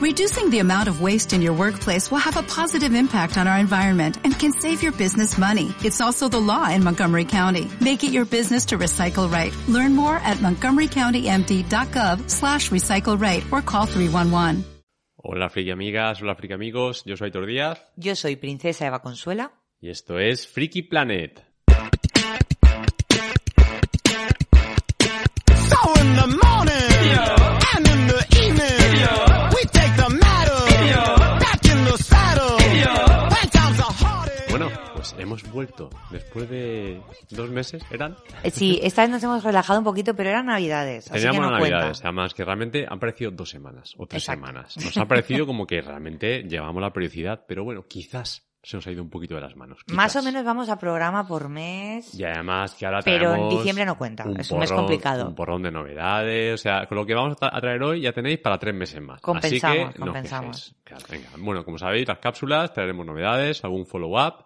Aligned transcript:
Reducing 0.00 0.48
the 0.48 0.60
amount 0.60 0.88
of 0.88 1.02
waste 1.02 1.34
in 1.34 1.42
your 1.42 1.52
workplace 1.52 2.10
will 2.10 2.20
have 2.20 2.38
a 2.38 2.42
positive 2.42 2.94
impact 2.94 3.36
on 3.36 3.46
our 3.46 3.58
environment 3.58 4.16
and 4.24 4.32
can 4.38 4.50
save 4.52 4.82
your 4.82 4.92
business 4.92 5.36
money. 5.36 5.74
It's 5.84 6.00
also 6.00 6.26
the 6.26 6.40
law 6.40 6.70
in 6.70 6.82
Montgomery 6.82 7.26
County. 7.26 7.68
Make 7.82 8.02
it 8.02 8.10
your 8.10 8.24
business 8.24 8.64
to 8.66 8.78
recycle 8.78 9.30
right. 9.30 9.52
Learn 9.68 9.94
more 9.94 10.16
at 10.16 10.38
montgomerycountymd.gov 10.38 12.30
slash 12.30 12.70
recycle 12.70 13.20
right 13.20 13.44
or 13.52 13.60
call 13.60 13.84
311. 13.86 14.64
Hola 15.22 15.50
friki 15.50 15.70
amigas, 15.70 16.22
hola 16.22 16.34
friki 16.34 16.54
amigos, 16.54 17.02
yo 17.04 17.14
soy 17.14 17.28
Aitor 17.30 17.44
Díaz 17.46 17.78
Yo 17.96 18.14
soy 18.14 18.36
Princesa 18.36 18.86
Eva 18.86 19.00
Consuela. 19.02 19.52
y 19.82 19.90
esto 19.90 20.18
es 20.18 20.46
Freaky 20.46 20.80
Planet. 20.82 21.44
So 25.68 25.92
in 26.00 26.16
the 26.16 26.26
vuelto 35.50 35.90
después 36.10 36.48
de 36.48 37.00
dos 37.30 37.50
meses, 37.50 37.82
¿eran? 37.90 38.16
Eh, 38.42 38.50
Sí, 38.50 38.80
esta 38.82 39.02
vez 39.02 39.10
nos 39.10 39.22
hemos 39.22 39.42
relajado 39.44 39.78
un 39.78 39.84
poquito, 39.84 40.14
pero 40.14 40.30
eran 40.30 40.46
navidades, 40.46 41.06
Teníamos 41.06 41.40
no 41.42 41.50
navidades, 41.50 41.84
cuenta. 41.98 42.08
además 42.08 42.34
que 42.34 42.44
realmente 42.44 42.86
han 42.88 42.98
parecido 42.98 43.30
dos 43.30 43.50
semanas 43.50 43.94
o 43.98 44.06
tres 44.06 44.22
Exacto. 44.22 44.46
semanas. 44.46 44.76
Nos 44.76 44.96
ha 44.96 45.06
parecido 45.06 45.46
como 45.46 45.66
que 45.66 45.80
realmente 45.80 46.42
llevamos 46.44 46.80
la 46.82 46.92
periodicidad, 46.92 47.44
pero 47.46 47.64
bueno, 47.64 47.84
quizás 47.88 48.46
se 48.62 48.76
nos 48.76 48.86
ha 48.86 48.90
ido 48.90 49.02
un 49.02 49.08
poquito 49.08 49.34
de 49.36 49.40
las 49.40 49.56
manos. 49.56 49.78
Más 49.86 50.14
o 50.14 50.18
quizás. 50.18 50.24
menos 50.26 50.44
vamos 50.44 50.68
a 50.68 50.78
programa 50.78 51.26
por 51.26 51.48
mes. 51.48 52.14
Y 52.14 52.24
además 52.24 52.74
que 52.74 52.84
ahora 52.84 53.00
Pero 53.02 53.34
en 53.34 53.48
diciembre 53.48 53.86
no 53.86 53.96
cuenta, 53.96 54.24
es 54.38 54.50
un 54.50 54.58
mes 54.58 54.70
complicado. 54.70 55.28
Un 55.28 55.34
porrón 55.34 55.62
de 55.62 55.70
novedades, 55.70 56.52
o 56.52 56.58
sea, 56.58 56.84
con 56.86 56.98
lo 56.98 57.06
que 57.06 57.14
vamos 57.14 57.38
a 57.40 57.46
tra- 57.46 57.50
a 57.56 57.58
traer 57.62 57.82
hoy 57.82 58.02
ya 58.02 58.12
tenéis 58.12 58.38
para 58.38 58.58
tres 58.58 58.74
meses 58.74 59.00
más. 59.00 59.18
Compensamos, 59.22 59.78
Así 59.78 59.92
que 59.94 59.98
no 59.98 60.04
os 60.04 60.10
compensamos. 60.10 60.74
quejéis. 60.84 60.84
Claro, 60.84 61.04
venga. 61.10 61.28
Bueno, 61.38 61.64
como 61.64 61.78
sabéis, 61.78 62.06
las 62.06 62.18
cápsulas, 62.18 62.70
traeremos 62.74 63.06
novedades, 63.06 63.64
algún 63.64 63.86
follow-up 63.86 64.44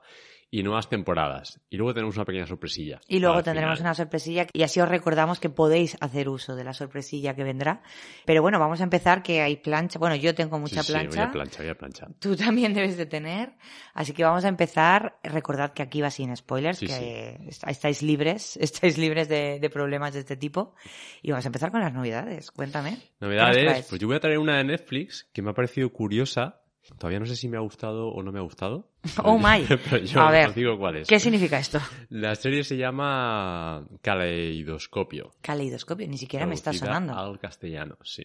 y 0.56 0.62
nuevas 0.62 0.88
temporadas. 0.88 1.58
Y 1.68 1.76
luego 1.78 1.94
tenemos 1.94 2.14
una 2.14 2.24
pequeña 2.24 2.46
sorpresilla. 2.46 3.00
Y 3.08 3.18
luego 3.18 3.42
tendremos 3.42 3.78
final. 3.78 3.88
una 3.90 3.94
sorpresilla 3.94 4.46
y 4.52 4.62
así 4.62 4.78
os 4.80 4.88
recordamos 4.88 5.40
que 5.40 5.50
podéis 5.50 5.96
hacer 6.00 6.28
uso 6.28 6.54
de 6.54 6.62
la 6.62 6.72
sorpresilla 6.72 7.34
que 7.34 7.42
vendrá. 7.42 7.82
Pero 8.24 8.40
bueno, 8.40 8.60
vamos 8.60 8.80
a 8.80 8.84
empezar 8.84 9.24
que 9.24 9.40
hay 9.42 9.56
plancha. 9.56 9.98
Bueno, 9.98 10.14
yo 10.14 10.32
tengo 10.32 10.60
mucha 10.60 10.82
Sí, 10.84 10.86
sí, 10.86 10.92
plancha. 10.92 11.20
voy 11.22 11.28
a 11.28 11.32
plancha, 11.32 11.58
voy 11.62 11.70
a 11.70 11.74
plancha. 11.74 12.06
Tú 12.20 12.36
también 12.36 12.72
debes 12.72 12.96
de 12.96 13.06
tener. 13.06 13.54
Así 13.94 14.12
que 14.12 14.22
vamos 14.22 14.44
a 14.44 14.48
empezar. 14.48 15.18
Recordad 15.24 15.72
que 15.72 15.82
aquí 15.82 16.00
va 16.00 16.10
sin 16.10 16.36
spoilers, 16.36 16.78
Sí, 16.78 16.86
que 16.86 17.38
est- 17.48 17.66
estáis 17.66 18.02
libres, 18.02 18.56
estáis 18.60 18.96
libres 18.96 19.28
de, 19.28 19.58
de 19.58 19.70
problemas 19.70 20.14
de 20.14 20.20
este 20.20 20.36
tipo. 20.36 20.76
Y 21.20 21.32
vamos 21.32 21.44
a 21.46 21.48
empezar 21.48 21.72
con 21.72 21.80
las 21.80 21.92
novedades. 21.92 22.52
Cuéntame. 22.52 22.90
¿Qué 22.90 22.96
nos 22.96 23.30
Novedades, 23.30 23.86
pues 23.88 24.00
yo 24.00 24.06
voy 24.06 24.16
a 24.16 24.20
traer 24.20 24.38
una 24.38 24.58
de 24.58 24.64
Netflix 24.64 25.28
que 25.32 25.42
me 25.42 25.50
ha 25.50 25.54
parecido 25.54 25.90
curiosa. 25.92 26.60
Todavía 26.98 27.18
no 27.20 27.26
sé 27.26 27.36
si 27.36 27.48
me 27.48 27.56
ha 27.56 27.60
gustado 27.60 28.08
o 28.08 28.22
no 28.22 28.32
me 28.32 28.38
ha 28.38 28.42
gustado. 28.42 28.90
Oh 29.22 29.38
my. 29.38 29.64
Pero 29.90 29.98
yo 29.98 30.20
A 30.20 30.30
ver, 30.30 30.48
os 30.48 30.54
digo 30.54 30.78
cuál 30.78 30.96
es. 30.96 31.08
¿Qué 31.08 31.18
significa 31.18 31.58
esto? 31.58 31.78
La 32.08 32.34
serie 32.34 32.64
se 32.64 32.76
llama 32.76 33.86
Caleidoscopio. 34.02 35.32
Caleidoscopio, 35.40 36.06
ni 36.08 36.18
siquiera 36.18 36.46
me 36.46 36.54
está 36.54 36.72
sonando. 36.72 37.14
Al 37.14 37.38
castellano, 37.38 37.96
sí. 38.02 38.24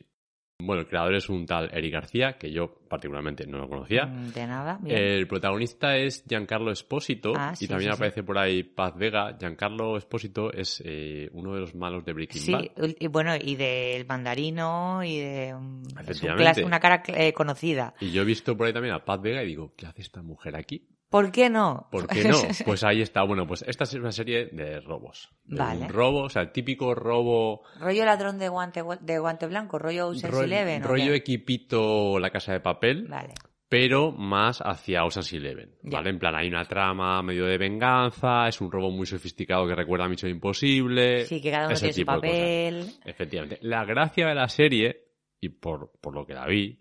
Bueno, 0.62 0.82
el 0.82 0.88
creador 0.88 1.16
es 1.16 1.30
un 1.30 1.46
tal 1.46 1.70
Eric 1.74 1.94
García, 1.94 2.38
que 2.38 2.52
yo 2.52 2.68
particularmente 2.90 3.48
no 3.48 3.60
lo 3.60 3.70
conocía. 3.70 4.06
Mm, 4.06 4.34
De 4.34 4.46
nada, 4.46 4.78
bien. 4.82 4.98
El 4.98 5.26
protagonista 5.26 5.96
es 5.96 6.26
Giancarlo 6.28 6.70
Espósito 6.72 7.32
Ah, 7.36 7.52
y 7.54 7.56
sí, 7.56 7.68
también 7.68 7.92
sí, 7.92 7.96
sí. 7.96 8.02
aparece 8.04 8.24
por 8.24 8.38
ahí 8.38 8.64
Paz 8.64 8.94
Vega. 8.98 9.38
Giancarlo 9.40 9.96
Espósito 9.96 10.52
es 10.52 10.84
eh, 10.86 11.30
uno 11.32 11.54
de 11.54 11.62
los 11.62 11.76
malos 11.76 12.04
de 12.04 12.12
Breaking 12.12 12.42
Sí, 12.42 12.52
Bad. 12.52 12.64
ul- 12.76 12.98
y 13.00 13.08
bueno, 13.08 13.36
y 13.40 13.56
del 13.56 14.06
mandarino 14.06 15.02
y 15.02 15.20
de... 15.20 15.54
mm, 15.54 15.84
Es 16.08 16.22
un 16.24 16.66
una 16.66 16.80
cara 16.82 17.04
eh, 17.08 17.32
conocida. 17.32 17.94
Y 18.02 18.12
yo 18.12 18.24
he 18.24 18.26
visto 18.26 18.58
por 18.58 18.68
ahí 18.68 18.74
también 18.74 18.94
a 18.96 19.06
Paz 19.06 19.22
Vega 19.22 19.42
y 19.44 19.48
digo, 19.48 19.74
¿qué 19.78 19.86
hace 19.86 20.02
esta 20.02 20.22
mujer 20.22 20.58
aquí? 20.58 20.86
¿Por 21.10 21.32
qué 21.32 21.50
no? 21.50 21.88
¿Por 21.92 22.08
qué 22.08 22.24
no? 22.26 22.38
Pues 22.66 22.84
ahí 22.84 23.02
está. 23.02 23.24
Bueno, 23.24 23.48
pues 23.48 23.64
esta 23.68 23.84
es 23.86 23.94
una 23.96 24.12
serie 24.12 24.46
de 24.52 24.80
robos. 24.80 25.30
De 25.46 25.58
Vale. 25.58 25.82
Un 25.86 25.90
robo, 25.90 26.22
o 26.24 26.30
sea, 26.30 26.44
el 26.44 26.52
típico 26.52 26.94
robo 26.96 27.64
rollo 27.80 28.06
ladrón 28.06 28.38
de 28.38 28.50
guante, 28.50 28.82
de 29.02 29.20
guante 29.20 29.48
blanco, 29.48 29.80
rollo 29.80 30.08
Ocean's 30.10 30.34
ro- 30.36 30.44
Eleven. 30.44 30.84
¿o 30.84 30.88
rollo 30.88 31.14
equipito 31.14 32.20
La 32.20 32.30
Casa 32.30 32.54
de 32.54 32.60
Papel. 32.60 33.08
Vale. 33.08 33.34
pero 33.68 34.12
más 34.12 34.62
hacia 34.66 35.04
Ocean's 35.06 35.32
Eleven, 35.34 35.76
Ya. 35.84 35.98
¿vale? 36.00 36.10
En 36.12 36.18
plan, 36.20 36.36
hay 36.36 36.48
una 36.48 36.66
trama 36.66 37.22
medio 37.22 37.46
de 37.46 37.58
venganza, 37.60 38.48
es 38.48 38.60
un 38.62 38.72
robo 38.72 38.90
muy 38.92 39.06
sofisticado 39.06 39.68
que 39.68 39.76
recuerda 39.76 40.06
a 40.06 40.10
Misión 40.10 40.32
Imposible. 40.32 41.26
Sí, 41.26 41.40
que 41.42 41.52
cada 41.52 41.68
uno 41.68 41.76
tiene 41.76 41.94
su 41.94 42.04
papel. 42.06 42.88
Efectivamente. 43.06 43.60
La 43.62 43.86
gracia 43.86 44.28
de 44.28 44.36
la 44.36 44.48
serie, 44.48 45.06
y 45.40 45.50
por, 45.50 45.92
por 46.02 46.14
lo 46.16 46.26
que 46.26 46.34
la 46.34 46.48
vi, 46.48 46.80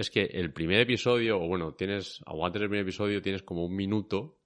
es 0.00 0.10
que 0.10 0.22
el 0.24 0.52
primer 0.52 0.80
episodio, 0.80 1.40
o 1.40 1.46
bueno, 1.48 1.74
tienes, 1.74 2.20
o 2.26 2.44
antes 2.46 2.60
del 2.60 2.68
primer 2.68 2.82
episodio, 2.84 3.20
tienes 3.20 3.42
como 3.42 3.64
un 3.64 3.74
minuto, 3.74 4.38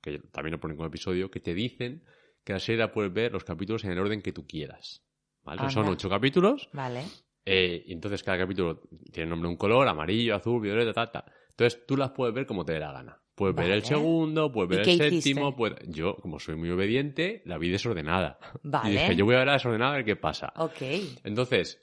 que 0.00 0.18
también 0.32 0.52
lo 0.52 0.60
ponen 0.60 0.76
como 0.76 0.86
episodio, 0.88 1.30
que 1.30 1.40
te 1.40 1.54
dicen 1.54 2.04
que 2.44 2.54
la 2.54 2.58
serie 2.58 2.78
la 2.80 2.90
puedes 2.92 3.12
ver 3.12 3.32
los 3.32 3.44
capítulos 3.44 3.84
en 3.84 3.92
el 3.92 3.98
orden 3.98 4.22
que 4.22 4.32
tú 4.32 4.46
quieras. 4.46 5.04
¿Vale? 5.42 5.60
Anda. 5.60 5.72
Son 5.72 5.86
ocho 5.88 6.08
capítulos, 6.08 6.68
Vale. 6.72 7.04
eh, 7.44 7.82
y 7.86 7.92
entonces 7.92 8.22
cada 8.22 8.38
capítulo 8.38 8.80
tiene 9.12 9.30
nombre 9.30 9.48
un 9.48 9.56
color, 9.56 9.86
amarillo, 9.88 10.34
azul, 10.34 10.60
violeta, 10.60 10.92
tal, 10.92 11.10
tal. 11.10 11.24
Entonces 11.50 11.84
tú 11.86 11.96
las 11.96 12.10
puedes 12.12 12.34
ver 12.34 12.46
como 12.46 12.64
te 12.64 12.72
dé 12.72 12.80
la 12.80 12.92
gana. 12.92 13.20
Puedes 13.34 13.54
ver 13.54 13.70
el 13.70 13.84
segundo, 13.84 14.50
puedes 14.50 14.72
¿Y 14.72 14.76
ver 14.76 14.88
el 14.88 14.96
séptimo, 15.22 15.54
puedes- 15.54 15.78
yo, 15.88 16.16
como 16.16 16.40
soy 16.40 16.56
muy 16.56 16.70
obediente, 16.70 17.42
la 17.44 17.56
vi 17.58 17.68
desordenada. 17.70 18.38
Vale. 18.62 18.88
Y 18.88 18.92
dije, 18.94 19.14
yo 19.16 19.24
voy 19.26 19.34
a 19.34 19.38
ver 19.38 19.46
la 19.48 19.52
desordenada 19.54 19.92
a 19.92 19.96
ver 19.96 20.04
qué 20.04 20.16
pasa. 20.16 20.52
Ok. 20.56 20.80
Entonces, 21.24 21.80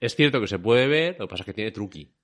es 0.00 0.14
cierto 0.14 0.40
que 0.40 0.46
se 0.46 0.58
puede 0.58 0.86
ver, 0.86 1.16
lo 1.18 1.26
que 1.26 1.30
pasa 1.30 1.42
es 1.42 1.46
que 1.46 1.52
tiene 1.54 1.70
truqui. 1.70 2.14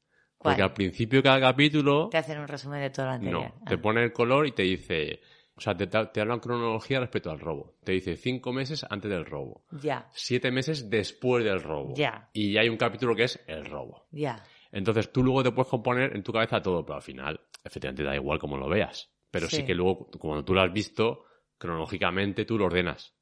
Porque 0.43 0.63
al 0.63 0.73
principio 0.73 1.19
de 1.21 1.23
cada 1.23 1.41
capítulo, 1.41 2.09
Te 2.11 2.19
hacen 2.19 2.39
un 2.41 2.49
resumen 2.49 2.81
de 2.81 2.91
todo 2.91 3.07
lo 3.07 3.13
anterior. 3.13 3.43
no, 3.61 3.65
te 3.67 3.75
Ah. 3.75 3.81
pone 3.83 4.03
el 4.03 4.13
color 4.13 4.47
y 4.47 4.53
te 4.53 4.63
dice, 4.63 5.21
o 5.55 5.61
sea, 5.61 5.77
te, 5.77 5.87
te 5.87 6.21
habla 6.21 6.35
en 6.35 6.41
cronología 6.41 7.01
respecto 7.01 7.31
al 7.31 7.39
robo. 7.41 7.77
Te 7.85 7.93
dice 7.93 8.17
cinco 8.17 8.53
meses 8.53 8.85
antes 8.89 9.11
del 9.11 9.25
robo, 9.25 9.65
Ya, 9.71 10.09
siete 10.13 10.51
meses 10.51 10.91
después 10.91 11.45
del 11.45 11.63
robo. 11.63 11.95
Ya. 11.95 12.29
Y 12.33 12.57
hay 12.57 12.69
un 12.69 12.77
capítulo 12.77 13.15
que 13.15 13.25
es 13.25 13.41
el 13.47 13.65
robo. 13.67 14.07
ya. 14.11 14.43
Entonces 14.75 15.13
tú 15.13 15.23
luego 15.23 15.43
te 15.43 15.53
puedes 15.53 15.69
componer 15.69 16.17
en 16.17 16.23
tu 16.23 16.33
cabeza 16.33 16.63
todo, 16.63 16.83
pero 16.87 16.97
al 16.97 17.03
final, 17.03 17.39
efectivamente, 17.63 18.03
da 18.03 18.15
igual 18.17 18.39
como 18.39 18.57
lo 18.57 18.69
veas. 18.71 19.11
Pero 19.31 19.47
sí, 19.49 19.57
Sí. 19.57 19.65
que 19.67 19.75
luego, 19.75 20.09
cuando 20.19 20.45
tú 20.47 20.55
lo 20.55 20.63
has 20.63 20.73
visto, 20.73 21.25
cronológicamente 21.59 22.45
tú 22.45 22.59
lo 22.59 22.67
ordenas. 22.67 23.15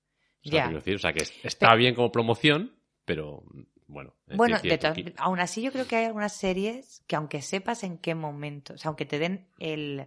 O 0.44 0.48
sea, 0.48 0.66
Ya. 0.69 0.72
decir, 0.72 0.94
o 0.94 0.98
sea, 0.98 1.12
que 1.12 1.22
es- 1.25 1.34
está 1.44 1.75
bien 1.75 1.94
como 1.94 2.10
promoción, 2.12 2.76
pero 3.04 3.42
bueno. 3.90 4.14
Bueno, 4.26 4.58
de 4.62 5.12
aún 5.18 5.40
así 5.40 5.60
yo 5.62 5.72
creo 5.72 5.86
que 5.86 5.96
hay 5.96 6.04
algunas 6.06 6.32
series 6.34 7.02
que 7.06 7.16
aunque 7.16 7.42
sepas 7.42 7.82
en 7.84 7.98
qué 7.98 8.14
momento, 8.14 8.74
o 8.74 8.78
sea, 8.78 8.88
aunque 8.88 9.04
te 9.06 9.18
den 9.18 9.48
el, 9.58 10.06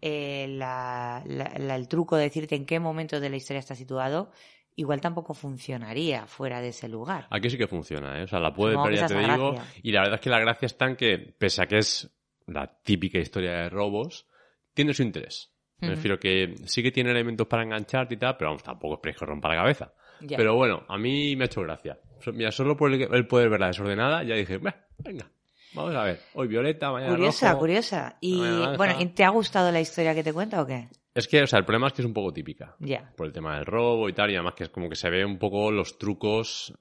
el, 0.00 0.58
la- 0.58 1.22
la- 1.26 1.52
la- 1.58 1.76
el 1.76 1.88
truco 1.88 2.16
de 2.16 2.24
decirte 2.24 2.54
en 2.56 2.66
qué 2.66 2.80
momento 2.80 3.20
de 3.20 3.28
la 3.30 3.36
historia 3.36 3.60
está 3.60 3.74
situado, 3.74 4.32
igual 4.76 5.00
tampoco 5.00 5.34
funcionaría 5.34 6.26
fuera 6.26 6.60
de 6.60 6.68
ese 6.68 6.88
lugar. 6.88 7.26
Aquí 7.30 7.50
sí 7.50 7.58
que 7.58 7.66
funciona, 7.66 8.18
¿eh? 8.18 8.24
O 8.24 8.26
sea, 8.26 8.40
la 8.40 8.50
Supongo 8.50 8.84
ver, 8.84 8.94
ya 8.94 9.06
te 9.06 9.14
digo. 9.18 9.52
gracia. 9.52 9.72
Y 9.82 9.92
la 9.92 10.00
verdad 10.00 10.14
es 10.16 10.20
que 10.22 10.30
la 10.30 10.38
gracia 10.40 10.66
está 10.66 10.86
en 10.86 10.96
que, 10.96 11.18
pese 11.38 11.62
a 11.62 11.66
que 11.66 11.78
es 11.78 12.10
la 12.46 12.66
típica 12.82 13.18
historia 13.18 13.52
de 13.52 13.68
robos, 13.68 14.26
tiene 14.74 14.94
su 14.94 15.02
interés. 15.02 15.52
Me 15.80 15.88
refiero 15.90 16.18
que 16.18 16.56
sí 16.66 16.82
que 16.82 16.92
tiene 16.92 17.10
elementos 17.10 17.46
para 17.46 17.62
engancharte 17.62 18.14
y 18.14 18.18
tal, 18.18 18.36
pero 18.36 18.50
vamos, 18.50 18.62
tampoco 18.62 19.00
es 19.08 19.16
que 19.16 19.24
rompa 19.24 19.48
la 19.48 19.56
cabeza. 19.62 19.94
Pero 20.28 20.54
bueno, 20.54 20.84
a 20.88 20.98
mí 20.98 21.36
me 21.36 21.44
ha 21.44 21.46
hecho 21.46 21.62
gracia. 21.62 21.98
Mira, 22.32 22.52
solo 22.52 22.76
por 22.76 22.92
el, 22.92 23.02
el 23.02 23.26
poder 23.26 23.48
verla 23.48 23.68
desordenada, 23.68 24.22
ya 24.22 24.34
dije, 24.34 24.58
"Bah, 24.58 24.74
venga, 24.98 25.30
vamos 25.72 25.94
a 25.94 26.04
ver. 26.04 26.20
Hoy 26.34 26.48
violeta, 26.48 26.92
mañana 26.92 27.14
curiosa, 27.14 27.48
rojo". 27.50 27.60
curiosa. 27.60 28.16
Y 28.20 28.38
bueno, 28.76 29.00
¿y 29.00 29.06
¿te 29.06 29.24
ha 29.24 29.30
gustado 29.30 29.72
la 29.72 29.80
historia 29.80 30.14
que 30.14 30.22
te 30.22 30.32
cuenta 30.32 30.60
o 30.60 30.66
qué? 30.66 30.88
Es 31.14 31.26
que, 31.26 31.42
o 31.42 31.46
sea, 31.46 31.58
el 31.58 31.64
problema 31.64 31.88
es 31.88 31.92
que 31.92 32.02
es 32.02 32.06
un 32.06 32.14
poco 32.14 32.32
típica. 32.32 32.76
Ya. 32.78 33.12
Por 33.16 33.26
el 33.26 33.32
tema 33.32 33.56
del 33.56 33.66
robo 33.66 34.08
y 34.08 34.12
tal, 34.12 34.30
y 34.30 34.34
además 34.34 34.54
que 34.54 34.64
es 34.64 34.70
como 34.70 34.88
que 34.88 34.96
se 34.96 35.10
ve 35.10 35.24
un 35.24 35.38
poco 35.38 35.70
los 35.72 35.98
trucos 35.98 36.72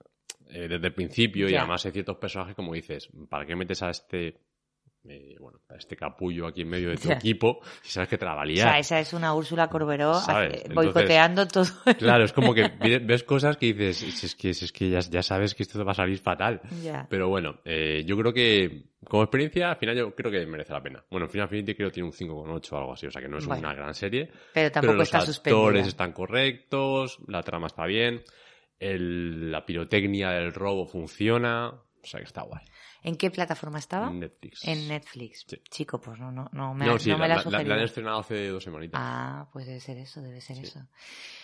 eh, 0.49 0.67
desde 0.67 0.87
el 0.87 0.93
principio 0.93 1.49
y 1.49 1.55
además 1.55 1.85
hay 1.85 1.91
ciertos 1.91 2.17
personajes 2.17 2.55
como 2.55 2.73
dices, 2.73 3.09
¿para 3.29 3.45
qué 3.45 3.55
metes 3.55 3.81
a 3.81 3.89
este 3.89 4.39
eh, 5.07 5.35
bueno, 5.39 5.59
a 5.69 5.75
este 5.75 5.95
capullo 5.95 6.45
aquí 6.47 6.61
en 6.61 6.69
medio 6.69 6.89
de 6.89 6.97
tu 6.97 7.09
equipo 7.11 7.59
si 7.81 7.91
sabes 7.91 8.09
que 8.09 8.17
te 8.17 8.25
la 8.25 8.33
O 8.33 8.37
valía? 8.37 8.63
sea, 8.63 8.79
esa 8.79 8.99
es 8.99 9.13
una 9.13 9.33
Úrsula 9.33 9.69
Corberó 9.69 10.13
¿Sabes? 10.15 10.49
hace- 10.55 10.67
Entonces- 10.67 10.75
boicoteando 10.93 11.47
todo. 11.47 11.65
Claro, 11.97 12.23
es 12.25 12.33
como 12.33 12.53
que 12.53 12.63
ves 13.03 13.23
cosas 13.23 13.57
que 13.57 13.73
dices, 13.73 13.97
si 13.97 14.25
es 14.25 14.35
que, 14.35 14.53
si 14.53 14.65
es 14.65 14.71
que 14.71 14.89
ya, 14.89 14.99
ya 14.99 15.21
sabes 15.23 15.55
que 15.55 15.63
esto 15.63 15.79
te 15.79 15.85
va 15.85 15.91
a 15.93 15.95
salir 15.95 16.19
fatal. 16.19 16.61
Ya. 16.83 17.07
Pero 17.09 17.29
bueno, 17.29 17.59
eh, 17.65 18.03
yo 18.05 18.17
creo 18.17 18.33
que 18.33 18.83
como 19.05 19.23
experiencia, 19.23 19.71
al 19.71 19.77
final 19.77 19.95
yo 19.97 20.13
creo 20.13 20.29
que 20.31 20.45
merece 20.45 20.73
la 20.73 20.83
pena. 20.83 21.03
Bueno, 21.09 21.27
Final 21.29 21.47
Fantasy 21.47 21.75
creo 21.75 21.87
que 21.89 21.93
tiene 21.93 22.07
un 22.09 22.13
5,8 22.13 22.71
o 22.73 22.77
algo 22.77 22.93
así, 22.93 23.07
o 23.07 23.11
sea 23.11 23.21
que 23.21 23.29
no 23.29 23.37
es 23.37 23.45
Bueno. 23.47 23.61
una 23.61 23.73
gran 23.73 23.93
serie. 23.93 24.25
Pero 24.25 24.37
Pero 24.53 24.71
tampoco 24.71 24.93
los 24.95 25.07
está 25.07 25.19
actores 25.19 25.35
suspendida. 25.35 25.87
están 25.87 26.11
correctos, 26.11 27.17
la 27.27 27.41
trama 27.41 27.67
está 27.67 27.85
bien, 27.85 28.21
el- 28.79 29.51
la 29.51 29.65
pirotecnia 29.65 30.31
del 30.31 30.53
robo 30.53 30.85
funciona, 30.85 31.69
o 31.69 32.05
sea 32.05 32.19
que 32.19 32.25
está 32.25 32.41
guay. 32.43 32.63
¿En 33.03 33.15
qué 33.15 33.31
plataforma 33.31 33.79
estaba? 33.79 34.09
Netflix. 34.11 34.63
En 34.67 34.87
Netflix. 34.87 35.45
Sí. 35.47 35.61
Chico, 35.69 35.99
pues 36.01 36.19
no, 36.19 36.31
no, 36.31 36.49
no 36.51 36.73
me, 36.73 36.85
no, 36.85 36.99
sí, 36.99 37.09
no 37.09 37.17
me 37.17 37.27
la, 37.27 37.35
la, 37.37 37.43
la- 37.49 37.63
la- 37.63 37.75
han 37.75 37.81
estrenado 37.81 38.19
hace 38.19 38.47
dos 38.49 38.63
semanitas. 38.63 38.99
Ah, 39.01 39.47
pues 39.53 39.65
debe 39.65 39.79
ser 39.79 39.97
eso, 39.97 40.21
debe 40.21 40.41
ser 40.41 40.57
Sí. 40.57 40.63
eso. 40.63 40.85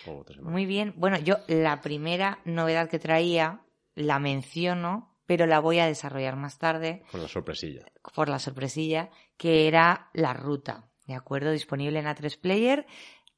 o. 0.07 0.23
Muy 0.41 0.65
bien. 0.65 0.93
Bueno, 0.97 1.17
yo 1.19 1.37
la 1.47 1.81
primera 1.81 2.39
novedad 2.45 2.89
que 2.89 2.99
traía 2.99 3.61
la 3.95 4.19
menciono 4.19 5.11
pero 5.27 5.47
la 5.47 5.59
voy 5.59 5.79
a 5.79 5.87
desarrollar 5.87 6.35
más 6.35 6.59
tarde 6.59 7.01
Con 7.09 7.19
la 7.19 7.27
sorpresilla. 7.27 7.83
por 8.13 8.29
la 8.29 8.37
sorpresilla, 8.37 9.09
que 9.37 9.67
era 9.67 10.11
La 10.13 10.33
Ruta, 10.35 10.87
¿de 11.07 11.15
acuerdo? 11.15 11.49
Disponible 11.49 11.97
en 11.97 12.05
A3 12.05 12.37
Player, 12.39 12.85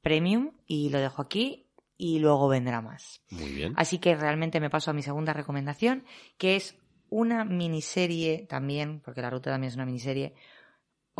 Premium, 0.02 0.52
y 0.66 0.90
lo 0.90 0.98
dejo 1.00 1.22
aquí, 1.22 1.70
y 1.96 2.18
luego 2.18 2.46
vendrá 2.48 2.82
más. 2.82 3.22
Muy 3.30 3.50
bien. 3.52 3.72
Así 3.76 3.98
que 4.00 4.14
realmente 4.16 4.60
me 4.60 4.68
paso 4.68 4.90
a 4.90 4.94
mi 4.94 5.02
segunda 5.02 5.32
recomendación, 5.32 6.04
que 6.36 6.56
es 6.56 6.76
una 7.10 7.44
miniserie 7.44 8.46
también, 8.48 9.00
porque 9.00 9.20
La 9.22 9.30
Ruta 9.30 9.50
también 9.50 9.68
es 9.68 9.74
una 9.76 9.86
miniserie. 9.86 10.34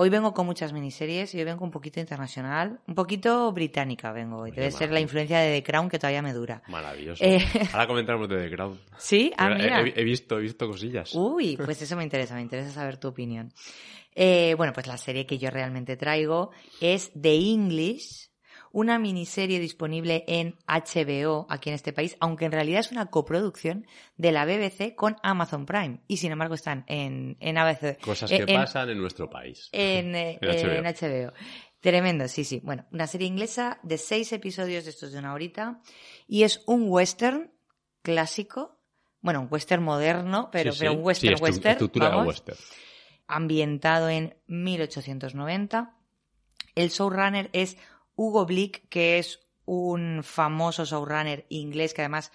Hoy 0.01 0.11
vengo 0.11 0.33
con 0.33 0.47
muchas 0.47 0.73
miniseries 0.73 1.35
y 1.35 1.39
hoy 1.39 1.45
vengo 1.45 1.65
un 1.65 1.73
poquito 1.73 1.99
internacional, 1.99 2.81
un 2.87 2.95
poquito 2.95 3.51
británica 3.53 4.13
vengo 4.13 4.37
hoy. 4.43 4.51
Oye, 4.53 4.61
Debe 4.61 4.71
ser 4.71 4.93
la 4.93 5.01
influencia 5.01 5.41
de 5.41 5.53
The 5.61 5.65
Crown 5.65 5.89
que 5.89 5.99
todavía 5.99 6.23
me 6.23 6.33
dura. 6.33 6.63
Maravilloso. 6.69 7.25
Eh. 7.25 7.41
Ahora 7.73 7.89
comentaremos 7.89 8.29
de 8.29 8.39
The 8.49 8.55
Crown. 8.55 8.81
¿Sí? 8.99 9.33
Ah, 9.37 9.51
He- 9.51 9.55
mira. 9.57 9.81
he, 9.81 10.01
he 10.01 10.05
visto, 10.05 10.39
he 10.39 10.43
visto 10.43 10.69
cosillas. 10.69 11.13
Uy, 11.15 11.57
pues 11.57 11.83
eso 11.83 11.97
me 11.97 12.05
interesa, 12.05 12.37
me 12.37 12.43
interesa 12.43 12.71
saber 12.71 12.99
tu 12.99 13.09
opinión. 13.09 13.53
Eh, 14.15 14.55
bueno, 14.57 14.73
pues 14.73 14.87
la 14.87 14.99
serie 14.99 15.27
que 15.27 15.37
yo 15.39 15.51
realmente 15.51 15.97
traigo 15.97 16.51
es 16.81 17.11
The 17.21 17.35
English, 17.35 18.28
una 18.79 18.99
miniserie 18.99 19.59
disponible 19.61 20.25
en 20.29 20.57
HBO 20.67 21.47
aquí 21.51 21.69
en 21.71 21.75
este 21.75 21.93
país, 21.93 22.17
aunque 22.21 22.45
en 22.45 22.53
realidad 22.53 22.81
es 22.81 22.93
una 22.93 23.07
coproducción 23.07 23.87
de 24.17 24.31
la 24.33 24.45
BBC 24.45 24.95
con 24.95 25.17
Amazon 25.23 25.67
Prime 25.67 26.01
y 26.07 26.19
sin 26.19 26.31
embargo 26.33 26.55
están 26.55 26.85
en, 26.87 27.37
en 27.41 27.59
ABC. 27.59 27.99
Cosas 28.01 28.31
eh, 28.31 28.45
que 28.45 28.53
en- 28.53 28.61
pasan 28.61 28.89
en 28.91 28.99
nuestro 28.99 29.29
país. 29.29 29.69
en, 29.73 30.15
eh, 30.17 30.39
En 30.41 30.85
HBO. 30.85 31.29
HBO. 31.29 31.33
Tremendo, 31.81 32.29
sí, 32.29 32.45
sí. 32.45 32.61
Bueno, 32.65 32.87
una 32.93 33.07
serie 33.07 33.27
inglesa 33.27 33.79
de 33.83 33.99
seis 33.99 34.33
episodios 34.33 34.85
de 34.85 34.91
estos 34.91 35.13
de 35.13 35.19
una 35.19 35.33
horita 35.33 35.81
y 36.27 36.43
es 36.45 36.63
un 36.67 36.85
western 36.89 37.53
clásico. 38.03 38.81
Bueno, 39.21 39.41
un 39.41 39.49
western 39.51 39.83
moderno, 39.83 40.49
pero, 40.53 40.73
Sí, 40.73 40.79
pero 40.81 40.93
un 40.93 41.03
western 41.05 41.37
Sí, 41.37 41.43
western. 41.43 41.71
Estructura 41.73 42.07
de 42.11 42.17
vamos, 42.17 42.29
western. 42.29 42.59
ambientado 43.27 44.09
en 44.09 44.37
1890. 44.47 45.95
El 46.75 46.91
showrunner 46.91 47.51
es 47.53 47.77
Hugo 48.19 48.47
Blick, 48.47 48.89
que 48.89 49.19
es 49.19 49.41
un 49.65 50.25
famoso 50.25 50.85
showrunner 50.85 51.47
inglés 51.51 51.95
que 51.95 52.03
además 52.03 52.33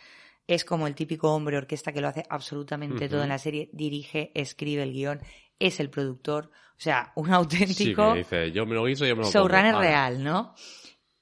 es 0.48 0.64
como 0.64 0.88
el 0.88 0.96
típico 0.96 1.34
hombre 1.34 1.58
orquesta 1.58 1.92
que 1.92 2.00
lo 2.00 2.08
hace 2.08 2.24
absolutamente 2.30 3.10
todo 3.10 3.22
en 3.24 3.30
la 3.30 3.38
serie, 3.38 3.70
dirige, 3.74 4.32
escribe 4.34 4.84
el 4.84 4.94
guion, 4.94 5.22
es 5.60 5.82
el 5.82 5.90
productor, 5.90 6.52
o 6.78 6.80
sea, 6.80 7.12
un 7.16 7.32
auténtico 7.34 8.14
que 8.14 8.20
dice, 8.20 8.52
yo 8.54 8.66
me 8.66 8.76
lo 8.76 8.86
guiso, 8.86 9.06
yo 9.06 9.16
me 9.18 9.24
lo 9.24 9.30
showrunner. 9.30 9.74
Vale. 9.76 9.88
real, 9.88 10.24
¿no? 10.24 10.56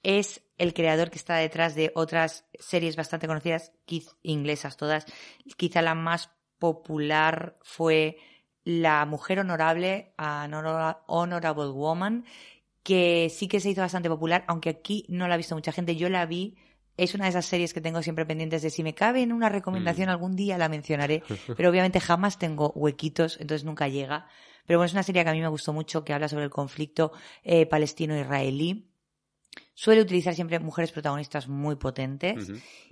Es 0.04 0.44
el 0.60 0.76
creador 0.76 1.10
que 1.10 1.18
está 1.18 1.38
detrás 1.38 1.74
de 1.74 1.92
otras 1.96 2.46
series 2.60 2.96
bastante 2.96 3.26
conocidas, 3.26 3.72
inglesas 4.22 4.78
todas. 4.78 5.08
Quizá 5.58 5.82
la 5.82 5.96
más 5.96 6.30
popular 6.60 7.58
fue 7.64 8.18
La 8.64 9.08
Mujer 9.08 9.40
Honorable, 9.40 10.14
Honorable 11.08 11.72
Woman, 11.72 12.26
que 12.84 13.30
sí 13.30 13.48
que 13.48 13.60
se 13.60 13.70
hizo 13.70 13.82
bastante 13.82 14.10
popular, 14.10 14.44
aunque 14.48 14.70
aquí 14.70 15.06
no 15.08 15.28
la 15.28 15.36
ha 15.36 15.38
visto 15.38 15.56
mucha 15.56 15.72
gente. 15.72 15.96
Yo 15.96 16.10
la 16.10 16.26
vi. 16.26 16.58
Es 16.98 17.16
una 17.16 17.24
de 17.26 17.30
esas 17.30 17.46
series 17.46 17.74
que 17.74 17.82
tengo 17.82 18.02
siempre 18.04 18.26
pendientes 18.26 18.62
de 18.62 18.70
si 18.70 18.84
me 18.84 18.94
cabe 18.94 19.22
en 19.22 19.32
una 19.32 19.50
recomendación 19.50 20.08
Mm. 20.08 20.12
algún 20.12 20.36
día 20.36 20.58
la 20.58 20.70
mencionaré, 20.70 21.24
pero 21.58 21.70
obviamente 21.70 22.00
jamás 22.00 22.38
tengo 22.38 22.72
huequitos, 22.76 23.38
entonces 23.40 23.64
nunca 23.66 23.88
llega. 23.88 24.28
Pero 24.68 24.78
bueno, 24.80 24.88
es 24.88 24.94
una 24.94 25.04
serie 25.04 25.24
que 25.24 25.30
a 25.30 25.34
mí 25.34 25.42
me 25.42 25.48
gustó 25.48 25.74
mucho, 25.74 26.04
que 26.04 26.14
habla 26.14 26.28
sobre 26.28 26.44
el 26.44 26.50
conflicto 26.50 27.12
eh, 27.44 27.66
palestino-israelí. 27.66 28.88
Suele 29.74 30.02
utilizar 30.02 30.36
siempre 30.36 30.60
mujeres 30.60 30.92
protagonistas 30.92 31.48
muy 31.48 31.76
potentes. 31.76 32.52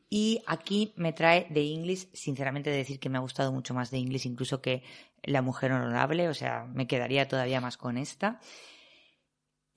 Y 0.09 0.41
aquí 0.47 0.93
me 0.95 1.13
trae 1.13 1.47
The 1.53 1.71
English, 1.73 2.07
sinceramente, 2.13 2.71
de 2.71 2.77
decir 2.77 2.99
que 2.99 3.09
me 3.09 3.17
ha 3.17 3.21
gustado 3.21 3.51
mucho 3.51 3.73
más 3.75 3.91
The 3.91 3.97
English 3.97 4.25
incluso 4.25 4.59
que 4.61 4.81
La 5.23 5.41
Mujer 5.43 5.71
Honorable, 5.71 6.27
o 6.29 6.33
sea, 6.33 6.65
me 6.65 6.87
quedaría 6.87 7.27
todavía 7.27 7.61
más 7.61 7.77
con 7.77 7.97
esta. 7.97 8.39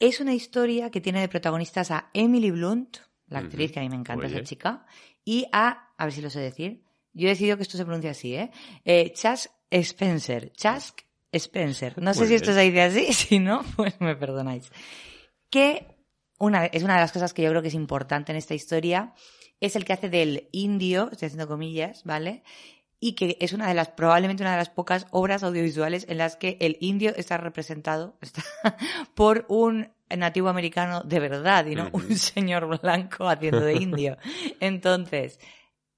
Es 0.03 0.19
una 0.19 0.35
historia 0.35 0.91
que 0.91 1.01
tiene 1.01 1.21
de 1.21 1.29
protagonistas 1.29 1.93
a 1.93 2.11
Emily 2.13 2.51
Blunt, 2.51 2.97
la 3.29 3.39
actriz 3.39 3.71
que 3.71 3.79
a 3.79 3.83
mí 3.85 3.89
me 3.89 3.95
encanta 3.95 4.27
Oye. 4.27 4.35
esa 4.35 4.45
chica, 4.45 4.85
y 5.25 5.47
a, 5.53 5.95
a 5.97 6.05
ver 6.05 6.13
si 6.13 6.21
lo 6.21 6.29
sé 6.29 6.41
decir, 6.41 6.83
yo 7.13 7.29
he 7.29 7.31
decidido 7.31 7.57
que 7.57 7.63
esto 7.63 7.77
se 7.77 7.85
pronuncia 7.85 8.11
así, 8.11 8.35
¿eh? 8.35 8.51
eh 8.85 9.13
Chask 9.13 9.53
Spencer, 9.71 10.51
Chask 10.55 11.03
Spencer. 11.31 12.03
No 12.03 12.15
sé 12.15 12.23
Muy 12.23 12.29
si 12.31 12.35
esto 12.35 12.53
se 12.53 12.63
dice 12.63 12.83
así, 12.83 13.13
si 13.13 13.39
no, 13.39 13.65
pues 13.77 14.01
me 14.01 14.17
perdonáis. 14.17 14.73
Que 15.49 15.87
una, 16.41 16.67
es 16.67 16.83
una 16.83 16.95
de 16.95 17.01
las 17.03 17.13
cosas 17.13 17.33
que 17.33 17.43
yo 17.43 17.51
creo 17.51 17.63
que 17.63 17.69
es 17.69 17.75
importante 17.75 18.33
en 18.33 18.39
esta 18.39 18.55
historia, 18.55 19.15
es 19.61 19.77
el 19.77 19.85
que 19.85 19.93
hace 19.93 20.09
del 20.09 20.49
indio, 20.51 21.11
estoy 21.13 21.27
haciendo 21.27 21.47
comillas, 21.47 22.03
¿vale? 22.03 22.43
Y 23.05 23.15
que 23.15 23.37
es 23.41 23.53
una 23.53 23.67
de 23.67 23.75
las, 23.75 23.89
probablemente 23.89 24.45
una 24.45 24.53
de 24.53 24.59
las 24.59 24.71
pocas 24.71 25.09
obras 25.11 25.43
audiovisuales 25.43 26.07
en 26.09 26.19
las 26.19 26.37
que 26.37 26.57
el 26.61 26.77
indio 26.81 27.13
está 27.17 27.37
representado 27.37 28.17
está 28.21 28.45
por 29.15 29.45
un 29.49 29.91
nativo 30.09 30.49
americano 30.49 31.03
de 31.03 31.19
verdad 31.19 31.67
y 31.67 31.75
no 31.75 31.89
un 31.93 32.17
señor 32.17 32.81
blanco 32.81 33.29
haciendo 33.29 33.59
de 33.59 33.75
indio. 33.75 34.19
Entonces, 34.61 35.41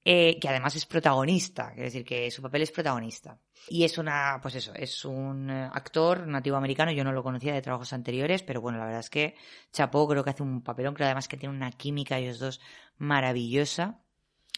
eh, 0.02 0.38
que 0.40 0.48
además 0.48 0.76
es 0.76 0.86
protagonista, 0.86 1.72
quiere 1.72 1.84
decir 1.84 2.04
que 2.06 2.30
su 2.30 2.40
papel 2.40 2.62
es 2.62 2.70
protagonista. 2.70 3.38
Y 3.68 3.84
es 3.84 3.98
una, 3.98 4.38
pues 4.40 4.54
eso, 4.54 4.72
es 4.74 5.04
un 5.04 5.50
eh, 5.50 5.68
actor 5.72 6.26
nativo 6.26 6.56
americano, 6.56 6.90
yo 6.90 7.04
no 7.04 7.12
lo 7.12 7.22
conocía 7.22 7.52
de 7.52 7.60
trabajos 7.60 7.92
anteriores, 7.92 8.42
pero 8.42 8.62
bueno, 8.62 8.78
la 8.78 8.84
verdad 8.86 9.00
es 9.00 9.10
que 9.10 9.34
Chapó 9.72 10.08
creo 10.08 10.24
que 10.24 10.30
hace 10.30 10.42
un 10.42 10.62
papelón, 10.62 10.94
creo 10.94 11.06
además 11.06 11.28
que 11.28 11.36
tiene 11.36 11.54
una 11.54 11.70
química 11.70 12.16
ellos 12.16 12.38
dos 12.38 12.60
maravillosa. 12.96 14.03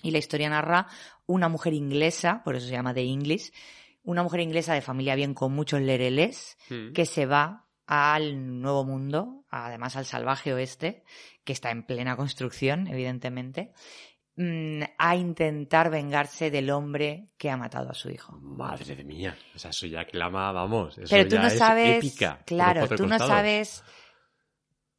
Y 0.02 0.10
la 0.10 0.19
historia 0.19 0.48
narra 0.50 0.87
una 1.26 1.48
mujer 1.48 1.72
inglesa, 1.75 2.43
por 2.44 2.56
eso 2.56 2.66
se 2.66 2.72
llama 2.72 2.94
The 2.94 3.02
English, 3.04 3.52
una 4.04 4.22
mujer 4.22 4.40
inglesa 4.40 4.75
de 4.75 4.82
familia 4.82 5.14
bien 5.16 5.34
con 5.34 5.52
muchos 5.52 5.81
lereles, 5.81 6.56
Mm. 6.70 6.93
que 6.93 7.06
se 7.06 7.26
va 7.26 7.64
al 7.87 8.60
nuevo 8.60 8.84
mundo, 8.84 9.44
además 9.50 9.96
al 9.96 10.04
salvaje 10.04 10.52
oeste, 10.52 11.04
que 11.44 11.52
está 11.52 11.70
en 11.70 11.84
plena 11.84 12.16
construcción, 12.16 12.88
evidentemente, 12.88 13.72
mm, 14.37 14.82
a 14.98 15.16
intentar 15.16 15.90
vengarse 15.90 16.50
del 16.50 16.70
hombre 16.70 17.28
que 17.38 17.48
ha 17.50 17.56
matado 17.56 17.90
a 17.90 17.94
su 17.94 18.10
hijo. 18.10 18.37
Madre 18.40 19.02
mía. 19.04 19.37
O 19.54 19.58
sea, 19.58 19.70
eso 19.70 19.87
ya 19.87 20.04
clama, 20.04 20.52
vamos. 20.52 20.98
Eso 20.98 21.08
Pero 21.10 21.28
tú 21.28 21.37
ya 21.37 21.43
no 21.43 21.46
es 21.48 21.58
sabes, 21.58 22.04
épica, 22.04 22.43
claro, 22.44 22.88
tú 22.88 23.06
no 23.06 23.19
sabes, 23.19 23.82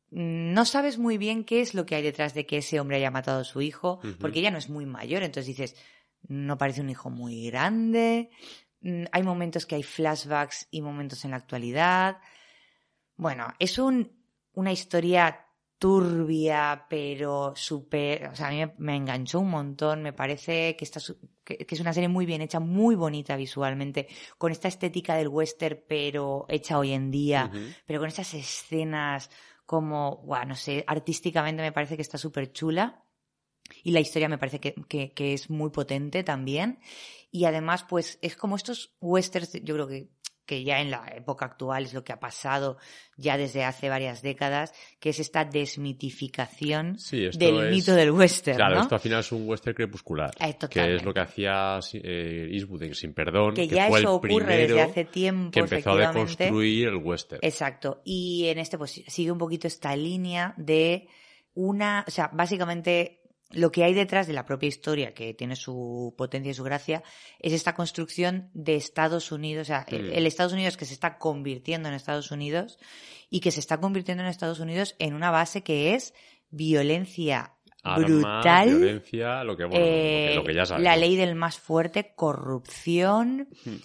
no 0.09 0.65
sabes 0.65 0.97
muy 0.97 1.17
bien 1.17 1.43
qué 1.43 1.61
es 1.61 1.73
lo 1.73 1.85
que 1.85 1.95
hay 1.95 2.03
detrás 2.03 2.33
de 2.33 2.45
que 2.45 2.57
ese 2.57 2.79
hombre 2.79 2.97
haya 2.97 3.11
matado 3.11 3.41
a 3.41 3.45
su 3.45 3.61
hijo, 3.61 3.99
porque 4.19 4.41
ya 4.41 4.51
no 4.51 4.57
es 4.57 4.69
muy 4.69 4.85
mayor, 4.85 5.23
entonces 5.23 5.47
dices, 5.47 5.75
no 6.27 6.57
parece 6.57 6.81
un 6.81 6.89
hijo 6.89 7.09
muy 7.09 7.45
grande, 7.49 8.29
mm, 8.81 9.05
hay 9.11 9.23
momentos 9.23 9.65
que 9.65 9.75
hay 9.75 9.83
flashbacks 9.83 10.67
y 10.71 10.81
momentos 10.81 11.25
en 11.25 11.31
la 11.31 11.37
actualidad. 11.37 12.17
Bueno, 13.15 13.53
es 13.59 13.77
un, 13.79 14.11
una 14.53 14.71
historia 14.71 15.45
turbia, 15.77 16.85
pero 16.89 17.53
súper, 17.55 18.27
o 18.27 18.35
sea, 18.35 18.47
a 18.47 18.51
mí 18.51 18.57
me, 18.57 18.73
me 18.77 18.95
enganchó 18.95 19.39
un 19.41 19.49
montón, 19.49 20.01
me 20.01 20.13
parece 20.13 20.75
que, 20.75 20.85
está, 20.85 20.99
que, 21.43 21.57
que 21.57 21.75
es 21.75 21.81
una 21.81 21.93
serie 21.93 22.07
muy 22.07 22.25
bien 22.25 22.41
hecha, 22.41 22.59
muy 22.59 22.95
bonita 22.95 23.35
visualmente, 23.35 24.07
con 24.37 24.51
esta 24.51 24.67
estética 24.67 25.15
del 25.15 25.27
western, 25.27 25.83
pero 25.87 26.45
hecha 26.49 26.79
hoy 26.79 26.93
en 26.93 27.11
día, 27.11 27.51
pero 27.85 27.99
con 27.99 28.07
esas 28.07 28.33
escenas 28.33 29.29
como, 29.67 30.17
guau, 30.25 30.45
no 30.47 30.55
sé, 30.55 30.83
artísticamente 30.87 31.61
me 31.61 31.71
parece 31.73 31.95
que 31.95 32.01
está 32.01 32.17
súper 32.17 32.51
chula. 32.51 33.03
Y 33.83 33.91
la 33.91 33.99
historia 33.99 34.29
me 34.29 34.37
parece 34.37 34.59
que, 34.59 34.73
que- 34.87 35.11
que 35.11 35.33
es 35.33 35.49
muy 35.49 35.69
potente 35.71 36.23
también. 36.23 36.79
Y 37.31 37.45
además, 37.45 37.83
pues, 37.87 38.17
es 38.21 38.35
como 38.37 38.55
estos 38.55 38.95
westerns, 39.01 39.53
yo 39.63 39.75
creo 39.75 39.87
que, 39.87 40.09
que 40.47 40.63
ya 40.63 40.79
en 40.81 40.89
la 40.89 41.05
época 41.15 41.45
actual 41.45 41.83
es 41.83 41.93
lo 41.93 42.03
que 42.03 42.13
ha 42.13 42.19
pasado 42.19 42.77
ya 43.17 43.37
desde 43.37 43.63
hace 43.63 43.89
varias 43.89 44.21
décadas, 44.23 44.73
que 44.99 45.09
es 45.09 45.19
esta 45.19 45.45
desmitificación 45.45 46.97
Sí, 46.99 47.27
del 47.37 47.65
es- 47.65 47.71
mito 47.71 47.93
del 47.93 48.11
western, 48.11 48.57
Claro, 48.57 48.75
¿no? 48.75 48.81
esto 48.83 48.95
al 48.95 49.01
final 49.01 49.19
es 49.19 49.31
un 49.31 49.47
western 49.47 49.75
crepuscular. 49.75 50.31
Eh, 50.39 50.55
que 50.69 50.95
es 50.95 51.03
lo 51.03 51.13
que 51.13 51.19
hacía 51.19 51.79
eh, 51.93 52.49
Eastwood 52.51 52.83
en 52.83 52.95
Sin 52.95 53.13
Perdón. 53.13 53.53
que 53.53 53.67
ya 53.67 53.87
fue 53.89 53.99
eso 53.99 54.09
el 54.09 54.15
ocurre 54.15 54.27
primero 54.45 54.75
desde 54.75 54.81
hace 54.81 55.05
tiempo, 55.05 55.51
que 55.51 55.59
empezó 55.59 55.91
a 55.91 55.97
deconstruir 56.07 56.87
el 56.87 56.95
western. 56.97 57.39
Exacto. 57.43 58.01
Y 58.05 58.45
en 58.47 58.59
este, 58.59 58.77
pues 58.77 59.03
sigue 59.07 59.31
un 59.31 59.37
poquito 59.37 59.67
esta 59.67 59.95
línea 59.95 60.53
de 60.57 61.07
una, 61.53 62.05
o 62.07 62.11
sea, 62.11 62.29
básicamente 62.33 63.16
lo 63.51 63.71
que 63.71 63.83
hay 63.83 63.93
detrás 63.93 64.27
de 64.27 64.33
la 64.33 64.45
propia 64.45 64.67
historia, 64.67 65.13
que 65.13 65.33
tiene 65.33 65.55
su 65.55 66.13
potencia 66.17 66.51
y 66.51 66.53
su 66.53 66.63
gracia, 66.63 67.01
es 67.39 67.53
esta 67.53 67.73
construcción 67.73 68.49
de 68.53 68.75
Estados 68.75 69.31
Unidos, 69.31 69.61
o 69.61 69.65
sea, 69.65 69.85
el, 69.87 70.11
el 70.11 70.25
Estados 70.27 70.53
Unidos 70.53 70.75
que 70.77 70.85
se 70.85 70.93
está 70.93 71.17
convirtiendo 71.17 71.87
en 71.87 71.95
Estados 71.95 72.31
Unidos 72.31 72.77
y 73.29 73.39
que 73.39 73.51
se 73.51 73.59
está 73.59 73.79
convirtiendo 73.79 74.23
en 74.23 74.29
Estados 74.29 74.59
Unidos 74.59 74.95
en 74.99 75.13
una 75.13 75.31
base 75.31 75.63
que 75.63 75.93
es 75.93 76.13
violencia 76.49 77.53
brutal, 77.95 78.67
violencia, 78.79 79.43
lo 79.45 79.55
que, 79.55 79.63
bueno, 79.65 79.79
lo 79.79 79.85
que- 79.85 80.31
eh, 80.31 80.35
lo 80.35 80.43
que 80.43 80.53
ya 80.53 80.65
sabemos. 80.65 80.83
la 80.83 80.97
ley 80.97 81.15
del 81.15 81.35
más 81.35 81.57
fuerte, 81.57 82.13
corrupción 82.15 83.47
Hmm. 83.65 83.75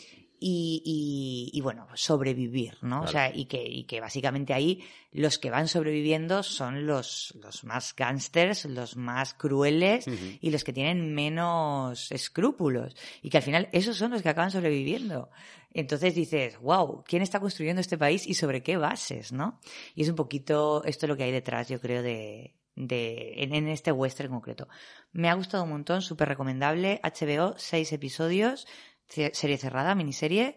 Y, 0.42 0.82
y- 0.84 1.56
y, 1.56 1.61
bueno, 1.61 1.87
sobrevivir, 1.94 2.76
¿no? 2.82 3.02
O 3.02 3.06
sea, 3.06 3.34
y 3.34 3.44
que, 3.46 3.62
y 3.62 3.84
que 3.84 4.00
básicamente 4.00 4.52
ahí 4.52 4.82
los 5.12 5.38
que 5.38 5.50
van 5.50 5.68
sobreviviendo 5.68 6.42
son 6.42 6.87
los, 6.87 7.32
los 7.40 7.62
más 7.64 7.94
gángsters, 7.94 8.64
los 8.64 8.96
más 8.96 9.34
crueles 9.34 10.06
y 10.40 10.50
los 10.50 10.64
que 10.64 10.72
tienen 10.72 11.14
menos 11.14 12.11
escrúpulos. 12.11 12.96
Y 13.22 13.30
que 13.30 13.37
al 13.38 13.42
final 13.42 13.68
esos 13.72 13.96
son 13.96 14.11
los 14.11 14.22
que 14.22 14.28
acaban 14.30 14.50
sobreviviendo. 14.50 15.30
Entonces 15.75 16.14
dices, 16.14 16.58
wow, 16.61 17.02
¿quién 17.06 17.22
está 17.22 17.40
construyendo 17.40 17.80
este 17.80 17.96
país 17.96 18.26
y 18.26 18.34
sobre 18.34 18.62
qué 18.62 18.76
bases, 18.76 19.32
no? 19.32 19.61
Y 19.94 20.02
es 20.02 20.08
un 20.08 20.16
poquito 20.16 20.82
esto 20.84 21.06
lo 21.06 21.16
que 21.16 21.22
hay 21.25 21.32
detrás, 21.32 21.68
yo 21.68 21.80
creo, 21.80 22.02
de, 22.02 22.54
de 22.75 23.34
en, 23.42 23.54
en 23.54 23.68
este 23.68 23.92
western 23.92 24.30
concreto. 24.30 24.68
Me 25.12 25.28
ha 25.30 25.34
gustado 25.34 25.64
un 25.64 25.70
montón, 25.70 26.02
súper 26.02 26.28
recomendable. 26.28 27.00
HBO, 27.02 27.54
seis 27.56 27.92
episodios, 27.92 28.66
serie 29.12 29.59
cerrada, 29.59 29.95
miniserie. 29.95 30.57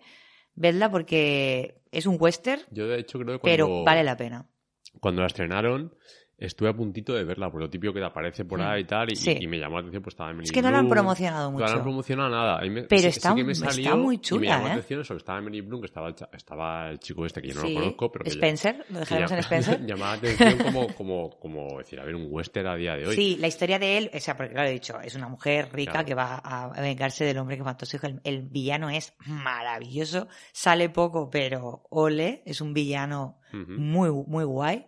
Vedla 0.55 0.89
porque 0.89 1.81
es 1.91 2.05
un 2.05 2.17
western, 2.19 2.61
Yo, 2.71 2.87
de 2.87 2.99
hecho, 2.99 3.19
creo 3.19 3.39
que 3.39 3.43
pero 3.43 3.83
vale 3.83 4.03
la 4.03 4.15
pena. 4.15 4.47
cuando 5.01 5.21
la 5.21 5.27
estrenaron, 5.27 5.93
estuve 6.37 6.69
a 6.69 6.73
puntito 6.73 7.13
de 7.13 7.23
verla, 7.23 7.49
porque 7.49 7.63
lo 7.65 7.69
típico 7.69 7.93
que 7.93 7.99
te 7.99 8.05
aparece 8.05 8.43
por 8.45 8.59
Mm. 8.59 8.63
ahí 8.63 8.81
y 8.81 8.85
tal, 8.85 9.11
y, 9.11 9.15
Sí. 9.15 9.37
y 9.39 9.47
me 9.47 9.57
llamó 9.57 9.75
la 9.75 9.79
atención, 9.81 10.03
pues 10.03 10.13
estaba 10.13 10.31
Emily 10.31 10.45
Es 10.45 10.51
que 10.51 10.61
no 10.61 10.69
la 10.71 10.79
han 10.79 10.89
promocionado 10.89 11.51
No 11.51 11.59
la 11.59 11.65
han 11.65 11.71
mucho. 11.71 11.83
promocionado 11.83 12.29
nada. 12.29 12.61
Me- 12.69 12.83
Pero 12.83 13.01
sí- 13.03 13.07
está- 13.07 13.29
sí 13.29 13.35
que 13.37 13.43
me 13.45 13.51
está 13.53 13.95
muy 13.95 14.15
Y 14.15 14.17
me 14.17 14.21
chula, 14.21 14.47
llamó 14.49 14.63
la 14.63 14.69
¿eh? 14.69 14.73
atención 14.73 15.01
eso, 15.01 15.13
que 15.13 15.17
estaba 15.19 15.39
Emily 15.39 15.61
Bloom, 15.61 15.81
que 15.81 15.85
estaba 15.87 16.09
estaba 16.33 16.89
el 16.89 16.99
chico 16.99 17.25
este, 17.25 17.41
que 17.41 17.47
yo 17.49 17.55
no 17.55 17.61
lo 17.69 17.73
conozco, 17.73 18.11
pero 18.11 18.23
que 18.25 18.31
ya- 18.31 18.35
Spencer, 18.35 18.85
lo 18.89 18.99
dejaremos 18.99 19.31
en 19.31 19.37
Spencer. 19.39 19.85
llamaba 19.87 20.11
la 20.11 20.17
atención 20.17 20.57
como, 20.59 20.87
como, 20.95 21.29
como 21.39 21.77
decir, 21.79 21.99
a 21.99 22.03
ver, 22.05 22.15
un 22.15 22.27
western 22.29 22.67
a 22.67 22.75
día 22.75 22.95
de 22.95 23.07
hoy. 23.07 23.15
Sí, 23.15 23.37
la 23.39 23.47
historia 23.47 23.79
de 23.79 23.97
él, 23.97 24.11
o 24.13 24.19
sea, 24.19 24.35
porque 24.35 24.51
claro, 24.53 24.67
he 24.69 24.73
dicho, 24.73 24.99
es 25.01 25.15
una 25.15 25.29
mujer 25.29 25.69
rica 25.71 25.91
Claro. 25.93 26.05
que 26.07 26.15
va 26.15 26.35
a 26.43 26.81
vengarse 26.81 27.23
del 27.23 27.37
hombre 27.37 27.55
que 27.57 27.63
mató 27.63 27.85
a 27.85 27.87
su 27.87 27.95
hijo. 27.95 28.07
El, 28.07 28.19
el 28.25 28.41
villano 28.43 28.89
es 28.89 29.13
maravilloso, 29.25 30.27
sale 30.51 30.89
poco, 30.89 31.29
pero 31.29 31.83
ole, 31.91 32.41
es 32.45 32.59
un 32.61 32.73
villano 32.73 33.37
muy, 33.53 34.11
muy 34.27 34.43
guay. 34.43 34.85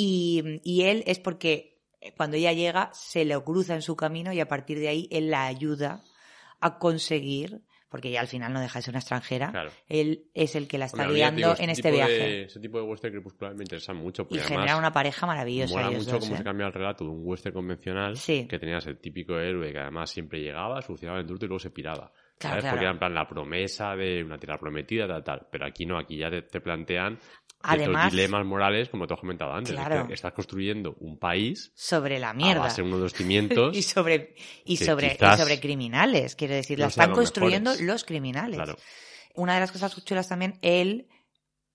Y, 0.00 0.60
y 0.62 0.82
él 0.84 1.02
es 1.06 1.18
porque 1.18 1.76
cuando 2.16 2.36
ella 2.36 2.52
llega, 2.52 2.90
se 2.92 3.24
le 3.24 3.40
cruza 3.42 3.74
en 3.74 3.82
su 3.82 3.96
camino 3.96 4.32
y 4.32 4.38
a 4.38 4.46
partir 4.46 4.78
de 4.78 4.86
ahí 4.88 5.08
él 5.10 5.30
la 5.30 5.46
ayuda 5.46 6.02
a 6.60 6.78
conseguir, 6.78 7.62
porque 7.88 8.08
ella 8.10 8.20
al 8.20 8.28
final 8.28 8.52
no 8.52 8.60
deja 8.60 8.78
de 8.78 8.82
ser 8.84 8.92
una 8.92 9.00
extranjera, 9.00 9.50
Claro. 9.50 9.70
él 9.88 10.26
es 10.34 10.54
el 10.54 10.68
que 10.68 10.78
la 10.78 10.84
está 10.84 11.04
ya 11.06 11.10
guiando 11.12 11.36
digo, 11.38 11.54
en 11.58 11.70
este 11.70 11.90
viaje. 11.90 12.12
de- 12.12 12.42
ese 12.44 12.60
tipo 12.60 12.78
de 12.78 12.84
western 12.84 13.12
crepuscular 13.14 13.54
me 13.56 13.64
interesa 13.64 13.92
mucho, 13.92 14.26
Y 14.30 14.38
genera 14.38 14.76
una 14.76 14.92
pareja 14.92 15.26
maravillosa. 15.26 15.74
mola 15.74 15.90
mucho 15.90 16.10
dos, 16.12 16.20
cómo 16.20 16.34
¿eh? 16.34 16.38
se 16.38 16.44
cambia 16.44 16.66
el 16.66 16.72
relato 16.72 17.04
de 17.04 17.10
un 17.10 17.22
western 17.24 17.54
convencional, 17.54 18.16
Sí. 18.16 18.46
que 18.48 18.58
tenías 18.60 18.86
el 18.86 18.98
típico 18.98 19.36
héroe 19.38 19.72
que 19.72 19.78
además 19.78 20.10
siempre 20.10 20.40
llegaba, 20.40 20.80
solucionaba 20.82 21.18
el 21.18 21.26
truco 21.26 21.44
y 21.44 21.48
luego 21.48 21.58
se 21.60 21.70
piraba. 21.70 22.12
Claro, 22.38 22.52
¿Sabes? 22.54 22.62
claro. 22.62 22.74
Porque 22.76 22.84
era 22.84 22.92
en 22.92 22.98
plan 22.98 23.14
la 23.14 23.28
promesa 23.28 23.96
de 23.96 24.22
una 24.22 24.38
tierra 24.38 24.58
prometida, 24.58 25.06
tal, 25.08 25.24
tal. 25.24 25.46
Pero 25.50 25.66
aquí 25.66 25.84
no, 25.86 25.98
aquí 25.98 26.16
ya 26.18 26.30
te, 26.30 26.42
te 26.42 26.60
plantean 26.60 27.18
Además- 27.62 28.12
dilemas 28.12 28.46
morales, 28.46 28.88
como 28.88 29.06
te 29.08 29.14
has 29.14 29.20
comentado 29.20 29.52
antes. 29.52 29.72
Claro. 29.74 30.06
que 30.06 30.14
estás 30.14 30.32
construyendo 30.32 30.94
un 31.00 31.18
país 31.18 31.72
Sobre 31.74 32.20
la 32.20 32.30
a 32.30 32.34
mierda. 32.34 32.60
base 32.62 32.82
de 32.82 32.86
uno 32.88 32.98
de 32.98 33.02
los 33.02 33.12
cimientos. 33.14 33.76
y 33.76 33.82
sobre 33.82 34.34
y 34.64 34.76
sobre 34.76 35.16
y 35.20 35.36
sobre 35.36 35.58
criminales 35.60 36.36
quiero 36.36 36.54
decir 36.54 36.78
la 36.78 36.86
no 36.86 36.90
sean 36.90 37.02
están 37.04 37.10
los 37.10 37.18
construyendo 37.18 37.70
mejores. 37.70 37.86
los 37.88 38.04
criminales 38.04 38.54
Claro. 38.56 38.76
una 39.34 39.54
de 39.54 39.60
las 39.60 39.72
cosas 39.72 40.04
chulas 40.04 40.28
también 40.28 40.54
él 40.62 41.08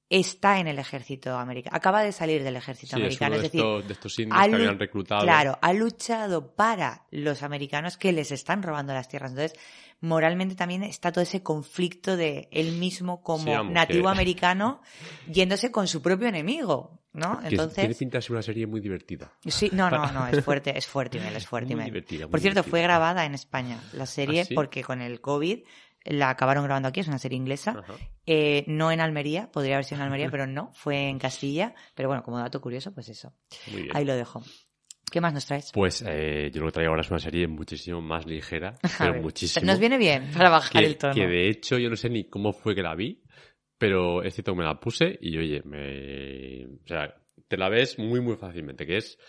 está 0.10 0.60
en 0.60 0.68
el 0.68 0.80
ejército 0.80 1.36
americano 1.38 1.76
acaba 1.76 2.04
de 2.04 2.12
salir 2.12 2.44
del 2.44 2.56
ejército 2.56 2.96
Sí, 2.98 3.02
es 3.02 3.06
americano 3.22 3.32
uno 3.36 3.42
de, 3.42 3.46
es 3.48 3.52
decir 3.52 3.62
estos, 3.62 3.88
de 3.88 3.94
estos 3.94 4.20
indios 4.20 4.40
ha 4.42 4.48
que 4.50 4.56
habían 4.56 4.80
reclutado. 4.80 5.24
claro 5.24 5.58
ha 5.62 5.74
luchado 5.74 6.56
para 6.56 7.06
los 7.12 7.42
americanos 7.44 7.98
que 7.98 8.12
les 8.12 8.32
están 8.32 8.62
robando 8.64 8.94
las 8.94 9.08
tierras 9.08 9.32
entonces 9.32 9.58
moralmente 10.02 10.56
también 10.56 10.84
está 10.84 11.12
todo 11.12 11.22
ese 11.24 11.42
conflicto 11.42 12.18
de 12.18 12.50
él 12.52 12.74
mismo 12.74 13.24
como 13.24 13.46
Sí, 13.46 13.52
vamos, 13.52 13.74
nativo 13.74 14.04
que- 14.06 14.12
americano 14.12 14.82
yéndose 15.26 15.72
con 15.72 15.88
su 15.88 16.02
propio 16.02 16.28
enemigo 16.28 17.00
no 17.14 17.40
entonces 17.44 17.76
Tiene 17.80 17.96
pinta 17.96 18.18
de 18.18 18.22
ser 18.24 18.32
una 18.32 18.42
serie 18.42 18.66
muy 18.68 18.82
divertida. 18.82 19.32
Sí, 19.46 19.70
no, 19.72 19.90
no, 19.92 20.12
no, 20.12 20.28
es 20.28 20.42
fuerte, 20.44 20.76
es 20.78 20.88
fuerte, 20.88 21.20
es 21.20 21.48
fuerte, 21.48 21.76
Muy 21.76 21.86
divertida, 21.86 22.26
muy 22.26 22.32
Por 22.32 22.40
cierto, 22.40 22.64
fue 22.64 22.82
grabada 22.82 23.24
en 23.26 23.36
España 23.36 23.80
la 23.94 24.06
serie 24.08 24.42
¿Ah, 24.42 24.46
sí? 24.46 24.56
porque 24.56 24.84
con 24.84 25.00
el 25.02 25.22
COVID 25.22 25.60
la 26.06 26.30
acabaron 26.30 26.64
grabando 26.64 26.90
aquí, 26.90 27.00
es 27.00 27.08
una 27.08 27.20
serie 27.20 27.38
inglesa. 27.38 27.84
Eh, 28.26 28.64
no 28.68 28.92
en 28.92 29.00
Almería, 29.00 29.52
podría 29.52 29.76
haber 29.76 29.86
sido 29.86 29.98
en 30.02 30.06
Almería, 30.06 30.28
pero 30.32 30.48
no, 30.48 30.72
fue 30.74 31.10
en 31.10 31.20
Castilla. 31.20 31.74
Pero 31.96 32.10
bueno, 32.10 32.24
como 32.24 32.40
dato 32.40 32.62
curioso, 32.62 32.94
pues 32.94 33.10
eso. 33.10 33.34
Muy 33.72 33.84
bien. 33.84 33.96
Ahí 33.98 34.06
lo 34.06 34.16
dejo. 34.16 34.44
¿Qué 35.12 35.22
más 35.22 35.34
nos 35.34 35.46
traes? 35.46 35.72
Pues 35.72 36.04
eh, 36.08 36.50
yo 36.52 36.62
lo 36.62 36.68
que 36.68 36.72
traigo 36.74 36.90
ahora 36.90 37.02
es 37.02 37.10
una 37.12 37.20
serie 37.20 37.48
muchísimo 37.48 38.02
más 38.02 38.26
ligera, 38.26 38.76
pero 38.98 39.14
ver, 39.14 39.22
muchísimo. 39.22 39.66
Nos 39.66 39.80
viene 39.80 39.98
bien 39.98 40.32
para 40.36 40.50
bajar 40.50 40.82
que, 40.82 40.88
el 40.88 40.98
tono. 40.98 41.14
que 41.14 41.28
de 41.28 41.50
hecho 41.50 41.78
yo 41.78 41.90
no 41.90 41.96
sé 41.96 42.10
ni 42.10 42.28
cómo 42.28 42.52
fue 42.52 42.74
que 42.74 42.82
la 42.82 42.96
vi, 42.96 43.22
pero 43.78 44.24
es 44.24 44.34
cierto 44.34 44.54
que 44.54 44.58
me 44.58 44.64
la 44.64 44.80
puse 44.80 45.20
y 45.22 45.38
oye, 45.38 45.62
me... 45.66 46.66
O 46.66 46.88
sea, 46.88 47.14
te 47.48 47.58
la 47.58 47.70
ves 47.70 48.00
muy 48.00 48.22
muy 48.22 48.38
fácilmente, 48.38 48.88
que 48.88 48.98
es 48.98 49.20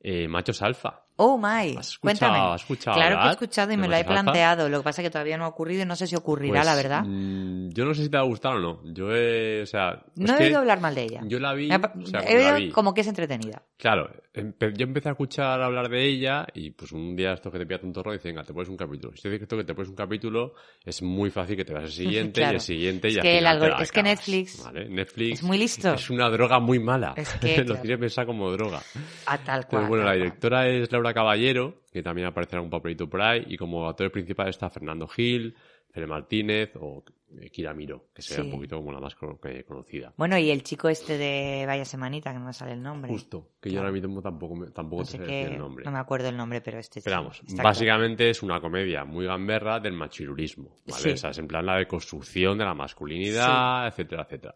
eh, 0.00 0.26
Machos 0.26 0.62
Alfa. 0.62 1.04
Oh 1.18 1.38
my, 1.38 1.76
¿Has 1.78 1.92
escuchado- 1.92 2.00
cuéntame. 2.00 2.38
has 2.38 2.60
escuchado 2.60 2.96
claro 2.96 3.20
que 3.20 3.26
he 3.26 3.30
escuchado 3.30 3.72
y 3.72 3.76
me 3.78 3.88
lo 3.88 3.96
he 3.96 4.04
planteado. 4.04 4.68
Lo 4.68 4.78
que 4.80 4.84
pasa 4.84 5.00
es 5.00 5.06
que 5.06 5.10
todavía 5.10 5.38
no 5.38 5.44
ha 5.44 5.48
ocurrido 5.48 5.82
y 5.82 5.86
no 5.86 5.96
sé 5.96 6.06
si 6.06 6.14
ocurrirá, 6.14 6.52
Pues, 6.60 6.66
la 6.66 6.74
verdad. 6.74 7.04
mm, 7.06 7.70
yo 7.70 7.84
no 7.86 7.94
sé 7.94 8.02
si 8.04 8.10
te 8.10 8.16
va 8.18 8.22
a 8.22 8.26
gustar 8.26 8.56
o 8.56 8.60
no. 8.60 8.80
Yo 8.84 9.10
he, 9.14 9.62
o 9.62 9.66
sea, 9.66 10.02
No 10.16 10.36
he 10.38 10.44
oído 10.44 10.58
hablar 10.58 10.80
mal 10.80 10.94
de 10.94 11.04
ella. 11.04 11.20
Yo 11.24 11.38
la 11.38 11.54
vi, 11.54 11.70
o 11.72 12.06
sea, 12.06 12.20
he 12.20 12.34
la 12.42 12.48
oído 12.54 12.54
vi, 12.56 12.70
como 12.70 12.92
que 12.92 13.00
es 13.00 13.06
entretenida. 13.06 13.62
Claro, 13.78 14.10
yo 14.34 14.84
empecé 14.86 15.08
a 15.08 15.12
escuchar 15.12 15.60
hablar 15.62 15.88
de 15.88 16.02
ella 16.04 16.46
y 16.54 16.70
pues 16.70 16.92
un 16.92 17.14
día 17.16 17.32
esto 17.32 17.50
que 17.50 17.58
te 17.58 17.66
pilla 17.66 17.80
un 17.82 17.92
torro 17.92 18.12
y 18.12 18.16
dice, 18.18 18.28
venga, 18.28 18.42
te 18.42 18.52
pones 18.52 18.68
un 18.68 18.76
capítulo. 18.76 19.14
Si 19.16 19.22
te 19.22 19.30
dice 19.30 19.46
que 19.46 19.64
te 19.64 19.74
pones 19.74 19.88
un 19.88 19.96
capítulo, 19.96 20.54
es 20.84 21.00
muy 21.02 21.30
fácil 21.30 21.56
que 21.56 21.64
te 21.64 21.72
veas 21.72 21.84
el 21.86 21.92
siguiente 21.92 22.40
y 22.42 22.44
el 22.44 22.60
siguiente 22.60 23.08
y 23.10 23.16
al 23.16 23.22
que 23.22 23.38
el 23.38 23.44
te 23.44 23.68
la 23.68 23.76
es 23.80 23.92
que 23.92 24.02
Netflix 24.02 24.62
¿vale? 24.64 24.88
Netflix 24.88 25.38
es 25.38 25.42
muy 25.42 25.56
listo. 25.58 25.94
Es 25.94 26.10
una 26.10 26.28
droga 26.28 26.58
muy 26.58 26.78
mala. 26.78 27.14
Es 27.16 27.28
que, 27.40 27.58
Lo 27.58 27.64
claro. 27.66 27.80
tiene 27.80 27.98
pensar 27.98 28.26
como 28.26 28.50
droga. 28.50 28.82
A 29.26 29.38
tal 29.38 29.66
cual. 29.66 29.82
Entonces, 29.84 29.88
bueno, 29.88 30.04
la 30.04 30.12
directora 30.12 30.68
es 30.68 30.90
Laura 30.92 31.05
Caballero, 31.14 31.82
que 31.92 32.02
también 32.02 32.26
aparecerá 32.28 32.58
en 32.60 32.64
un 32.64 32.70
papelito 32.70 33.08
por 33.08 33.22
ahí, 33.22 33.44
y 33.48 33.56
como 33.56 33.88
actor 33.88 34.10
principal 34.10 34.48
está 34.48 34.70
Fernando 34.70 35.06
Gil, 35.08 35.54
Fede 35.90 36.06
Martínez 36.06 36.72
o 36.78 37.02
eh, 37.40 37.48
Kira 37.50 37.72
Miro, 37.74 38.06
que 38.14 38.22
Sí. 38.22 38.38
un 38.40 38.50
poquito 38.50 38.76
como 38.76 38.92
la 38.92 39.00
más 39.00 39.14
que- 39.16 39.64
conocida. 39.64 40.12
Bueno, 40.16 40.36
y 40.38 40.50
el 40.50 40.62
chico 40.62 40.88
este 40.88 41.16
de 41.18 41.64
Vaya 41.66 41.84
Semanita, 41.84 42.32
que 42.32 42.38
no 42.38 42.44
me 42.46 42.52
sale 42.52 42.72
el 42.72 42.82
nombre. 42.82 43.10
Justo, 43.10 43.48
que 43.60 43.70
yo 43.70 43.78
ahora 43.80 43.90
mismo 43.90 44.20
tampoco, 44.22 44.54
tampoco 44.72 45.02
No 45.02 45.06
te 45.06 45.12
sé 45.12 45.18
decir 45.18 45.52
el 45.52 45.58
nombre. 45.58 45.84
no 45.86 45.90
me 45.90 45.98
acuerdo 45.98 46.28
el 46.28 46.36
nombre, 46.36 46.60
pero 46.60 46.78
este 46.78 47.00
Pero 47.02 47.16
sí, 47.16 47.20
vamos, 47.22 47.42
está 47.46 47.62
básicamente 47.62 48.28
es 48.30 48.42
una 48.42 48.60
comedia 48.60 49.04
muy 49.04 49.26
gamberra 49.26 49.80
del. 49.80 49.94
Sí. 50.10 51.10
O 51.10 51.16
sea, 51.16 51.30
es 51.30 51.38
en 51.38 51.48
plan 51.48 51.64
la 51.66 51.76
deconstrucción 51.78 52.58
de 52.58 52.64
la 52.64 52.74
masculinidad, 52.74 53.86
etcétera, 53.88 54.22
etcétera. 54.22 54.54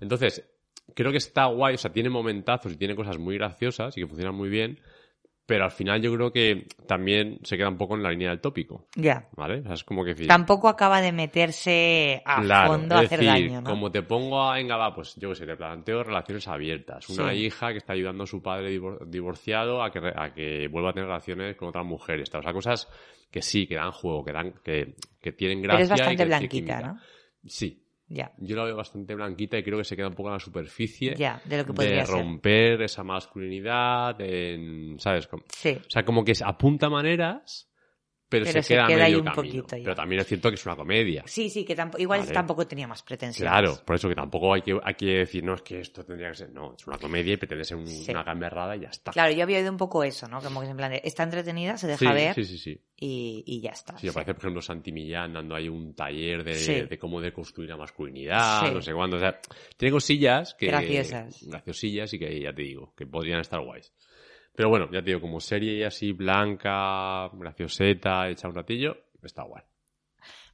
Entonces, 0.00 0.44
creo 0.94 1.10
que 1.10 1.18
está 1.18 1.46
guay, 1.46 1.74
o 1.74 1.78
sea, 1.78 1.92
tiene 1.92 2.10
momentazos 2.10 2.72
y 2.72 2.76
tiene 2.76 2.94
cosas 2.94 3.18
muy 3.18 3.36
graciosas 3.36 3.96
y 3.96 4.02
que 4.02 4.06
funcionan 4.06 4.34
muy 4.34 4.48
bien, 4.48 4.78
pero 5.46 5.64
al 5.64 5.70
final 5.70 6.00
yo 6.00 6.14
creo 6.14 6.32
que 6.32 6.66
también 6.86 7.38
se 7.42 7.56
queda 7.56 7.68
un 7.68 7.76
poco 7.76 7.94
en 7.96 8.02
la 8.02 8.10
línea 8.10 8.30
del 8.30 8.40
tópico. 8.40 8.86
Ya. 8.96 9.28
¿vale? 9.36 9.60
O 9.60 9.62
sea, 9.64 9.74
es 9.74 9.84
como 9.84 10.02
que 10.04 10.10
decir, 10.10 10.26
Tampoco 10.26 10.68
acaba 10.68 11.00
de 11.02 11.12
meterse 11.12 12.22
a 12.24 12.40
Claro, 12.42 12.72
fondo 12.72 12.94
a 12.96 13.00
es 13.00 13.06
hacer 13.06 13.20
decir, 13.20 13.32
daño, 13.50 13.60
¿no? 13.60 13.70
como 13.70 13.90
te 13.90 14.02
pongo 14.02 14.42
a, 14.42 14.54
venga, 14.54 14.76
va, 14.76 14.94
pues 14.94 15.14
yo 15.16 15.28
que 15.30 15.34
sé, 15.34 15.46
te 15.46 15.56
planteo 15.56 16.02
relaciones 16.02 16.48
abiertas. 16.48 17.08
Una 17.10 17.32
Sí. 17.32 17.38
hija 17.44 17.72
que 17.72 17.78
está 17.78 17.92
ayudando 17.92 18.24
a 18.24 18.26
su 18.26 18.42
padre 18.42 18.70
divor- 18.76 19.04
divorciado 19.06 19.82
a 19.82 19.90
que, 19.90 20.00
re- 20.00 20.14
a 20.16 20.32
que 20.32 20.68
vuelva 20.68 20.90
a 20.90 20.92
tener 20.94 21.06
relaciones 21.08 21.56
con 21.56 21.68
otras 21.68 21.84
mujeres. 21.84 22.30
tal. 22.30 22.40
O 22.40 22.42
sea, 22.44 22.52
cosas 22.52 22.88
que 23.30 23.42
sí, 23.42 23.66
que 23.66 23.74
dan 23.74 23.90
juego, 23.92 24.24
que 24.24 24.32
dan, 24.32 24.54
que, 24.64 24.94
que 25.20 25.32
tienen 25.32 25.60
Pero 25.60 25.74
gracia. 25.74 25.84
es 25.84 25.88
y 25.88 25.90
bastante 25.90 26.10
que 26.24 26.24
tienen 26.30 26.38
blanquita. 26.64 26.80
¿no? 26.94 27.00
Sí. 27.46 27.83
Ya, 28.08 28.32
Yo 28.38 28.54
la 28.56 28.64
veo 28.64 28.76
bastante 28.76 29.14
blanquita 29.14 29.56
y 29.58 29.62
creo 29.62 29.78
que 29.78 29.84
se 29.84 29.96
queda 29.96 30.08
un 30.08 30.14
poco 30.14 30.28
en 30.28 30.34
la 30.34 30.38
superficie 30.40 31.14
ya, 31.16 31.40
de 31.46 31.56
lo 31.56 31.62
que 31.64 31.68
de 31.70 31.74
podría 31.74 32.04
ser. 32.06 32.14
romper 32.14 32.82
esa 32.82 33.02
masculinidad, 33.02 34.20
en, 34.20 34.98
¿sabes? 35.00 35.26
Como- 35.26 35.42
Sí, 35.48 35.78
o 35.80 35.90
sea, 35.90 36.04
como 36.04 36.24
que 36.24 36.32
apunta 36.44 36.90
maneras, 36.90 37.70
pero, 38.28 38.44
Pero 38.46 38.52
se, 38.52 38.62
se 38.62 38.74
queda, 38.74 38.86
queda 38.86 39.04
ahí 39.04 39.12
medio 39.12 39.18
un 39.18 39.24
camino. 39.26 39.42
poquito 39.62 39.76
ya. 39.76 39.82
Pero 39.84 39.94
también 39.94 40.20
es 40.22 40.26
cierto 40.26 40.48
que 40.48 40.54
es 40.56 40.66
una 40.66 40.74
comedia. 40.76 41.22
sí, 41.26 41.48
sí, 41.50 41.64
que 41.64 41.74
tampoco, 41.76 42.02
igual 42.02 42.20
Vale. 42.20 42.32
tampoco 42.32 42.66
tenía 42.66 42.88
más 42.88 43.02
pretensiones. 43.02 43.50
Claro, 43.52 43.78
por 43.84 43.96
eso 43.96 44.08
que 44.08 44.14
tampoco 44.14 44.54
hay 44.54 44.62
que, 44.62 44.78
hay 44.82 44.94
que 44.94 45.06
decir, 45.06 45.44
no, 45.44 45.54
es 45.54 45.62
que 45.62 45.80
esto 45.80 46.04
tendría 46.04 46.30
que 46.30 46.36
ser. 46.36 46.50
No, 46.52 46.74
es 46.76 46.86
una 46.86 46.98
comedia 46.98 47.34
y 47.34 47.36
pretende 47.36 47.64
ser 47.64 47.76
un- 47.76 47.86
Sí. 47.86 48.10
una 48.10 48.22
gamberrada 48.24 48.76
y 48.76 48.80
ya 48.80 48.88
está. 48.88 49.12
Claro, 49.12 49.32
yo 49.32 49.42
había 49.42 49.58
oído 49.58 49.70
un 49.70 49.76
poco 49.76 50.02
eso, 50.02 50.26
¿no? 50.26 50.40
Como 50.40 50.60
que 50.62 50.66
en 50.68 50.76
plan 50.76 50.90
de, 50.90 51.00
está 51.04 51.22
entretenida, 51.22 51.76
se 51.76 51.86
deja 51.86 51.98
sí, 51.98 52.06
ver 52.12 52.34
sí, 52.34 52.44
sí, 52.44 52.58
sí. 52.58 52.80
Y, 52.96 53.44
y 53.46 53.60
ya 53.60 53.70
está. 53.70 53.92
Sí, 53.94 54.02
sí. 54.02 54.08
aparece, 54.08 54.34
por 54.34 54.42
ejemplo, 54.44 54.62
Santi 54.62 54.90
Millán 54.92 55.32
dando 55.34 55.54
ahí 55.54 55.68
un 55.68 55.94
taller 55.94 56.42
de, 56.44 56.86
de 56.86 56.98
cómo 56.98 57.20
deconstruir 57.20 57.68
la 57.70 57.76
masculinidad, 57.76 58.72
no 58.72 58.80
sé 58.80 58.92
cuándo. 58.94 59.16
O 59.16 59.20
sea, 59.20 59.38
tiene 59.76 59.92
cosillas 59.92 60.54
que. 60.54 60.66
Graciosas. 60.66 61.42
Graciosillas 61.46 62.12
y 62.14 62.18
que 62.18 62.40
ya 62.40 62.52
te 62.52 62.62
digo, 62.62 62.94
que 62.96 63.06
podrían 63.06 63.40
estar 63.40 63.60
guays. 63.60 63.92
Pero 64.54 64.68
bueno, 64.68 64.86
ya 64.92 65.00
te 65.00 65.06
digo, 65.06 65.20
como 65.20 65.40
serie 65.40 65.84
así 65.84 66.12
blanca, 66.12 67.28
gracioseta, 67.32 68.28
hecha 68.28 68.48
un 68.48 68.54
ratillo, 68.54 68.96
está 69.22 69.42
guay. 69.42 69.62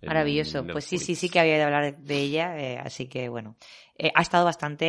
En 0.00 0.08
Maravilloso. 0.08 0.66
Pues 0.66 0.84
sí, 0.84 0.96
sí, 0.96 1.14
sí 1.14 1.28
que 1.28 1.40
había 1.40 1.56
de 1.56 1.62
hablar 1.62 1.98
de 1.98 2.18
ella, 2.18 2.58
eh, 2.58 2.78
así 2.78 3.06
que 3.06 3.28
bueno. 3.28 3.56
Eh, 3.98 4.10
ha 4.14 4.22
estado 4.22 4.46
bastante 4.46 4.86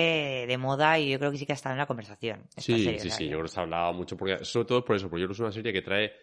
de 0.47 0.57
moda 0.57 0.97
y 0.97 1.11
yo 1.11 1.19
creo 1.19 1.31
que 1.31 1.37
sí 1.37 1.45
que 1.45 1.51
ha 1.51 1.55
estado 1.55 1.73
en 1.73 1.79
la 1.79 1.85
conversación. 1.85 2.43
Sí, 2.55 2.81
serie, 2.81 2.99
sí, 2.99 3.09
sí, 3.09 3.25
yo 3.25 3.31
creo 3.31 3.43
que 3.43 3.47
se 3.49 3.59
ha 3.59 3.63
hablado 3.63 3.91
mucho, 3.91 4.15
porque, 4.15 4.45
sobre 4.45 4.65
todo 4.65 4.85
por 4.85 4.95
eso, 4.95 5.09
porque 5.09 5.21
yo 5.21 5.27
creo 5.27 5.35
que 5.35 5.37
es 5.37 5.39
una 5.41 5.51
serie 5.51 5.73
que 5.73 5.81
trae 5.81 6.13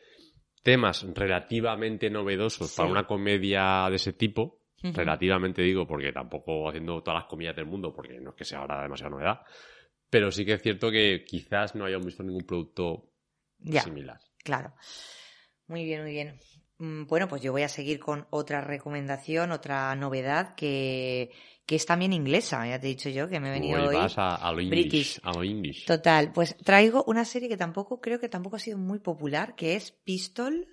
temas 0.62 1.06
relativamente 1.14 2.08
novedosos 2.08 2.70
Sí. 2.70 2.76
para 2.78 2.90
una 2.90 3.06
comedia 3.06 3.88
de 3.90 3.96
ese 3.96 4.14
tipo, 4.14 4.62
relativamente 4.82 5.60
digo, 5.60 5.86
porque 5.86 6.10
tampoco 6.12 6.68
haciendo 6.68 7.02
todas 7.02 7.20
las 7.20 7.28
comillas 7.28 7.54
del 7.54 7.66
mundo, 7.66 7.92
porque 7.92 8.18
no 8.20 8.30
es 8.30 8.36
que 8.36 8.44
sea 8.44 8.60
ahora 8.60 8.80
demasiada 8.82 9.10
novedad, 9.10 9.40
pero 10.10 10.30
sí 10.32 10.44
que 10.44 10.54
es 10.54 10.62
cierto 10.62 10.90
que 10.90 11.24
quizás 11.26 11.74
no 11.74 11.84
hayamos 11.84 12.06
visto 12.06 12.22
ningún 12.22 12.44
producto 12.46 13.10
Ya. 13.58 13.82
similar. 13.82 14.18
Claro. 14.44 14.74
Muy 15.66 15.84
bien, 15.84 16.02
muy 16.02 16.12
bien. 16.12 16.38
Mm, 16.78 17.06
Bueno, 17.06 17.28
pues 17.28 17.42
yo 17.42 17.52
voy 17.52 17.62
a 17.62 17.68
seguir 17.68 17.98
con 17.98 18.26
otra 18.30 18.60
recomendación, 18.60 19.50
otra 19.52 19.94
novedad 19.96 20.54
que, 20.54 21.30
que 21.66 21.74
es 21.76 21.84
también 21.84 22.12
inglesa. 22.12 22.66
Ya 22.66 22.80
te 22.80 22.86
he 22.86 22.90
dicho 22.90 23.08
yo 23.10 23.28
que 23.28 23.40
me 23.40 23.48
he 23.48 23.52
venido 23.52 23.80
Hoy 23.80 23.88
hoy. 23.88 23.96
vas 23.96 24.16
a, 24.16 24.36
a 24.36 24.52
lo 24.52 24.60
English. 24.60 24.70
British. 24.88 25.20
A 25.24 25.32
lo 25.32 25.42
English. 25.42 25.84
Total, 25.86 26.32
pues 26.32 26.56
traigo 26.64 27.04
una 27.06 27.24
serie 27.24 27.48
que 27.48 27.56
tampoco 27.56 28.00
creo 28.00 28.18
que 28.20 28.28
tampoco 28.28 28.56
ha 28.56 28.60
sido 28.60 28.78
muy 28.78 29.00
popular, 29.00 29.54
que 29.56 29.74
es 29.74 29.90
Pistol. 29.92 30.66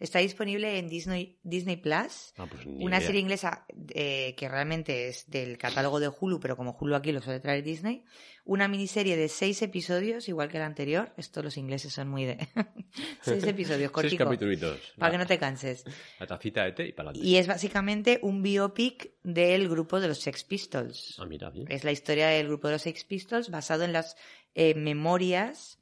Está 0.00 0.18
disponible 0.18 0.78
en 0.78 0.88
Disney, 0.88 1.38
Disney 1.42 1.76
Plus. 1.76 2.32
Ah, 2.38 2.46
pues 2.50 2.64
Una 2.66 2.96
idea. 2.96 3.06
serie 3.06 3.20
inglesa 3.20 3.66
eh, 3.90 4.34
que 4.36 4.48
realmente 4.48 5.08
es 5.08 5.30
del 5.30 5.58
catálogo 5.58 6.00
de 6.00 6.08
Hulu, 6.08 6.40
pero 6.40 6.56
como 6.56 6.76
Hulu 6.80 6.94
aquí 6.94 7.12
lo 7.12 7.20
suele 7.20 7.38
traer 7.38 7.62
Disney. 7.62 8.02
Una 8.46 8.66
miniserie 8.66 9.16
de 9.16 9.28
seis 9.28 9.60
episodios, 9.60 10.26
igual 10.28 10.48
que 10.48 10.58
la 10.58 10.64
anterior. 10.64 11.12
Esto 11.18 11.42
los 11.42 11.58
ingleses 11.58 11.92
son 11.92 12.08
muy 12.08 12.24
de... 12.24 12.38
seis 13.20 13.44
episodios, 13.46 13.78
Seis 13.78 13.90
cortico. 13.90 14.24
capítulos. 14.24 14.80
Para 14.98 15.12
que 15.12 15.18
no 15.18 15.26
te 15.26 15.38
canses. 15.38 15.84
La 16.18 16.26
tacita 16.26 16.64
de 16.64 16.72
té 16.72 16.86
y 16.88 16.92
para 16.92 17.10
adelante. 17.10 17.28
Y 17.28 17.36
es 17.36 17.46
básicamente 17.46 18.18
un 18.22 18.42
biopic 18.42 19.12
del 19.22 19.68
grupo 19.68 20.00
de 20.00 20.08
los 20.08 20.18
Sex 20.18 20.44
Pistols. 20.44 21.16
Ah, 21.18 21.26
mira, 21.26 21.50
bien. 21.50 21.66
Es 21.70 21.84
la 21.84 21.92
historia 21.92 22.28
del 22.28 22.46
grupo 22.48 22.68
de 22.68 22.74
los 22.74 22.82
Sex 22.82 23.04
Pistols 23.04 23.50
basado 23.50 23.84
en 23.84 23.92
las 23.92 24.16
eh, 24.54 24.74
memorias 24.74 25.78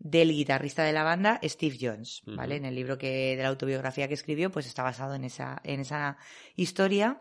del 0.00 0.32
guitarrista 0.32 0.82
de 0.82 0.94
la 0.94 1.04
banda, 1.04 1.38
Steve 1.44 1.76
Jones, 1.78 2.22
¿vale? 2.24 2.56
En 2.56 2.64
el 2.64 2.74
libro 2.74 2.96
que, 2.96 3.36
de 3.36 3.42
la 3.42 3.50
autobiografía 3.50 4.08
que 4.08 4.14
escribió, 4.14 4.50
pues 4.50 4.66
está 4.66 4.82
basado 4.82 5.14
en 5.14 5.24
esa, 5.24 5.60
en 5.62 5.80
esa 5.80 6.16
historia. 6.56 7.20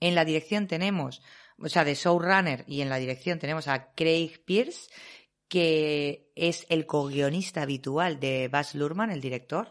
En 0.00 0.16
la 0.16 0.24
dirección 0.24 0.66
tenemos, 0.66 1.22
o 1.58 1.68
sea, 1.68 1.84
de 1.84 1.94
showrunner 1.94 2.64
y 2.66 2.80
en 2.80 2.88
la 2.88 2.96
dirección 2.96 3.38
tenemos 3.38 3.68
a 3.68 3.92
Craig 3.94 4.44
Pierce, 4.44 4.90
que 5.46 6.32
es 6.34 6.66
el 6.70 6.86
co-guionista 6.86 7.62
habitual 7.62 8.18
de 8.18 8.48
Baz 8.48 8.74
Luhrmann, 8.74 9.12
el 9.12 9.20
director, 9.20 9.68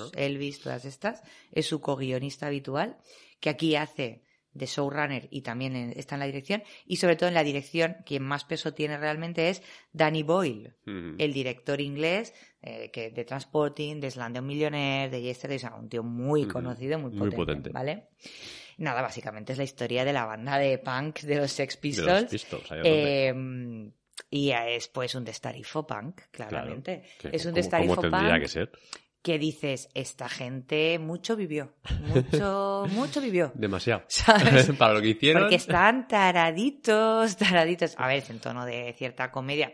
Ujú. 0.00 0.10
Elvis, 0.14 0.60
todas 0.60 0.84
estas, 0.84 1.22
es 1.52 1.66
su 1.66 1.80
co-guionista 1.80 2.48
habitual, 2.48 2.98
que 3.38 3.50
aquí 3.50 3.76
hace 3.76 4.24
de 4.54 4.66
showrunner 4.66 5.28
y 5.30 5.42
también 5.42 5.74
está 5.96 6.16
en 6.16 6.20
la 6.20 6.26
dirección, 6.26 6.62
y 6.86 6.96
sobre 6.96 7.16
todo 7.16 7.28
en 7.28 7.34
la 7.34 7.44
dirección, 7.44 7.96
quien 8.04 8.22
más 8.22 8.44
peso 8.44 8.74
tiene 8.74 8.98
realmente 8.98 9.48
es 9.48 9.62
Danny 9.92 10.22
Boyle, 10.22 10.74
el 10.86 11.32
director 11.32 11.80
inglés 11.80 12.34
eh, 12.62 12.90
que 12.92 13.10
de 13.10 13.24
Transporting, 13.24 14.00
de 14.00 14.10
Slumdog 14.10 14.44
Millionaire, 14.44 15.10
de 15.10 15.22
Yesterday, 15.22 15.56
o 15.56 15.60
sea, 15.60 15.74
un 15.74 15.88
tío 15.88 16.02
muy 16.02 16.46
conocido, 16.46 16.98
muy 16.98 17.10
Muy 17.12 17.30
potente, 17.30 17.70
potente. 17.70 17.70
¿vale? 17.70 18.08
Nada, 18.78 19.02
básicamente 19.02 19.52
es 19.52 19.58
la 19.58 19.64
historia 19.64 20.04
de 20.04 20.12
la 20.12 20.24
banda 20.26 20.58
de 20.58 20.78
punk 20.78 21.20
de 21.20 21.36
los 21.36 21.50
Sex 21.52 21.74
De 21.76 21.80
Pistols. 21.80 22.32
los 22.52 22.62
eh, 22.84 23.34
y 24.30 24.50
es 24.50 24.88
pues 24.88 25.14
un 25.14 25.24
destarifo 25.24 25.86
punk, 25.86 26.20
claramente. 26.30 27.02
Que 27.18 27.28
es 27.32 27.44
un 27.44 27.50
como- 27.52 27.56
destarifo 27.56 27.94
como 27.96 28.10
tendría 28.10 28.30
punk 28.34 28.42
que 28.42 28.48
ser. 28.48 28.72
Que 29.22 29.38
dices, 29.38 29.88
esta 29.94 30.28
gente 30.28 30.98
mucho 30.98 31.36
vivió, 31.36 31.72
mucho, 32.00 32.86
mucho 32.90 33.20
vivió. 33.20 33.52
Demasiado. 33.54 34.04
¿Sabes? 34.08 34.70
para 34.78 34.94
lo 34.94 35.00
que 35.00 35.10
hicieron. 35.10 35.42
Porque 35.42 35.56
están 35.56 36.08
taraditos, 36.08 37.36
taraditos. 37.38 37.94
A 37.98 38.08
ver, 38.08 38.18
es 38.18 38.30
en 38.30 38.40
tono 38.40 38.66
de 38.66 38.92
cierta 38.98 39.30
comedia. 39.30 39.72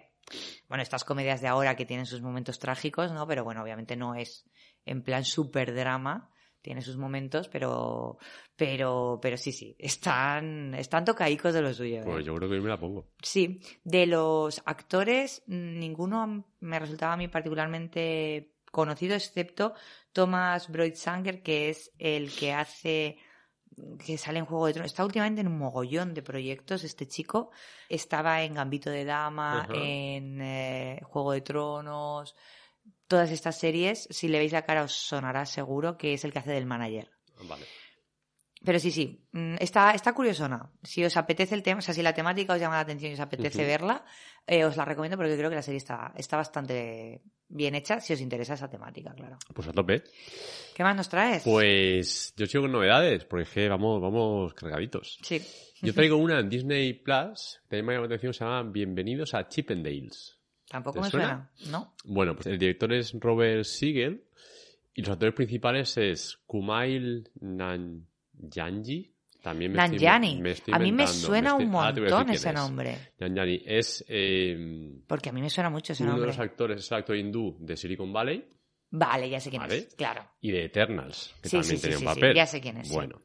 Bueno, 0.68 0.82
estas 0.82 1.04
comedias 1.04 1.40
de 1.40 1.48
ahora 1.48 1.74
que 1.74 1.86
tienen 1.86 2.04
sus 2.04 2.20
momentos 2.20 2.58
trágicos, 2.58 3.10
¿no? 3.12 3.26
Pero 3.26 3.42
bueno, 3.42 3.62
obviamente 3.62 3.96
no 3.96 4.14
es 4.14 4.44
en 4.84 5.02
plan 5.02 5.24
super 5.24 5.74
drama. 5.74 6.30
Tiene 6.60 6.82
sus 6.82 6.98
momentos, 6.98 7.48
pero, 7.48 8.18
pero, 8.54 9.18
pero 9.22 9.38
sí, 9.38 9.52
sí. 9.52 9.74
Están, 9.78 10.74
están 10.74 11.04
tocaicos 11.04 11.54
de 11.54 11.62
lo 11.62 11.72
suyo. 11.72 12.00
¿eh? 12.00 12.04
Pues 12.04 12.26
yo 12.26 12.34
creo 12.34 12.50
que 12.50 12.56
hoy 12.56 12.60
me 12.60 12.68
la 12.68 12.78
pongo. 12.78 13.06
Sí, 13.22 13.62
de 13.84 14.06
los 14.06 14.60
actores, 14.66 15.42
ninguno 15.46 16.44
me 16.60 16.78
resultaba 16.78 17.14
a 17.14 17.16
mí 17.16 17.28
particularmente 17.28 18.57
conocido, 18.78 19.16
excepto 19.16 19.74
Thomas 20.12 20.68
Broidsanger, 20.68 21.42
que 21.42 21.70
es 21.70 21.90
el 21.98 22.32
que 22.32 22.52
hace 22.52 23.18
que 24.04 24.16
sale 24.18 24.38
en 24.38 24.44
Juego 24.44 24.66
de 24.66 24.72
Tronos. 24.72 24.92
Está 24.92 25.04
últimamente 25.04 25.40
en 25.40 25.48
un 25.48 25.58
mogollón 25.58 26.14
de 26.14 26.22
proyectos 26.22 26.84
este 26.84 27.08
chico. 27.08 27.50
Estaba 27.88 28.42
en 28.42 28.54
Gambito 28.54 28.88
de 28.88 29.04
Dama, 29.04 29.68
en 29.74 30.40
eh, 30.40 31.00
Juego 31.04 31.32
de 31.32 31.40
Tronos. 31.40 32.36
Todas 33.08 33.30
estas 33.32 33.58
series, 33.58 34.06
si 34.10 34.28
le 34.28 34.38
veis 34.38 34.52
la 34.52 34.62
cara 34.62 34.84
os 34.84 34.92
sonará 34.92 35.44
seguro 35.44 35.96
que 35.96 36.14
es 36.14 36.24
el 36.24 36.32
que 36.32 36.38
hace 36.38 36.52
del 36.52 36.66
manager. 36.66 37.10
Vale. 37.42 37.66
Pero 38.64 38.78
sí, 38.78 38.90
sí, 38.90 39.24
mm, 39.32 39.56
está, 39.60 39.92
está 39.92 40.12
curiosona. 40.12 40.70
Si 40.82 41.04
os 41.04 41.16
apetece 41.16 41.54
el 41.54 41.62
tema, 41.62 41.78
o 41.78 41.82
sea, 41.82 41.94
si 41.94 42.02
la 42.02 42.12
temática 42.12 42.54
os 42.54 42.60
llama 42.60 42.74
la 42.76 42.80
atención 42.80 43.10
y 43.10 43.14
os 43.14 43.20
apetece 43.20 43.64
verla, 43.64 44.04
eh, 44.46 44.64
os 44.64 44.76
la 44.76 44.84
recomiendo 44.84 45.16
porque 45.16 45.36
creo 45.36 45.50
que 45.50 45.56
la 45.56 45.62
serie 45.62 45.78
está, 45.78 46.12
está 46.16 46.36
bastante 46.36 47.22
bien 47.48 47.74
hecha 47.74 48.00
si 48.00 48.12
os 48.12 48.20
interesa 48.20 48.54
esa 48.54 48.68
temática, 48.68 49.14
claro. 49.14 49.38
Pues 49.54 49.68
a 49.68 49.72
tope. 49.72 50.02
¿Qué 50.74 50.82
más 50.82 50.96
nos 50.96 51.08
traes? 51.08 51.42
Pues 51.44 52.34
yo 52.36 52.46
sigo 52.46 52.62
con 52.62 52.72
novedades, 52.72 53.24
porque 53.24 53.44
es 53.44 53.50
que 53.50 53.68
vamos, 53.68 54.00
vamos 54.00 54.54
cargaditos. 54.54 55.18
Sí. 55.22 55.40
Yo 55.80 55.94
traigo 55.94 56.16
una 56.16 56.40
en 56.40 56.48
Disney 56.48 56.92
Plus, 56.94 57.60
que 57.62 57.68
también 57.68 57.86
me 57.86 57.92
llama 57.94 58.06
la 58.06 58.14
atención, 58.14 58.34
se 58.34 58.44
llama 58.44 58.62
Bienvenidos 58.64 59.34
a 59.34 59.48
Chippendales. 59.48 60.36
Tampoco 60.68 60.98
¿Te 60.98 61.04
me 61.04 61.10
suena? 61.10 61.50
suena, 61.54 61.78
¿no? 61.78 61.94
Bueno, 62.04 62.34
pues 62.34 62.46
el 62.46 62.58
director 62.58 62.92
es 62.92 63.14
Robert 63.18 63.64
Siegel 63.64 64.24
y 64.94 65.02
los 65.02 65.10
actores 65.10 65.34
principales 65.34 65.96
es 65.96 66.38
Kumail 66.46 67.30
Nanjiani. 68.40 69.14
También 69.42 69.72
me 69.72 69.84
estoy- 69.84 70.40
me 70.40 70.50
estoy 70.50 70.74
A 70.74 70.78
mí 70.80 70.90
me 70.90 71.06
suena 71.06 71.50
estoy- 71.50 71.66
un 71.66 71.74
ahora 71.76 71.94
te 71.94 72.00
voy 72.00 72.08
a 72.10 72.10
decir 72.10 72.16
montón 72.16 72.24
quién 72.26 72.36
ese 72.36 72.48
es. 72.48 72.54
nombre. 72.54 72.98
Nanjiani 73.18 73.62
es 73.64 74.04
eh, 74.08 74.90
Porque 75.06 75.28
a 75.28 75.32
mí 75.32 75.40
me 75.40 75.48
suena 75.50 75.70
mucho 75.70 75.92
ese 75.92 76.02
uno 76.02 76.12
de 76.12 76.18
nombre. 76.18 76.36
los 76.36 76.38
actores, 76.40 76.78
es 76.84 76.90
el 76.90 76.98
actor 76.98 77.16
hindú 77.16 77.56
de 77.60 77.76
Silicon 77.76 78.12
Valley 78.12 78.44
Vale, 78.90 79.28
ya 79.28 79.38
sé 79.38 79.50
quién 79.50 79.60
Vale. 79.62 79.76
es. 79.78 79.94
Claro. 79.94 80.24
y 80.40 80.50
de 80.50 80.64
Eternals, 80.64 81.34
que 81.42 81.48
Sí, 81.50 81.56
también 81.58 81.76
sí, 81.76 81.82
tenía 81.82 81.98
sí, 81.98 82.04
un 82.06 82.14
sí, 82.14 82.20
papel. 82.20 82.34
ya 82.36 82.46
sé 82.46 82.60
quién 82.60 82.76
es. 82.78 82.90
Bueno. 82.90 83.20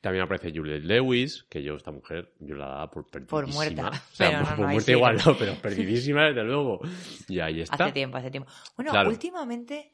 También 0.00 0.24
aparece 0.24 0.50
Juliette 0.52 0.82
Lewis, 0.84 1.44
que 1.48 1.62
yo, 1.62 1.74
esta 1.76 1.92
mujer, 1.92 2.32
yo 2.40 2.56
la 2.56 2.66
daba 2.66 2.90
por 2.90 3.06
perdidísima. 3.08 3.40
Por 3.40 3.46
muerta. 3.52 3.88
O 4.12 4.14
sea, 4.16 4.28
Pero 4.30 4.40
no, 4.40 4.46
por, 4.48 4.58
no, 4.58 4.68
muerta 4.72 4.90
igual, 4.90 5.16
no, 5.24 5.38
pero 5.38 5.54
perdidísima, 5.62 6.24
desde 6.26 6.42
luego. 6.42 6.80
Y 7.28 7.38
ahí 7.38 7.60
está. 7.60 7.84
Hace 7.84 7.92
tiempo, 7.92 8.16
hace 8.16 8.30
tiempo. 8.32 8.50
Bueno, 8.74 8.90
Claro. 8.90 9.10
últimamente. 9.10 9.92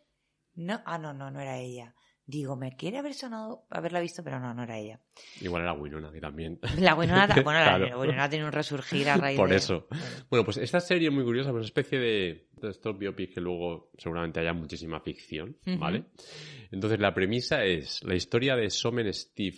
No, 0.55 0.81
ah, 0.87 0.97
no, 0.99 1.13
no, 1.13 1.31
no 1.31 1.41
era 1.41 1.59
ella. 1.59 1.95
Digo, 2.31 2.57
me 2.57 2.77
quiere 2.77 2.99
haber 2.99 3.15
sonado 3.15 3.65
haberla 3.71 4.01
visto, 4.01 4.23
pero 4.23 4.39
no, 4.39 4.53
no 4.53 4.63
era 4.63 4.77
ella. 4.77 5.01
Igual 5.41 5.63
era 5.63 5.73
Winona, 5.73 6.13
que 6.13 6.21
también. 6.21 6.61
La 6.79 6.95
Winona, 6.95 7.27
bueno, 7.43 7.59
la 7.59 7.65
Claro. 7.79 8.01
Winona 8.01 8.29
tenido 8.29 8.49
un 8.49 8.53
resurgir 8.53 9.09
a 9.09 9.17
raíz 9.17 9.39
Por 9.39 9.49
de... 9.49 9.57
eso. 9.57 9.87
Bueno. 9.89 10.05
Bueno, 10.29 10.45
pues 10.45 10.59
esta 10.59 10.79
serie 10.79 11.09
es 11.09 11.15
muy 11.15 11.25
curiosa, 11.25 11.53
pues 11.53 11.65
es 11.65 11.71
una 11.73 11.81
especie 11.81 11.99
de, 11.99 12.49
de 12.53 12.69
estos 12.69 12.99
biopics 12.99 13.33
que 13.33 13.41
luego 13.41 13.91
seguramente 13.97 14.41
haya 14.41 14.53
muchísima 14.53 15.01
ficción. 15.01 15.57
¿vale? 15.79 16.05
Entonces 16.71 17.01
la 17.01 17.15
premisa 17.15 17.65
es 17.65 18.05
la 18.05 18.15
historia 18.15 18.57
de 18.57 18.69
Somen 18.69 19.11
Steve 19.15 19.57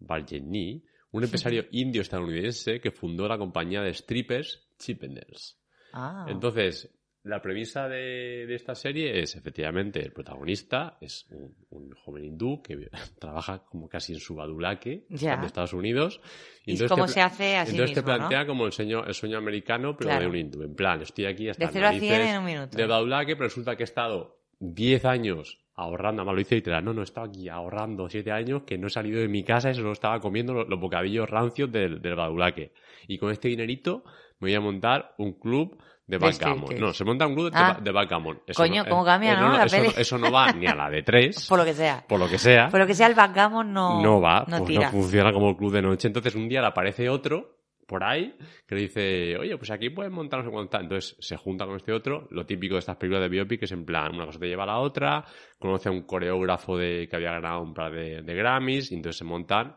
Bargeny, 0.00 0.82
un 1.12 1.22
empresario 1.22 1.66
indio-estadounidense 1.70 2.80
que 2.80 2.90
fundó 2.90 3.28
la 3.28 3.38
compañía 3.38 3.82
de 3.82 3.94
strippers 3.94 4.66
Chippendales. 4.80 5.60
Ah, 5.92 6.26
Entonces, 6.28 6.90
la 7.22 7.42
premisa 7.42 7.86
de, 7.88 8.46
de 8.46 8.54
esta 8.54 8.74
serie 8.74 9.20
es, 9.20 9.36
efectivamente, 9.36 10.00
el 10.00 10.12
protagonista 10.12 10.96
es 11.02 11.26
un, 11.30 11.54
un 11.70 11.90
joven 11.92 12.24
hindú 12.24 12.62
que 12.62 12.88
trabaja 13.20 13.58
como 13.66 13.88
casi 13.88 14.14
en 14.14 14.20
su 14.20 14.34
badulaque 14.34 15.04
de 15.08 15.46
Estados 15.46 15.74
Unidos. 15.74 16.20
y 16.64 16.72
entonces 16.72 16.90
cómo 16.90 17.06
te 17.06 17.12
se 17.12 17.20
hace 17.20 17.56
así 17.56 17.72
entonces 17.72 17.94
te 17.94 18.00
mismo, 18.00 18.16
plantea 18.16 18.40
¿no? 18.40 18.46
como 18.46 18.66
el 18.66 18.72
sueño, 18.72 19.04
el 19.04 19.14
sueño 19.14 19.36
americano, 19.38 19.96
pero 19.96 20.08
Claro. 20.08 20.22
de 20.22 20.28
un 20.30 20.36
hindú. 20.36 20.62
En 20.62 20.74
plan, 20.74 21.02
estoy 21.02 21.26
aquí 21.26 21.48
hasta 21.50 21.66
De 21.66 21.66
las 21.66 21.72
0 21.74 21.86
a 21.86 21.90
100 21.92 22.10
narices 22.12 22.30
en 22.34 22.38
un 22.38 22.44
minuto. 22.46 22.76
de 22.78 22.86
badulaque, 22.86 23.36
pero 23.36 23.48
resulta 23.48 23.76
que 23.76 23.82
he 23.82 23.84
estado 23.84 24.40
10 24.60 25.04
años 25.04 25.58
ahorrando, 25.74 26.20
además 26.22 26.34
lo 26.34 26.40
hice 26.42 26.54
literal, 26.56 26.84
no, 26.84 26.92
no, 26.94 27.00
he 27.00 27.04
estado 27.04 27.26
aquí 27.28 27.48
ahorrando 27.48 28.08
7 28.08 28.30
años 28.32 28.62
que 28.66 28.76
no 28.78 28.86
he 28.86 28.90
salido 28.90 29.20
de 29.20 29.28
mi 29.28 29.42
casa 29.44 29.70
y 29.70 29.74
solo 29.74 29.92
estaba 29.92 30.20
comiendo 30.20 30.52
los, 30.52 30.68
los 30.68 30.78
bocadillos 30.80 31.28
rancios 31.28 31.70
del, 31.72 32.00
del 32.02 32.14
badulaque. 32.14 32.72
Y 33.08 33.16
con 33.18 33.30
este 33.30 33.48
dinerito 33.48 34.04
me 34.40 34.48
voy 34.48 34.54
a 34.54 34.60
montar 34.60 35.14
un 35.18 35.32
club 35.34 35.78
de 36.10 36.18
backgammon. 36.18 36.80
No, 36.80 36.92
se 36.92 37.04
monta 37.04 37.26
un 37.26 37.34
club 37.34 37.50
de, 37.50 37.58
Ah. 37.58 37.78
de 37.80 37.90
backgammon. 37.92 38.42
Eso 38.46 38.62
Coño, 38.62 38.82
no- 38.84 38.90
cómo 38.90 39.04
cambia, 39.04 39.36
¿no? 39.40 39.52
La 39.56 39.64
eso, 39.64 39.76
peli. 39.76 39.88
eso 39.96 40.18
no 40.18 40.30
va 40.32 40.52
ni 40.52 40.66
a 40.66 40.74
la 40.74 40.90
de 40.90 41.02
3, 41.02 41.46
Por 41.48 41.58
lo 41.58 41.64
que 41.64 41.72
sea. 41.74 42.04
por 42.08 42.18
lo 42.18 42.28
que 42.28 42.38
sea 42.38 42.68
Por 42.68 42.80
lo 42.80 42.86
que 42.86 42.94
sea, 42.94 43.06
el 43.06 43.14
backgammon 43.14 43.72
no, 43.72 44.02
no 44.02 44.20
va, 44.20 44.44
no 44.48 44.58
pues 44.58 44.64
tira. 44.70 44.86
no 44.86 44.90
funciona 44.92 45.32
como 45.32 45.56
club 45.56 45.72
de 45.72 45.82
noche. 45.82 46.08
Entonces 46.08 46.34
un 46.34 46.48
día 46.48 46.60
le 46.60 46.66
aparece 46.66 47.08
otro 47.08 47.56
por 47.86 48.04
ahí 48.04 48.36
que 48.68 48.74
le 48.76 48.80
dice, 48.82 49.36
oye, 49.36 49.56
pues 49.56 49.70
aquí 49.72 49.90
puedes 49.90 50.12
montar 50.12 50.40
no 50.40 50.44
sé 50.46 50.50
cuánto. 50.52 50.70
tal". 50.70 50.82
Entonces 50.82 51.16
se 51.20 51.36
junta 51.36 51.66
con 51.66 51.74
este 51.76 51.92
otro, 51.92 52.28
lo 52.30 52.46
típico 52.46 52.74
de 52.74 52.78
estas 52.80 52.96
películas 52.96 53.22
de 53.22 53.28
biopic, 53.28 53.62
es 53.64 53.72
en 53.72 53.84
plan, 53.84 54.14
una 54.14 54.26
cosa 54.26 54.38
te 54.38 54.46
lleva 54.46 54.62
a 54.62 54.66
la 54.66 54.78
otra, 54.78 55.24
conoce 55.58 55.88
a 55.88 55.92
un 55.92 56.02
coreógrafo 56.02 56.76
de, 56.76 57.08
que 57.08 57.16
había 57.16 57.32
ganado 57.32 57.62
un 57.62 57.74
par 57.74 57.92
de, 57.92 58.22
de 58.22 58.34
Grammys, 58.34 58.92
y 58.92 58.94
entonces 58.94 59.18
se 59.18 59.24
montan, 59.24 59.76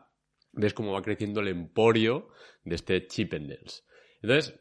ves 0.52 0.74
cómo 0.74 0.92
va 0.92 1.02
creciendo 1.02 1.40
el 1.40 1.48
emporio 1.48 2.28
de 2.64 2.76
este 2.76 3.04
Chippendales. 3.08 3.84
Entonces, 4.22 4.60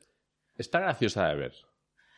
está 0.63 0.79
graciosa 0.79 1.27
de 1.29 1.35
ver. 1.35 1.53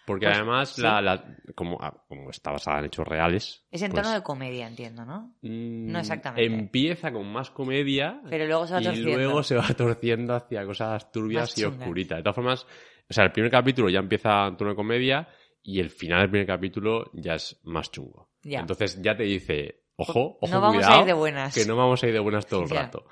Porque 0.06 0.28
Pues, 0.28 0.38
además, 0.38 0.70
sí. 0.70 0.82
la, 0.84 1.02
la- 1.02 1.36
como, 1.56 1.80
ah, 1.82 2.04
como 2.08 2.30
está 2.30 2.52
basada 2.52 2.78
en 2.80 2.86
hechos 2.86 3.08
reales. 3.08 3.66
Es 3.72 3.82
en 3.82 3.92
pues, 3.92 4.04
tono 4.04 4.14
de 4.14 4.22
comedia, 4.22 4.68
entiendo, 4.68 5.04
¿no? 5.04 5.36
mm, 5.42 5.92
no 5.92 6.00
exactamente. 6.00 6.46
Empieza 6.46 7.12
con 7.12 7.26
más 7.32 7.50
comedia. 7.50 8.22
Pero 8.30 8.46
luego 8.46 8.68
se 8.68 8.74
va 8.76 8.82
y 8.82 8.84
torciendo. 8.84 9.12
luego 9.16 9.42
se 9.44 9.56
va 9.56 9.68
torciendo 9.76 10.36
hacia 10.36 10.64
cosas 10.66 11.12
turbias 11.12 11.58
y 11.58 11.64
oscuritas. 11.64 12.18
De 12.20 12.24
todas 12.24 12.36
formas, 12.36 12.68
o 13.10 13.14
sea, 13.14 13.24
el 13.24 13.32
primer 13.32 13.50
capítulo 13.52 13.90
ya 13.90 13.98
empieza 14.00 14.46
en 14.48 14.58
tono 14.58 14.70
de 14.72 14.76
comedia 14.76 15.28
y 15.64 15.80
el 15.80 15.90
final 15.90 16.22
del 16.22 16.30
primer 16.30 16.48
capítulo 16.48 17.10
ya 17.14 17.34
es 17.34 17.60
más 17.64 17.90
chungo. 17.90 18.30
Ya. 18.44 18.60
Entonces 18.60 19.02
ya 19.02 19.18
te 19.18 19.24
dice, 19.24 19.86
ojo, 19.96 20.38
ojo, 20.40 20.54
no 20.54 20.62
vamos 20.62 20.76
cuidado, 20.78 20.98
a 20.98 21.00
ir 21.02 21.06
de 21.08 21.14
buenas. 21.14 21.56
que 21.56 21.66
no 21.66 21.76
vamos 21.76 22.04
a 22.04 22.08
ir 22.08 22.14
de 22.14 22.20
buenas 22.20 22.46
todo 22.46 22.62
el 22.62 22.70
Ya. 22.70 22.82
rato. 22.84 23.08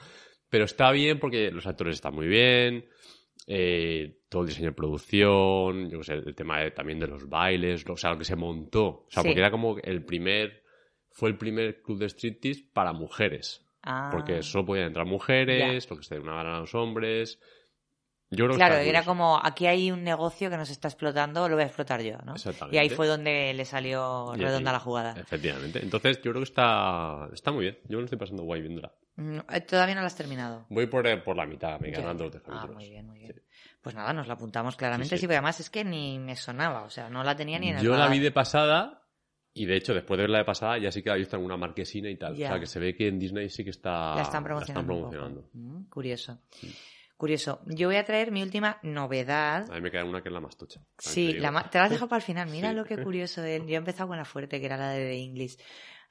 Pero 0.47 0.65
está 0.65 0.91
bien 0.91 1.19
porque 1.19 1.49
los 1.49 1.65
actores 1.65 1.95
están 1.95 2.13
muy 2.13 2.27
bien, 2.27 2.85
eh, 3.47 4.19
todo 4.29 4.43
el 4.43 4.47
diseño 4.49 4.69
de 4.69 4.75
producción, 4.75 5.89
yo 5.89 5.99
qué 5.99 6.03
sé, 6.05 6.13
el 6.13 6.35
tema 6.35 6.59
de- 6.61 6.71
también 6.71 6.99
de 6.99 7.07
los 7.07 7.27
bailes, 7.27 7.85
lo- 7.87 7.93
o 7.93 7.97
sea, 7.97 8.11
lo 8.11 8.17
que 8.17 8.25
se 8.25 8.35
montó. 8.35 8.85
O 8.85 9.07
sea, 9.09 9.21
Sí. 9.23 9.29
porque 9.29 9.39
era 9.41 9.51
como 9.51 9.77
el 9.83 10.05
primer, 10.05 10.63
fue 11.11 11.29
el 11.29 11.37
primer 11.37 11.81
club 11.81 11.99
de 11.99 12.07
striptease 12.09 12.69
para 12.73 12.93
mujeres. 12.93 13.65
Ah. 13.83 14.09
Porque 14.11 14.41
solo 14.43 14.65
podían 14.65 14.87
entrar 14.87 15.05
mujeres, 15.05 15.89
lo 15.89 15.97
que 15.97 16.03
se 16.03 16.17
una 16.19 16.39
a 16.39 16.59
los 16.59 16.73
hombres. 16.73 17.39
Yo 18.35 18.45
creo 18.45 18.49
que 18.51 18.55
Claro, 18.57 18.75
era 18.75 19.03
como, 19.03 19.39
aquí 19.41 19.65
hay 19.67 19.91
un 19.91 20.03
negocio 20.03 20.49
que 20.49 20.57
nos 20.57 20.69
está 20.69 20.87
explotando, 20.87 21.47
lo 21.47 21.55
voy 21.55 21.63
a 21.63 21.67
explotar 21.67 22.01
yo, 22.01 22.17
¿no? 22.25 22.35
Exactamente. 22.35 22.75
Y 22.75 22.79
ahí 22.79 22.89
fue 22.89 23.07
donde 23.07 23.53
le 23.53 23.65
salió 23.65 24.33
redonda 24.35 24.71
la 24.71 24.79
jugada. 24.79 25.13
Efectivamente. 25.19 25.79
Entonces, 25.81 26.17
yo 26.17 26.31
creo 26.31 26.41
que 26.41 26.49
está, 26.49 27.29
está 27.33 27.51
muy 27.51 27.61
bien. 27.63 27.77
Yo 27.85 27.97
me 27.97 28.01
lo 28.01 28.05
estoy 28.05 28.19
pasando 28.19 28.43
guay 28.43 28.61
viéndola. 28.61 28.91
Mm, 29.15 29.39
eh, 29.49 29.61
Todavía 29.61 29.95
no 29.95 30.01
lo 30.01 30.07
has 30.07 30.15
terminado. 30.15 30.65
Voy 30.69 30.87
por, 30.87 31.05
eh, 31.07 31.17
por 31.17 31.35
la 31.35 31.45
mitad, 31.45 31.79
me 31.79 31.91
dos 31.91 32.31
de 32.31 32.41
Ah, 32.47 32.67
muy 32.73 32.89
bien, 32.89 33.07
muy 33.07 33.19
bien. 33.19 33.33
Sí. 33.35 33.41
Pues 33.81 33.95
nada, 33.95 34.13
nos 34.13 34.27
la 34.27 34.33
apuntamos 34.35 34.75
claramente. 34.75 35.09
Sí, 35.09 35.15
Sí, 35.17 35.21
sí. 35.21 35.27
porque 35.27 35.35
además 35.35 35.59
es 35.59 35.69
que 35.69 35.83
ni 35.83 36.17
me 36.17 36.35
sonaba, 36.35 36.83
o 36.83 36.89
sea, 36.89 37.09
no 37.09 37.23
la 37.23 37.35
tenía 37.35 37.59
ni 37.59 37.69
en 37.69 37.77
el 37.77 37.83
Yo 37.83 37.95
la 37.95 38.07
vi 38.07 38.19
de 38.19 38.31
pasada 38.31 39.01
y 39.53 39.65
de 39.65 39.75
hecho 39.75 39.93
después 39.93 40.17
de 40.17 40.23
verla 40.23 40.39
de 40.39 40.45
pasada 40.45 40.77
ya 40.79 40.91
sí 40.91 41.03
que 41.03 41.09
la 41.09 41.15
he 41.15 41.19
visto 41.19 41.35
en 41.37 41.43
una 41.43 41.57
marquesina 41.57 42.09
y 42.09 42.17
tal. 42.17 42.33
O 42.33 42.37
sea 42.37 42.59
que 42.59 42.65
se 42.65 42.79
ve 42.79 42.95
que 42.95 43.07
en 43.07 43.19
Disney 43.19 43.49
sí 43.49 43.63
que 43.63 43.69
está 43.69 44.15
La 44.15 44.21
están 44.23 44.43
promocionando. 44.43 45.49
Mm, 45.53 45.83
curioso. 45.89 46.39
Curioso. 47.23 47.61
Yo 47.67 47.87
voy 47.87 47.95
a 47.95 48.03
traer 48.03 48.33
mi 48.33 48.43
última 48.43 48.79
novedad. 48.83 49.71
A 49.71 49.75
mí 49.75 49.79
me 49.79 49.91
queda 49.91 50.03
una 50.03 50.21
que 50.21 50.27
es 50.27 50.33
la 50.33 50.41
más 50.41 50.57
tocha. 50.57 50.81
Sí, 50.97 51.31
la 51.31 51.51
ma- 51.51 51.69
te 51.69 51.77
la 51.77 51.85
has 51.85 51.89
dejado 51.89 52.09
para 52.09 52.17
el 52.17 52.23
final. 52.25 52.49
Mira 52.51 52.71
Sí. 52.71 52.75
lo 52.75 52.83
que 52.83 52.97
curioso 53.01 53.41
de 53.41 53.55
él. 53.55 53.61
Yo 53.65 53.75
he 53.75 53.77
empezado 53.77 54.09
con 54.09 54.17
la 54.17 54.25
fuerte, 54.25 54.59
que 54.59 54.65
era 54.65 54.75
la 54.75 54.89
de 54.89 55.05
The 55.05 55.21
English. 55.23 55.57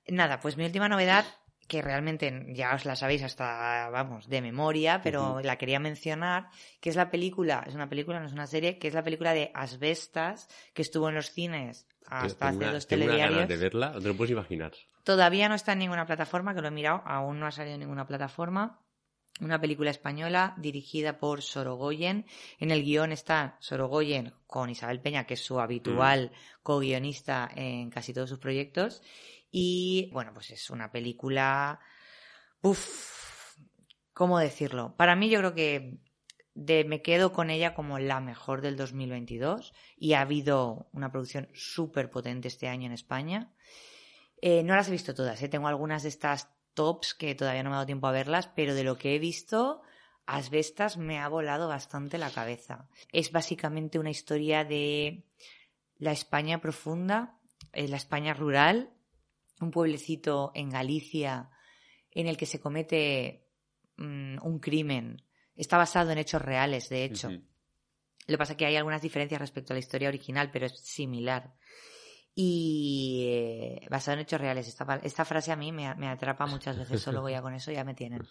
Nada, 0.08 0.40
pues 0.40 0.56
mi 0.56 0.64
última 0.64 0.88
novedad, 0.88 1.26
que 1.68 1.82
realmente 1.82 2.46
ya 2.54 2.74
os 2.74 2.86
la 2.86 2.96
sabéis 2.96 3.22
hasta, 3.24 3.90
vamos, 3.90 4.26
de 4.30 4.40
memoria, 4.40 5.02
pero 5.02 5.40
la 5.42 5.58
quería 5.58 5.78
mencionar, 5.80 6.48
que 6.80 6.88
es 6.88 6.96
la 6.96 7.10
película, 7.10 7.62
es 7.66 7.74
una 7.74 7.90
película, 7.90 8.18
no 8.18 8.24
es 8.26 8.32
una 8.32 8.46
serie, 8.46 8.78
que 8.78 8.88
es 8.88 8.94
la 8.94 9.02
película 9.04 9.34
de 9.34 9.50
Asbestas, 9.52 10.48
que 10.72 10.80
estuvo 10.80 11.10
en 11.10 11.14
los 11.16 11.30
cines 11.30 11.86
hasta 12.06 12.46
Tengo 12.48 12.48
hace 12.48 12.56
una- 12.64 12.72
dos 12.72 12.86
tengo 12.86 13.04
ganas 13.04 13.16
telediarios. 13.18 13.48
de 13.50 13.56
verla, 13.58 13.90
no 13.90 14.00
te 14.00 14.08
lo 14.08 14.16
puedes 14.16 14.30
imaginar. 14.32 14.72
Todavía 15.04 15.50
no 15.50 15.56
está 15.56 15.72
en 15.74 15.80
ninguna 15.80 16.06
plataforma, 16.06 16.54
que 16.54 16.62
lo 16.62 16.68
he 16.68 16.70
mirado, 16.70 17.02
aún 17.04 17.38
no 17.38 17.44
ha 17.46 17.50
salido 17.50 17.74
en 17.74 17.80
ninguna 17.80 18.06
plataforma. 18.06 18.78
Una 19.40 19.60
película 19.60 19.90
española 19.90 20.54
dirigida 20.58 21.18
por 21.18 21.42
Sorogoyen. 21.42 22.26
En 22.58 22.70
el 22.70 22.84
guion 22.84 23.12
está 23.12 23.56
Sorogoyen 23.60 24.34
con 24.46 24.70
Isabel 24.70 25.00
Peña, 25.00 25.26
que 25.26 25.34
es 25.34 25.44
su 25.44 25.58
habitual 25.58 26.30
co-guionista 26.62 27.50
en 27.54 27.90
casi 27.90 28.12
todos 28.12 28.28
sus 28.28 28.38
proyectos. 28.38 29.02
Y 29.50 30.10
bueno, 30.12 30.32
pues 30.32 30.50
es 30.50 30.70
una 30.70 30.92
película. 30.92 31.80
Uf, 32.62 33.56
¿cómo 34.12 34.38
decirlo? 34.38 34.94
Para 34.96 35.16
mí, 35.16 35.28
yo 35.28 35.38
creo 35.40 35.54
que 35.54 35.98
de- 36.54 36.84
me 36.84 37.02
quedo 37.02 37.32
con 37.32 37.50
ella 37.50 37.74
como 37.74 37.98
la 37.98 38.20
mejor 38.20 38.60
del 38.60 38.76
2022. 38.76 39.72
Y 39.96 40.12
ha 40.12 40.20
habido 40.20 40.88
una 40.92 41.10
producción 41.10 41.48
súper 41.54 42.10
potente 42.10 42.46
este 42.48 42.68
año 42.68 42.86
en 42.86 42.92
España. 42.92 43.52
Eh, 44.40 44.62
no 44.62 44.76
las 44.76 44.88
he 44.88 44.92
visto 44.92 45.14
todas, 45.14 45.42
¿eh? 45.42 45.48
tengo 45.48 45.68
algunas 45.68 46.02
de 46.02 46.08
estas 46.10 46.48
tops 46.74 47.14
que 47.14 47.34
todavía 47.34 47.62
no 47.62 47.70
me 47.70 47.74
ha 47.74 47.78
dado 47.78 47.86
tiempo 47.86 48.06
a 48.06 48.12
verlas, 48.12 48.48
pero 48.54 48.74
de 48.74 48.84
lo 48.84 48.96
que 48.96 49.14
he 49.14 49.18
visto, 49.18 49.82
Asbestas 50.26 50.96
me 50.96 51.18
ha 51.18 51.28
volado 51.28 51.68
bastante 51.68 52.18
la 52.18 52.30
cabeza. 52.30 52.88
Es 53.12 53.32
básicamente 53.32 53.98
una 53.98 54.10
historia 54.10 54.64
de 54.64 55.24
la 55.98 56.12
España 56.12 56.60
profunda, 56.60 57.38
eh, 57.72 57.88
la 57.88 57.96
España 57.96 58.34
rural, 58.34 58.92
un 59.60 59.70
pueblecito 59.70 60.52
en 60.54 60.70
Galicia 60.70 61.50
en 62.10 62.26
el 62.26 62.36
que 62.36 62.46
se 62.46 62.60
comete 62.60 63.48
mm, 63.96 64.38
un 64.42 64.58
crimen. 64.58 65.22
Está 65.54 65.76
basado 65.76 66.10
en 66.10 66.18
hechos 66.18 66.42
reales, 66.42 66.88
de 66.88 67.04
hecho. 67.04 67.30
Lo 67.30 68.34
que 68.34 68.38
pasa 68.38 68.52
es 68.52 68.58
que 68.58 68.66
hay 68.66 68.76
algunas 68.76 69.02
diferencias 69.02 69.40
respecto 69.40 69.72
a 69.72 69.74
la 69.74 69.80
historia 69.80 70.08
original, 70.08 70.50
pero 70.52 70.66
es 70.66 70.78
similar. 70.78 71.54
Y 72.34 73.26
eh, 73.28 73.86
basado 73.90 74.14
en 74.16 74.20
hechos 74.22 74.40
reales. 74.40 74.66
Esta, 74.68 75.00
esta 75.02 75.24
frase 75.24 75.52
a 75.52 75.56
mí 75.56 75.70
me, 75.72 75.94
me 75.96 76.08
atrapa 76.08 76.46
muchas 76.46 76.78
veces, 76.78 77.00
solo 77.02 77.20
voy 77.20 77.34
a 77.34 77.42
con 77.42 77.54
eso, 77.54 77.70
ya 77.72 77.84
me 77.84 77.94
tienen. 77.94 78.22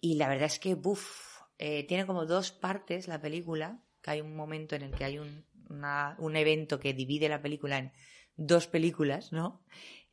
Y 0.00 0.14
la 0.14 0.28
verdad 0.28 0.46
es 0.46 0.58
que, 0.58 0.74
buf, 0.74 1.38
eh, 1.58 1.84
tiene 1.84 2.06
como 2.06 2.26
dos 2.26 2.50
partes 2.52 3.08
la 3.08 3.20
película, 3.20 3.80
que 4.02 4.10
hay 4.12 4.20
un 4.20 4.34
momento 4.36 4.74
en 4.76 4.82
el 4.82 4.90
que 4.92 5.04
hay 5.04 5.18
un, 5.18 5.44
una- 5.70 6.16
un 6.18 6.36
evento 6.36 6.78
que 6.80 6.94
divide 6.94 7.28
la 7.28 7.40
película 7.42 7.78
en 7.78 7.92
dos 8.36 8.66
películas, 8.66 9.32
¿no? 9.32 9.62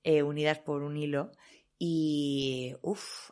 Eh, 0.03 0.21
unidas 0.23 0.59
por 0.59 0.83
un 0.83 0.97
hilo. 0.97 1.31
Y, 1.79 2.75
uff, 2.81 3.31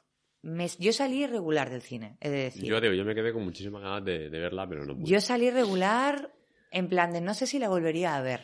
yo 0.80 0.92
salí 0.94 1.24
irregular 1.24 1.70
del 1.70 1.82
cine, 1.82 2.18
es 2.20 2.32
decir. 2.32 2.66
Yo, 2.70 2.82
digo, 2.82 2.94
yo 2.94 3.06
me 3.06 3.16
quedé 3.16 3.32
con 3.32 3.44
muchísimas 3.44 3.82
ganas 3.82 4.04
de, 4.04 4.30
de 4.30 4.40
verla, 4.40 4.68
pero 4.68 4.86
no 4.86 4.96
pude. 4.96 5.06
Yo 5.10 5.22
salí 5.22 5.50
regular 5.50 6.34
en 6.72 6.90
plan 6.90 7.14
de 7.14 7.22
no 7.22 7.34
sé 7.34 7.46
si 7.48 7.60
la 7.60 7.70
volvería 7.70 8.16
a 8.16 8.22
ver, 8.22 8.42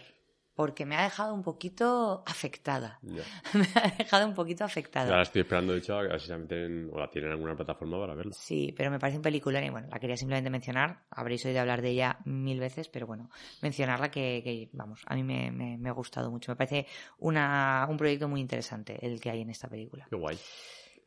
porque 0.60 0.86
me 0.86 0.98
ha 0.98 1.04
dejado 1.04 1.34
un 1.34 1.42
poquito 1.42 2.22
afectada. 2.28 3.00
Me 3.54 3.66
ha 3.76 3.96
dejado 3.98 4.28
un 4.28 4.34
poquito 4.34 4.58
Yo 4.58 4.64
ahora 4.66 4.72
afectada. 4.74 5.22
estoy 5.22 5.44
esperando, 5.44 5.72
de 5.72 5.80
hecho, 5.80 5.98
a 5.98 6.02
ver 6.02 6.20
si 6.20 6.30
la 6.30 6.38
meten 6.38 6.90
o 6.92 7.00
la 7.00 7.10
tienen 7.10 7.30
en 7.30 7.36
alguna 7.36 7.56
plataforma 7.56 7.98
para 7.98 8.14
verla. 8.14 8.34
Sí, 8.38 8.74
pero 8.76 8.92
me 8.92 9.00
parece 9.00 9.16
un 9.20 9.24
película 9.24 9.64
y 9.64 9.70
bueno, 9.70 9.88
la 9.90 9.98
quería 10.02 10.18
simplemente 10.18 10.50
mencionar. 10.50 11.00
Habréis 11.12 11.46
oído 11.46 11.62
hablar 11.62 11.82
de 11.82 11.92
ella 11.92 12.18
mil 12.26 12.60
veces, 12.60 12.90
pero 12.90 13.08
bueno, 13.08 13.30
mencionarla 13.62 14.12
que, 14.12 14.42
que, 14.44 14.70
vamos, 14.74 15.02
a 15.06 15.16
mí 15.16 15.24
me, 15.24 15.50
me- 15.50 15.78
me 15.78 15.88
ha 15.88 15.94
gustado 15.94 16.30
mucho. 16.30 16.52
Me 16.52 16.58
parece 16.58 16.88
una, 17.20 17.88
un 17.90 17.96
proyecto 17.96 18.28
muy 18.28 18.42
interesante 18.42 18.98
el 19.02 19.22
que 19.22 19.30
hay 19.30 19.40
en 19.40 19.52
esta 19.52 19.70
película. 19.70 20.08
Qué 20.10 20.18
guay. 20.18 20.38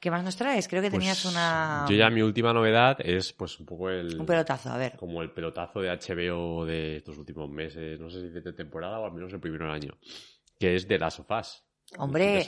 ¿Qué 0.02 0.10
más 0.10 0.24
nos 0.24 0.34
traes? 0.36 0.66
Creo 0.66 0.82
que 0.82 0.90
Pues, 0.90 0.98
tenías 0.98 1.24
una... 1.26 1.86
Yo 1.88 1.94
ya 1.94 2.10
mi 2.10 2.22
última 2.22 2.52
novedad 2.52 2.96
es 2.98 3.32
pues 3.32 3.60
un 3.60 3.66
poco 3.66 3.88
el... 3.88 4.18
Un 4.18 4.26
pelotazo, 4.26 4.70
a 4.70 4.76
ver. 4.76 4.96
Como 4.96 5.22
el 5.22 5.30
pelotazo 5.30 5.78
de 5.80 5.90
HBO 5.90 6.66
de 6.66 6.96
estos 6.96 7.18
últimos 7.18 7.48
meses, 7.48 8.00
no 8.00 8.10
sé 8.10 8.20
si 8.22 8.28
de 8.30 8.52
temporada 8.52 8.98
o 8.98 9.04
al 9.04 9.12
menos 9.12 9.32
el 9.32 9.38
primero 9.38 9.70
año, 9.70 9.96
que 10.58 10.74
es 10.74 10.88
de 10.88 10.98
Last 10.98 11.20
of 11.20 11.30
Us. 11.30 11.62
Hombre, 11.98 12.44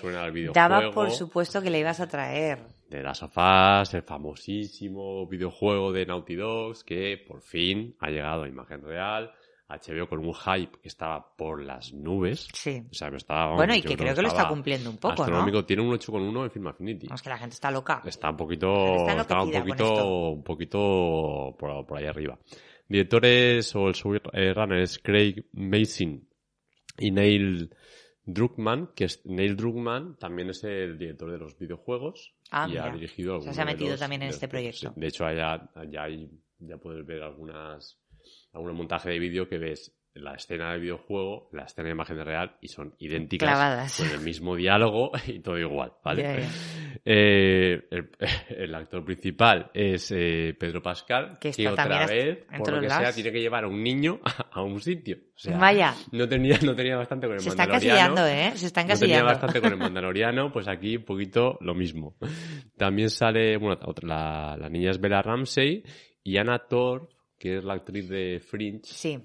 daba 0.53 0.91
por 0.91 1.13
supuesto 1.13 1.63
que 1.63 1.71
le 1.71 1.79
ibas 1.79 2.01
a 2.01 2.09
traer. 2.09 2.59
de 2.89 3.03
Last 3.05 3.23
of 3.23 3.37
Us, 3.37 3.95
el 3.95 4.03
famosísimo 4.03 5.29
videojuego 5.29 5.93
de 5.93 6.07
Naughty 6.07 6.35
Dogs 6.35 6.83
que 6.83 7.23
por 7.25 7.41
fin 7.41 7.95
ha 8.01 8.09
llegado 8.11 8.43
a 8.43 8.49
imagen 8.49 8.83
real. 8.83 9.31
HBO 9.69 10.07
con 10.09 10.19
un 10.19 10.35
hype 10.35 10.79
que 10.81 10.89
estaba 10.89 11.35
por 11.37 11.63
las 11.63 11.93
nubes. 11.93 12.49
Sí. 12.53 12.83
O 12.91 12.95
sea, 12.95 13.11
me 13.11 13.17
estaba, 13.17 13.45
vamos, 13.47 13.57
Bueno, 13.59 13.75
y 13.75 13.83
que 13.83 13.97
creo 13.97 14.15
que 14.15 14.23
lo 14.23 14.29
está 14.29 14.47
cumpliendo 14.49 14.91
un 14.91 14.97
poco, 14.99 15.15
¿no? 15.17 15.23
astronómico. 15.23 15.65
Tiene 15.65 15.83
un 15.83 15.91
8,1 15.93 16.45
en 16.45 16.51
Film 16.51 16.67
Affinity. 16.67 17.07
Vamos, 17.07 17.23
que 17.23 17.29
la 17.31 17.39
gente 17.39 17.55
está 17.55 17.71
loca. 17.71 18.03
Está 18.05 18.31
un 18.31 18.37
poquito, 18.37 18.97
Está 18.97 19.21
está 19.23 19.43
un 19.43 19.51
poquito, 19.53 20.29
un 20.33 20.45
poquito 20.45 21.57
por, 21.59 21.87
por 21.87 21.99
ahí 21.99 22.07
arriba. 22.07 22.39
Directores 22.89 23.75
o 23.75 23.89
el 23.89 23.95
showrunner 23.95 24.81
es 24.81 24.99
Craig 24.99 25.47
Mason 25.53 26.29
y 26.99 27.11
Neil 27.11 27.75
Druckmann, 28.27 28.91
que 28.95 29.05
es 29.07 29.25
Neil 29.25 29.57
Druckmann 29.57 30.17
también 30.19 30.51
es 30.51 30.63
el 30.65 30.97
director 30.99 31.31
de 31.31 31.39
los 31.39 31.59
videojuegos 31.59 32.35
Ah, 32.51 32.67
y 32.69 32.73
mira. 32.73 32.85
ha 32.85 32.93
dirigido 32.95 33.39
O 33.39 33.41
sea, 33.41 33.53
se 33.55 33.63
ha 33.63 33.65
metido 33.65 33.91
los- 33.93 34.01
también 34.01 34.23
en 34.23 34.29
este 34.29 34.49
proyecto. 34.49 34.93
De 34.97 35.07
hecho, 35.09 35.25
allá, 35.25 35.71
ya 35.91 36.05
hay, 36.05 36.31
ya 36.59 36.77
puedes 36.77 37.05
ver 37.07 37.23
algunas, 37.23 37.99
algún 38.55 38.75
montaje 38.77 39.11
de 39.11 39.19
vídeo 39.19 39.49
que 39.49 39.59
ves 39.59 39.95
la 40.17 40.35
escena 40.35 40.71
del 40.71 40.81
videojuego, 40.81 41.49
la 41.53 41.65
escena 41.65 41.87
de 41.89 41.93
imagen 41.93 42.25
real 42.25 42.57
y 42.61 42.69
son 42.69 42.95
idénticas 43.01 43.49
Clavadas. 43.49 43.97
con 43.97 44.09
el 44.11 44.21
mismo 44.21 44.55
diálogo 44.55 45.11
y 45.27 45.41
todo 45.41 45.59
igual, 45.59 45.93
¿vale? 46.05 46.45
Eh, 47.05 47.83
el, 47.91 48.11
el 48.49 48.75
actor 48.77 49.05
principal 49.05 49.73
es 49.75 50.13
eh, 50.15 50.55
Pedro 50.59 50.81
Pascal, 50.81 51.37
Que 51.41 51.51
que, 51.51 51.65
está 51.67 51.73
otra 51.85 52.07
vez, 52.07 52.45
por 52.57 52.73
lo 52.75 52.81
que 52.81 52.89
sea, 52.89 53.13
tiene 53.13 53.33
que 53.33 53.41
llevar 53.41 53.65
a 53.65 53.67
un 53.69 53.83
niño 53.83 54.21
a, 54.25 54.47
a 54.53 54.63
un 54.63 54.81
sitio. 54.81 55.17
O 55.35 55.39
sea, 55.39 55.59
Vaya, 55.59 55.95
no 56.13 56.29
tenía, 56.29 56.59
no 56.63 56.77
tenía 56.77 56.97
bastante 56.97 57.27
con 57.27 57.35
el 57.35 57.41
se 57.43 57.49
está 57.49 57.67
Mandaloriano. 57.67 58.13
encasillando, 58.13 58.27
¿eh? 58.55 58.57
Se 58.57 58.67
está 58.67 58.85
No 58.85 58.97
tenía 58.97 59.23
bastante 59.25 59.61
con 59.61 59.73
el 59.73 59.79
Mandaloriano, 59.81 60.53
pues 60.53 60.69
aquí 60.69 60.97
un 60.97 61.05
poquito 61.05 61.59
lo 61.61 61.75
mismo. 61.75 62.15
También 62.79 63.11
sale, 63.11 63.57
bueno, 63.57 63.79
otra- 63.85 64.07
la, 64.09 64.57
la 64.61 64.69
niña 64.69 64.93
es 64.93 65.01
Bella 65.01 65.23
Ramsey 65.23 65.83
y 66.23 66.37
Anna 66.37 66.61
Thor, 66.69 67.09
que 67.45 67.59
es 67.59 67.65
la 67.65 67.75
actriz 67.75 68.09
de 68.09 68.41
Fringe. 68.41 68.81
Sí. 68.85 69.19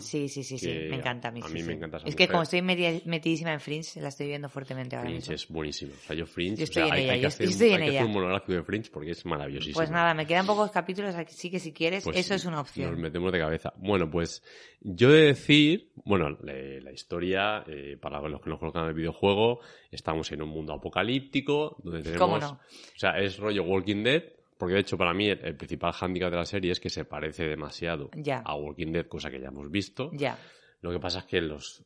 Sí, 0.00 0.28
sí, 0.28 0.42
sí, 0.44 0.58
sí. 0.58 0.68
Me 0.90 0.96
encanta 0.96 1.28
a 1.28 1.30
mí. 1.30 1.40
A 1.42 1.48
mí 1.48 1.60
sí. 1.60 1.66
me 1.66 1.72
encanta 1.72 1.96
esa 1.96 2.06
Es 2.06 2.14
que 2.14 2.28
como 2.28 2.42
estoy 2.42 2.60
meti- 2.60 3.02
metidísima 3.06 3.50
en 3.54 3.60
Fringe, 3.60 3.98
la 4.02 4.08
estoy 4.08 4.26
viendo 4.26 4.50
fuertemente 4.50 4.94
ahora 4.94 5.08
Fringe 5.08 5.20
mismo. 5.30 5.34
es 5.34 5.48
buenísimo. 5.48 5.92
O 5.94 6.06
sea, 6.06 6.14
yo 6.14 6.26
Fringe, 6.26 6.56
Yo 6.58 6.64
estoy 6.64 6.82
o 6.82 6.86
sea, 6.86 6.94
en 6.94 6.98
hay, 7.00 7.04
ella, 7.04 7.12
hay 7.14 7.20
que 7.22 7.26
hacer, 7.28 7.48
estoy 7.48 7.68
en 7.68 7.72
hay 7.72 7.78
que 7.78 7.84
hacer 7.84 7.94
ella. 7.94 8.04
un 8.04 8.12
monográfico 8.12 8.52
de 8.52 8.62
Fringe 8.62 8.90
porque 8.92 9.10
es 9.12 9.24
maravillosísimo. 9.24 9.74
Pues 9.78 9.90
nada, 9.90 10.12
me 10.12 10.26
quedan 10.26 10.44
pocos 10.44 10.70
capítulos, 10.70 11.14
así 11.14 11.50
que 11.50 11.58
si 11.58 11.72
quieres, 11.72 12.04
Pues 12.04 12.18
eso 12.18 12.34
es 12.34 12.44
una 12.44 12.56
Nos 12.56 12.68
opción. 12.68 13.00
metemos 13.00 13.32
de 13.32 13.38
cabeza. 13.38 13.72
Bueno, 13.78 14.10
pues 14.10 14.42
yo 14.82 15.08
he 15.08 15.12
de 15.14 15.26
decir, 15.28 15.92
bueno, 16.04 16.28
la 16.42 16.92
historia, 16.92 17.64
eh, 17.66 17.96
para 17.98 18.20
los 18.28 18.42
que 18.42 18.50
nos 18.50 18.58
conozcan 18.58 18.86
el 18.86 18.92
videojuego, 18.94 19.60
estamos 19.90 20.30
en 20.32 20.42
un 20.42 20.50
mundo 20.50 20.74
apocalíptico 20.74 21.76
donde 21.82 22.02
tenemos... 22.02 22.20
¿Cómo 22.20 22.38
no? 22.38 22.50
O 22.50 22.98
sea, 22.98 23.12
es 23.18 23.38
rollo 23.38 23.62
Walking 23.64 24.02
Dead, 24.02 24.24
porque 24.62 24.74
de 24.74 24.80
hecho 24.82 24.96
para 24.96 25.12
mí 25.12 25.26
el, 25.28 25.40
el 25.44 25.56
principal 25.56 25.90
hándicap 25.92 26.30
de 26.30 26.36
la 26.36 26.44
serie 26.44 26.70
es 26.70 26.78
que 26.78 26.88
se 26.88 27.04
parece 27.04 27.48
demasiado 27.48 28.10
Ya. 28.14 28.42
a 28.44 28.54
Walking 28.54 28.92
Dead, 28.92 29.06
cosa 29.08 29.28
que 29.28 29.40
ya 29.40 29.48
hemos 29.48 29.68
visto. 29.72 30.08
Ya. 30.12 30.38
Lo 30.82 30.92
que 30.92 31.00
pasa 31.00 31.18
es 31.18 31.24
que 31.24 31.40
los 31.40 31.82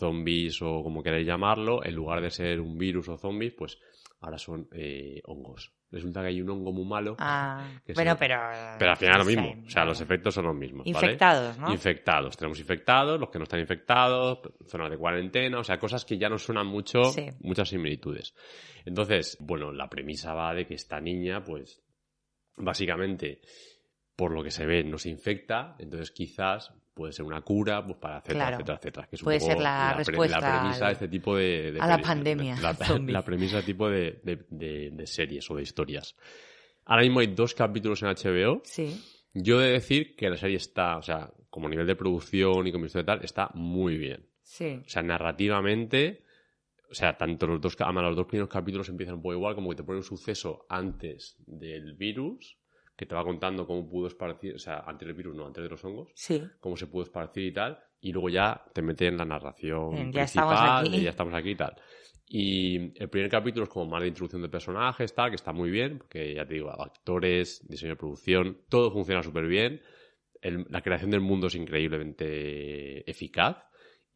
zombies 0.00 0.60
o 0.62 0.82
como 0.82 1.00
queráis 1.00 1.24
llamarlo, 1.24 1.84
en 1.84 1.94
lugar 1.94 2.20
de 2.20 2.30
ser 2.30 2.60
un 2.60 2.76
virus 2.76 3.08
o 3.08 3.16
zombies, 3.18 3.52
pues 3.56 3.78
ahora 4.20 4.36
son 4.36 4.66
eh, 4.72 5.20
hongos. 5.26 5.72
Resulta 5.92 6.20
que 6.22 6.26
hay 6.26 6.42
un 6.42 6.50
hongo 6.50 6.72
muy 6.72 6.84
malo. 6.84 7.14
Ah, 7.20 7.64
Que 7.86 7.92
bueno, 7.92 8.14
se- 8.14 8.18
pero... 8.18 8.36
Pero 8.80 8.90
al 8.90 8.96
final 8.96 9.12
es 9.12 9.18
lo 9.20 9.24
mismo. 9.24 9.48
same, 9.52 9.66
O 9.66 9.70
sea, 9.70 9.84
los 9.84 10.00
efectos 10.00 10.34
son 10.34 10.46
los 10.46 10.56
mismos. 10.56 10.80
¿vale? 10.86 10.90
Infectados, 11.06 11.56
¿no? 11.58 11.72
Infectados. 11.72 12.36
Tenemos 12.36 12.58
infectados, 12.58 13.20
los 13.20 13.30
que 13.30 13.38
no 13.38 13.44
están 13.44 13.60
infectados, 13.60 14.40
zonas 14.66 14.90
de 14.90 14.98
cuarentena, 14.98 15.60
o 15.60 15.64
sea, 15.64 15.78
cosas 15.78 16.04
que 16.04 16.18
ya 16.18 16.28
nos 16.28 16.42
suenan 16.42 16.66
mucho, 16.66 17.04
Sí. 17.04 17.28
muchas 17.42 17.68
similitudes. 17.68 18.34
Entonces, 18.84 19.36
bueno, 19.40 19.70
la 19.72 19.88
premisa 19.88 20.34
va 20.34 20.52
de 20.52 20.66
que 20.66 20.74
esta 20.74 21.00
niña, 21.00 21.44
pues, 21.44 21.80
básicamente, 22.58 23.40
por 24.16 24.32
lo 24.32 24.42
que 24.42 24.50
se 24.50 24.66
ve, 24.66 24.82
no 24.84 24.98
se 24.98 25.08
infecta, 25.10 25.76
entonces 25.78 26.10
quizás 26.10 26.72
puede 26.94 27.12
ser 27.12 27.24
una 27.24 27.40
cura, 27.42 27.84
pues, 27.84 27.96
para 27.98 28.18
etcétera, 28.18 28.38
Claro. 28.48 28.54
etcétera, 28.56 28.78
etcétera. 28.78 29.06
Que 29.06 29.16
es 29.16 29.22
un 29.22 29.24
Puede 29.26 29.38
poco 29.38 29.52
ser 29.52 29.60
la 29.62 29.92
pre- 29.94 30.04
respuesta 30.04 30.40
la 30.40 30.60
premisa 30.60 30.84
al- 30.86 30.88
de 30.88 30.92
este 30.94 31.08
tipo 31.08 31.36
de... 31.36 31.72
de 31.72 31.80
a 31.80 31.86
la 31.86 31.98
pandemia 31.98 32.56
La, 33.06 33.22
premisa 33.24 33.62
tipo 33.62 33.88
de, 33.88 34.20
de- 34.24 34.44
de- 34.50 34.90
de 34.92 35.06
series 35.06 35.48
o 35.50 35.54
de 35.56 35.62
historias. 35.62 36.16
Ahora 36.86 37.02
mismo 37.02 37.20
hay 37.20 37.28
dos 37.28 37.54
capítulos 37.54 38.02
en 38.02 38.08
HBO. 38.08 38.62
Sí. 38.64 39.00
Yo 39.34 39.60
he 39.62 39.66
de 39.66 39.72
decir 39.74 40.16
que 40.16 40.28
la 40.28 40.36
serie 40.36 40.56
está, 40.56 40.96
o 40.96 41.02
sea, 41.02 41.30
como 41.50 41.68
nivel 41.68 41.86
de 41.86 41.94
producción 41.94 42.66
y 42.66 42.72
como 42.72 42.86
historia 42.86 43.02
y 43.02 43.06
tal, 43.18 43.24
está 43.24 43.50
muy 43.54 43.96
bien. 43.96 44.26
Sí. 44.42 44.80
O 44.84 44.88
sea, 44.88 45.02
narrativamente, 45.02 46.24
o 46.90 46.94
sea, 46.94 47.16
tanto 47.16 47.46
los 47.46 47.60
dos, 47.60 47.76
además 47.80 48.04
los 48.04 48.16
dos 48.16 48.26
primeros 48.26 48.48
capítulos 48.48 48.88
empiezan 48.88 49.16
un 49.16 49.22
poco 49.22 49.34
igual, 49.34 49.54
como 49.54 49.70
que 49.70 49.76
te 49.76 49.82
pone 49.84 49.98
un 49.98 50.04
suceso 50.04 50.64
antes 50.68 51.36
del 51.46 51.94
virus, 51.94 52.58
que 52.96 53.06
te 53.06 53.14
va 53.14 53.22
contando 53.24 53.66
cómo 53.66 53.88
pudo 53.88 54.08
esparcir, 54.08 54.54
o 54.54 54.58
sea, 54.58 54.80
antes 54.86 55.06
del 55.06 55.14
virus, 55.16 55.34
no, 55.36 55.46
antes 55.46 55.62
de 55.62 55.68
los 55.70 55.84
hongos, 55.84 56.10
Sí. 56.14 56.42
cómo 56.60 56.76
se 56.76 56.86
pudo 56.86 57.02
esparcir 57.04 57.44
y 57.44 57.52
tal, 57.52 57.78
y 58.00 58.12
luego 58.12 58.28
ya 58.28 58.64
te 58.72 58.82
mete 58.82 59.06
en 59.06 59.16
la 59.16 59.24
narración 59.24 60.10
ya 60.12 60.22
estamos 60.24 60.48
principal, 60.58 60.86
aquí. 60.86 60.96
de 60.96 61.02
ya 61.04 61.10
estamos 61.10 61.34
aquí 61.34 61.50
y 61.50 61.54
tal. 61.56 61.76
Y 62.30 63.00
el 63.00 63.08
primer 63.08 63.30
capítulo 63.30 63.64
es 63.64 63.70
como 63.70 63.86
más 63.86 64.02
de 64.02 64.08
introducción 64.08 64.42
de 64.42 64.48
personajes, 64.48 65.14
tal, 65.14 65.30
que 65.30 65.36
está 65.36 65.52
muy 65.52 65.70
bien, 65.70 65.98
porque 65.98 66.34
ya 66.34 66.46
te 66.46 66.54
digo, 66.54 66.70
actores, 66.70 67.66
diseño 67.68 67.92
de 67.92 67.96
producción, 67.96 68.58
todo 68.68 68.90
funciona 68.90 69.22
súper 69.22 69.46
bien. 69.46 69.80
El- 70.42 70.66
la 70.68 70.82
creación 70.82 71.10
del 71.10 71.20
mundo 71.20 71.46
es 71.46 71.54
increíblemente 71.54 73.08
eficaz. 73.10 73.56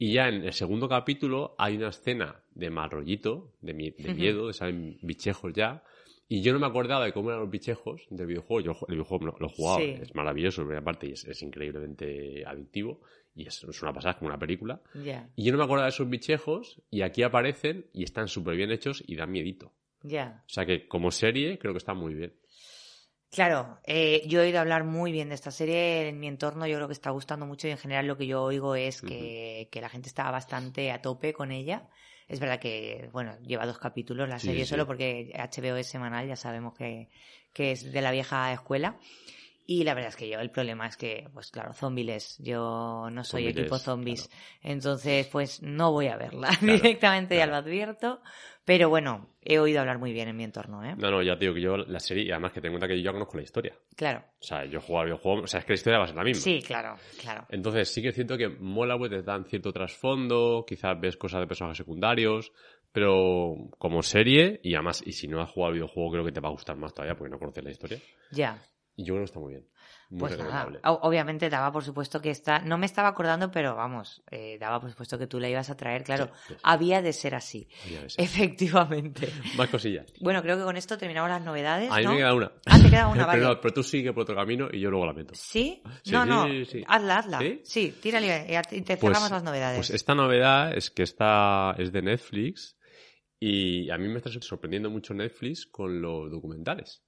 Y 0.04 0.14
ya 0.14 0.26
en 0.28 0.42
el 0.44 0.52
segundo 0.52 0.88
capítulo 0.88 1.54
hay 1.58 1.76
una 1.76 1.90
escena 1.90 2.42
de 2.54 2.70
mal 2.70 2.90
rollito, 2.90 3.52
de, 3.60 3.72
mi- 3.72 3.90
de 3.90 4.14
miedo, 4.14 4.48
de 4.48 4.52
salen 4.52 4.98
bichejos 5.00 5.52
ya. 5.52 5.84
Y 6.28 6.42
yo 6.42 6.52
no 6.52 6.58
me 6.58 6.66
acordaba 6.66 7.04
de 7.04 7.12
cómo 7.12 7.28
eran 7.30 7.42
los 7.42 7.50
bichejos 7.50 8.06
del 8.10 8.26
videojuego. 8.26 8.60
Yo 8.72 8.72
el 8.88 8.94
videojuego 8.94 9.26
lo, 9.38 9.46
he 9.46 9.48
jugado, 9.54 9.78
Sí. 9.78 9.96
es 10.02 10.12
maravilloso, 10.16 10.62
primera 10.62 10.82
parte, 10.82 11.06
y 11.06 11.12
es, 11.12 11.24
es 11.24 11.40
increíblemente 11.42 12.44
adictivo. 12.44 13.00
Y 13.36 13.46
es, 13.46 13.62
es 13.62 13.80
una 13.82 13.92
pasada, 13.92 14.18
como 14.18 14.28
una 14.30 14.38
película. 14.40 14.80
Y 15.36 15.44
yo 15.44 15.52
no 15.52 15.58
me 15.58 15.64
acordaba 15.64 15.86
de 15.86 15.90
esos 15.90 16.08
bichejos, 16.10 16.82
y 16.90 17.02
aquí 17.02 17.22
aparecen 17.22 17.86
y 17.92 18.02
están 18.02 18.26
súper 18.26 18.56
bien 18.56 18.72
hechos 18.72 19.04
y 19.06 19.14
dan 19.14 19.30
miedito. 19.30 19.72
Ya. 20.02 20.42
O 20.46 20.48
sea 20.48 20.66
que 20.66 20.88
como 20.88 21.12
serie 21.12 21.58
creo 21.60 21.74
que 21.74 21.78
está 21.78 21.94
muy 21.94 22.14
bien. 22.14 22.32
Claro, 23.32 23.78
eh, 23.84 24.22
yo 24.28 24.40
he 24.40 24.44
oído 24.44 24.60
hablar 24.60 24.84
muy 24.84 25.10
bien 25.10 25.30
de 25.30 25.34
esta 25.34 25.50
serie 25.50 26.06
en 26.06 26.20
mi 26.20 26.28
entorno, 26.28 26.66
yo 26.66 26.76
creo 26.76 26.86
que 26.86 26.92
está 26.92 27.08
gustando 27.08 27.46
mucho 27.46 27.66
y 27.66 27.70
en 27.70 27.78
general 27.78 28.06
lo 28.06 28.18
que 28.18 28.26
yo 28.26 28.42
oigo 28.42 28.74
es 28.74 29.00
que, 29.00 29.70
que 29.72 29.80
la 29.80 29.88
gente 29.88 30.08
está 30.08 30.30
bastante 30.30 30.92
a 30.92 31.00
tope 31.00 31.32
con 31.32 31.50
ella. 31.50 31.88
Es 32.28 32.40
verdad 32.40 32.60
que, 32.60 33.08
bueno, 33.10 33.38
lleva 33.40 33.64
dos 33.64 33.78
capítulos 33.78 34.28
la 34.28 34.38
Sí, 34.38 34.48
serie 34.48 34.66
sí. 34.66 34.70
solo 34.70 34.86
porque 34.86 35.32
HBO 35.34 35.76
es 35.76 35.86
semanal, 35.86 36.28
ya 36.28 36.36
sabemos 36.36 36.74
que, 36.74 37.08
que 37.54 37.72
es 37.72 37.90
de 37.90 38.02
la 38.02 38.10
vieja 38.10 38.52
escuela. 38.52 38.98
Y 39.66 39.84
la 39.84 39.94
verdad 39.94 40.10
es 40.10 40.16
que 40.16 40.28
yo, 40.28 40.40
el 40.40 40.50
problema 40.50 40.86
es 40.86 40.96
que, 40.96 41.28
pues 41.32 41.50
claro, 41.50 41.72
zombies, 41.72 42.36
yo 42.38 43.08
no 43.10 43.24
soy 43.24 43.44
Zombies, 43.44 43.56
equipo 43.56 43.78
zombies, 43.78 44.28
claro. 44.28 44.42
entonces 44.62 45.26
pues 45.28 45.62
no 45.62 45.92
voy 45.92 46.08
a 46.08 46.16
verla 46.16 46.48
Claro, 46.48 46.58
directamente, 46.82 47.36
ya 47.36 47.46
lo 47.46 47.56
advierto. 47.56 48.20
Pero 48.64 48.88
bueno, 48.88 49.28
he 49.40 49.58
oído 49.58 49.80
hablar 49.80 49.98
muy 49.98 50.12
bien 50.12 50.28
en 50.28 50.36
mi 50.36 50.44
entorno, 50.44 50.84
¿eh? 50.84 50.94
No, 50.96 51.10
no, 51.10 51.20
ya 51.20 51.34
te 51.36 51.46
digo 51.46 51.54
que 51.54 51.60
yo 51.60 51.76
la 51.76 51.98
serie, 51.98 52.24
y 52.24 52.30
además 52.30 52.52
que 52.52 52.60
en 52.60 52.68
cuenta 52.70 52.86
que 52.86 52.96
yo 52.96 53.02
ya 53.02 53.12
conozco 53.12 53.36
la 53.36 53.42
historia. 53.42 53.76
Claro. 53.96 54.24
O 54.40 54.44
sea, 54.44 54.64
yo 54.66 54.78
he 54.78 54.80
jugado 54.80 55.00
al 55.00 55.06
videojuego, 55.06 55.42
o 55.42 55.46
sea, 55.48 55.58
es 55.60 55.66
que 55.66 55.72
la 55.72 55.74
historia 55.74 55.98
va 55.98 56.04
a 56.04 56.08
ser 56.08 56.16
la 56.16 56.22
misma. 56.22 56.42
Sí, 56.42 56.62
claro, 56.64 56.94
claro. 57.20 57.46
Entonces 57.48 57.88
sí 57.88 58.00
que 58.02 58.08
es 58.08 58.14
cierto 58.14 58.38
que 58.38 58.48
mola, 58.48 58.96
pues 58.96 59.10
te 59.10 59.22
dan 59.22 59.44
cierto 59.46 59.72
trasfondo, 59.72 60.64
quizás 60.66 61.00
ves 61.00 61.16
cosas 61.16 61.40
de 61.40 61.48
personajes 61.48 61.78
secundarios, 61.78 62.52
pero 62.92 63.56
como 63.78 64.02
serie, 64.02 64.60
y 64.62 64.74
además, 64.74 65.02
y 65.04 65.12
si 65.12 65.26
no 65.26 65.40
has 65.42 65.50
jugado 65.50 65.68
al 65.70 65.74
videojuego, 65.74 66.12
creo 66.12 66.24
que 66.24 66.32
te 66.32 66.40
va 66.40 66.48
a 66.48 66.52
gustar 66.52 66.76
más 66.76 66.94
todavía 66.94 67.16
porque 67.16 67.30
no 67.32 67.38
conoces 67.40 67.64
la 67.64 67.70
historia. 67.70 67.98
Ya. 68.30 68.62
Y 68.94 69.04
yo 69.04 69.14
creo 69.14 69.22
que 69.22 69.24
está 69.24 69.40
muy 69.40 69.52
bien. 69.54 69.66
Muy 70.10 70.20
Pues 70.20 70.32
nada, 70.38 70.64
recomendable. 70.66 70.80
obviamente 71.02 71.48
daba 71.48 71.72
por 71.72 71.82
supuesto 71.82 72.20
que 72.20 72.28
está, 72.28 72.58
no 72.58 72.76
me 72.76 72.84
estaba 72.84 73.08
acordando, 73.08 73.50
pero 73.50 73.74
vamos, 73.74 74.22
eh, 74.30 74.58
daba 74.60 74.78
por 74.78 74.90
supuesto 74.90 75.18
que 75.18 75.26
tú 75.26 75.40
la 75.40 75.48
ibas 75.48 75.70
a 75.70 75.76
traer, 75.78 76.04
claro, 76.04 76.26
Sí, 76.26 76.32
sí, 76.48 76.54
sí. 76.54 76.60
había 76.62 77.00
de 77.00 77.14
ser 77.14 77.34
así, 77.34 77.66
ves. 77.90 78.14
efectivamente. 78.18 79.28
Más 79.56 79.70
cosillas. 79.70 80.12
Bueno, 80.20 80.42
creo 80.42 80.58
que 80.58 80.64
con 80.64 80.76
esto 80.76 80.98
terminamos 80.98 81.30
las 81.30 81.42
novedades, 81.42 81.90
A 81.90 81.96
mí 81.96 82.04
¿no? 82.04 82.10
me 82.10 82.16
queda 82.18 82.34
una. 82.34 82.52
Ah, 82.66 82.78
te 82.78 82.90
queda 82.90 83.06
una, 83.08 83.14
pero, 83.14 83.26
vale. 83.44 83.54
no, 83.54 83.60
pero 83.62 83.72
tú 83.72 83.82
sigue 83.82 84.12
por 84.12 84.24
otro 84.24 84.36
camino 84.36 84.68
y 84.70 84.80
yo 84.80 84.90
luego 84.90 85.06
la 85.06 85.14
meto. 85.14 85.34
¿Sí? 85.34 85.82
Sí, 86.04 86.12
no, 86.12 86.24
sí, 86.66 86.80
no, 86.80 86.86
hazla, 86.88 87.18
hazla. 87.18 87.38
¿Sí? 87.64 87.94
Tírale 88.02 88.46
y 88.72 88.82
te 88.82 88.98
Pues- 88.98 89.12
cerramos 89.14 89.30
las 89.30 89.42
novedades. 89.42 89.78
Pues 89.78 89.90
esta 89.90 90.14
novedad 90.14 90.76
es 90.76 90.90
que 90.90 91.04
esta 91.04 91.74
es 91.78 91.90
de 91.90 92.02
Netflix 92.02 92.76
y 93.40 93.88
a 93.90 93.96
mí 93.96 94.08
me 94.08 94.18
está 94.18 94.30
sorprendiendo 94.42 94.90
mucho 94.90 95.14
Netflix 95.14 95.66
con 95.66 96.02
los 96.02 96.30
documentales. 96.30 97.02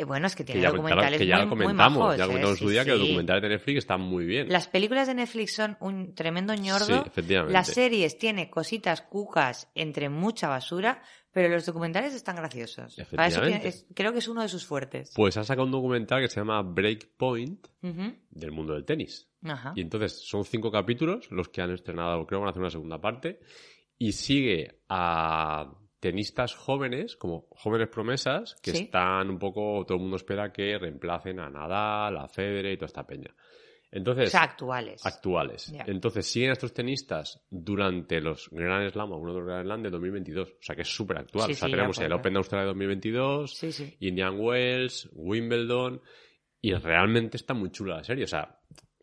Eh, 0.00 0.04
bueno, 0.04 0.28
es 0.28 0.36
que 0.36 0.44
Que 0.44 0.52
tiene 0.52 0.62
ya, 0.62 0.70
documentales 0.70 1.18
que 1.18 1.26
ya 1.26 1.36
muy, 1.38 1.44
lo 1.44 1.48
muy 1.56 1.64
comentamos, 1.64 1.98
majos, 1.98 2.16
ya 2.16 2.22
lo 2.24 2.28
comentamos 2.28 2.56
¿eh? 2.56 2.58
su 2.60 2.66
Sí, 2.68 2.72
día 2.72 2.84
que 2.84 2.90
los 2.92 3.00
documentales 3.00 3.42
de 3.42 3.48
Netflix 3.48 3.78
están 3.78 4.00
muy 4.00 4.24
bien. 4.26 4.48
Las 4.48 4.68
películas 4.68 5.08
de 5.08 5.14
Netflix 5.14 5.54
son 5.56 5.76
un 5.80 6.14
tremendo 6.14 6.54
ñordo. 6.54 6.86
Sí, 6.86 7.02
efectivamente. 7.04 7.52
Las 7.52 7.66
series 7.66 8.16
tiene 8.16 8.48
cositas 8.48 9.02
cucas 9.02 9.68
entre 9.74 10.08
mucha 10.08 10.46
basura, 10.48 11.02
pero 11.32 11.48
los 11.48 11.66
documentales 11.66 12.14
están 12.14 12.36
graciosos. 12.36 12.96
Para 13.10 13.26
eso 13.26 13.42
es- 13.42 13.86
creo 13.92 14.12
que 14.12 14.20
es 14.20 14.28
uno 14.28 14.42
de 14.42 14.48
sus 14.48 14.64
fuertes. 14.64 15.12
Pues 15.16 15.36
ha 15.36 15.42
sacado 15.42 15.66
un 15.66 15.72
documental 15.72 16.20
que 16.22 16.28
se 16.28 16.38
llama 16.40 16.62
Breakpoint 16.62 17.66
Ujú. 17.82 18.14
del 18.30 18.52
mundo 18.52 18.74
del 18.74 18.84
tenis. 18.84 19.28
Ajá. 19.42 19.72
Y 19.74 19.80
entonces 19.80 20.12
son 20.26 20.44
cinco 20.44 20.70
capítulos 20.70 21.28
los 21.32 21.48
que 21.48 21.60
han 21.60 21.72
estrenado, 21.72 22.24
creo 22.24 22.38
que 22.38 22.42
van 22.42 22.46
a 22.46 22.50
hacer 22.50 22.60
una 22.62 22.70
segunda 22.70 23.00
parte, 23.00 23.40
y 23.98 24.12
sigue 24.12 24.80
a 24.88 25.72
tenistas 26.00 26.54
jóvenes, 26.54 27.16
como 27.16 27.46
jóvenes 27.50 27.88
promesas, 27.88 28.54
que 28.62 28.70
Sí. 28.72 28.84
están 28.84 29.30
un 29.30 29.38
poco, 29.38 29.84
todo 29.84 29.96
el 29.96 30.02
mundo 30.02 30.16
espera 30.16 30.52
que 30.52 30.78
reemplacen 30.78 31.40
a 31.40 31.50
Nadal, 31.50 32.16
a 32.16 32.28
Federer 32.28 32.72
y 32.72 32.76
toda 32.76 32.86
esta 32.86 33.06
peña. 33.06 33.34
Entonces, 33.90 34.28
O 34.28 34.30
sea, 34.30 34.42
actuales. 34.42 35.04
actuales. 35.06 35.72
Entonces 35.86 36.26
siguen 36.26 36.50
a 36.50 36.52
estos 36.52 36.74
tenistas 36.74 37.42
durante 37.48 38.20
los 38.20 38.50
Grand 38.50 38.90
Slam, 38.90 39.12
algunos 39.12 39.34
de 39.34 39.40
los 39.40 39.48
Grand 39.48 39.64
Slam 39.64 39.82
de 39.82 39.90
2022. 39.90 40.50
O 40.50 40.56
sea 40.62 40.76
que 40.76 40.82
es 40.82 40.88
súper 40.94 41.18
actual. 41.18 41.46
Sí, 41.46 41.52
o 41.52 41.54
sea, 41.54 41.66
sí, 41.68 41.72
tenemos 41.72 41.98
el. 41.98 42.12
Open 42.12 42.32
de 42.34 42.38
Australia 42.38 42.62
de 42.64 42.68
2022, 42.68 43.54
Sí, 43.56 43.72
sí. 43.72 43.96
Indian 44.00 44.38
Wells, 44.38 45.08
Wimbledon, 45.14 46.02
y 46.60 46.74
realmente 46.74 47.38
está 47.38 47.54
muy 47.54 47.70
chula 47.70 47.96
la 47.96 48.04
serie. 48.04 48.24
O 48.24 48.28
sea, 48.28 48.58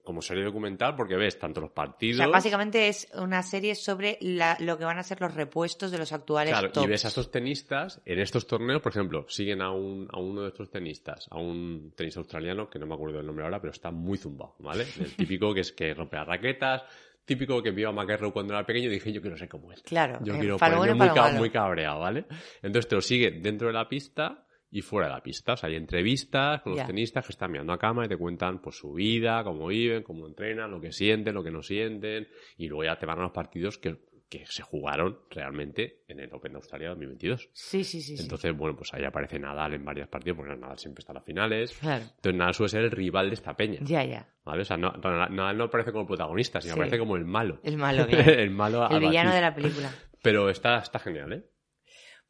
como 0.05 0.21
serie 0.21 0.43
documental, 0.45 0.95
porque 0.95 1.15
ves 1.17 1.37
tanto 1.37 1.59
los 1.59 1.71
O 1.71 1.73
partidos. 1.73 2.17
sea, 2.19 2.27
básicamente 2.27 2.87
es 2.87 3.09
una 3.15 3.43
serie 3.43 3.75
sobre 3.75 4.17
la- 4.21 4.55
lo 4.61 4.77
que 4.77 4.85
van 4.85 4.97
a 4.97 5.03
ser 5.03 5.19
los 5.19 5.33
repuestos 5.33 5.91
de 5.91 5.97
los 5.97 6.13
actuales 6.13 6.53
Claro, 6.53 6.71
tops. 6.71 6.85
y 6.85 6.89
ves 6.89 7.03
a 7.03 7.07
estos 7.09 7.29
tenistas 7.31 8.01
en 8.05 8.19
estos 8.19 8.47
torneos, 8.47 8.81
por 8.81 8.91
ejemplo, 8.93 9.25
siguen 9.27 9.61
a, 9.61 9.71
un, 9.71 10.07
a 10.11 10.19
uno 10.19 10.43
de 10.43 10.47
estos 10.49 10.69
tenistas, 10.69 11.27
a 11.29 11.37
un 11.39 11.91
tenista 11.95 12.19
australiano, 12.21 12.69
que 12.69 12.79
no 12.79 12.85
me 12.87 12.93
acuerdo 12.93 13.17
del 13.17 13.25
nombre 13.25 13.43
ahora, 13.43 13.59
pero 13.59 13.71
está 13.71 13.91
muy 13.91 14.17
zumbado, 14.17 14.55
¿vale? 14.59 14.85
El 14.99 15.15
típico 15.15 15.53
que 15.53 15.59
es 15.61 15.71
que 15.73 15.93
rompe 15.93 16.15
las 16.15 16.27
raquetas, 16.27 16.83
típico 17.25 17.61
que 17.63 17.71
vio 17.71 17.89
a 17.89 17.91
McEnroe 17.91 18.31
cuando 18.31 18.53
era 18.53 18.63
pequeño 18.63 18.87
y 18.87 18.91
dije, 18.91 19.11
yo 19.11 19.19
quiero 19.19 19.35
ser 19.35 19.49
como 19.49 19.71
él. 19.71 19.81
Claro, 19.83 20.19
Yo 20.23 20.35
eh, 20.35 20.39
quiero 20.39 20.57
ponerme 20.59 20.93
bueno 20.93 21.15
malo. 21.15 21.37
muy 21.39 21.49
cabreado, 21.49 21.99
¿vale? 22.01 22.25
Entonces 22.61 22.87
te 22.87 22.93
lo 22.95 23.01
sigue 23.01 23.31
dentro 23.31 23.65
de 23.67 23.73
la 23.73 23.89
pista 23.89 24.44
y 24.71 24.81
fuera 24.81 25.07
de 25.07 25.13
la 25.13 25.21
pista. 25.21 25.53
O 25.53 25.57
sea, 25.57 25.69
hay 25.69 25.75
entrevistas 25.75 26.61
con 26.61 26.75
los 26.75 26.85
tenistas 26.85 27.25
que 27.25 27.31
están 27.31 27.51
mirando 27.51 27.73
a 27.73 27.77
cama 27.79 28.05
y 28.05 28.07
te 28.07 28.17
cuentan 28.17 28.61
pues 28.61 28.77
su 28.77 28.93
vida, 28.93 29.43
cómo 29.43 29.67
viven, 29.67 30.03
cómo 30.03 30.27
entrenan, 30.27 30.71
lo 30.71 30.81
que 30.81 30.91
sienten, 30.91 31.33
lo 31.33 31.43
que 31.43 31.51
no 31.51 31.61
sienten. 31.61 32.27
Y 32.57 32.67
luego 32.67 32.83
ya 32.83 32.97
te 32.97 33.05
van 33.05 33.19
a 33.19 33.23
los 33.23 33.31
partidos 33.31 33.77
que 33.77 33.97
que 34.29 34.43
se 34.47 34.63
jugaron 34.63 35.19
realmente 35.29 36.03
en 36.07 36.19
el 36.19 36.33
Open 36.33 36.53
de 36.53 36.57
Australia 36.57 36.89
2022. 36.89 37.49
Sí, 37.53 37.83
sí, 37.83 38.01
sí. 38.01 38.17
sí. 38.17 38.23
Entonces, 38.23 38.55
bueno, 38.57 38.75
pues 38.75 38.93
ahí 38.93 39.03
aparece 39.03 39.39
Nadal 39.39 39.73
en 39.75 39.85
varios 39.85 40.07
partidos, 40.07 40.37
porque 40.37 40.55
Nadal 40.55 40.79
siempre 40.79 41.01
está 41.01 41.13
en 41.13 41.15
las 41.17 41.25
finales. 41.25 41.77
Claro. 41.77 42.03
Entonces, 42.03 42.35
Nadal 42.35 42.53
suele 42.55 42.69
ser 42.69 42.83
el 42.85 42.91
rival 42.91 43.29
de 43.29 43.35
esta 43.35 43.55
peña. 43.55 43.79
Ya, 43.83 44.03
ya. 44.03 44.27
¿Vale? 44.43 44.63
O 44.63 44.65
sea, 44.65 44.77
no, 44.77 44.91
Nadal 44.91 45.57
no 45.57 45.63
aparece 45.65 45.91
como 45.91 46.07
protagonista, 46.07 46.59
sino 46.59 46.73
Sí. 46.73 46.79
aparece 46.79 46.97
como 46.97 47.15
el 47.15 47.25
malo. 47.25 47.59
El 47.63 47.77
malo, 47.77 48.05
el 48.09 48.49
malo 48.49 48.89
El 48.89 48.99
villano 48.99 49.33
de 49.33 49.41
la 49.41 49.53
película. 49.53 49.91
Pero 50.23 50.49
está, 50.49 50.79
está 50.79 50.97
genial, 50.97 51.33
¿eh? 51.33 51.45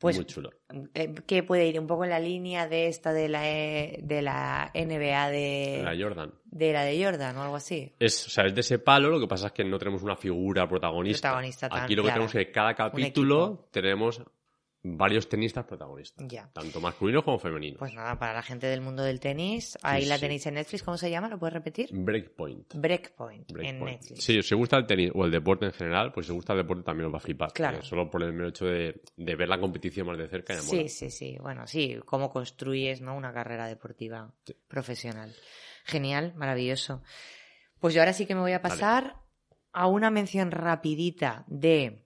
Pues, 0.06 0.18
Muy 0.18 0.26
chulo. 0.26 0.52
eh, 0.94 1.16
que 1.26 1.42
puede 1.42 1.66
ir 1.66 1.80
un 1.80 1.88
poco 1.88 2.04
en 2.04 2.12
la 2.12 2.20
línea 2.20 2.68
de 2.68 2.86
esta 2.86 3.12
de 3.12 3.28
la, 3.28 3.50
eh, 3.50 4.00
de 4.04 4.22
la 4.22 4.70
NBA 4.76 5.30
de, 5.32 5.82
La 5.84 5.96
Jordan. 6.00 6.32
de 6.46 6.74
la 6.74 6.84
de 6.84 7.04
Jordan 7.04 7.36
o 7.38 7.42
algo 7.42 7.56
así. 7.56 7.92
Es, 8.00 8.28
o 8.28 8.30
sea, 8.30 8.46
es 8.46 8.54
de 8.54 8.62
ese 8.62 8.78
palo, 8.78 9.10
lo 9.10 9.20
que 9.20 9.28
pasa 9.28 9.48
es 9.48 9.54
que 9.54 9.64
no 9.64 9.80
tenemos 9.80 10.04
una 10.04 10.16
figura 10.16 10.68
protagonista. 10.70 11.30
Protagonista 11.30 11.70
tan 11.70 11.84
Aquí 11.86 11.96
lo 11.96 12.04
que 12.04 12.10
tenemos 12.10 12.36
es 12.36 12.46
que 12.46 12.52
cada 12.52 12.76
capítulo 12.76 13.68
tenemos 13.72 14.22
varios 14.88 15.28
tenistas 15.28 15.66
protagonistas. 15.66 16.28
Ya. 16.30 16.48
Tanto 16.54 16.80
masculinos 16.80 17.24
como 17.24 17.40
femeninos. 17.40 17.80
Pues 17.80 17.94
nada, 17.96 18.20
para 18.20 18.34
la 18.34 18.44
gente 18.44 18.68
del 18.68 18.82
mundo 18.82 19.02
del 19.04 19.20
tenis, 19.20 19.78
ahí 19.82 20.04
Sí, 20.04 20.10
la 20.10 20.16
sí. 20.16 20.22
tenéis 20.22 20.46
en 20.46 20.54
Netflix, 20.54 20.84
¿cómo 20.84 20.98
se 20.98 21.10
llama? 21.10 21.28
¿Lo 21.28 21.40
puedes 21.40 21.54
repetir? 21.54 21.90
Breakpoint. 21.92 22.76
Breakpoint, 22.76 23.50
en 23.50 23.54
Breakpoint. 23.56 24.02
Netflix. 24.02 24.24
Sí, 24.24 24.34
si 24.44 24.54
os 24.54 24.60
gusta 24.60 24.78
el 24.78 24.86
tenis 24.86 25.12
o 25.16 25.26
el 25.26 25.32
deporte 25.32 25.66
en 25.66 25.72
general, 25.74 26.12
pues 26.14 26.28
si 26.28 26.32
os 26.32 26.36
gusta 26.36 26.54
el 26.54 26.60
deporte 26.60 26.84
también 26.84 27.08
os 27.08 27.14
va 27.14 27.18
a 27.18 27.22
flipar. 27.22 27.52
Claro. 27.54 27.82
Solo 27.82 28.10
por 28.10 28.22
el 28.22 28.32
mero 28.34 28.50
hecho 28.50 28.66
de, 28.66 29.02
de 29.18 29.36
ver 29.36 29.50
la 29.50 29.60
competición 29.60 30.06
más 30.06 30.18
de 30.20 30.28
cerca 30.28 30.54
y 30.54 30.58
Sí, 30.58 30.88
sí, 30.88 31.10
sí. 31.10 31.38
Bueno, 31.42 31.66
sí, 31.66 31.98
cómo 32.06 32.30
construyes 32.30 33.02
¿no? 33.02 33.16
una 33.16 33.34
carrera 33.34 33.68
deportiva 33.68 34.32
Sí. 34.46 34.56
profesional. 34.68 35.34
Genial, 35.86 36.34
maravilloso. 36.36 37.02
Pues 37.80 37.94
yo 37.94 38.02
ahora 38.02 38.14
sí 38.14 38.26
que 38.26 38.36
me 38.36 38.42
voy 38.42 38.54
a 38.54 38.62
pasar 38.62 39.18
a 39.74 39.88
una 39.88 40.10
mención 40.12 40.52
rapidita 40.52 41.44
de 41.48 42.05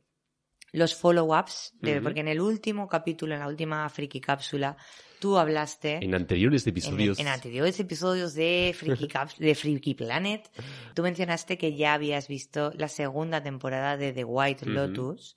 los 0.71 0.95
follow-ups, 0.95 1.73
porque 2.03 2.19
en 2.19 2.27
el 2.27 2.39
último 2.41 2.87
capítulo, 2.87 3.33
en 3.33 3.39
la 3.41 3.47
última 3.47 3.87
friki 3.89 4.19
cápsula, 4.21 4.77
tú 5.19 5.37
hablaste 5.37 5.99
En 6.03 6.15
anteriores 6.15 6.65
episodios. 6.67 7.19
en 7.19 7.27
anteriores 7.27 7.79
episodios 7.79 8.33
de 8.33 8.73
Freaky, 8.77 9.07
Caps- 9.09 9.37
de 9.37 9.55
Freaky 9.55 9.95
Planet, 9.95 10.49
tú 10.93 11.03
mencionaste 11.03 11.57
que 11.57 11.75
ya 11.75 11.93
habías 11.93 12.27
visto 12.27 12.71
la 12.77 12.87
segunda 12.87 13.41
temporada 13.43 13.97
de 13.97 14.13
The 14.13 14.23
White. 14.23 14.65
Lotus 14.67 15.35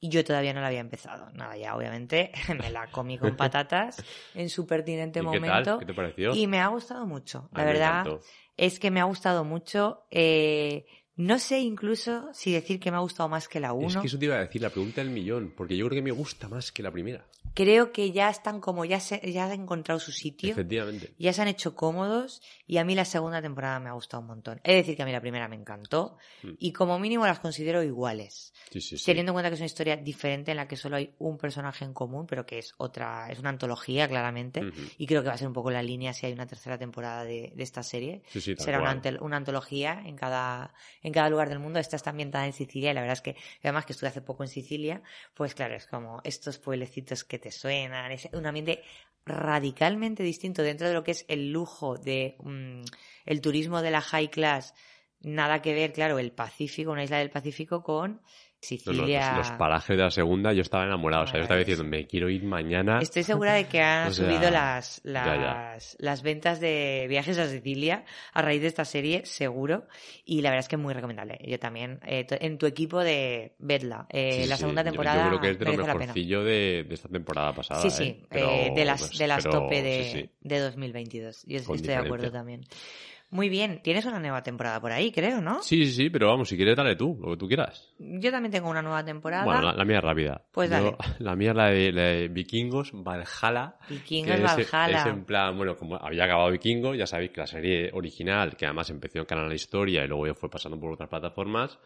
y 0.00 0.08
yo 0.08 0.24
todavía 0.24 0.52
no 0.52 0.60
la 0.60 0.66
había 0.66 0.80
empezado. 0.80 1.30
Nada, 1.30 1.56
ya 1.56 1.76
obviamente 1.76 2.32
me 2.60 2.70
la 2.70 2.90
comí 2.90 3.18
con 3.18 3.36
patatas 3.36 4.04
en 4.34 4.50
su 4.50 4.66
pertinente 4.66 5.20
¿Y 5.20 5.22
qué 5.22 5.26
momento. 5.26 5.46
tal? 5.64 5.78
¿Qué 5.78 5.86
te 5.86 5.94
pareció? 5.94 6.34
Y 6.34 6.46
me 6.48 6.58
ha 6.60 6.66
gustado 6.66 7.06
mucho. 7.06 7.48
La 7.52 7.64
verdad 7.64 8.06
es 8.56 8.78
que 8.80 8.90
me 8.90 9.00
ha 9.00 9.04
gustado 9.04 9.44
mucho. 9.44 10.04
eh, 10.10 10.84
no 11.16 11.38
sé 11.38 11.60
incluso 11.60 12.28
si 12.32 12.52
decir 12.52 12.80
que 12.80 12.90
me 12.90 12.96
ha 12.96 13.00
gustado 13.00 13.28
más 13.28 13.48
que 13.48 13.60
la 13.60 13.72
1. 13.72 13.88
Es 13.88 13.96
que 13.96 14.06
eso 14.06 14.18
te 14.18 14.24
iba 14.26 14.36
a 14.36 14.40
decir, 14.40 14.62
la 14.62 14.70
pregunta 14.70 15.02
del 15.02 15.10
millón, 15.10 15.52
porque 15.56 15.76
yo 15.76 15.86
creo 15.86 15.96
que 15.96 16.02
me 16.02 16.10
gusta 16.10 16.48
más 16.48 16.72
que 16.72 16.82
la 16.82 16.90
primera. 16.90 17.26
Creo 17.54 17.92
que 17.92 18.12
ya 18.12 18.30
están 18.30 18.60
como, 18.60 18.86
ya, 18.86 18.98
se, 18.98 19.20
ya 19.30 19.44
han 19.44 19.52
encontrado 19.52 20.00
su 20.00 20.10
sitio. 20.10 20.52
Efectivamente. 20.52 21.12
ya 21.18 21.34
se 21.34 21.42
han 21.42 21.48
hecho 21.48 21.74
cómodos 21.74 22.40
y 22.66 22.78
a 22.78 22.84
mí 22.84 22.94
la 22.94 23.04
segunda 23.04 23.42
temporada 23.42 23.78
me 23.78 23.90
ha 23.90 23.92
gustado 23.92 24.22
un 24.22 24.28
montón. 24.28 24.60
Es 24.64 24.74
decir, 24.76 24.96
que 24.96 25.02
a 25.02 25.06
mí 25.06 25.12
la 25.12 25.20
primera 25.20 25.48
me 25.48 25.56
encantó 25.56 26.16
Mm. 26.42 26.52
y 26.58 26.72
como 26.72 26.98
mínimo 26.98 27.26
las 27.26 27.40
considero 27.40 27.82
iguales. 27.82 28.54
Sí, 28.70 28.80
sí, 28.80 28.96
sí. 28.96 29.04
Teniendo 29.04 29.32
en 29.32 29.34
cuenta 29.34 29.50
que 29.50 29.54
es 29.54 29.60
una 29.60 29.66
historia 29.66 29.96
diferente 29.96 30.50
en 30.52 30.56
la 30.56 30.66
que 30.66 30.76
solo 30.76 30.96
hay 30.96 31.14
un 31.18 31.36
personaje 31.36 31.84
en 31.84 31.92
común, 31.92 32.26
pero 32.26 32.46
que 32.46 32.58
es 32.58 32.72
otra, 32.78 33.30
es 33.30 33.38
una 33.38 33.50
antología 33.50 34.08
claramente. 34.08 34.62
Y 34.96 35.06
creo 35.06 35.22
que 35.22 35.28
va 35.28 35.34
a 35.34 35.38
ser 35.38 35.48
un 35.48 35.52
poco 35.54 35.70
la 35.70 35.82
línea 35.82 36.14
si 36.14 36.24
hay 36.26 36.32
una 36.32 36.46
tercera 36.46 36.78
temporada 36.78 37.24
de, 37.24 37.52
de 37.54 37.62
esta 37.62 37.82
serie. 37.82 38.22
Sí, 38.28 38.40
sí, 38.40 38.54
Será 38.56 38.80
una 39.20 39.36
antología 39.36 40.02
en 40.06 40.16
cada, 40.16 40.72
en 41.02 41.12
cada 41.12 41.28
lugar 41.28 41.48
del 41.48 41.58
mundo. 41.58 41.78
Esta 41.78 41.96
está 41.96 42.10
ambientada 42.10 42.46
en 42.46 42.52
Sicilia 42.52 42.90
y 42.90 42.94
la 42.94 43.00
verdad 43.00 43.14
es 43.14 43.22
que, 43.22 43.36
además 43.62 43.86
que 43.86 43.92
estuve 43.92 44.08
hace 44.08 44.22
poco 44.22 44.42
en 44.42 44.48
Sicilia, 44.48 45.02
pues 45.34 45.54
claro, 45.54 45.74
es 45.74 45.86
como 45.86 46.20
estos 46.24 46.58
pueblecitos 46.58 47.24
que 47.24 47.38
te 47.38 47.50
suenan, 47.50 48.12
es 48.12 48.28
un 48.32 48.46
ambiente 48.46 48.82
radicalmente 49.24 50.22
distinto 50.22 50.62
dentro 50.62 50.88
de 50.88 50.94
lo 50.94 51.04
que 51.04 51.12
es 51.12 51.24
el 51.28 51.52
lujo 51.52 51.96
de 51.96 52.36
mm, 52.42 52.82
el 53.26 53.40
turismo 53.40 53.82
de 53.82 53.90
la 53.90 54.00
high 54.00 54.30
class. 54.30 54.74
Nada 55.20 55.62
que 55.62 55.72
ver, 55.72 55.92
claro, 55.92 56.18
el 56.18 56.32
Pacífico, 56.32 56.90
una 56.90 57.04
isla 57.04 57.18
del 57.18 57.30
Pacífico 57.30 57.82
con 57.82 58.20
Sicilia. 58.62 59.34
los, 59.36 59.48
los 59.48 59.58
parajes 59.58 59.96
de 59.96 60.02
la 60.04 60.10
segunda, 60.10 60.52
yo 60.52 60.62
estaba 60.62 60.84
enamorado. 60.84 61.24
O 61.24 61.26
sea, 61.26 61.36
yo 61.38 61.42
estaba 61.42 61.58
diciendo, 61.58 61.82
me 61.84 62.06
quiero 62.06 62.30
ir 62.30 62.44
mañana. 62.44 63.00
Estoy 63.02 63.22
segura 63.24 63.54
de 63.54 63.66
que 63.66 63.80
han 63.80 64.08
O 64.08 64.12
sea, 64.12 64.24
subido 64.24 64.50
las, 64.50 65.02
ya, 65.02 65.10
las, 65.10 65.92
ya. 65.92 65.96
las 65.98 66.22
ventas 66.22 66.60
de 66.60 67.06
viajes 67.08 67.38
a 67.38 67.48
Sicilia 67.48 68.04
a 68.32 68.40
raíz 68.40 68.62
de 68.62 68.68
esta 68.68 68.84
serie, 68.84 69.26
seguro. 69.26 69.86
Y 70.24 70.42
la 70.42 70.50
verdad 70.50 70.60
es 70.60 70.68
que 70.68 70.76
es 70.76 70.82
muy 70.82 70.94
recomendable. 70.94 71.38
Yo 71.44 71.58
también, 71.58 71.98
eh, 72.06 72.24
en 72.30 72.56
tu 72.56 72.66
equipo 72.66 73.00
de 73.00 73.54
Vedla, 73.58 74.06
eh, 74.10 74.42
Sí, 74.42 74.48
la 74.48 74.56
sí, 74.56 74.60
segunda 74.60 74.82
yo- 74.82 74.90
temporada 74.90 75.24
Yo, 75.24 75.28
creo 75.28 75.40
que 75.40 75.50
es 75.50 75.58
de 75.58 75.64
lo 75.76 75.84
mejorcillo 75.86 76.44
de, 76.44 76.84
de 76.88 76.94
esta 76.94 77.08
temporada 77.08 77.52
pasada. 77.52 77.82
Sí, 77.82 77.88
¿eh? 77.88 77.90
sí, 77.90 78.26
Pero, 78.30 78.48
eh, 78.48 78.72
de 78.76 78.84
las, 78.84 79.00
pues, 79.08 79.18
de 79.18 79.26
las 79.26 79.44
pero, 79.44 79.60
tope 79.60 79.82
de, 79.82 80.04
sí, 80.04 80.20
sí. 80.20 80.30
de 80.40 80.58
2022. 80.60 81.42
Yo 81.46 81.64
Con 81.64 81.74
estoy 81.76 81.88
de 81.88 81.96
acuerdo 81.96 82.26
diferencia. 82.30 82.38
también. 82.38 82.60
Muy 83.32 83.48
bien, 83.48 83.80
tienes 83.82 84.04
una 84.04 84.20
nueva 84.20 84.42
temporada 84.42 84.78
por 84.78 84.92
ahí, 84.92 85.10
creo, 85.10 85.40
¿no? 85.40 85.62
Sí, 85.62 85.86
sí, 85.86 85.92
sí, 85.92 86.10
pero 86.10 86.28
vamos, 86.28 86.48
si 86.50 86.56
quieres, 86.56 86.76
dale 86.76 86.96
tú, 86.96 87.18
lo 87.20 87.30
que 87.30 87.36
tú 87.38 87.48
quieras. 87.48 87.92
Yo 87.98 88.30
también 88.30 88.52
tengo 88.52 88.68
una 88.68 88.82
nueva 88.82 89.02
temporada. 89.04 89.44
Bueno, 89.44 89.62
la, 89.62 89.72
la 89.72 89.84
mía 89.86 89.96
es 89.98 90.04
rápida. 90.04 90.44
Pues 90.52 90.68
Yo- 90.68 90.76
dale. 90.76 90.96
la 91.18 91.34
mía 91.34 91.50
es 91.52 91.56
la 91.56 91.66
de, 91.70 91.92
la 91.92 92.02
de 92.02 92.28
Vikingos, 92.28 92.90
Valhalla. 92.92 93.76
Vikingos 93.88 94.54
que 94.54 94.62
es- 94.62 94.70
Valhalla. 94.70 95.00
Es, 95.00 95.06
en 95.06 95.24
plan, 95.24 95.56
bueno, 95.56 95.76
como 95.76 95.96
había 95.96 96.24
acabado 96.24 96.50
Vikingos, 96.50 96.96
ya 96.96 97.06
sabéis 97.06 97.30
que 97.30 97.40
la 97.40 97.46
serie 97.46 97.90
original, 97.94 98.54
que 98.56 98.66
además 98.66 98.90
empezó 98.90 99.18
en 99.18 99.24
Canal 99.24 99.48
La 99.48 99.54
Historia 99.54 100.04
y 100.04 100.08
luego 100.08 100.26
ya 100.26 100.34
fue 100.34 100.50
pasando 100.50 100.78
por 100.78 100.92
otras 100.92 101.08
plataformas, 101.08 101.78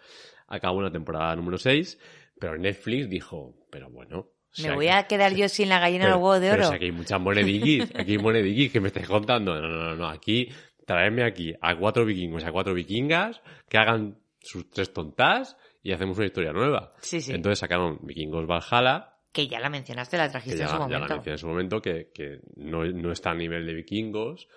acabó 0.48 0.78
en 0.80 0.84
la 0.86 0.90
temporada 0.92 1.36
número 1.36 1.58
6, 1.58 1.98
pero 2.40 2.58
Netflix 2.58 3.08
dijo, 3.08 3.54
pero 3.70 3.88
bueno. 3.88 4.18
o 4.18 4.26
Me 4.58 4.62
sea 4.64 4.74
voy 4.74 4.86
que- 4.86 4.92
a 4.92 5.06
quedar 5.06 5.32
yo 5.34 5.48
sin 5.48 5.68
la 5.68 5.78
gallina 5.78 6.06
del 6.06 6.14
huevo 6.14 6.40
de 6.40 6.50
pero 6.50 6.62
oro. 6.62 6.70
si 6.70 6.74
aquí 6.74 6.84
hay 6.86 6.92
muchas 6.92 7.20
monediquis, 7.20 7.84
aquí 7.94 8.12
hay 8.12 8.18
monediquis 8.18 8.72
que 8.72 8.80
me 8.80 8.88
estáis 8.88 9.06
contando. 9.06 9.54
No, 9.60 9.68
no, 9.68 9.84
no, 9.90 9.94
no, 9.94 10.08
aquí, 10.08 10.48
traedme 10.86 11.24
aquí 11.24 11.54
a 11.60 11.76
cuatro 11.76 12.06
vikingos, 12.06 12.44
a 12.44 12.52
cuatro 12.52 12.72
vikingas, 12.72 13.42
que 13.68 13.76
hagan 13.76 14.16
sus 14.40 14.70
tres 14.70 14.92
tontas 14.92 15.56
y 15.82 15.92
hacemos 15.92 16.16
una 16.16 16.26
historia 16.26 16.52
nueva. 16.52 16.94
Sí, 17.00 17.20
sí. 17.20 17.32
Entonces 17.34 17.58
sacaron 17.58 17.98
Vikingos 18.02 18.46
Valhalla, 18.46 19.12
Que 19.32 19.46
ya 19.48 19.60
la 19.60 19.68
mencionaste, 19.68 20.16
la 20.16 20.24
que 20.26 20.30
trajiste 20.30 20.58
ya, 20.58 20.64
en 20.64 20.70
su 20.70 20.76
la- 20.78 20.80
ya 20.88 20.88
la 20.92 20.98
momento. 21.00 21.14
mencioné 21.16 21.34
en 21.34 21.38
su 21.38 21.46
momento, 21.48 21.82
que, 21.82 22.10
que 22.14 22.40
no, 22.56 22.84
no 22.86 23.12
está 23.12 23.32
a 23.32 23.34
nivel 23.34 23.66
de 23.66 23.74
vikingos, 23.74 24.48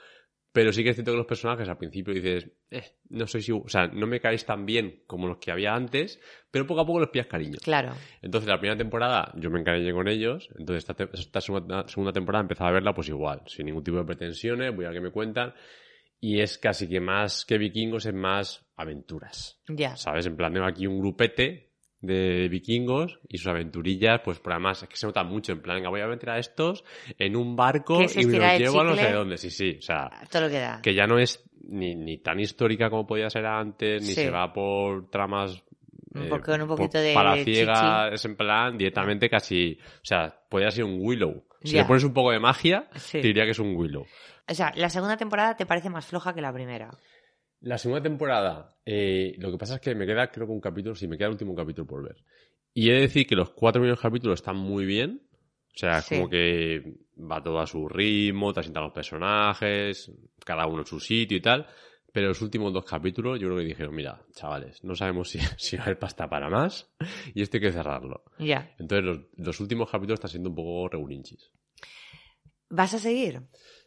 pero 0.51 0.71
sí 0.73 0.83
que 0.83 0.89
es 0.91 0.95
cierto 0.95 1.11
que 1.11 1.17
los 1.17 1.27
personajes 1.27 1.67
al 1.69 1.77
principio 1.77 2.13
dices, 2.13 2.49
eh, 2.71 2.83
no 3.09 3.27
soy 3.27 3.41
si, 3.43 3.51
o 3.51 3.67
sea, 3.67 3.87
no 3.87 4.07
me 4.07 4.19
caéis 4.19 4.45
tan 4.45 4.65
bien 4.65 5.03
como 5.05 5.27
los 5.27 5.37
que 5.37 5.51
había 5.51 5.75
antes, 5.75 6.19
pero 6.49 6.65
poco 6.65 6.81
a 6.81 6.85
poco 6.87 6.99
les 7.01 7.09
pillas 7.09 7.27
cariño. 7.27 7.57
Claro. 7.61 7.93
Entonces, 8.23 8.47
la 8.49 8.57
primera 8.59 8.77
temporada 8.77 9.31
yo 9.35 9.51
me 9.51 9.59
encariñé 9.59 9.91
con 9.93 10.07
ellos. 10.07 10.49
Entonces, 10.57 10.89
esta, 10.89 11.03
esta 11.13 11.41
segunda, 11.41 11.87
segunda 11.87 12.11
temporada 12.13 12.41
empezaba 12.41 12.69
a 12.71 12.73
verla 12.73 12.93
pues 12.95 13.09
igual, 13.09 13.41
sin 13.45 13.65
ningún 13.67 13.83
tipo 13.83 13.97
de 13.97 14.05
pretensiones, 14.05 14.75
voy 14.75 14.85
a 14.85 14.89
ver 14.89 14.97
qué 14.97 15.01
me 15.03 15.11
cuentan. 15.11 15.53
Y 16.21 16.41
es 16.41 16.57
casi 16.57 16.87
que 16.89 16.99
más 16.99 17.45
que 17.45 17.57
vikingos, 17.57 18.05
es 18.05 18.13
más 18.13 18.65
aventuras. 18.75 19.59
Ya. 19.67 19.95
¿Sabes? 19.95 20.25
En 20.25 20.35
plan, 20.35 20.51
tengo 20.53 20.65
aquí 20.65 20.85
un 20.85 20.99
grupete 20.99 21.69
de 22.01 22.47
vikingos 22.49 23.19
y 23.27 23.37
sus 23.37 23.47
aventurillas, 23.47 24.21
pues 24.23 24.39
por 24.39 24.53
además 24.53 24.83
es 24.83 24.89
que 24.89 24.95
se 24.97 25.05
nota 25.05 25.23
mucho. 25.23 25.51
En 25.53 25.61
plan, 25.61 25.77
venga, 25.77 25.89
voy 25.89 26.01
a 26.01 26.07
meter 26.07 26.29
a 26.29 26.39
estos 26.39 26.83
en 27.17 27.35
un 27.35 27.55
barco 27.55 28.01
y 28.01 28.25
me 28.25 28.37
los 28.39 28.57
llevo 28.59 28.81
a 28.81 28.83
no 28.85 28.95
sé 28.95 29.11
dónde. 29.11 29.37
Sí, 29.37 29.49
sí. 29.49 29.77
O 29.79 29.81
sea, 29.81 30.09
Todo 30.31 30.43
lo 30.43 30.49
que 30.49 30.59
da. 30.59 30.81
que 30.81 30.93
ya 30.93 31.07
no 31.07 31.17
es 31.19 31.43
ni, 31.63 31.95
ni 31.95 32.17
tan 32.17 32.39
histórica 32.39 32.89
como 32.89 33.05
podía 33.05 33.29
ser 33.29 33.45
antes, 33.45 34.01
ni 34.01 34.09
Sí. 34.09 34.15
se 34.15 34.29
va 34.31 34.51
por 34.53 35.09
tramas 35.09 35.61
eh, 36.15 36.29
con 36.43 36.61
un 36.61 36.67
poquito 36.67 36.97
de 36.99 37.13
palaciega, 37.13 38.09
es 38.09 38.25
en 38.25 38.35
plan 38.35 38.77
directamente 38.77 39.29
casi, 39.29 39.77
o 39.79 39.99
sea, 40.05 40.33
podría 40.49 40.71
ser 40.71 40.83
un 40.85 40.97
Willow. 41.01 41.45
Si 41.63 41.75
le 41.75 41.83
pones 41.83 42.05
un 42.05 42.13
poco 42.13 42.31
de 42.31 42.39
magia, 42.39 42.87
Sí. 42.95 43.19
te 43.21 43.27
diría 43.27 43.43
que 43.43 43.51
es 43.51 43.59
un 43.59 43.75
Willow. 43.75 44.05
O 44.49 44.53
sea, 44.53 44.73
la 44.75 44.89
segunda 44.89 45.15
temporada 45.17 45.55
te 45.55 45.65
parece 45.65 45.89
más 45.89 46.05
floja 46.05 46.33
que 46.33 46.41
la 46.41 46.51
primera. 46.53 46.89
La 47.61 47.77
segunda 47.77 48.01
temporada, 48.01 48.77
eh, 48.85 49.35
lo 49.37 49.51
que 49.51 49.57
pasa 49.57 49.75
es 49.75 49.81
que 49.81 49.93
me 49.93 50.05
queda, 50.05 50.31
creo 50.31 50.47
que 50.47 50.53
un 50.53 50.61
capítulo, 50.61 50.95
sí, 50.95 51.07
me 51.07 51.17
queda 51.17 51.27
el 51.27 51.33
último 51.33 51.53
capítulo 51.55 51.85
por 51.85 52.03
ver. 52.03 52.23
Y 52.73 52.89
he 52.89 52.93
de 52.93 53.01
decir 53.01 53.27
que 53.27 53.35
los 53.35 53.51
cuatro 53.51 53.81
primeros 53.81 53.99
capítulos 53.99 54.39
están 54.39 54.55
muy 54.57 54.85
bien. 54.85 55.21
O 55.75 55.77
sea, 55.77 56.01
Sí. 56.01 56.15
como 56.15 56.29
que 56.29 56.81
va 57.19 57.43
todo 57.43 57.59
a 57.59 57.67
su 57.67 57.87
ritmo, 57.87 58.53
te 58.53 58.61
asientan 58.61 58.83
los 58.83 58.93
personajes, 58.93 60.11
cada 60.45 60.65
uno 60.67 60.79
en 60.79 60.85
su 60.87 60.99
sitio 60.99 61.37
y 61.37 61.41
tal. 61.41 61.67
Pero 62.11 62.29
los 62.29 62.41
últimos 62.41 62.73
dos 62.73 62.85
capítulos 62.85 63.39
yo 63.39 63.47
creo 63.47 63.59
que 63.59 63.65
dijeron, 63.65 63.93
mira, 63.93 64.21
chavales, 64.33 64.83
no 64.83 64.95
sabemos 64.95 65.29
si, 65.29 65.39
si 65.57 65.75
va 65.77 65.83
a 65.83 65.85
haber 65.87 65.99
pasta 65.99 66.27
para 66.29 66.49
más 66.49 66.89
y 67.35 67.41
esto 67.41 67.57
hay 67.57 67.61
que 67.61 67.71
cerrarlo. 67.71 68.23
Ya. 68.39 68.73
Entonces 68.79 69.05
los, 69.05 69.19
los 69.35 69.59
últimos 69.59 69.89
capítulos 69.91 70.15
están 70.17 70.31
siendo 70.31 70.49
un 70.49 70.55
poco 70.55 70.87
regulinchis. 70.89 71.51
¿Vas 72.69 72.93
a 72.93 72.99
seguir? 72.99 73.41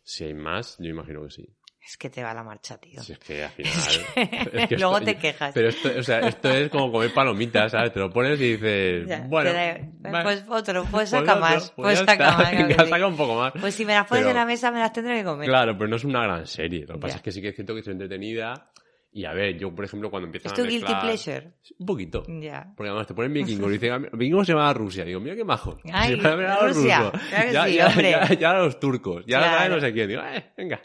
Si 0.05 0.25
hay 0.25 0.35
más, 0.35 0.77
yo 0.79 0.91
imagino 0.91 1.23
que 1.25 1.31
sí. 1.31 1.49
Es 1.85 1.97
que 1.97 2.11
te 2.11 2.23
va 2.23 2.33
la 2.33 2.45
marcha, 2.45 2.79
tío. 2.79 3.03
Si 3.03 3.13
es 3.13 3.19
que 3.19 3.43
al 3.43 3.51
final... 3.57 3.73
es 4.53 4.69
que 4.69 4.77
Luego 4.77 4.99
esto- 4.99 5.05
te 5.07 5.17
quejas. 5.17 5.53
Pero 5.53 5.69
esto, 5.69 5.91
o 5.99 6.03
sea, 6.05 6.21
esto 6.21 6.49
es 6.49 6.71
como 6.71 6.93
comer 6.93 7.13
palomitas, 7.13 7.73
¿sabes? 7.73 7.93
Te 7.93 7.99
lo 7.99 8.09
pones 8.11 8.41
y 8.41 8.53
dices, 8.57 9.29
bueno, 9.29 9.53
da- 9.53 10.23
pues 10.23 10.45
otro, 10.49 10.83
pues 10.83 10.91
pues 10.93 11.09
saca 11.11 11.35
más, 11.37 11.73
pues, 11.73 11.99
ya 11.99 12.07
saca 12.07 12.37
más. 12.37 12.51
venga, 12.57 12.87
saca 12.87 13.07
un 13.07 13.17
poco 13.17 13.35
más. 13.35 13.53
Pues 13.61 13.75
si 13.75 13.85
me 13.85 13.95
las 13.95 14.07
pones 14.07 14.23
Pero- 14.23 14.31
en 14.31 14.37
la 14.37 14.47
mesa 14.47 14.71
me 14.71 14.79
las 14.79 14.93
tendré 14.93 15.19
que 15.19 15.25
comer. 15.25 15.49
Claro, 15.49 15.77
pero 15.77 15.89
no 15.91 15.97
es 15.97 16.05
una 16.05 16.23
gran 16.23 16.47
serie. 16.47 16.87
Lo 16.87 16.95
que 16.95 17.01
pasa 17.01 17.17
es 17.17 17.23
que 17.23 17.33
sí 17.33 17.43
que 17.43 17.49
es 17.49 17.55
cierto 17.57 17.75
que 17.75 17.81
es 17.81 17.89
entretenida 17.89 18.71
Y 19.15 19.27
a 19.27 19.33
ver, 19.35 19.59
yo, 19.59 19.75
por 19.75 19.85
ejemplo, 19.85 20.11
cuando 20.11 20.27
empiezan 20.27 20.53
¿Es 20.53 20.57
tu 20.59 20.65
a 20.65 20.67
guilty 20.67 20.93
pleasure? 21.03 21.53
Un 21.79 21.87
poquito. 21.87 22.23
Ya. 22.41 22.73
Porque 22.75 22.89
además 22.89 23.07
te 23.07 23.13
ponen 23.15 23.33
vikingos 23.35 23.69
y 23.69 23.73
dicen, 23.75 24.09
vikingos 24.15 24.47
se 24.47 24.55
van 24.55 24.67
a 24.69 24.73
Rusia. 24.73 25.05
Digo, 25.05 25.21
mira 25.21 25.37
qué 25.37 25.45
majo. 25.45 25.79
Ay, 25.93 26.19
Se 26.21 26.27
a 26.29 26.37
los 26.65 26.77
Rusia. 26.77 26.99
rusos. 27.11 27.21
Claro 27.29 27.47
que 27.47 27.53
ya, 27.53 27.65
sí, 27.67 27.75
ya, 27.75 27.87
hombre. 27.89 28.11
ya, 28.11 28.35
ya 28.35 28.53
los 28.55 28.81
turcos. 28.81 29.25
Ya 29.27 29.39
Claro. 29.39 29.69
la 29.69 29.75
no 29.77 29.81
sé 29.83 29.93
quién. 29.93 30.09
Digo, 30.09 30.23
eh, 30.23 30.53
venga. 30.57 30.81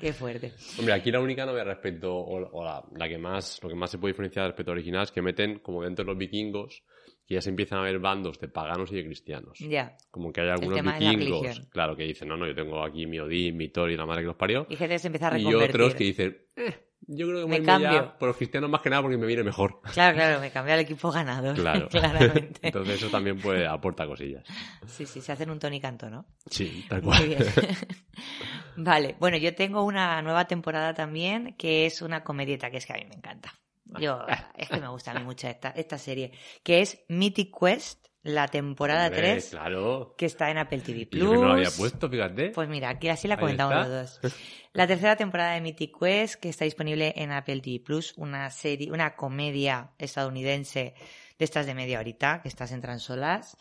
Qué 0.00 0.12
fuerte. 0.12 0.52
Hombre, 0.78 0.94
aquí 0.94 1.10
la 1.10 1.20
única 1.20 1.44
novia 1.46 1.64
respecto, 1.64 2.14
o, 2.14 2.64
la, 2.64 2.82
la 2.96 3.08
que 3.08 3.18
más, 3.18 3.58
lo 3.62 3.68
que 3.68 3.74
más 3.74 3.90
se 3.90 3.98
puede 3.98 4.12
diferenciar 4.12 4.46
respecto 4.46 4.70
al 4.72 4.78
original 4.78 5.02
es 5.04 5.12
que 5.12 5.22
meten, 5.22 5.58
como 5.60 5.82
dentro 5.82 6.04
de 6.04 6.10
los 6.10 6.18
vikingos, 6.18 6.82
que 7.26 7.34
ya 7.34 7.40
se 7.40 7.48
empiezan 7.50 7.78
a 7.78 7.82
ver 7.82 7.98
bandos 7.98 8.38
de 8.38 8.48
paganos 8.48 8.92
y 8.92 8.96
de 8.96 9.04
cristianos. 9.04 9.58
Ya. 9.58 9.96
Como 10.10 10.32
que 10.32 10.42
hay 10.42 10.48
algunos 10.50 10.80
vikingos, 10.82 11.60
claro, 11.70 11.96
que 11.96 12.04
dicen, 12.04 12.28
no, 12.28 12.36
no, 12.36 12.46
yo 12.46 12.54
tengo 12.54 12.82
aquí 12.84 13.06
mi 13.06 13.18
Odín, 13.20 13.56
mi 13.56 13.68
Thor 13.68 13.90
y 13.90 13.96
la 13.96 14.04
madre 14.06 14.20
que 14.22 14.26
los 14.28 14.36
parió. 14.36 14.66
Y 14.68 14.76
gente 14.76 14.98
se 14.98 15.08
empieza 15.08 15.28
a 15.28 15.38
Y 15.38 15.44
reconvertir. 15.44 15.76
otros 15.80 15.94
que 15.94 16.04
dicen, 16.04 16.38
eh, 16.56 16.74
yo 17.08 17.26
creo 17.28 17.42
que 17.42 17.50
Me 17.50 17.60
me, 17.60 17.66
cambio. 17.66 17.92
ya 17.92 18.18
por 18.18 18.28
los 18.28 18.36
cristianos 18.36 18.68
más 18.70 18.80
que 18.80 18.90
nada 18.90 19.02
porque 19.02 19.16
me 19.16 19.26
viene 19.26 19.42
mejor. 19.44 19.80
Claro, 19.92 20.16
claro, 20.16 20.40
me 20.40 20.50
cambió 20.50 20.74
al 20.74 20.80
equipo 20.80 21.10
ganador. 21.10 21.54
Claro. 21.60 21.88
Claramente. 21.88 22.60
Entonces 22.62 22.96
eso 22.96 23.08
también 23.10 23.38
puede 23.40 23.66
aporta 23.66 24.06
cosillas. 24.06 24.44
Sí, 24.86 25.06
sí, 25.06 25.20
se 25.20 25.32
hacen 25.32 25.50
un 25.50 25.58
Tony 25.58 25.80
Canto, 25.80 26.10
¿no? 26.10 26.26
Sí, 26.50 26.84
tal 26.88 27.02
Muy 27.02 27.12
cual. 27.16 27.28
bien. 27.28 27.44
vale, 28.76 29.16
bueno, 29.18 29.36
yo 29.36 29.54
tengo 29.54 29.82
una 29.84 30.20
nueva 30.22 30.46
temporada 30.46 30.94
también 30.94 31.54
que 31.56 31.86
es 31.86 32.02
una 32.02 32.24
comedieta 32.24 32.70
que 32.70 32.78
es 32.78 32.86
que 32.86 32.92
a 32.92 32.96
mí 32.96 33.04
me 33.08 33.14
encanta. 33.14 33.52
Yo, 34.00 34.26
es 34.56 34.68
que 34.68 34.80
me 34.80 34.88
gusta 34.88 35.12
a 35.12 35.14
mí 35.14 35.24
mucho 35.24 35.46
esta, 35.46 35.70
esta 35.70 35.96
serie, 35.96 36.32
que 36.64 36.80
es 36.80 37.04
Mythic 37.08 37.54
Quest, 37.56 38.06
la 38.26 38.48
temporada 38.48 39.06
Hombre, 39.06 39.20
3, 39.34 39.48
Claro. 39.50 40.14
que 40.18 40.26
está 40.26 40.50
en 40.50 40.58
Apple 40.58 40.80
TV 40.80 41.06
Plus. 41.06 41.22
yo 41.22 41.30
que 41.30 41.36
no 41.38 41.44
lo 41.46 41.52
había 41.54 41.70
puesto, 41.70 42.08
fíjate. 42.10 42.50
Pues 42.50 42.68
mira, 42.68 42.88
aquí 42.90 43.08
así 43.08 43.28
la 43.28 43.36
comentamos 43.38 43.74
los 43.88 43.88
dos. 43.88 44.32
La 44.72 44.86
tercera 44.86 45.16
temporada 45.16 45.52
de 45.54 45.60
Mythic 45.60 45.98
Quest, 45.98 46.34
que 46.40 46.48
está 46.48 46.64
disponible 46.64 47.14
en 47.16 47.32
Apple 47.32 47.60
TV 47.60 47.80
Plus, 47.80 48.12
una 48.16 48.50
serie, 48.50 48.90
una 48.90 49.16
comedia 49.16 49.90
estadounidense 49.98 50.94
de 51.38 51.44
estas 51.44 51.66
de 51.66 51.74
media 51.74 51.98
horita, 52.00 52.42
que 52.42 52.48
estas 52.48 52.72
entran 52.72 53.00
solas, 53.00 53.56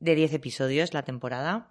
de 0.00 0.14
10 0.14 0.34
episodios 0.34 0.92
la 0.92 1.02
temporada. 1.02 1.70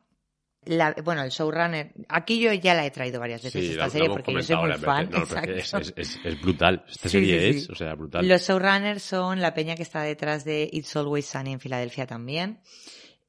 La, 0.66 0.94
bueno, 1.04 1.24
el 1.24 1.30
showrunner, 1.30 1.94
aquí 2.10 2.40
yo 2.40 2.52
ya 2.54 2.74
la 2.74 2.86
he 2.86 2.92
traído 2.92 3.20
varias 3.20 3.42
veces 3.42 3.64
Sí, 3.64 3.72
esta 3.72 3.86
la- 3.86 3.90
serie 3.90 4.10
porque 4.10 4.34
yo 4.34 4.42
soy 4.44 4.56
muy 4.58 4.74
fan. 4.74 5.10
No, 5.10 5.24
es, 5.24 5.32
exacto. 5.32 5.52
es- 5.80 5.94
es- 5.96 6.20
es 6.24 6.42
brutal. 6.42 6.84
Esta 6.88 7.08
Sí, 7.10 7.18
serie 7.18 7.54
sí, 7.54 7.60
es, 7.60 7.70
o 7.70 7.76
sea, 7.76 7.96
brutal. 7.96 8.28
Los 8.28 8.42
showrunners 8.48 9.02
son 9.02 9.40
la 9.40 9.54
peña 9.54 9.76
que 9.76 9.84
está 9.84 10.02
detrás 10.04 10.44
de 10.44 10.70
It's 10.72 10.96
Always 10.98 11.26
Sunny 11.28 11.54
en 11.54 11.60
Filadelfia 11.62 12.06
también. 12.06 12.60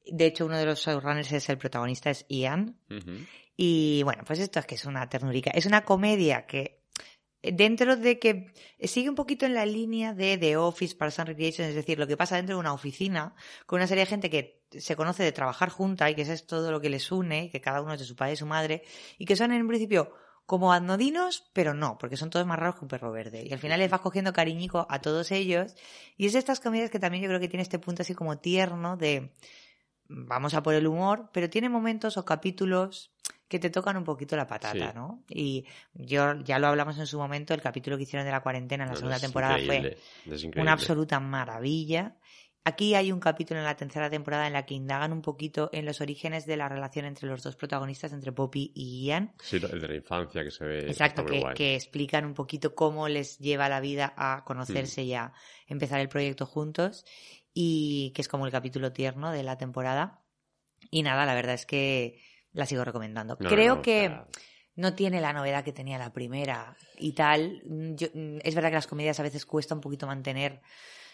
De 0.05 0.25
hecho, 0.25 0.45
uno 0.45 0.57
de 0.57 0.65
los 0.65 0.79
showrunners 0.85 1.31
es 1.31 1.47
el 1.49 1.57
protagonista, 1.57 2.09
es 2.09 2.25
Ian, 2.27 2.77
y 3.55 4.01
bueno, 4.03 4.23
pues 4.25 4.39
esto 4.39 4.59
es 4.59 4.65
que 4.65 4.75
es 4.75 4.85
una 4.85 5.07
ternurica. 5.07 5.51
Es 5.51 5.65
una 5.65 5.85
comedia 5.85 6.45
que 6.45 6.81
dentro 7.41 7.95
de 7.95 8.19
que 8.19 8.51
sigue 8.83 9.09
un 9.09 9.15
poquito 9.15 9.45
en 9.45 9.53
la 9.53 9.65
línea 9.65 10.13
de 10.13 10.37
The 10.37 10.57
Office, 10.57 10.95
Parks 10.95 11.19
and 11.19 11.29
Recreation, 11.29 11.67
es 11.67 11.75
decir, 11.75 11.97
lo 11.97 12.07
que 12.07 12.17
pasa 12.17 12.35
dentro 12.35 12.55
de 12.55 12.59
una 12.59 12.73
oficina 12.73 13.33
con 13.65 13.77
una 13.77 13.87
serie 13.87 14.03
de 14.03 14.09
gente 14.09 14.29
que 14.29 14.60
se 14.71 14.95
conoce 14.95 15.23
de 15.23 15.31
trabajar 15.31 15.69
junta 15.69 16.09
y 16.09 16.15
que 16.15 16.21
eso 16.23 16.33
es 16.33 16.45
todo 16.45 16.71
lo 16.71 16.79
que 16.81 16.89
les 16.89 17.11
une, 17.11 17.49
que 17.49 17.61
cada 17.61 17.81
uno 17.81 17.93
es 17.93 17.99
de 17.99 18.05
su 18.05 18.15
padre 18.15 18.33
y 18.33 18.37
su 18.37 18.45
madre, 18.45 18.83
y 19.17 19.25
que 19.25 19.35
son 19.35 19.51
en 19.51 19.61
un 19.61 19.67
principio 19.67 20.13
como 20.45 20.73
anodinos, 20.73 21.49
pero 21.53 21.73
no, 21.73 21.97
porque 21.97 22.17
son 22.17 22.29
todos 22.29 22.45
más 22.45 22.59
raros 22.59 22.75
que 22.75 22.85
un 22.85 22.89
perro 22.89 23.11
verde. 23.11 23.43
Y 23.45 23.53
al 23.53 23.59
final 23.59 23.79
les 23.79 23.89
vas 23.89 24.01
cogiendo 24.01 24.33
cariñico 24.33 24.85
a 24.89 24.99
todos 24.99 25.31
ellos. 25.31 25.75
Y 26.17 26.25
es 26.25 26.33
de 26.33 26.39
estas 26.39 26.59
comedias 26.59 26.89
que 26.89 26.99
también 26.99 27.23
yo 27.23 27.29
creo 27.29 27.39
que 27.39 27.47
tiene 27.47 27.63
este 27.63 27.79
punto 27.79 28.01
así 28.01 28.13
como 28.15 28.37
tierno 28.39 28.97
de 28.97 29.31
vamos 30.09 30.53
a 30.53 30.61
por 30.61 30.73
el 30.73 30.87
humor, 30.87 31.29
pero 31.31 31.49
tiene 31.49 31.69
momentos 31.69 32.17
o 32.17 32.25
capítulos 32.25 33.11
que 33.47 33.59
te 33.59 33.69
tocan 33.69 33.97
un 33.97 34.03
poquito 34.03 34.35
la 34.35 34.47
patata, 34.47 34.91
Sí. 34.91 34.95
¿no? 34.95 35.23
Y 35.29 35.65
yo 35.93 36.35
ya 36.41 36.59
lo 36.59 36.67
hablamos 36.67 36.97
en 36.97 37.07
su 37.07 37.17
momento, 37.17 37.53
el 37.53 37.61
capítulo 37.61 37.97
que 37.97 38.03
hicieron 38.03 38.25
de 38.25 38.31
la 38.31 38.41
cuarentena 38.41 38.83
en 38.83 38.89
la 38.89 38.93
No, 38.93 38.97
segunda 38.97 39.19
temporada 39.19 39.57
fue 39.65 39.97
una 40.55 40.73
absoluta 40.73 41.19
maravilla. 41.19 42.15
Aquí 42.63 42.93
hay 42.93 43.11
un 43.11 43.19
capítulo 43.19 43.59
en 43.59 43.65
la 43.65 43.75
tercera 43.75 44.09
temporada 44.09 44.45
en 44.45 44.53
la 44.53 44.65
que 44.67 44.75
indagan 44.75 45.13
un 45.13 45.23
poquito 45.23 45.69
en 45.73 45.83
los 45.85 45.99
orígenes 45.99 46.45
de 46.45 46.57
la 46.57 46.69
relación 46.69 47.05
entre 47.05 47.27
los 47.27 47.41
dos 47.41 47.55
protagonistas, 47.55 48.13
entre 48.13 48.31
Poppy 48.31 48.71
y 48.75 49.05
Ian. 49.07 49.33
Sí, 49.41 49.55
el 49.57 49.81
de 49.81 49.87
la 49.87 49.95
infancia 49.95 50.43
que 50.43 50.51
se 50.51 50.65
ve. 50.65 50.89
Exacto, 50.91 51.25
que, 51.25 51.41
que 51.55 51.73
explican 51.75 52.23
un 52.23 52.35
poquito 52.35 52.75
cómo 52.75 53.07
les 53.07 53.39
lleva 53.39 53.67
la 53.67 53.79
vida 53.79 54.13
a 54.15 54.43
conocerse 54.45 55.01
y 55.01 55.15
a 55.15 55.33
empezar 55.65 55.99
el 56.01 56.09
proyecto 56.09 56.45
juntos. 56.45 57.03
Y 57.53 58.11
que 58.15 58.21
es 58.21 58.27
como 58.27 58.45
el 58.45 58.51
capítulo 58.51 58.93
tierno 58.93 59.31
de 59.31 59.41
la 59.41 59.57
temporada. 59.57 60.21
Y 60.91 61.01
nada, 61.01 61.25
la 61.25 61.33
verdad 61.33 61.55
es 61.55 61.65
que 61.65 62.21
la 62.53 62.67
sigo 62.67 62.83
recomendando. 62.85 63.37
No, 63.39 63.49
Creo 63.49 63.75
no, 63.75 63.79
o 63.81 63.83
que 63.83 64.05
sea, 64.07 64.27
no 64.75 64.93
tiene 64.93 65.19
la 65.19 65.33
novedad 65.33 65.63
que 65.63 65.73
tenía 65.73 65.97
la 65.97 66.13
primera 66.13 66.77
y 66.99 67.13
tal. 67.13 67.63
Mm, 67.65 67.95
yo- 67.95 68.07
mm, 68.13 68.37
es 68.43 68.53
verdad 68.53 68.69
que 68.69 68.75
las 68.75 68.87
comedias 68.87 69.19
a 69.19 69.23
veces 69.23 69.47
cuesta 69.47 69.73
un 69.73 69.81
poquito 69.81 70.05
mantener 70.05 70.61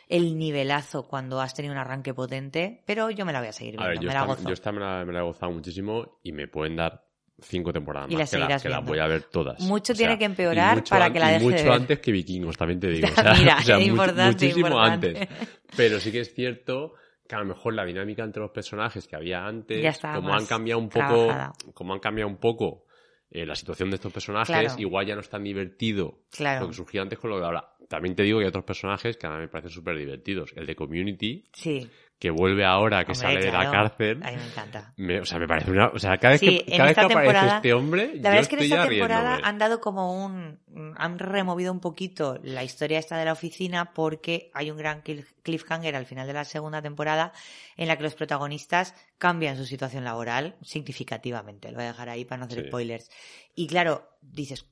el 0.10 0.38
nivelazo 0.38 1.08
cuando 1.08 1.42
has 1.42 1.54
tenido 1.54 1.74
un 1.74 1.80
arranque 1.80 2.14
potente, 2.14 2.84
pero 2.86 3.10
yo 3.10 3.26
me 3.26 3.34
la 3.34 3.40
voy 3.40 3.50
a 3.50 3.54
seguir 3.54 3.76
A 3.80 3.88
viendo, 3.88 3.90
ver, 3.90 4.00
yo 4.00 4.08
me 4.08 4.14
la 4.14 4.20
esta, 4.22 4.34
gozo. 4.34 4.48
yo 4.48 4.54
esta 4.54 4.72
me, 4.72 4.80
la, 4.80 5.06
me 5.06 5.14
la 5.14 5.20
he 5.20 5.24
gozado 5.24 5.52
muchísimo 5.52 6.20
y 6.24 6.32
me 6.32 6.48
pueden 6.48 6.76
dar 6.78 7.04
cinco 7.40 7.72
temporadas 7.72 8.10
Y 8.10 8.16
más 8.16 8.32
que, 8.32 8.38
la- 8.38 8.58
que 8.60 8.70
las 8.70 8.84
voy 8.86 9.00
a 9.00 9.06
ver 9.08 9.24
todas. 9.24 9.60
Mucho 9.62 9.94
O 9.94 9.96
sea, 9.96 10.08
tiene 10.08 10.18
que 10.18 10.26
empeorar 10.26 10.84
para 10.90 11.12
que 11.12 11.20
la 11.20 11.30
y 11.30 11.34
deje 11.34 11.46
de 11.46 11.52
mucho 11.52 11.64
ver. 11.66 11.74
antes 11.74 12.00
que 12.00 12.12
Vikingos, 12.12 12.58
también 12.58 12.80
te 12.80 12.88
digo. 12.92 13.08
O 13.08 13.12
sea, 13.22 13.34
Mira, 13.34 13.58
o 13.58 13.62
sea, 13.62 13.78
mu- 13.78 13.84
importante, 13.84 14.46
muchísimo 14.46 14.68
importante. 14.68 15.08
antes. 15.20 15.30
Pero 15.76 16.00
sí 16.00 16.12
que 16.12 16.22
es 16.22 16.34
cierto 16.34 16.94
que 17.28 17.36
a 17.36 17.40
lo 17.40 17.46
mejor 17.46 17.74
la 17.74 17.84
dinámica 17.84 18.24
entre 18.24 18.42
los 18.42 18.52
personajes 18.52 19.06
que 19.08 19.16
había 19.18 19.46
antes, 19.46 20.00
como 20.00 20.34
han 20.34 20.46
cambiado 20.46 20.80
un 20.80 20.88
poco, 20.90 21.06
trabajada. 21.28 21.54
como 21.74 21.94
han 21.94 22.00
cambiado 22.00 22.30
un 22.30 22.38
poco 22.38 22.86
eh, 23.30 23.46
la 23.46 23.54
situación 23.56 23.90
de 23.90 23.96
estos 23.98 24.14
personajes, 24.14 24.48
Claro. 24.56 24.74
igual 24.82 25.06
ya 25.06 25.14
no 25.14 25.20
es 25.20 25.30
tan 25.30 25.44
divertido 25.44 26.22
Claro. 26.32 26.62
lo 26.62 26.68
que 26.70 26.74
surgía 26.74 27.02
antes 27.02 27.20
con 27.20 27.30
lo 27.30 27.38
de 27.40 27.46
ahora. 27.46 27.74
También 27.88 28.16
te 28.16 28.24
digo 28.24 28.40
que 28.40 28.46
hay 28.46 28.50
otros 28.50 28.66
personajes 28.66 29.16
que 29.18 29.28
a 29.28 29.30
mí 29.32 29.38
me 29.40 29.48
parecen 29.48 29.72
súper 29.72 29.98
divertidos. 29.98 30.52
El 30.56 30.66
de 30.66 30.76
Community, 30.76 31.46
Sí, 31.54 31.90
que 32.20 32.32
vuelve 32.32 32.66
ahora, 32.66 33.06
que 33.06 33.12
hombre, 33.14 33.28
sale 33.28 33.40
de 33.46 33.52
la 33.52 33.72
cárcel. 33.72 34.20
A 34.24 34.32
mí 34.32 34.38
me 34.38 34.46
encanta. 34.46 34.94
Me- 34.98 35.20
o 35.22 35.26
sea, 35.26 35.38
me 35.40 35.48
parece 35.48 35.72
una. 35.72 35.88
O 35.90 36.00
sea, 36.00 36.18
cada 36.18 36.32
vez 36.34 36.40
Sí, 36.42 36.64
que, 36.66 36.72
cada 36.76 36.86
vez 36.90 36.96
que 36.98 37.02
aparece 37.06 37.48
este 37.56 37.74
hombre, 37.74 38.08
La 38.08 38.14
yo 38.16 38.22
verdad 38.24 38.40
es 38.42 38.48
que 38.50 38.56
en 38.56 38.62
esta 38.64 38.88
temporada 38.88 39.22
riéndome. 39.30 39.48
han 39.48 39.58
dado 39.60 39.80
como 39.82 40.26
un... 40.26 40.60
han 40.98 41.20
removido 41.20 41.72
un 41.72 41.80
poquito 41.80 42.40
la 42.44 42.64
historia 42.64 43.00
esta 43.00 43.18
de 43.18 43.26
la 43.26 43.34
oficina 43.34 43.94
porque 43.94 44.50
hay 44.54 44.72
un 44.72 44.78
gran 44.78 45.02
cliff- 45.04 45.34
cliffhanger 45.44 45.96
al 45.96 46.06
final 46.08 46.26
de 46.28 46.34
la 46.34 46.44
segunda 46.44 46.82
temporada 46.82 47.32
en 47.78 47.88
la 47.88 47.96
que 47.98 48.04
los 48.04 48.16
protagonistas 48.16 48.96
cambian 49.18 49.56
su 49.56 49.66
situación 49.66 50.04
laboral 50.04 50.56
significativamente. 50.62 51.70
Lo 51.70 51.76
voy 51.76 51.84
a 51.86 51.88
dejar 51.88 52.10
ahí 52.10 52.26
para 52.26 52.40
no 52.40 52.46
hacer 52.46 52.64
Sí. 52.64 52.68
spoilers. 52.68 53.10
Y 53.56 53.68
claro, 53.68 54.10
dices... 54.22 54.66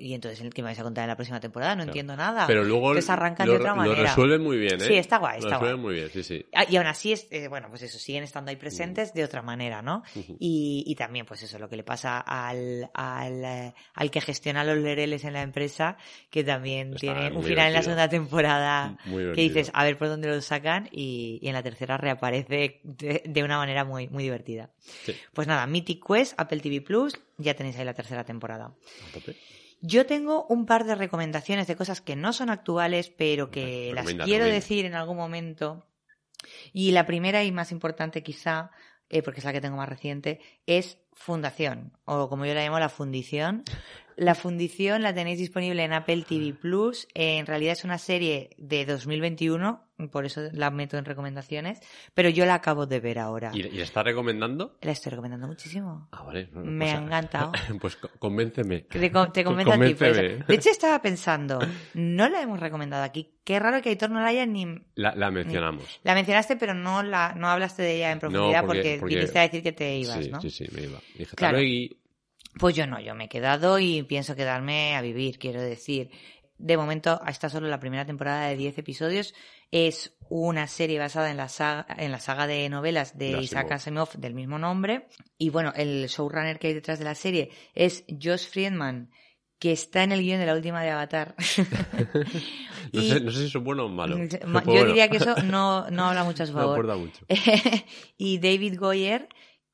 ¿Y 0.00 0.14
entonces 0.14 0.40
qué 0.54 0.62
me 0.62 0.66
vais 0.68 0.78
a 0.78 0.82
contar 0.82 1.04
en 1.04 1.08
la 1.08 1.16
próxima 1.16 1.38
temporada? 1.40 1.72
No 1.74 1.80
Claro. 1.82 1.90
entiendo 1.90 2.16
nada. 2.16 2.46
Pero 2.46 2.64
luego 2.64 2.88
Entonces 2.88 3.10
arrancan 3.10 3.46
lo, 3.46 3.52
de 3.54 3.58
otra 3.60 3.70
lo 3.72 3.76
manera. 3.76 4.02
resuelven 4.02 4.42
muy 4.42 4.56
bien, 4.58 4.80
¿eh? 4.80 4.86
Sí, 4.86 4.94
está 4.94 5.18
guay, 5.18 5.40
Lo 5.40 5.46
está 5.46 5.58
resuelven 5.58 5.82
guay. 5.82 5.92
muy 5.92 5.94
bien, 6.00 6.10
sí, 6.12 6.22
sí. 6.22 6.46
Ah, 6.54 6.64
Y 6.68 6.76
aún 6.76 6.86
así, 6.86 7.12
es, 7.12 7.26
eh, 7.30 7.48
bueno, 7.48 7.68
pues 7.68 7.82
eso, 7.82 7.98
siguen 7.98 8.24
estando 8.24 8.50
ahí 8.50 8.56
presentes 8.56 9.12
de 9.14 9.24
otra 9.24 9.42
manera, 9.42 9.82
¿no? 9.82 10.02
Y, 10.38 10.84
y 10.86 10.94
también, 10.94 11.26
pues 11.26 11.42
eso, 11.42 11.58
lo 11.58 11.68
que 11.68 11.76
le 11.76 11.84
pasa 11.84 12.18
al, 12.18 12.90
al, 12.94 13.44
eh, 13.44 13.74
al 13.94 14.10
que 14.10 14.20
gestiona 14.20 14.64
los 14.64 14.78
lereles 14.78 15.24
en 15.24 15.34
la 15.34 15.42
empresa, 15.42 15.96
que 16.30 16.42
también 16.44 16.88
Está 16.94 17.00
tiene 17.00 17.32
un 17.36 17.42
final 17.44 17.66
en 17.68 17.72
la 17.74 17.82
segunda 17.82 18.08
temporada 18.08 18.96
Muy 19.06 19.32
que 19.32 19.40
dices, 19.42 19.70
a 19.74 19.84
ver 19.84 19.98
por 19.98 20.08
dónde 20.08 20.28
lo 20.28 20.40
sacan, 20.40 20.88
y, 20.92 21.38
y 21.42 21.48
en 21.48 21.54
la 21.54 21.62
tercera 21.62 21.96
reaparece 21.96 22.80
de, 22.84 23.22
de 23.24 23.42
una 23.44 23.58
manera 23.58 23.84
muy, 23.84 24.08
muy 24.08 24.22
divertida. 24.22 24.70
Sí, 25.04 25.14
Pues 25.34 25.46
nada, 25.46 25.66
Mythic 25.66 26.04
Quest, 26.06 26.34
Apple 26.38 26.60
TV 26.60 26.80
Plus, 26.80 27.18
ya 27.38 27.54
tenéis 27.54 27.76
ahí 27.78 27.84
la 27.84 27.94
tercera 27.94 28.24
temporada. 28.24 28.66
a 28.66 29.12
tope. 29.12 29.36
Yo 29.80 30.06
tengo 30.06 30.46
un 30.46 30.66
par 30.66 30.84
de 30.84 30.94
recomendaciones 30.94 31.66
de 31.66 31.76
cosas 31.76 32.00
que 32.00 32.16
no 32.16 32.32
son 32.32 32.50
actuales, 32.50 33.10
pero 33.10 33.50
que 33.50 33.92
las 33.94 34.06
quiero 34.24 34.44
decir 34.44 34.84
en 34.84 34.94
algún 34.94 35.16
momento. 35.16 35.86
Y 36.72 36.92
la 36.92 37.06
primera 37.06 37.44
y 37.44 37.52
más 37.52 37.72
importante 37.72 38.22
quizá, 38.22 38.70
eh, 39.08 39.22
porque 39.22 39.40
es 39.40 39.44
la 39.44 39.52
que 39.52 39.60
tengo 39.60 39.76
más 39.76 39.88
reciente, 39.88 40.40
es 40.66 40.98
Fundación, 41.12 41.98
o 42.06 42.30
como 42.30 42.46
yo 42.46 42.54
la 42.54 42.62
llamo, 42.62 42.78
la 42.78 42.88
Fundición. 42.88 43.64
La 44.20 44.34
Fundición 44.34 45.00
la 45.00 45.14
tenéis 45.14 45.38
disponible 45.38 45.82
en 45.82 45.94
Apple 45.94 46.24
TV 46.28 46.52
Plus. 46.52 47.08
Eh, 47.14 47.38
en 47.38 47.46
realidad 47.46 47.72
es 47.72 47.84
una 47.84 47.96
serie 47.96 48.50
de 48.58 48.84
2021, 48.84 49.82
por 50.12 50.26
eso 50.26 50.42
la 50.52 50.70
meto 50.70 50.98
en 50.98 51.06
recomendaciones, 51.06 51.80
pero 52.12 52.28
yo 52.28 52.44
la 52.44 52.52
acabo 52.54 52.84
de 52.86 53.00
ver 53.00 53.18
ahora. 53.18 53.50
¿Y, 53.54 53.62
le 53.62 53.80
estás 53.82 54.04
recomendando? 54.04 54.76
La 54.82 54.92
estoy 54.92 55.08
recomendando 55.10 55.46
muchísimo. 55.46 56.08
Ah, 56.12 56.22
vale. 56.22 56.50
Me 56.52 56.90
ha 56.90 56.98
encantado. 56.98 57.52
Pues 57.80 57.96
co- 57.96 58.10
convénceme. 58.18 58.80
Te, 58.80 58.98
te 58.98 59.10
convence 59.10 59.72
a 59.72 59.80
ti, 59.80 59.94
por 59.94 60.06
eso. 60.08 60.20
Convénceme. 60.20 60.44
De 60.46 60.54
hecho, 60.54 60.68
estaba 60.68 61.00
pensando, 61.00 61.58
no 61.94 62.28
la 62.28 62.42
hemos 62.42 62.60
recomendado 62.60 63.02
aquí. 63.04 63.32
Qué 63.42 63.58
raro 63.58 63.80
que 63.80 63.88
Aitor 63.88 64.10
no 64.10 64.20
la 64.20 64.26
haya 64.26 64.44
ni... 64.44 64.66
La, 64.96 65.14
la 65.14 65.30
mencionamos. 65.30 65.98
La 66.04 66.12
mencionaste, 66.14 66.56
pero 66.56 66.74
no 66.74 67.02
la 67.02 67.34
no 67.34 67.48
hablaste 67.48 67.82
de 67.82 67.96
ella 67.96 68.12
en 68.12 68.18
profundidad 68.20 68.60
No, 68.60 68.66
porque, 68.66 68.80
porque- 68.82 68.96
porque- 69.00 69.14
viniste 69.14 69.38
a 69.38 69.42
decir 69.42 69.62
que 69.62 69.72
te 69.72 69.96
ibas, 69.96 70.22
sí, 70.24 70.30
¿no? 70.30 70.40
sí, 70.42 70.50
sí, 70.50 70.66
me 70.72 70.82
iba. 70.82 70.98
Dije, 71.16 71.34
Claro. 71.36 71.56
"Hasta 71.56 71.62
luego", 71.66 71.94
Pues 72.58 72.74
yo 72.74 72.86
no, 72.86 73.00
yo 73.00 73.14
me 73.14 73.24
he 73.24 73.28
quedado 73.28 73.78
y 73.78 74.02
pienso 74.02 74.34
quedarme 74.36 74.96
a 74.96 75.02
vivir, 75.02 75.38
quiero 75.38 75.60
decir. 75.60 76.10
De 76.58 76.76
momento, 76.76 77.20
está 77.26 77.48
solo 77.48 77.68
la 77.68 77.80
primera 77.80 78.04
temporada 78.04 78.48
de 78.48 78.56
10 78.56 78.78
episodios. 78.78 79.34
Es 79.70 80.14
una 80.28 80.66
serie 80.66 80.98
basada 80.98 81.30
en 81.30 81.36
la 81.38 81.48
saga, 81.48 81.86
en 81.96 82.12
la 82.12 82.18
saga 82.20 82.46
de 82.46 82.68
novelas 82.68 83.16
de 83.16 83.40
Isaac 83.40 83.72
Asimov. 83.72 84.10
Del 84.18 84.34
mismo 84.34 84.58
nombre. 84.58 85.06
Y 85.38 85.48
bueno, 85.50 85.72
el 85.74 86.06
showrunner 86.08 86.58
que 86.58 86.66
hay 86.68 86.74
detrás 86.74 86.98
de 86.98 87.04
la 87.06 87.14
serie 87.14 87.50
es 87.74 88.04
Josh 88.08 88.46
Friedman, 88.48 89.10
que 89.58 89.72
está 89.72 90.02
en 90.02 90.12
el 90.12 90.20
guion 90.22 90.38
de 90.40 90.46
la 90.46 90.54
última 90.54 90.82
de 90.82 90.90
Avatar. 90.90 91.34
No, 92.92 93.00
Y- 93.02 93.10
sé, 93.10 93.20
no 93.20 93.30
sé 93.30 93.38
si 93.40 93.44
eso 93.46 93.58
es 93.58 93.64
bueno 93.64 93.84
o 93.84 93.88
malo. 93.88 94.16
Yo 94.28 94.38
bueno, 94.48 94.84
diría 94.86 95.08
que 95.08 95.18
eso 95.18 95.36
no, 95.44 95.88
no 95.90 96.06
habla 96.08 96.24
mucho 96.24 96.42
a 96.42 96.46
su 96.46 96.52
no 96.54 96.72
aporta 96.72 96.96
mucho. 96.96 97.24
y 98.18 98.38
David 98.38 98.78
Goyer, 98.78 99.28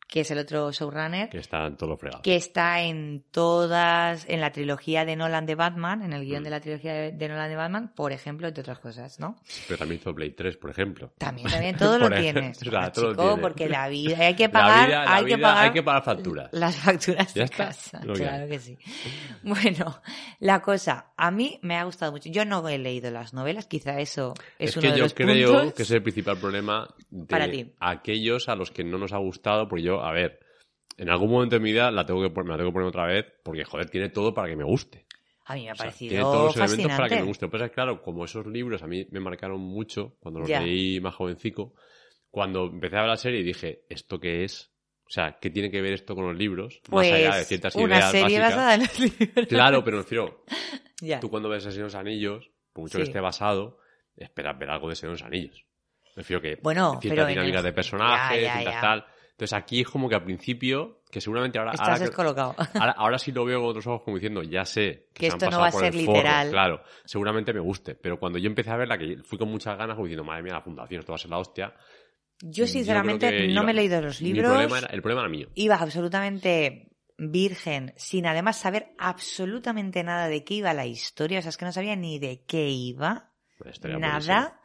que 0.06 0.20
es 0.20 0.30
el 0.30 0.38
otro 0.38 0.70
showrunner, 0.72 1.28
Que 1.28 1.38
están 1.38 1.76
todos 1.76 1.98
fregados. 1.98 2.22
que 2.22 2.36
está 2.36 2.80
en 2.82 3.24
todas, 3.32 4.24
en 4.28 4.40
la 4.40 4.52
trilogía 4.52 5.04
de 5.04 5.16
Nolan 5.16 5.46
de 5.46 5.54
Batman, 5.54 6.02
en 6.02 6.12
el 6.12 6.24
guion 6.24 6.42
Mm. 6.42 6.44
de 6.44 6.50
la 6.50 6.60
trilogía 6.60 6.92
de, 6.94 7.12
de 7.12 7.28
Nolan 7.28 7.48
de 7.50 7.56
Batman, 7.56 7.92
por 7.94 8.12
ejemplo, 8.12 8.46
entre 8.46 8.60
otras 8.60 8.78
cosas, 8.78 9.18
¿no? 9.18 9.36
Pero 9.66 9.78
también 9.78 10.00
hizo 10.00 10.12
Blade 10.14 10.30
3, 10.36 10.56
por 10.58 10.70
ejemplo. 10.70 11.12
También, 11.18 11.48
también, 11.50 11.76
todo 11.76 11.98
lo 11.98 12.08
tienes. 12.20 12.58
o 12.62 12.64
sea, 12.64 12.70
Bueno, 12.70 12.92
todo 12.92 13.04
lo 13.06 13.10
chico, 13.12 13.22
tiene. 13.26 13.42
porque 13.42 13.68
la 13.68 13.88
vida, 13.88 14.18
hay 14.18 14.34
que 14.36 14.48
pagar, 14.48 14.86
vida, 14.88 15.14
hay 15.14 15.24
que 15.24 15.38
pagar 15.38 15.64
hay 15.64 15.72
que 15.72 15.82
pagar 15.82 16.02
facturas. 16.04 16.48
las 16.52 16.76
facturas 16.76 17.34
Ya 17.34 17.40
de 17.40 17.44
está, 17.44 17.66
casa. 17.66 18.00
lo 18.04 18.14
que 18.14 18.20
Claro 18.22 18.48
que 18.48 18.58
sí. 18.60 18.78
Bueno, 19.42 20.00
la 20.40 20.60
cosa, 20.62 21.12
a 21.16 21.30
mí 21.30 21.58
me 21.62 21.76
ha 21.76 21.84
gustado 21.84 22.12
mucho. 22.12 22.28
Yo 22.30 22.44
no 22.44 22.68
he 22.68 22.78
leído 22.78 23.10
las 23.10 23.32
novelas, 23.34 23.66
quizá 23.66 23.98
eso 24.00 24.34
es, 24.58 24.70
Es, 24.70 24.76
uno 24.76 24.82
que 24.82 24.92
de 24.92 24.98
yo 24.98 25.02
los 25.04 25.14
creo 25.14 25.52
puntos. 25.52 25.72
que 25.74 25.82
es 25.82 25.90
el 25.90 26.02
principal 26.02 26.36
problema 26.38 26.88
de 27.10 27.26
Para 27.26 27.50
ti. 27.50 27.72
aquellos 27.80 28.48
a 28.48 28.54
los 28.54 28.70
que 28.70 28.84
no 28.84 28.98
nos 28.98 29.12
ha 29.12 29.18
gustado, 29.18 29.68
porque 29.68 29.82
yo, 29.84 29.95
a 30.04 30.12
ver, 30.12 30.40
en 30.96 31.08
algún 31.10 31.30
momento 31.30 31.56
de 31.56 31.60
mi 31.60 31.72
vida 31.72 31.90
la 31.90 32.04
tengo 32.06 32.22
que 32.22 32.30
poner, 32.30 32.46
me 32.46 32.52
la 32.52 32.58
tengo 32.58 32.70
que 32.70 32.74
poner 32.74 32.88
otra 32.88 33.06
vez, 33.06 33.26
porque 33.44 33.64
joder, 33.64 33.90
tiene 33.90 34.08
todo 34.08 34.32
para 34.34 34.48
que 34.48 34.56
me 34.56 34.64
guste. 34.64 35.06
A 35.48 35.54
mí 35.54 35.62
me 35.64 35.70
ha 35.70 35.72
O 35.72 35.76
sea, 35.76 35.84
parecido 35.86 36.08
tiene 36.10 36.24
todos 36.24 36.56
los 36.56 36.56
elementos 36.56 36.96
para 36.96 37.08
que 37.08 37.16
me 37.16 37.22
guste. 37.22 37.48
Pues 37.48 37.62
es 37.62 37.70
claro, 37.70 38.02
como 38.02 38.24
esos 38.24 38.46
libros 38.46 38.82
a 38.82 38.86
mí 38.88 39.06
me 39.10 39.20
marcaron 39.20 39.60
mucho 39.60 40.16
cuando 40.20 40.40
los 40.40 40.48
leí 40.48 40.98
más 41.00 41.14
jovencico, 41.14 41.74
cuando 42.30 42.64
empecé 42.66 42.96
a 42.96 43.00
ver 43.02 43.10
la 43.10 43.16
serie 43.16 43.42
dije, 43.44 43.84
¿esto 43.88 44.18
qué 44.18 44.42
es? 44.44 44.72
O 45.04 45.10
sea, 45.10 45.38
¿qué 45.40 45.50
tiene 45.50 45.70
que 45.70 45.80
ver 45.80 45.92
esto 45.92 46.16
con 46.16 46.26
los 46.26 46.36
libros? 46.36 46.80
Pues 46.90 47.08
más 47.10 47.18
allá 47.18 47.36
de 47.36 47.44
ciertas 47.44 47.76
una 47.76 47.94
ideas 47.94 48.10
serie 48.10 48.40
básicas. 48.40 48.50
basada 48.56 48.74
en 48.74 48.80
los 48.80 48.98
libros. 48.98 49.46
Claro, 49.48 49.84
pero 49.84 49.96
me 49.98 50.02
refiero, 50.02 50.44
tú 51.20 51.30
cuando 51.30 51.48
ves 51.48 51.64
Asesinos 51.64 51.94
Anillos, 51.94 52.50
por 52.72 52.82
mucho 52.82 52.98
que 52.98 53.04
Sí. 53.04 53.10
esté 53.10 53.20
basado, 53.20 53.78
esperas 54.16 54.58
ver 54.58 54.70
algo 54.70 54.88
de 54.88 54.94
Asesinos 54.94 55.22
Anillos. 55.22 55.64
Me 56.16 56.22
refiero 56.22 56.42
que 56.42 56.56
Bueno, 56.62 56.98
ciertas 57.00 57.28
dinámicas 57.28 57.60
el- 57.60 57.64
de 57.66 57.72
personajes, 57.72 58.40
Ya, 58.40 58.46
ya, 58.46 58.52
ciertas 58.54 58.74
ya. 58.74 58.80
tal. 58.80 59.06
Entonces 59.36 59.52
aquí 59.52 59.82
es 59.82 59.88
como 59.88 60.08
que 60.08 60.14
al 60.14 60.24
principio, 60.24 61.02
que 61.10 61.20
seguramente 61.20 61.58
ahora, 61.58 61.72
Estás 61.72 61.88
ahora, 61.88 61.98
descolocado. 62.06 62.56
ahora, 62.74 62.92
ahora 62.92 63.18
sí 63.18 63.32
lo 63.32 63.44
veo 63.44 63.60
con 63.60 63.68
otros 63.68 63.86
ojos 63.86 64.00
como 64.02 64.16
diciendo, 64.16 64.42
ya 64.42 64.64
sé 64.64 65.08
Que 65.12 65.26
esto 65.26 65.50
no 65.50 65.60
va 65.60 65.66
a 65.66 65.72
ser 65.72 65.92
forro, 65.92 65.98
literal. 65.98 66.48
Claro, 66.48 66.82
seguramente 67.04 67.52
me 67.52 67.60
guste. 67.60 67.94
Pero 67.96 68.18
cuando 68.18 68.38
yo 68.38 68.46
empecé 68.46 68.70
a 68.70 68.76
verla, 68.78 68.96
que 68.96 69.18
fui 69.24 69.36
con 69.36 69.50
muchas 69.50 69.76
ganas, 69.76 69.94
como 69.94 70.06
diciendo, 70.06 70.24
madre 70.24 70.42
mía, 70.42 70.54
la 70.54 70.62
fundación, 70.62 71.00
esto 71.00 71.12
va 71.12 71.16
a 71.16 71.18
ser 71.18 71.30
la 71.30 71.38
hostia. 71.38 71.74
Yo 72.40 72.66
sinceramente 72.66 73.28
creo 73.28 73.40
que 73.42 73.46
no 73.48 73.52
iba- 73.52 73.62
me 73.64 73.72
he 73.72 73.74
leído 73.74 74.00
los 74.00 74.22
libros. 74.22 74.46
problema 74.52 74.78
era, 74.78 74.86
el 74.88 75.02
problema 75.02 75.20
era 75.20 75.28
mío. 75.30 75.48
Iba 75.54 75.74
absolutamente 75.76 76.92
virgen, 77.18 77.92
sin 77.96 78.26
además 78.26 78.58
saber 78.58 78.94
absolutamente 78.98 80.02
nada 80.02 80.28
de 80.28 80.44
qué 80.44 80.54
iba 80.54 80.72
la 80.72 80.86
historia. 80.86 81.40
O 81.40 81.42
sea, 81.42 81.50
es 81.50 81.58
que 81.58 81.64
no 81.66 81.72
sabía 81.72 81.94
ni 81.94 82.18
de 82.18 82.42
qué 82.46 82.70
iba. 82.70 83.32
Nada. 83.84 84.60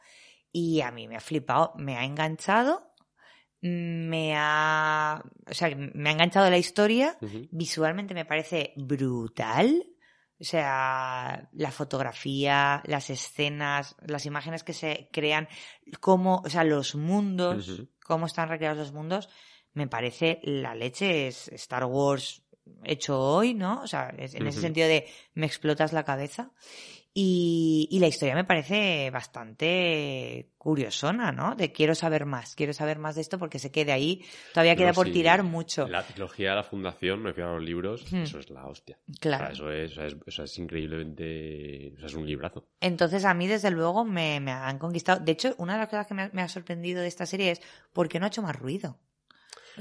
Y 0.54 0.82
a 0.82 0.92
mí 0.92 1.08
me 1.10 1.16
ha 1.18 1.22
flipado, 1.22 1.74
me 1.76 1.98
ha 1.98 2.04
enganchado. 2.06 2.91
Me 3.62 4.34
ha. 4.36 5.24
O 5.50 5.54
sea, 5.54 5.76
me 5.76 6.10
ha 6.10 6.14
enganchado 6.14 6.50
la 6.50 6.58
historia. 6.58 7.18
Visualmente 7.52 8.14
me 8.14 8.26
parece 8.26 8.74
brutal. 8.76 9.86
O 10.40 10.44
sea, 10.44 11.50
la 11.54 11.72
fotografía, 11.72 12.82
las 12.86 13.12
escenas, 13.12 13.96
las 14.08 14.26
imágenes 14.26 14.64
que 14.64 14.74
se 14.74 15.08
crean, 15.12 15.48
cómo, 16.00 16.42
o 16.44 16.50
sea, 16.50 16.64
los 16.64 16.96
mundos, 16.96 17.84
cómo 18.04 18.26
están 18.26 18.50
recreados 18.50 18.80
los 18.80 18.92
mundos, 18.92 19.30
me 19.74 19.88
parece 19.88 20.40
la 20.42 20.74
leche 20.74 21.28
es 21.28 21.48
Star 21.50 21.86
Wars 21.86 22.42
hecho 22.84 23.20
hoy, 23.20 23.54
¿no? 23.54 23.82
O 23.82 23.88
sea, 23.88 24.10
en 24.18 24.48
ese 24.48 24.62
sentido 24.62 24.88
de 24.88 25.08
me 25.36 25.46
explotas 25.46 25.94
la 25.94 26.04
cabeza. 26.04 26.52
Y, 27.14 27.90
y 27.92 28.00
la 28.00 28.08
historia 28.08 28.36
me 28.36 28.46
parece 28.46 29.10
bastante 29.12 30.50
curiosona, 30.58 31.32
¿no? 31.34 31.56
De 31.56 31.74
quiero 31.74 31.94
saber 31.94 32.26
más, 32.26 32.56
quiero 32.56 32.72
saber 32.72 33.00
más 33.00 33.16
de 33.16 33.22
esto 33.22 33.38
porque 33.38 33.60
sé 33.60 33.70
que 33.70 33.84
de 33.84 33.92
ahí 33.92 34.24
todavía 34.54 34.78
queda 34.78 34.90
No, 34.90 34.94
por 34.94 35.08
sí, 35.08 35.14
tirar 35.14 35.44
mucho. 35.44 35.88
La 35.90 36.04
trilogía 36.04 36.52
de 36.52 36.56
la 36.56 36.64
fundación, 36.64 37.22
me 37.22 37.30
refiero 37.30 37.52
a 37.52 37.56
los 37.56 37.64
libros, 37.64 38.06
Hmm. 38.14 38.22
eso 38.24 38.40
es 38.40 38.50
la 38.50 38.66
hostia. 38.66 38.98
Claro. 39.20 39.44
O 39.44 39.48
sea, 39.48 39.54
eso 39.54 39.72
es, 39.72 39.92
eso 39.92 40.04
es, 40.06 40.16
eso 40.26 40.44
es 40.44 40.58
increíblemente. 40.58 41.94
O 41.96 42.00
sea, 42.00 42.08
es 42.08 42.14
un 42.14 42.26
librazo. 42.26 42.68
Entonces 42.80 43.26
a 43.26 43.34
mí 43.34 43.48
desde 43.48 43.72
luego 43.72 44.06
me, 44.06 44.40
me 44.40 44.52
han 44.52 44.78
conquistado. 44.80 45.20
De 45.24 45.34
hecho, 45.34 45.54
una 45.58 45.74
de 45.74 45.80
las 45.80 45.90
cosas 45.90 46.08
que 46.08 46.14
me 46.14 46.22
ha, 46.24 46.30
me 46.32 46.42
ha 46.42 46.48
sorprendido 46.48 47.02
de 47.02 47.08
esta 47.08 47.26
serie 47.26 47.52
es 47.52 47.62
por 47.94 48.08
qué 48.08 48.20
no 48.20 48.26
ha 48.26 48.30
hecho 48.30 48.42
más 48.42 48.56
ruido. 48.56 49.00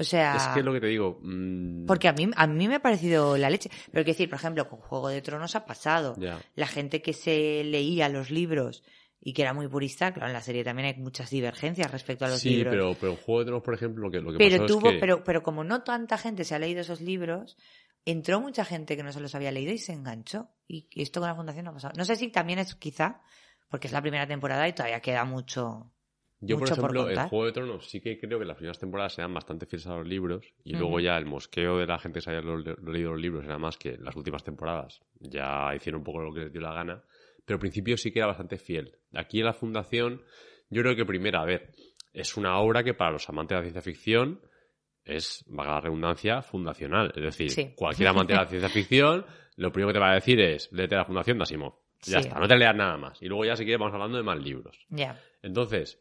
O 0.01 0.03
sea, 0.03 0.35
Es 0.35 0.47
que 0.55 0.63
lo 0.63 0.73
que 0.73 0.81
te 0.81 0.87
digo. 0.87 1.19
mm, 1.21 1.85
porque 1.85 2.07
a 2.07 2.13
mí, 2.13 2.29
a 2.35 2.47
mí 2.47 2.67
me 2.67 2.75
ha 2.75 2.81
parecido 2.81 3.37
la 3.37 3.49
leche. 3.49 3.69
Pero 3.91 4.03
quiero 4.03 4.07
decir, 4.13 4.29
por 4.29 4.37
ejemplo, 4.39 4.67
con 4.67 4.79
Juego 4.79 5.09
de 5.09 5.21
Tronos 5.21 5.55
ha 5.55 5.65
pasado. 5.65 6.15
La 6.55 6.67
gente 6.67 7.01
que 7.01 7.13
se 7.13 7.63
leía 7.63 8.09
los 8.09 8.31
libros 8.31 8.83
y 9.23 9.33
que 9.33 9.43
era 9.43 9.53
muy 9.53 9.67
purista, 9.67 10.11
claro, 10.11 10.27
en 10.29 10.33
la 10.33 10.41
serie 10.41 10.63
también 10.63 10.87
hay 10.87 10.95
muchas 11.01 11.29
divergencias 11.29 11.91
respecto 11.91 12.25
a 12.25 12.29
los 12.29 12.39
Sí, 12.39 12.55
libros. 12.55 12.71
pero, 12.73 12.95
pero 12.99 13.11
en 13.11 13.17
Juego 13.19 13.39
de 13.39 13.45
Tronos, 13.45 13.63
por 13.63 13.73
ejemplo, 13.75 14.01
lo 14.03 14.09
que, 14.11 14.19
lo 14.19 14.31
que 14.31 14.37
pero 14.39 14.57
pasó 14.63 14.65
tuvo, 14.65 14.87
es 14.89 14.93
que. 14.95 14.99
pero, 14.99 15.23
pero 15.23 15.43
como 15.43 15.63
no 15.63 15.83
tanta 15.83 16.17
gente 16.17 16.43
se 16.43 16.55
ha 16.55 16.59
leído 16.59 16.81
esos 16.81 17.01
libros, 17.01 17.55
entró 18.03 18.41
mucha 18.41 18.65
gente 18.65 18.97
que 18.97 19.03
no 19.03 19.11
se 19.13 19.19
los 19.19 19.35
había 19.35 19.51
leído 19.51 19.71
y 19.73 19.77
se 19.77 19.93
enganchó. 19.93 20.49
Y 20.67 20.87
esto 20.99 21.19
con 21.19 21.29
la 21.29 21.35
fundación 21.35 21.65
no 21.65 21.71
ha 21.71 21.73
pasado. 21.75 21.93
No 21.95 22.03
sé 22.05 22.15
si 22.15 22.29
también 22.29 22.57
es 22.57 22.73
quizá 22.73 23.21
porque 23.69 23.85
es 23.87 23.93
la 23.93 24.01
primera 24.01 24.25
temporada 24.27 24.67
y 24.67 24.73
todavía 24.73 24.99
queda 25.01 25.23
mucho. 25.23 25.91
Yo, 26.43 26.57
por 26.57 26.67
mucho 26.69 26.81
por 26.81 26.85
ejemplo, 26.91 27.01
en 27.01 27.07
contar. 27.15 27.29
Juego 27.29 27.45
de 27.45 27.51
Tronos 27.51 27.87
sí 27.89 28.01
que 28.01 28.17
creo 28.19 28.39
que 28.39 28.45
las 28.45 28.57
primeras 28.57 28.79
temporadas 28.79 29.17
eran 29.19 29.33
bastante 29.33 29.65
fieles 29.67 29.85
a 29.87 29.95
los 29.97 30.07
libros 30.07 30.53
y 30.63 30.73
luego 30.73 30.99
ya 30.99 31.15
el 31.17 31.25
mosqueo 31.27 31.77
de 31.77 31.85
la 31.85 31.99
gente 31.99 32.17
que 32.19 32.21
se 32.23 32.41
lo- 32.41 32.57
leído 32.57 33.11
los 33.11 33.21
libros 33.21 33.45
era 33.45 33.57
más 33.59 33.77
que 33.77 33.95
las 33.97 34.15
últimas 34.15 34.43
temporadas 34.43 35.01
ya 35.19 35.69
hicieron 35.75 35.99
un 35.99 36.03
poco 36.05 36.21
lo 36.23 36.33
que 36.33 36.39
les 36.41 36.51
dio 36.51 36.61
la 36.61 36.73
gana, 36.73 37.03
pero 37.45 37.55
al 37.57 37.59
principio 37.59 37.95
sí 37.95 38.11
que 38.11 38.19
era 38.19 38.27
bastante 38.27 38.57
fiel. 38.57 38.97
Aquí 39.13 39.39
en 39.39 39.45
la 39.45 39.53
Fundación, 39.53 40.23
yo 40.71 40.81
creo 40.81 40.95
que 40.95 41.05
primero, 41.05 41.39
a 41.39 41.45
ver, 41.45 41.69
es 42.13 42.35
una 42.37 42.57
obra 42.59 42.83
que 42.83 42.93
para 42.95 43.11
los 43.11 43.29
amantes 43.29 43.55
de 43.55 43.59
la 43.59 43.61
ciencia 43.63 43.81
ficción 43.83 44.41
es, 45.05 45.43
vaga 45.47 45.73
la 45.75 45.81
redundancia, 45.81 46.41
fundacional. 46.41 47.11
Es 47.15 47.23
decir, 47.23 47.49
Sí. 47.51 47.73
cualquier 47.75 48.09
amante 48.09 48.33
de 48.33 48.39
la 48.39 48.47
ciencia 48.47 48.69
ficción, 48.69 49.25
lo 49.57 49.71
primero 49.71 49.89
que 49.89 49.93
te 49.93 49.99
va 49.99 50.11
a 50.11 50.15
decir 50.15 50.39
es, 50.39 50.71
léete 50.71 50.95
la 50.95 51.05
Fundación 51.05 51.37
de 51.37 51.43
Asimov. 51.43 51.73
Ya 52.03 52.19
Sí. 52.19 52.27
está, 52.27 52.39
no 52.39 52.47
te 52.47 52.57
leas 52.57 52.75
nada 52.75 52.97
más. 52.97 53.21
Y 53.21 53.27
luego 53.27 53.45
ya 53.45 53.55
si 53.55 53.63
quieres 53.63 53.79
vamos 53.79 53.93
hablando 53.93 54.17
de 54.17 54.23
más 54.23 54.39
libros. 54.39 54.75
Ya. 54.89 55.19
Entonces, 55.43 56.00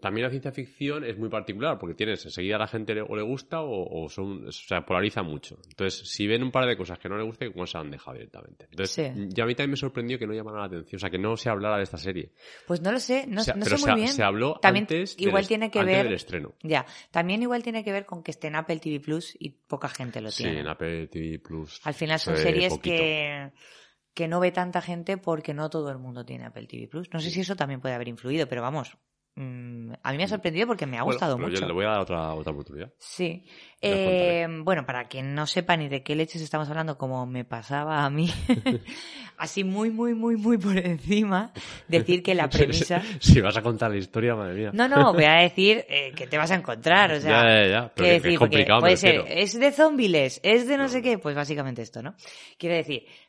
también 0.00 0.24
la 0.24 0.30
ciencia 0.30 0.52
ficción 0.52 1.04
es 1.04 1.16
muy 1.18 1.28
particular 1.28 1.78
porque 1.78 1.94
tienes 1.94 2.24
enseguida 2.24 2.56
a 2.56 2.58
la 2.60 2.66
gente 2.66 2.94
le, 2.94 3.02
o 3.02 3.16
le 3.16 3.22
gusta 3.22 3.60
o, 3.62 4.04
o 4.04 4.08
son, 4.08 4.46
o 4.48 4.52
sea, 4.52 4.84
polariza 4.84 5.22
mucho. 5.22 5.58
Entonces, 5.68 6.08
si 6.10 6.26
ven 6.26 6.42
un 6.42 6.50
par 6.50 6.66
de 6.66 6.76
cosas 6.76 6.98
que 6.98 7.08
no 7.08 7.16
le 7.16 7.24
gusta, 7.24 7.50
como 7.50 7.66
se 7.66 7.78
han 7.78 7.90
dejado 7.90 8.14
directamente. 8.14 8.66
Entonces, 8.70 9.12
Sí. 9.14 9.28
ya 9.30 9.44
a 9.44 9.46
mí 9.46 9.54
también 9.54 9.70
me 9.70 9.76
sorprendió 9.76 10.18
que 10.18 10.26
no 10.26 10.34
llamara 10.34 10.58
la 10.60 10.64
atención, 10.66 10.96
o 10.96 11.00
sea, 11.00 11.10
que 11.10 11.18
no 11.18 11.36
se 11.36 11.48
hablara 11.50 11.76
de 11.78 11.82
esta 11.84 11.98
serie. 11.98 12.32
Pues 12.66 12.80
no 12.82 12.92
lo 12.92 13.00
sé, 13.00 13.26
no, 13.26 13.40
O 13.40 13.44
sea, 13.44 13.54
no 13.54 13.64
pero 13.64 13.76
sé 13.78 13.82
se, 13.84 13.90
muy 13.90 14.00
bien. 14.02 14.12
se 14.12 14.22
habló 14.22 14.58
También 14.60 14.84
antes, 14.84 15.16
igual 15.18 15.42
del, 15.42 15.48
tiene 15.48 15.70
que 15.70 15.78
antes 15.80 15.94
ver- 15.96 16.04
del 16.04 16.14
estreno. 16.14 16.54
Ya. 16.62 16.84
También 17.10 17.42
igual 17.42 17.62
tiene 17.62 17.82
que 17.84 17.92
ver 17.92 18.06
con 18.06 18.22
que 18.22 18.30
esté 18.30 18.48
en 18.48 18.56
Apple 18.56 18.78
TV 18.80 19.00
Plus 19.00 19.36
y 19.38 19.50
poca 19.50 19.88
gente 19.88 20.20
lo 20.20 20.30
Sí, 20.30 20.44
tiene. 20.44 20.60
en 20.60 20.68
Apple 20.68 21.06
TV 21.08 21.38
Plus. 21.38 21.80
Al 21.84 21.94
final 21.94 22.18
son 22.20 22.36
se 22.36 22.42
series 22.42 22.72
poquito. 22.74 22.96
que, 22.96 23.50
que 24.14 24.28
no 24.28 24.40
ve 24.40 24.52
tanta 24.52 24.80
gente 24.80 25.16
porque 25.18 25.52
no 25.54 25.68
todo 25.70 25.90
el 25.90 25.98
mundo 25.98 26.24
tiene 26.24 26.46
Apple 26.46 26.66
TV 26.66 26.86
Plus. 26.88 27.08
No 27.12 27.20
sé 27.20 27.30
si 27.30 27.40
eso 27.40 27.56
también 27.56 27.80
puede 27.80 27.94
haber 27.94 28.08
influido, 28.08 28.46
pero 28.48 28.62
vamos. 28.62 28.96
Mm, 29.36 29.92
a 30.02 30.10
mí 30.12 30.18
me 30.18 30.24
ha 30.24 30.28
sorprendido 30.28 30.66
porque 30.66 30.86
me 30.86 30.98
ha 30.98 31.02
Bueno, 31.02 31.14
gustado 31.14 31.36
pero 31.36 31.48
mucho. 31.48 31.60
Yo 31.60 31.66
le 31.66 31.72
voy 31.72 31.84
a 31.84 31.88
dar 31.90 32.00
otra, 32.00 32.34
otra 32.34 32.52
oportunidad. 32.52 32.90
Sí. 32.98 33.44
Eh, 33.80 34.46
bueno, 34.62 34.84
para 34.86 35.04
quien 35.06 35.34
no 35.34 35.46
sepa 35.46 35.76
ni 35.76 35.88
de 35.88 36.02
qué 36.02 36.16
leches 36.16 36.42
estamos 36.42 36.68
hablando, 36.68 36.96
como 36.98 37.24
me 37.26 37.44
pasaba 37.44 38.04
a 38.04 38.10
mí, 38.10 38.28
así 39.38 39.64
muy, 39.64 39.90
muy, 39.90 40.14
muy, 40.14 40.36
muy 40.36 40.58
por 40.58 40.76
encima, 40.78 41.52
decir 41.86 42.22
que 42.22 42.34
la 42.34 42.48
premisa... 42.50 43.02
si 43.20 43.40
vas 43.40 43.56
a 43.56 43.62
contar 43.62 43.90
la 43.90 43.98
historia, 43.98 44.34
madre 44.34 44.54
mía. 44.54 44.70
No, 44.72 44.88
no, 44.88 45.12
voy 45.12 45.24
a 45.24 45.34
decir 45.42 45.84
eh, 45.88 46.12
que 46.16 46.26
te 46.26 46.38
vas 46.38 46.50
a 46.50 46.54
encontrar, 46.56 47.12
o 47.12 47.20
sea... 47.20 47.42
ya, 47.42 47.62
ya, 47.64 47.68
ya. 47.70 47.92
Pero 47.94 47.94
que- 47.94 48.02
que 48.04 48.12
decir, 48.14 48.32
es 48.32 48.38
porque 48.38 48.56
complicado, 48.56 48.80
puede 48.80 48.96
ser, 48.96 49.24
es 49.28 49.58
de 49.58 49.72
zombies, 49.72 50.40
es 50.42 50.66
de 50.66 50.76
no 50.78 50.88
sé 50.88 51.02
qué, 51.02 51.18
pues 51.18 51.36
básicamente 51.36 51.82
esto, 51.82 52.02
¿no? 52.02 52.14
Quiero 52.58 52.74
decir, 52.76 53.02
mm, 53.04 53.25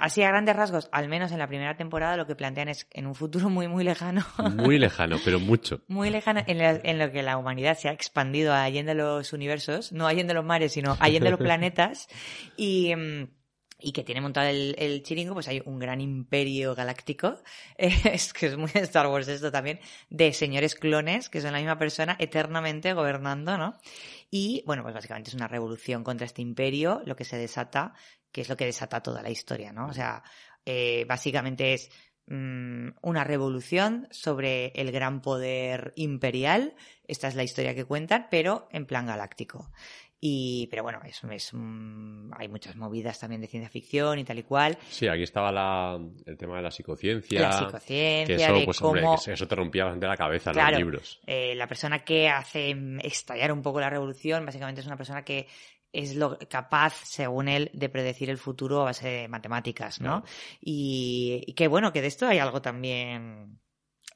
así 0.00 0.22
a 0.22 0.28
grandes 0.28 0.56
rasgos, 0.56 0.88
al 0.92 1.08
menos 1.08 1.32
en 1.32 1.38
la 1.38 1.46
primera 1.48 1.76
temporada, 1.76 2.16
lo 2.16 2.26
que 2.26 2.34
plantean 2.36 2.68
es 2.68 2.86
en 2.92 3.06
un 3.06 3.14
futuro 3.14 3.48
muy, 3.50 3.68
muy 3.68 3.84
lejano, 3.84 4.24
Muy 4.38 4.78
lejano, 4.78 5.18
pero 5.24 5.40
mucho. 5.40 5.80
muy 5.88 6.10
lejano, 6.10 6.42
en, 6.46 6.58
la- 6.58 6.80
en 6.82 6.98
lo 6.98 7.10
que 7.12 7.22
la 7.22 7.36
humanidad 7.38 7.76
se 7.76 7.88
ha 7.88 7.92
expandido 7.92 8.52
allende 8.54 8.94
los 8.94 9.32
universos, 9.32 9.92
no 9.92 10.06
allende 10.06 10.34
los 10.34 10.44
mares, 10.44 10.72
sino 10.72 10.96
allende 11.00 11.30
los 11.30 11.38
planetas, 11.46 12.08
y... 12.56 12.94
mm, 12.94 13.28
y 13.78 13.92
que 13.92 14.02
tiene 14.04 14.22
montado 14.22 14.48
el, 14.48 14.74
el 14.78 15.02
chiringo, 15.02 15.34
pues 15.34 15.48
hay 15.48 15.60
un 15.66 15.78
gran 15.78 16.00
imperio 16.00 16.74
galáctico, 16.74 17.36
eh, 17.76 17.90
es 18.10 18.32
que 18.32 18.46
es 18.46 18.56
muy 18.56 18.70
Star 18.72 19.06
Wars 19.06 19.28
esto 19.28 19.52
también, 19.52 19.80
de 20.08 20.32
señores 20.32 20.74
clones, 20.74 21.28
que 21.28 21.42
son 21.42 21.52
la 21.52 21.58
misma 21.58 21.76
persona 21.78 22.16
eternamente 22.18 22.94
gobernando, 22.94 23.58
¿no? 23.58 23.78
Y 24.30 24.62
bueno, 24.66 24.82
pues 24.82 24.94
básicamente 24.94 25.28
es 25.28 25.34
una 25.34 25.46
revolución 25.46 26.04
contra 26.04 26.24
este 26.24 26.40
imperio, 26.40 27.02
lo 27.04 27.16
que 27.16 27.24
se 27.24 27.36
desata, 27.36 27.92
que 28.36 28.42
es 28.42 28.50
lo 28.50 28.56
que 28.58 28.66
desata 28.66 29.02
toda 29.02 29.22
la 29.22 29.30
historia, 29.30 29.72
¿no? 29.72 29.86
O 29.86 29.94
sea, 29.94 30.22
eh, 30.66 31.06
básicamente 31.08 31.72
es 31.72 31.90
mm, 32.26 32.88
una 33.00 33.24
revolución 33.24 34.08
sobre 34.10 34.72
el 34.74 34.92
gran 34.92 35.22
poder 35.22 35.94
imperial. 35.96 36.74
Esta 37.08 37.28
es 37.28 37.34
la 37.34 37.44
historia 37.44 37.74
que 37.74 37.86
cuentan, 37.86 38.26
pero 38.30 38.68
en 38.72 38.84
plan 38.84 39.06
galáctico. 39.06 39.70
Y, 40.20 40.66
pero 40.70 40.82
bueno, 40.82 41.00
es, 41.06 41.22
es, 41.24 41.50
mm, 41.54 42.32
hay 42.36 42.48
muchas 42.48 42.76
movidas 42.76 43.18
también 43.18 43.40
de 43.40 43.46
ciencia 43.46 43.70
ficción 43.70 44.18
y 44.18 44.24
tal 44.24 44.38
y 44.38 44.42
cual. 44.42 44.76
Sí, 44.86 45.08
aquí 45.08 45.22
estaba 45.22 45.50
la, 45.50 45.98
el 46.26 46.36
tema 46.36 46.56
de 46.56 46.62
la 46.62 46.70
psicociencia. 46.70 47.40
La 47.40 47.52
psicociencia, 47.52 48.36
que 48.36 48.42
eso, 48.42 48.52
de 48.54 48.64
pues, 48.66 48.82
hombre, 48.82 49.02
que 49.24 49.32
eso 49.32 49.48
te 49.48 49.54
rompía 49.54 49.84
bastante 49.84 50.06
la 50.06 50.16
cabeza 50.16 50.50
en 50.50 50.56
los 50.58 50.78
libros. 50.78 51.20
eh, 51.26 51.54
la 51.54 51.66
persona 51.66 52.04
que 52.04 52.28
hace 52.28 52.76
estallar 53.02 53.50
un 53.50 53.62
poco 53.62 53.80
la 53.80 53.88
revolución, 53.88 54.44
básicamente 54.44 54.82
es 54.82 54.86
una 54.86 54.98
persona 54.98 55.24
que 55.24 55.46
es 55.92 56.14
lo 56.16 56.38
capaz, 56.48 56.94
según 57.04 57.48
él, 57.48 57.70
de 57.74 57.88
predecir 57.88 58.30
el 58.30 58.38
futuro 58.38 58.82
a 58.82 58.84
base 58.84 59.08
de 59.08 59.28
matemáticas, 59.28 60.00
¿no? 60.00 60.22
Claro. 60.22 60.36
Y, 60.60 61.42
y 61.46 61.54
que 61.54 61.68
bueno, 61.68 61.92
que 61.92 62.02
de 62.02 62.08
esto 62.08 62.26
hay 62.26 62.38
algo 62.38 62.62
también 62.62 63.60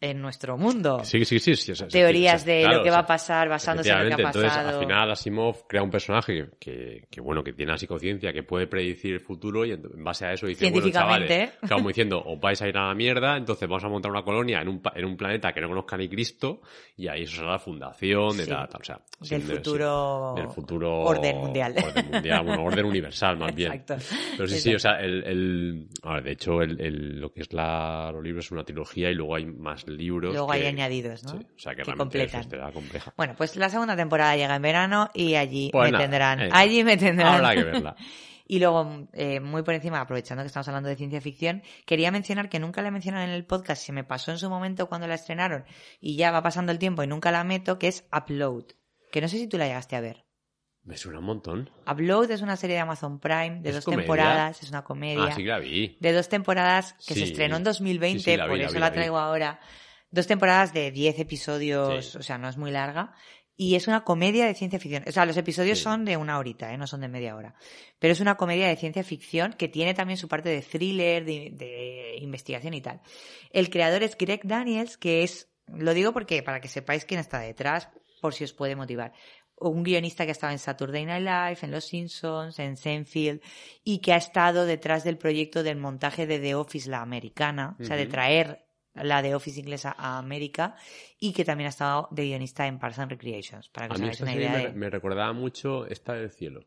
en 0.03 0.23
nuestro 0.23 0.57
mundo. 0.57 1.01
Sí, 1.05 1.25
sí, 1.27 1.39
sí. 1.39 1.55
sí, 1.57 1.73
o 1.73 1.75
sea, 1.75 1.87
Teorías 1.89 2.41
o 2.43 2.45
sea, 2.47 2.55
de 2.55 2.61
claro, 2.63 2.77
lo 2.79 2.83
que 2.85 2.91
va 2.91 2.99
a 3.01 3.07
pasar 3.07 3.49
basándose 3.51 3.91
en 3.91 4.09
lo 4.09 4.17
que 4.17 4.23
ha 4.23 4.27
pasado. 4.27 4.45
entonces 4.47 4.75
al 4.75 4.81
final 4.81 5.11
Asimov 5.11 5.67
crea 5.67 5.83
un 5.83 5.91
personaje 5.91 6.49
que, 6.59 7.05
que, 7.11 7.21
bueno, 7.21 7.45
que 7.45 7.53
tiene 7.53 7.73
la 7.73 7.77
psicociencia, 7.79 8.33
que 8.33 8.43
puede 8.43 8.67
predecir 8.67 9.13
el 9.13 9.21
futuro 9.21 9.67
y 9.67 9.73
en 9.73 9.83
base 10.03 10.25
a 10.25 10.33
eso 10.33 10.47
dice, 10.47 10.71
bueno, 10.71 10.89
chavales, 10.91 11.51
como 11.69 11.89
diciendo, 11.89 12.23
os 12.25 12.41
vais 12.41 12.63
a 12.63 12.69
ir 12.69 12.79
a 12.79 12.87
la 12.89 12.95
mierda, 12.95 13.37
entonces 13.37 13.69
vamos 13.69 13.85
a 13.85 13.89
montar 13.89 14.11
una 14.11 14.23
colonia 14.23 14.63
en 14.63 14.69
un, 14.69 14.83
en 14.95 15.05
un 15.05 15.17
planeta 15.19 15.53
que 15.53 15.61
no 15.61 15.69
conozca 15.69 15.99
ni 15.99 16.09
Cristo 16.09 16.63
y 16.97 17.07
ahí 17.09 17.25
eso 17.25 17.37
será 17.37 17.53
la 17.53 17.59
fundación 17.59 18.37
de 18.39 18.45
Sí. 18.47 18.53
o 18.53 18.85
sea, 18.85 19.01
Del 19.39 19.47
de- 19.47 19.55
futuro- 19.57 20.35
sí, 20.35 20.41
del 20.43 20.51
futuro 20.51 21.01
orden 21.03 21.37
mundial. 21.37 21.75
orden 21.85 22.11
mundial, 22.11 22.45
bueno, 22.47 22.65
orden 22.65 22.85
universal 22.87 23.37
más 23.37 23.55
bien. 23.55 23.73
Exacto. 23.73 23.97
Pero 24.37 24.49
sí, 24.49 24.59
sí, 24.61 24.71
Exacto. 24.73 24.97
o 24.99 25.01
sea, 25.01 25.07
el, 25.07 25.25
el, 25.25 25.89
a 26.05 26.15
ver, 26.15 26.23
de 26.25 26.33
hecho, 26.33 26.63
el, 26.63 26.81
el- 26.81 27.21
lo 27.21 27.31
que 27.33 27.43
es 27.43 27.53
la, 27.53 28.11
los 28.13 28.25
libros 28.25 28.47
es 28.47 28.51
una 28.53 28.65
trilogía 28.65 29.11
y 29.11 29.15
luego 29.15 29.37
hay 29.37 29.45
más 29.45 29.80
libros. 29.87 30.33
Luego 30.33 30.51
hay 30.53 30.63
que- 30.63 30.69
añadidos, 30.69 31.25
¿no? 31.25 31.31
Sí, 31.33 31.47
o 31.57 31.59
sea, 31.59 31.75
que, 31.75 31.83
Que 31.83 31.95
completan. 31.95 32.43
compleja. 32.73 33.13
Bueno, 33.17 33.35
pues 33.37 33.57
la 33.57 33.69
segunda 33.69 33.97
temporada 33.97 34.37
llega 34.37 34.57
en 34.57 34.63
verano 34.63 35.11
y 35.15 35.35
allí 35.35 35.71
Pues 35.73 35.87
me 35.87 35.93
nada, 35.93 36.05
tendrán. 36.05 36.41
eh, 36.41 36.49
allí 36.53 36.85
me 36.85 36.97
tendrán. 36.97 37.35
Habrá 37.37 37.55
que 37.55 37.65
verla. 37.65 37.97
Y 38.53 38.59
luego, 38.59 39.07
eh, 39.13 39.39
muy 39.39 39.63
por 39.63 39.75
encima, 39.75 40.01
aprovechando 40.01 40.43
que 40.43 40.49
estamos 40.49 40.67
hablando 40.67 40.89
de 40.89 40.97
ciencia 40.97 41.21
ficción, 41.21 41.63
quería 41.87 42.11
mencionar 42.11 42.49
que 42.49 42.59
nunca 42.59 42.83
la 42.83 42.91
mencionan 42.91 43.29
en 43.29 43.31
el 43.31 43.47
podcast, 43.47 43.81
se 43.87 43.93
me 43.93 44.03
pasó 44.03 44.33
en 44.33 44.39
su 44.39 44.51
momento 44.51 44.89
cuando 44.89 45.07
la 45.07 45.15
estrenaron 45.15 45.65
y 46.01 46.17
ya 46.17 46.33
va 46.33 46.43
pasando 46.43 46.73
el 46.73 46.81
tiempo 46.81 47.05
y 47.05 47.07
nunca 47.07 47.31
la 47.31 47.45
meto, 47.45 47.79
que 47.79 47.87
es 47.87 48.09
Upload. 48.13 48.65
Que 49.13 49.21
no 49.21 49.29
sé 49.29 49.39
si 49.39 49.47
tú 49.47 49.57
la 49.57 49.67
llegaste 49.69 49.95
a 49.95 50.01
ver. 50.01 50.25
Me 50.91 50.97
suena 50.97 51.21
un 51.21 51.25
montón. 51.25 51.71
Upload 51.91 52.33
es 52.33 52.43
una 52.43 52.57
serie 52.57 52.75
de 52.77 52.83
Amazon 52.83 53.21
Prime 53.21 53.61
de 53.61 53.69
¿Es 53.69 53.77
dos 53.77 53.85
comedia? 53.85 54.03
temporadas, 54.03 54.63
es 54.63 54.71
una 54.71 54.83
comedia. 54.83 55.25
Ah, 55.29 55.33
sí 55.37 55.45
la 55.45 55.59
vi. 55.61 55.97
de 56.01 56.13
dos 56.13 56.29
temporadas 56.29 56.95
que 57.07 57.15
se 57.15 57.23
estrenó 57.25 57.57
en 57.57 57.65
2020, 57.65 58.19
Sí, 58.19 58.31
sí, 58.33 58.37
la 58.37 58.45
vi, 58.47 58.51
por 58.51 58.59
la 58.59 58.65
eso 58.65 58.75
vi, 58.75 58.81
la, 58.81 58.93
traigo 58.93 59.19
ahora. 59.19 59.61
Dos 60.11 60.27
temporadas 60.27 60.73
de 60.75 60.91
10 60.91 61.21
episodios, 61.21 62.17
o 62.17 62.23
sea, 62.23 62.39
no 62.39 62.49
es 62.49 62.57
muy 62.57 62.73
larga. 62.73 63.13
Y 63.57 63.77
es 63.77 63.87
una 63.87 64.03
comedia 64.03 64.47
de 64.47 64.55
ciencia 64.55 64.81
ficción. 64.81 65.05
O 65.07 65.13
sea, 65.13 65.27
los 65.27 65.37
episodios 65.37 65.79
son 65.79 66.05
de 66.05 66.17
una 66.17 66.39
horita, 66.39 66.73
¿eh? 66.73 66.79
no 66.79 66.87
son 66.89 67.03
de 67.03 67.09
media 67.09 67.37
hora. 67.37 67.55
Pero 68.01 68.13
es 68.13 68.19
una 68.21 68.37
comedia 68.37 68.67
de 68.67 68.75
ciencia 68.75 69.05
ficción 69.05 69.53
que 69.53 69.69
tiene 69.69 69.95
también 69.95 70.17
su 70.17 70.27
parte 70.27 70.49
de 70.49 70.63
thriller, 70.63 71.25
de, 71.25 71.51
de 71.53 72.17
investigación 72.21 72.75
y 72.75 72.81
tal. 72.81 73.01
El 73.53 73.71
creador 73.71 74.03
es 74.03 74.17
Greg 74.19 74.41
Daniels, 74.45 74.97
que 74.97 75.23
es, 75.23 75.53
lo 75.69 75.95
digo 75.95 76.13
porque 76.13 76.43
para 76.43 76.61
que 76.61 76.69
sepáis 76.69 77.05
quién 77.05 77.21
está 77.21 77.39
detrás, 77.39 77.91
por 78.21 78.35
si 78.35 78.45
os 78.45 78.53
puede 78.53 78.77
motivar. 78.77 79.13
Un 79.61 79.83
guionista 79.83 80.25
que 80.25 80.31
ha 80.31 80.33
estado 80.33 80.53
en 80.53 80.59
Saturday 80.59 81.05
Night 81.05 81.23
Live, 81.23 81.59
en 81.63 81.71
Los 81.71 81.85
Simpsons, 81.85 82.59
en 82.59 82.77
Seinfeld, 82.77 83.43
y 83.85 83.99
que 83.99 84.15
ha 84.15 84.17
estado 84.17 84.65
detrás 84.65 85.05
del 85.05 85.19
proyecto 85.19 85.63
del 85.63 85.77
montaje 85.77 86.27
de 86.27 86.39
The 86.39 86.55
Office, 86.55 86.89
la 86.89 87.03
americana, 87.03 87.77
o 87.79 87.85
sea, 87.85 87.97
de 87.97 88.07
traer 88.07 88.65
la 88.95 89.23
The 89.23 89.35
Office 89.35 89.61
inglesa 89.61 89.95
a 89.97 90.19
América, 90.19 90.77
y 91.19 91.33
que 91.33 91.45
también 91.45 91.67
ha 91.67 91.71
estado 91.71 92.09
de 92.11 92.25
guionista 92.25 92.67
en 92.67 92.79
Parks 92.79 92.99
and 92.99 93.11
Recreations, 93.11 93.69
para 93.69 93.89
que 93.89 93.93
A 93.93 93.95
os 93.95 94.01
mí 94.01 94.07
hagáis 94.07 94.21
una 94.23 94.35
idea 94.35 94.53
me, 94.53 94.59
de... 94.59 94.73
me 94.73 94.91
recordaba 94.91 95.33
mucho 95.33 95.87
esta 95.87 96.15
del 96.15 96.31
cielo. 96.31 96.65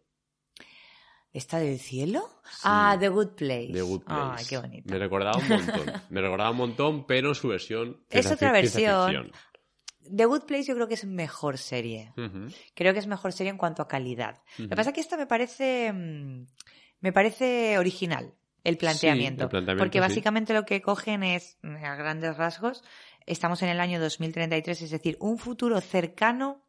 ¿Esta 1.34 1.58
del 1.58 1.80
cielo? 1.80 2.30
Sí. 2.44 2.60
Ah, 2.64 2.96
The 3.00 3.10
Good 3.10 3.30
Place. 3.30 3.74
The 3.74 3.82
Good 3.82 4.04
Place. 4.04 4.36
Ay, 4.38 4.46
qué 4.48 4.58
bonito. 4.60 4.94
Me 4.94 5.00
recordaba 5.00 5.40
un 5.40 5.50
montón. 5.50 5.94
Me 6.12 6.22
recordaba 6.22 6.52
un 6.52 6.58
montón, 6.58 7.08
pero 7.08 7.34
su 7.34 7.48
versión. 7.48 8.06
Es 8.12 8.32
otra 8.32 8.52
versión. 8.52 9.32
The 10.16 10.26
Good 10.26 10.44
Place 10.44 10.66
yo 10.66 10.76
creo 10.76 10.88
que 10.88 10.94
es 10.96 11.06
mejor 11.06 11.58
serie. 11.58 12.14
Creo 12.76 12.94
que 12.94 13.00
es 13.00 13.08
mejor 13.08 13.34
serie 13.34 13.52
en 13.52 13.58
cuanto 13.58 13.82
a 13.82 13.88
calidad. 13.88 14.42
Lo 14.58 14.70
que 14.70 14.76
pasa 14.76 14.90
es 14.90 14.94
que 14.96 15.02
esta 15.02 15.18
me 15.18 15.28
parece, 15.28 15.92
mm, 15.94 16.46
me 17.02 17.12
parece 17.14 17.78
original 17.78 18.34
el 18.64 18.78
planteamiento. 18.78 19.44
el 19.46 19.50
planteamiento, 19.50 19.78
porque 19.78 19.98
sí. 19.98 20.02
básicamente 20.02 20.54
lo 20.54 20.66
que 20.66 20.82
cogen 20.82 21.24
es, 21.24 21.58
mm, 21.64 21.76
a 21.84 21.96
grandes 21.96 22.38
rasgos, 22.38 22.84
estamos 23.26 23.62
en 23.62 23.70
el 23.70 23.80
año 23.80 24.00
2033, 24.00 24.82
es 24.82 24.92
decir, 24.92 25.18
un 25.20 25.38
futuro 25.38 25.80
cercano. 25.82 26.64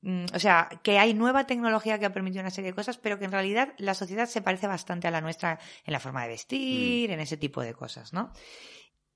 mm, 0.00 0.26
O 0.34 0.38
sea, 0.38 0.68
que 0.84 0.98
hay 0.98 1.12
nueva 1.12 1.46
tecnología 1.46 1.98
que 1.98 2.06
ha 2.06 2.12
permitido 2.12 2.42
una 2.42 2.50
serie 2.50 2.70
de 2.70 2.74
cosas, 2.76 2.98
pero 2.98 3.18
que 3.18 3.24
en 3.24 3.32
realidad 3.32 3.74
la 3.78 3.94
sociedad 3.94 4.26
se 4.28 4.40
parece 4.42 4.66
bastante 4.68 5.08
a 5.08 5.10
la 5.10 5.20
nuestra 5.20 5.58
en 5.84 5.92
la 5.92 5.98
forma 5.98 6.22
de 6.22 6.28
Mm. 6.28 6.30
vestir, 6.30 7.10
en 7.10 7.18
ese 7.20 7.36
tipo 7.36 7.62
de 7.62 7.74
cosas, 7.74 8.12
¿no? 8.12 8.32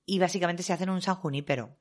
Y 0.05 0.19
básicamente 0.19 0.65
se 0.65 0.73
hacen 0.73 0.91
un 0.91 1.01
San 1.01 1.15
Junípero. 1.15 1.79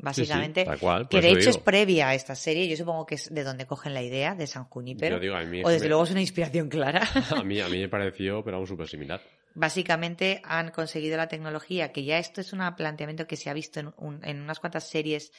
Básicamente, 0.00 0.60
Sí, 0.60 0.64
sí, 0.64 0.70
tal 0.70 0.78
cual, 0.78 1.08
por 1.08 1.20
que 1.20 1.26
de 1.26 1.32
hecho 1.32 1.50
es 1.50 1.58
previa 1.58 2.08
a 2.08 2.14
esta 2.14 2.34
serie, 2.36 2.68
yo 2.68 2.76
supongo 2.76 3.04
que 3.04 3.16
es 3.16 3.34
de 3.34 3.42
donde 3.42 3.66
cogen 3.66 3.94
la 3.94 4.02
idea 4.02 4.34
de 4.36 4.46
San 4.46 4.64
Junípero. 4.64 5.16
Yo 5.16 5.20
digo, 5.20 5.34
a 5.34 5.42
mí, 5.44 5.62
o 5.64 5.68
desde 5.68 5.84
me- 5.84 5.88
luego 5.88 6.04
es 6.04 6.10
una 6.12 6.20
inspiración 6.20 6.68
clara. 6.68 7.02
a 7.36 7.42
mí, 7.44 7.60
a 7.60 7.68
mí 7.68 7.78
me 7.78 7.88
pareció, 7.88 8.44
pero 8.44 8.58
aún 8.58 8.66
súper 8.66 8.88
similar. 8.88 9.20
Básicamente 9.54 10.40
han 10.44 10.70
conseguido 10.70 11.16
la 11.16 11.26
tecnología, 11.26 11.90
que 11.92 12.04
ya 12.04 12.18
esto 12.18 12.40
es 12.40 12.52
un 12.52 12.60
planteamiento 12.76 13.26
que 13.26 13.36
se 13.36 13.50
ha 13.50 13.54
visto 13.54 13.80
en, 13.80 13.92
un- 13.96 14.24
en 14.24 14.40
unas 14.40 14.60
cuantas 14.60 14.88
series 14.88 15.32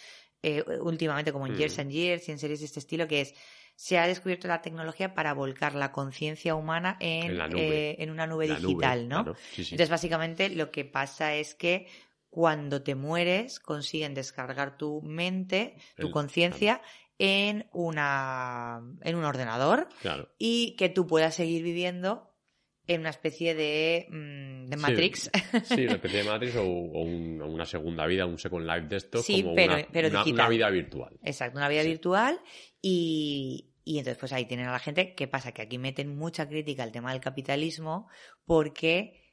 eh, 0.44 0.64
últimamente, 0.82 1.32
como 1.32 1.48
en 1.48 1.54
Mm. 1.54 1.58
Years 1.58 1.80
and 1.80 1.92
Years 1.92 2.28
y 2.28 2.32
en 2.34 2.40
series 2.40 2.60
de 2.60 2.66
este 2.66 2.80
estilo, 2.80 3.08
que 3.08 3.22
es 3.22 3.34
se 3.76 3.98
ha 3.98 4.08
descubierto 4.08 4.50
la 4.50 4.62
tecnología 4.62 5.14
para 5.14 5.34
volcar 5.34 5.74
la 5.74 5.94
conciencia 5.94 6.54
humana 6.56 6.98
en, 7.00 7.40
En 7.40 7.58
eh, 7.58 7.96
en 8.00 8.10
una 8.10 8.28
nube 8.28 8.46
La 8.48 8.56
nube, 8.60 8.68
digital, 8.68 9.08
¿no? 9.08 9.24
claro, 9.24 9.38
sí, 9.54 9.64
sí. 9.64 9.76
Entonces, 9.76 9.90
básicamente, 9.90 10.50
lo 10.50 10.70
que 10.70 10.84
pasa 10.84 11.34
es 11.36 11.56
que 11.56 11.88
cuando 12.30 12.84
te 12.84 12.96
mueres, 12.96 13.60
consiguen 13.60 14.14
descargar 14.14 14.78
tu 14.78 15.02
mente, 15.02 15.76
tu 15.98 16.12
conciencia, 16.12 16.82
en 17.18 17.68
una 17.74 18.82
en 19.02 19.16
un 19.16 19.24
ordenador 19.26 19.90
Claro. 20.02 20.30
y 20.38 20.76
que 20.78 20.90
tú 20.90 21.06
puedas 21.08 21.36
seguir 21.36 21.64
viviendo 21.64 22.28
en 22.88 23.02
una 23.02 23.10
especie 23.10 23.54
de, 23.56 24.08
mm, 24.10 24.66
de. 24.70 24.78
Matrix. 24.78 25.30
Sí, 25.64 25.84
una 25.86 25.94
especie 26.02 26.24
de 26.24 26.30
Matrix 26.30 26.56
o, 26.56 26.64
o 26.64 27.02
un- 27.04 27.42
o 27.42 27.48
una 27.48 27.66
segunda 27.66 28.06
vida, 28.08 28.26
un 28.26 28.38
second 28.40 28.66
life 28.66 28.88
de 28.88 28.96
esto, 28.98 29.22
Sí, 29.22 29.44
como 29.44 29.54
pero- 29.56 29.74
una, 29.76 29.88
pero 29.92 30.08
una- 30.10 30.24
una 30.24 30.50
vida 30.50 30.70
virtual. 30.70 31.20
Exacto, 31.24 31.58
una 31.58 31.68
vida 31.70 31.82
Sí. 31.84 31.90
virtual 31.90 32.40
y, 32.82 33.74
y 33.84 33.98
entonces 34.00 34.18
pues 34.20 34.32
ahí 34.34 34.46
tienen 34.46 34.68
a 34.68 34.72
la 34.72 34.80
gente. 34.80 35.14
¿Qué 35.14 35.28
pasa? 35.28 35.52
Que 35.52 35.62
aquí 35.64 35.78
meten 35.78 36.16
mucha 36.18 36.48
crítica 36.48 36.84
al 36.84 36.92
tema 36.92 37.12
del 37.12 37.22
capitalismo 37.22 38.08
porque 38.46 39.29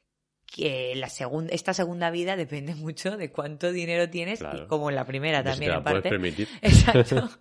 que 0.46 0.94
la 0.96 1.08
segunda, 1.08 1.52
esta 1.52 1.74
segunda 1.74 2.10
vida 2.10 2.36
depende 2.36 2.74
mucho 2.74 3.16
de 3.16 3.30
cuánto 3.30 3.72
dinero 3.72 4.08
tienes, 4.08 4.38
Claro. 4.38 4.64
y 4.64 4.66
como 4.66 4.88
en 4.90 4.96
la 4.96 5.04
primera 5.04 5.42
De 5.42 5.50
si 5.50 5.58
también 5.60 5.70
te 5.70 5.72
la 5.72 5.78
en 5.78 5.82
puedes 5.82 5.96
parte. 5.96 6.08
permitir. 6.10 6.48
Exacto. 6.62 7.28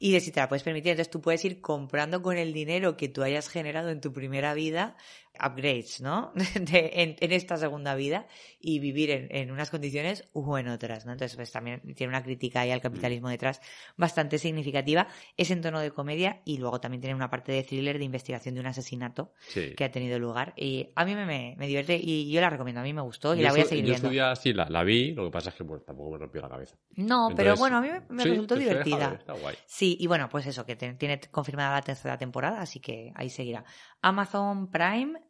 Y 0.00 0.12
de 0.12 0.20
si 0.20 0.32
te 0.32 0.40
la 0.40 0.48
puedes 0.48 0.62
permitir. 0.62 0.90
Entonces 0.90 1.10
tú 1.10 1.20
puedes 1.22 1.44
ir 1.46 1.60
comprando 1.62 2.20
con 2.20 2.36
el 2.36 2.52
dinero 2.52 2.96
que 2.96 3.08
tú 3.08 3.22
hayas 3.22 3.48
generado 3.48 3.88
en 3.90 4.00
tu 4.02 4.12
primera 4.12 4.52
vida 4.52 4.96
upgrades, 5.42 6.00
¿no? 6.00 6.32
De- 6.54 6.90
en, 6.94 7.16
en 7.20 7.32
esta 7.32 7.56
segunda 7.56 7.94
vida 7.94 8.26
y 8.60 8.78
vivir 8.78 9.10
en, 9.10 9.28
en 9.34 9.50
unas 9.50 9.70
condiciones 9.70 10.28
o 10.32 10.58
en 10.58 10.68
otras, 10.68 11.06
¿no? 11.06 11.12
Entonces 11.12 11.36
pues 11.36 11.50
también 11.52 11.80
tiene 11.94 12.08
una 12.10 12.22
crítica 12.22 12.60
ahí 12.60 12.70
al 12.70 12.80
capitalismo 12.80 13.28
detrás 13.28 13.60
bastante 13.96 14.38
significativa. 14.38 15.08
Es 15.36 15.50
en 15.50 15.60
tono 15.60 15.80
de 15.80 15.90
comedia 15.90 16.40
y 16.44 16.58
luego 16.58 16.80
también 16.80 17.00
tiene 17.00 17.14
una 17.14 17.30
parte 17.30 17.52
de 17.52 17.62
thriller 17.62 17.98
de 17.98 18.04
investigación 18.04 18.54
de 18.54 18.60
un 18.60 18.66
asesinato 18.66 19.32
Sí. 19.48 19.74
que 19.76 19.84
ha 19.84 19.90
tenido 19.90 20.18
lugar. 20.18 20.52
Y 20.56 20.90
a 20.94 21.04
mí 21.04 21.14
me, 21.14 21.26
me, 21.26 21.54
me 21.58 21.66
divierte 21.66 21.96
y 22.02 22.30
yo 22.30 22.40
la 22.40 22.50
recomiendo. 22.50 22.80
A 22.80 22.84
mí 22.84 22.92
me 22.92 23.02
gustó 23.02 23.34
y 23.34 23.38
Yo 23.38 23.44
la 23.44 23.50
voy 23.52 23.60
a 23.60 23.64
seguir 23.64 23.84
yo 23.84 23.90
viendo. 23.92 24.08
día 24.10 24.34
sí 24.36 24.52
la, 24.52 24.68
la 24.68 24.84
vi, 24.84 25.12
lo 25.12 25.24
que 25.24 25.30
pasa 25.30 25.50
es 25.50 25.56
que 25.56 25.64
tampoco 25.64 26.10
me 26.12 26.18
rompió 26.18 26.40
la 26.40 26.48
cabeza. 26.48 26.76
No, 26.96 27.30
pero 27.36 27.56
bueno, 27.56 27.78
a 27.78 27.80
mí 27.80 27.88
me, 27.88 28.00
me 28.08 28.22
sí, 28.22 28.28
resultó 28.30 28.54
divertida. 28.56 29.10
ver, 29.10 29.18
está 29.20 29.32
guay. 29.32 29.56
Sí, 29.66 29.96
y 29.98 30.06
bueno, 30.06 30.28
pues 30.28 30.46
eso, 30.46 30.64
que 30.64 30.76
te- 30.76 30.94
tiene 30.94 31.20
confirmada 31.30 31.74
la 31.74 31.82
tercera 31.82 32.16
temporada, 32.16 32.60
así 32.60 32.80
que 32.80 33.12
ahí 33.16 33.28
seguirá. 33.30 33.64
Amazon 34.02 34.70
Prime 34.70 35.20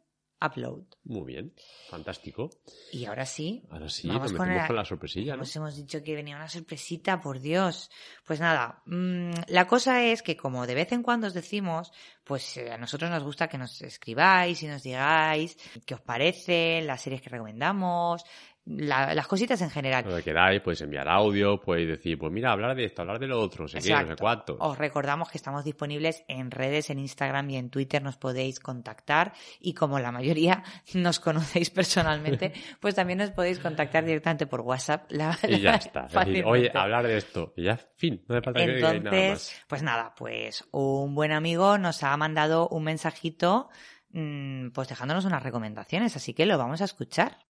Upload. 0.41 0.83
Muy 1.05 1.25
bien, 1.33 1.53
fantástico. 1.89 2.49
Y 2.91 3.05
ahora 3.05 3.25
sí, 3.25 3.63
Ahora 3.69 3.89
sí, 3.89 4.07
Vamos 4.07 4.33
nos 4.33 4.67
con 4.67 4.75
la 4.75 4.85
sorpresilla, 4.85 5.35
¿no? 5.35 5.43
Os 5.43 5.55
hemos 5.55 5.75
dicho 5.75 6.03
que 6.03 6.15
venía 6.15 6.35
una 6.35 6.49
sorpresita, 6.49 7.19
por 7.19 7.39
Dios. 7.39 7.89
Pues 8.25 8.39
nada, 8.39 8.81
mm, 8.85 9.31
la 9.47 9.67
cosa 9.67 10.03
es 10.03 10.21
que 10.21 10.35
como 10.35 10.67
de 10.67 10.75
vez 10.75 10.91
en 10.91 11.03
cuando 11.03 11.27
os 11.27 11.33
decimos, 11.33 11.91
pues 12.23 12.57
eh, 12.57 12.71
a 12.71 12.77
nosotros 12.77 13.09
nos 13.09 13.23
gusta 13.23 13.47
que 13.47 13.57
nos 13.57 13.81
escribáis 13.81 14.61
y 14.63 14.67
nos 14.67 14.83
digáis 14.83 15.57
qué 15.85 15.93
os 15.93 16.01
parece, 16.01 16.81
las 16.81 17.01
series 17.01 17.21
que 17.21 17.29
recomendamos, 17.29 18.23
la- 18.65 19.13
las 19.13 19.27
cositas 19.27 19.61
en 19.61 19.69
general. 19.69 20.03
Lo 20.07 20.15
que 20.17 20.23
queráis, 20.23 20.59
podéis 20.61 20.81
enviar 20.81 21.07
audio, 21.07 21.59
podéis 21.61 21.87
decir, 21.87 22.17
pues 22.17 22.31
mira, 22.31 22.51
hablar 22.51 22.75
de 22.75 22.85
esto, 22.85 23.01
hablar 23.03 23.19
de 23.19 23.27
lo 23.27 23.39
otro, 23.39 23.67
sé 23.67 23.79
qué, 23.79 23.93
no 23.93 24.07
sé 24.07 24.15
cuánto. 24.15 24.57
Os 24.59 24.77
recordamos 24.77 25.29
que 25.29 25.37
estamos 25.37 25.63
disponibles 25.63 26.23
en 26.27 26.49
redes, 26.49 26.89
en 26.89 26.97
Instagram 26.99 27.49
y 27.51 27.57
en 27.57 27.69
Twitter, 27.69 28.01
nos 28.01 28.17
podéis 28.17 28.59
contactar 28.59 29.33
y 29.59 29.73
como 29.73 29.99
la 29.99 30.11
mayoría 30.11 30.63
nos 30.95 31.19
conocéis 31.19 31.69
personalmente, 31.69 32.53
pues 32.79 32.95
también 32.95 33.19
nos 33.19 33.31
podéis 33.31 33.59
contactar 33.59 34.03
directamente 34.03 34.47
por 34.47 34.61
WhatsApp. 34.61 35.05
La- 35.11 35.37
Y 35.47 35.59
ya 35.59 35.75
está. 35.75 36.07
Decir, 36.25 36.43
oye, 36.45 36.71
hablar 36.73 37.05
de 37.05 37.17
esto. 37.17 37.53
Y 37.55 37.63
ya, 37.65 37.77
fin. 37.97 38.23
No 38.27 38.35
hace 38.35 38.43
falta 38.43 38.59
que 38.59 38.65
digáis 38.75 39.03
nada 39.03 39.15
Entonces, 39.17 39.29
más. 39.57 39.65
pues 39.67 39.83
nada, 39.83 40.13
pues 40.17 40.67
un 40.71 41.13
buen 41.13 41.31
amigo 41.33 41.77
nos 41.77 42.01
ha 42.03 42.17
mandado 42.17 42.67
un 42.69 42.83
mensajito 42.83 43.69
mm, 44.09 44.69
pues 44.69 44.87
dejándonos 44.87 45.25
unas 45.25 45.43
recomendaciones, 45.43 46.15
así 46.15 46.33
que 46.33 46.45
lo 46.45 46.57
vamos 46.57 46.81
a 46.81 46.85
escuchar. 46.85 47.44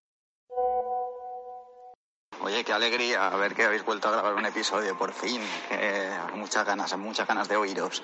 Oye, 2.45 2.63
qué 2.63 2.73
alegría 2.73 3.27
ver 3.29 3.55
que 3.55 3.63
habéis 3.63 3.83
vuelto 3.83 4.07
a 4.07 4.11
grabar 4.11 4.35
un 4.35 4.45
episodio, 4.45 4.95
por 4.95 5.11
fin. 5.13 5.41
Eh, 5.71 6.15
muchas 6.35 6.63
ganas, 6.63 6.95
muchas 6.95 7.27
ganas 7.27 7.47
de 7.47 7.55
oíros. 7.55 8.03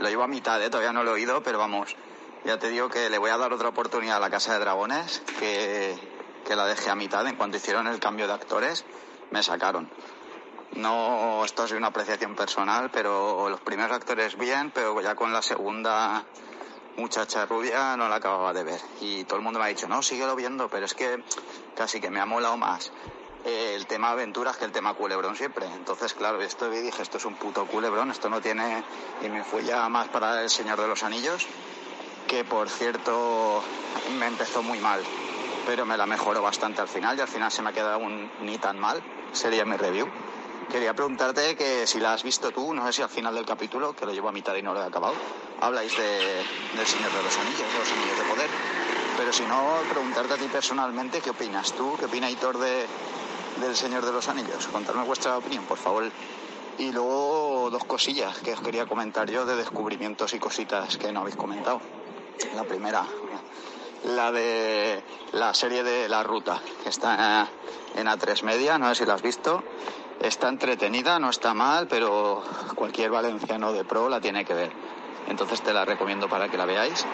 Lo 0.00 0.08
llevo 0.08 0.24
a 0.24 0.26
mitad, 0.26 0.60
¿eh? 0.60 0.68
todavía 0.70 0.92
no 0.92 1.04
lo 1.04 1.12
he 1.12 1.14
oído, 1.14 1.40
pero 1.44 1.60
vamos, 1.60 1.94
ya 2.44 2.58
te 2.58 2.68
digo 2.68 2.88
que 2.88 3.08
le 3.08 3.18
voy 3.18 3.30
a 3.30 3.36
dar 3.36 3.52
otra 3.52 3.68
oportunidad 3.68 4.16
a 4.16 4.18
la 4.18 4.28
Casa 4.28 4.54
de 4.54 4.58
Dragones, 4.58 5.22
que, 5.38 5.96
que 6.44 6.56
la 6.56 6.66
dejé 6.66 6.90
a 6.90 6.96
mitad. 6.96 7.24
En 7.28 7.36
cuanto 7.36 7.58
hicieron 7.58 7.86
el 7.86 8.00
cambio 8.00 8.26
de 8.26 8.32
actores, 8.32 8.84
me 9.30 9.40
sacaron. 9.40 9.88
No, 10.72 11.44
esto 11.44 11.64
es 11.64 11.70
una 11.70 11.86
apreciación 11.86 12.34
personal, 12.34 12.90
pero 12.90 13.48
los 13.48 13.60
primeros 13.60 13.92
actores 13.92 14.36
bien, 14.36 14.72
pero 14.74 15.00
ya 15.00 15.14
con 15.14 15.32
la 15.32 15.42
segunda 15.42 16.24
muchacha 16.96 17.46
rubia 17.46 17.96
no 17.96 18.08
la 18.08 18.16
acababa 18.16 18.52
de 18.52 18.64
ver. 18.64 18.80
Y 19.00 19.22
todo 19.22 19.36
el 19.36 19.44
mundo 19.44 19.60
me 19.60 19.66
ha 19.66 19.68
dicho, 19.68 19.86
no, 19.86 20.02
síguelo 20.02 20.34
viendo, 20.34 20.68
pero 20.68 20.86
es 20.86 20.94
que 20.94 21.22
casi 21.76 22.00
que 22.00 22.10
me 22.10 22.18
ha 22.18 22.26
molado 22.26 22.56
más 22.56 22.90
el 23.44 23.86
tema 23.86 24.10
aventuras 24.10 24.56
que 24.56 24.64
el 24.64 24.72
tema 24.72 24.94
culebrón 24.94 25.36
siempre. 25.36 25.66
Entonces, 25.66 26.14
claro, 26.14 26.40
esto 26.42 26.72
y 26.72 26.80
dije, 26.80 27.02
esto 27.02 27.18
es 27.18 27.24
un 27.24 27.34
puto 27.34 27.66
culebrón, 27.66 28.10
esto 28.10 28.28
no 28.28 28.40
tiene... 28.40 28.82
Y 29.22 29.28
me 29.28 29.44
fui 29.44 29.64
ya 29.64 29.88
más 29.88 30.08
para 30.08 30.42
El 30.42 30.50
Señor 30.50 30.80
de 30.80 30.88
los 30.88 31.02
Anillos, 31.02 31.46
que 32.26 32.44
por 32.44 32.68
cierto 32.68 33.62
me 34.18 34.26
empezó 34.26 34.62
muy 34.62 34.78
mal, 34.78 35.02
pero 35.66 35.86
me 35.86 35.96
la 35.96 36.06
mejoró 36.06 36.42
bastante 36.42 36.80
al 36.80 36.88
final 36.88 37.18
y 37.18 37.20
al 37.20 37.28
final 37.28 37.50
se 37.50 37.62
me 37.62 37.70
ha 37.70 37.72
quedado 37.72 37.98
un 37.98 38.30
ni 38.42 38.58
tan 38.58 38.78
mal. 38.78 39.02
Sería 39.32 39.64
mi 39.64 39.76
review. 39.76 40.08
Quería 40.70 40.94
preguntarte 40.94 41.56
que 41.56 41.86
si 41.86 41.98
la 41.98 42.12
has 42.12 42.22
visto 42.22 42.52
tú, 42.52 42.72
no 42.72 42.86
sé 42.86 42.92
si 42.92 43.02
al 43.02 43.08
final 43.08 43.34
del 43.34 43.44
capítulo, 43.44 43.92
que 43.94 44.06
lo 44.06 44.12
llevo 44.12 44.28
a 44.28 44.32
mitad 44.32 44.54
y 44.54 44.62
no 44.62 44.72
lo 44.72 44.80
he 44.80 44.86
acabado, 44.86 45.14
habláis 45.60 45.96
de, 45.96 46.44
del 46.76 46.86
Señor 46.86 47.10
de 47.10 47.22
los 47.24 47.36
Anillos, 47.38 47.66
los 47.76 47.90
Anillos 47.90 48.18
de 48.18 48.24
Poder. 48.24 48.50
Pero 49.16 49.32
si 49.32 49.42
no, 49.44 49.80
preguntarte 49.90 50.34
a 50.34 50.36
ti 50.36 50.46
personalmente, 50.46 51.20
¿qué 51.20 51.30
opinas 51.30 51.72
tú? 51.72 51.96
¿Qué 51.98 52.04
opina 52.04 52.30
Hitor 52.30 52.58
de, 52.58 52.86
del 53.58 53.74
Señor 53.76 54.04
de 54.04 54.12
los 54.12 54.28
Anillos? 54.28 54.66
Contadme 54.68 55.04
vuestra 55.04 55.36
opinión, 55.36 55.64
por 55.64 55.78
favor. 55.78 56.10
Y 56.78 56.92
luego 56.92 57.68
dos 57.70 57.84
cosillas 57.84 58.38
que 58.38 58.52
os 58.52 58.60
quería 58.60 58.86
comentar 58.86 59.30
yo 59.30 59.44
de 59.44 59.56
descubrimientos 59.56 60.32
y 60.34 60.38
cositas 60.38 60.96
que 60.96 61.12
no 61.12 61.20
habéis 61.20 61.36
comentado. 61.36 61.80
La 62.54 62.64
primera, 62.64 63.04
la 64.04 64.32
de 64.32 65.02
la 65.32 65.52
serie 65.52 65.82
de 65.82 66.08
La 66.08 66.22
Ruta, 66.22 66.60
que 66.82 66.88
está 66.88 67.48
en 67.94 68.06
A3 68.06 68.42
Media, 68.44 68.78
no 68.78 68.88
sé 68.88 69.02
si 69.02 69.06
la 69.06 69.14
has 69.14 69.22
visto. 69.22 69.62
Está 70.20 70.48
entretenida, 70.48 71.18
no 71.18 71.30
está 71.30 71.54
mal, 71.54 71.86
pero 71.88 72.42
cualquier 72.74 73.10
valenciano 73.10 73.72
de 73.72 73.84
pro 73.84 74.08
la 74.08 74.20
tiene 74.20 74.44
que 74.44 74.54
ver. 74.54 74.72
Entonces 75.28 75.62
te 75.62 75.72
la 75.72 75.84
recomiendo 75.84 76.28
para 76.28 76.48
que 76.48 76.56
la 76.56 76.66
veáis. 76.66 77.06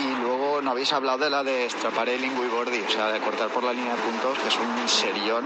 Y 0.00 0.22
luego 0.22 0.45
no 0.62 0.70
habéis 0.70 0.92
hablado 0.92 1.18
de 1.18 1.30
la 1.30 1.42
de 1.42 1.68
Strapare 1.68 2.18
Lingui 2.18 2.48
Gordi, 2.48 2.80
o 2.80 2.90
sea, 2.90 3.08
de 3.12 3.20
cortar 3.20 3.48
por 3.48 3.64
la 3.64 3.72
línea 3.72 3.94
de 3.94 4.02
puntos, 4.02 4.38
que 4.38 4.48
es 4.48 4.56
un 4.56 4.88
serión, 4.88 5.44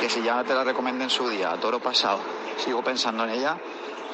que 0.00 0.10
si 0.10 0.22
ya 0.22 0.44
te 0.44 0.54
la 0.54 0.64
recomendé 0.64 1.04
en 1.04 1.10
su 1.10 1.28
día, 1.28 1.52
a 1.52 1.60
toro 1.60 1.80
pasado, 1.80 2.20
sigo 2.58 2.82
pensando 2.82 3.24
en 3.24 3.30
ella 3.30 3.56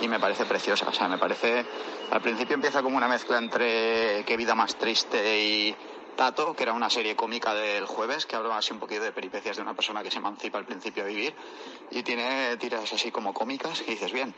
y 0.01 0.09
me 0.09 0.21
parece 0.21 0.45
preciosa. 0.45 0.89
O 0.89 0.93
sea, 0.93 1.09
me 1.09 1.19
parece. 1.19 1.65
Al 2.11 2.21
principio 2.21 2.55
empieza 2.55 2.83
como 2.83 2.97
una 2.97 3.09
mezcla 3.09 3.39
entre 3.39 4.25
Qué 4.25 4.37
vida 4.37 4.55
más 4.55 4.77
triste 4.77 5.41
y 5.41 5.75
Tato, 6.17 6.55
que 6.55 6.65
era 6.65 6.73
una 6.73 6.91
serie 6.91 7.17
cómica 7.17 7.55
del 7.55 7.87
jueves, 7.87 8.27
que 8.27 8.37
habla 8.37 8.59
así 8.59 8.73
un 8.73 8.79
poquito 8.79 9.03
de 9.03 9.13
peripecias 9.13 9.57
de 9.57 9.63
una 9.63 9.75
persona 9.75 10.03
que 10.03 10.11
se 10.11 10.19
emancipa 10.19 10.59
al 10.59 10.67
principio 10.67 11.05
a 11.05 11.07
vivir, 11.07 11.35
y 11.91 12.03
tiene 12.03 12.57
tiras 12.59 12.93
así 12.93 13.11
como 13.11 13.33
cómicas 13.33 13.81
que 13.83 13.93
dices, 13.93 14.13
bien. 14.13 14.35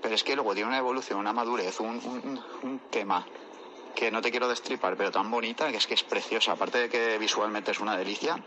Pero 0.00 0.14
es 0.14 0.24
que 0.24 0.34
luego 0.34 0.54
tiene 0.54 0.68
una 0.68 0.78
evolución, 0.78 1.18
una 1.18 1.34
madurez, 1.34 1.78
un, 1.80 1.88
un, 1.88 2.42
un 2.62 2.78
tema 2.90 3.26
que 3.94 4.10
no 4.10 4.20
te 4.20 4.30
quiero 4.30 4.48
destripar, 4.48 4.96
pero 4.96 5.10
tan 5.10 5.30
bonita 5.30 5.70
que 5.70 5.76
es 5.76 5.86
que 5.86 5.94
es 5.94 6.02
preciosa. 6.02 6.52
Aparte 6.52 6.78
de 6.78 6.88
que 6.88 7.18
visualmente 7.18 7.70
es 7.70 7.80
una 7.80 7.96
delicia, 7.96 8.42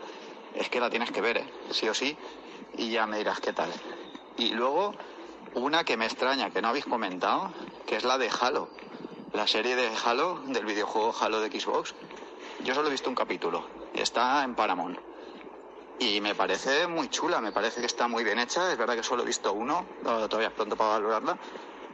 es 0.54 0.68
que 0.68 0.80
la 0.80 0.90
tienes 0.90 1.10
que 1.10 1.20
ver, 1.20 1.38
¿eh? 1.38 1.44
sí 1.70 1.88
o 1.88 1.94
sí, 1.94 2.16
y 2.76 2.90
ya 2.90 3.06
me 3.06 3.18
dirás 3.18 3.40
qué 3.40 3.52
tal. 3.52 3.70
Y 4.36 4.50
luego, 4.50 4.94
una 5.54 5.84
que 5.84 5.96
me 5.96 6.06
extraña, 6.06 6.50
que 6.50 6.60
no 6.60 6.68
habéis 6.68 6.84
comentado, 6.84 7.52
que 7.86 7.96
es 7.96 8.04
la 8.04 8.18
de 8.18 8.30
Halo. 8.40 8.68
La 9.32 9.46
serie 9.46 9.76
de 9.76 9.90
Halo, 10.04 10.40
del 10.46 10.64
videojuego 10.64 11.14
Halo 11.20 11.40
de 11.40 11.50
Xbox. 11.50 11.94
Yo 12.62 12.74
solo 12.74 12.88
he 12.88 12.92
visto 12.92 13.08
un 13.08 13.16
capítulo. 13.16 13.66
Está 13.94 14.44
en 14.44 14.54
Paramount. 14.54 14.98
Y 15.98 16.20
me 16.20 16.34
parece 16.34 16.86
muy 16.86 17.08
chula, 17.08 17.40
me 17.40 17.52
parece 17.52 17.80
que 17.80 17.86
está 17.86 18.08
muy 18.08 18.24
bien 18.24 18.38
hecha. 18.38 18.70
Es 18.70 18.78
verdad 18.78 18.96
que 18.96 19.02
solo 19.02 19.22
he 19.22 19.26
visto 19.26 19.52
uno, 19.52 19.86
no, 20.02 20.28
todavía 20.28 20.48
es 20.48 20.54
pronto 20.54 20.76
para 20.76 20.90
valorarla. 20.90 21.38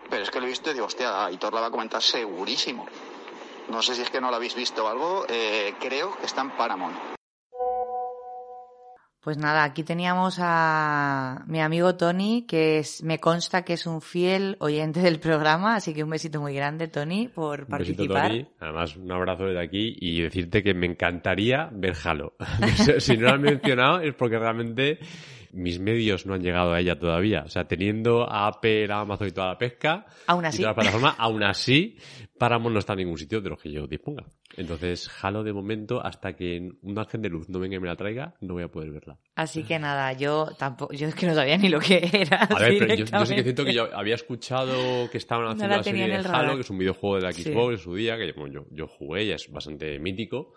Pero 0.08 0.22
es 0.22 0.30
que 0.30 0.40
lo 0.40 0.46
he 0.46 0.50
visto 0.50 0.70
y 0.70 0.74
digo, 0.74 0.86
hostia, 0.86 1.24
Aitor 1.26 1.52
la 1.54 1.60
va 1.60 1.66
a 1.68 1.70
comentar 1.70 2.02
segurísimo. 2.02 2.86
No 3.70 3.82
sé 3.82 3.94
si 3.94 4.02
es 4.02 4.10
que 4.10 4.20
no 4.20 4.30
la 4.30 4.36
habéis 4.36 4.56
visto 4.56 4.84
o 4.84 4.88
algo, 4.88 5.24
eh, 5.28 5.74
creo 5.80 6.16
que 6.18 6.26
está 6.26 6.42
en 6.42 6.50
Paramount. 6.50 6.96
Pues 9.22 9.36
nada, 9.36 9.64
aquí 9.64 9.84
teníamos 9.84 10.38
a 10.40 11.44
mi 11.46 11.60
amigo 11.60 11.94
Tony, 11.94 12.46
que 12.48 12.78
es, 12.78 13.02
me 13.02 13.18
consta 13.20 13.62
que 13.62 13.74
es 13.74 13.86
un 13.86 14.00
fiel 14.00 14.56
oyente 14.60 15.00
del 15.00 15.20
programa, 15.20 15.76
así 15.76 15.92
que 15.92 16.02
un 16.02 16.08
besito 16.08 16.40
muy 16.40 16.54
grande, 16.54 16.88
Tony, 16.88 17.28
por 17.28 17.66
Un 17.68 17.78
besito, 17.78 18.06
participar. 18.08 18.28
Tony. 18.28 18.48
Además, 18.58 18.96
un 18.96 19.12
abrazo 19.12 19.44
desde 19.44 19.62
aquí 19.62 19.94
y 20.00 20.22
decirte 20.22 20.62
que 20.62 20.72
me 20.72 20.86
encantaría 20.86 21.68
ver 21.70 21.94
Halo. 22.02 22.34
si 22.98 23.18
no 23.18 23.28
lo 23.28 23.34
han 23.34 23.42
mencionado 23.42 24.00
es 24.00 24.14
porque 24.14 24.38
realmente 24.38 24.98
mis 25.52 25.78
medios 25.80 26.26
no 26.26 26.34
han 26.34 26.42
llegado 26.42 26.72
a 26.72 26.80
ella 26.80 26.98
todavía. 26.98 27.42
O 27.44 27.48
sea, 27.48 27.64
teniendo 27.66 28.22
a 28.30 28.46
Apple, 28.46 28.86
a 28.92 29.00
Amazon 29.00 29.28
y 29.28 29.32
toda 29.32 29.48
la 29.48 29.58
pesca 29.58 30.06
Aún 30.26 30.44
y 30.44 30.46
así. 30.46 30.58
toda 30.58 30.70
la 30.70 30.74
plataforma, 30.74 31.10
aún 31.18 31.42
así, 31.42 31.96
Paramount 32.38 32.72
no 32.72 32.78
está 32.78 32.92
en 32.94 32.98
ningún 33.00 33.18
sitio 33.18 33.40
de 33.40 33.50
los 33.50 33.60
que 33.60 33.70
yo 33.72 33.86
disponga. 33.86 34.24
Entonces, 34.56 35.10
Halo 35.22 35.42
de 35.44 35.52
momento, 35.52 36.04
hasta 36.04 36.34
que 36.34 36.70
un 36.82 36.98
ángel 36.98 37.22
de 37.22 37.28
luz 37.28 37.48
no 37.48 37.58
venga 37.60 37.76
y 37.76 37.80
me 37.80 37.88
la 37.88 37.96
traiga, 37.96 38.34
no 38.40 38.54
voy 38.54 38.62
a 38.64 38.68
poder 38.68 38.90
verla. 38.90 39.18
Así 39.36 39.62
que 39.64 39.78
nada, 39.78 40.12
yo 40.12 40.48
tampoco, 40.58 40.92
yo 40.92 41.06
es 41.08 41.14
que 41.14 41.26
no 41.26 41.34
sabía 41.34 41.56
ni 41.58 41.68
lo 41.68 41.78
que 41.80 42.08
era. 42.12 42.42
A 42.44 42.58
ver, 42.58 42.78
pero 42.78 42.94
yo, 42.94 43.04
yo 43.04 43.26
sí 43.26 43.34
que 43.34 43.42
siento 43.42 43.64
que 43.64 43.72
yo 43.74 43.88
había 43.94 44.14
escuchado 44.16 45.08
que 45.10 45.18
estaban 45.18 45.44
No 45.44 45.50
haciendo 45.52 45.68
la 45.70 45.76
la, 45.78 45.82
serie 45.82 46.06
de 46.08 46.14
el 46.16 46.26
Halo, 46.26 46.32
radar. 46.32 46.54
que 46.56 46.60
es 46.62 46.70
un 46.70 46.78
videojuego 46.78 47.16
de 47.16 47.22
la 47.22 47.32
Sí. 47.32 47.44
Xbox 47.44 47.72
en 47.74 47.78
su 47.78 47.94
día, 47.94 48.16
que 48.16 48.32
bueno, 48.32 48.52
yo, 48.54 48.66
yo 48.70 48.86
jugué 48.88 49.24
y 49.24 49.30
es 49.32 49.50
bastante 49.50 49.98
mítico. 50.00 50.54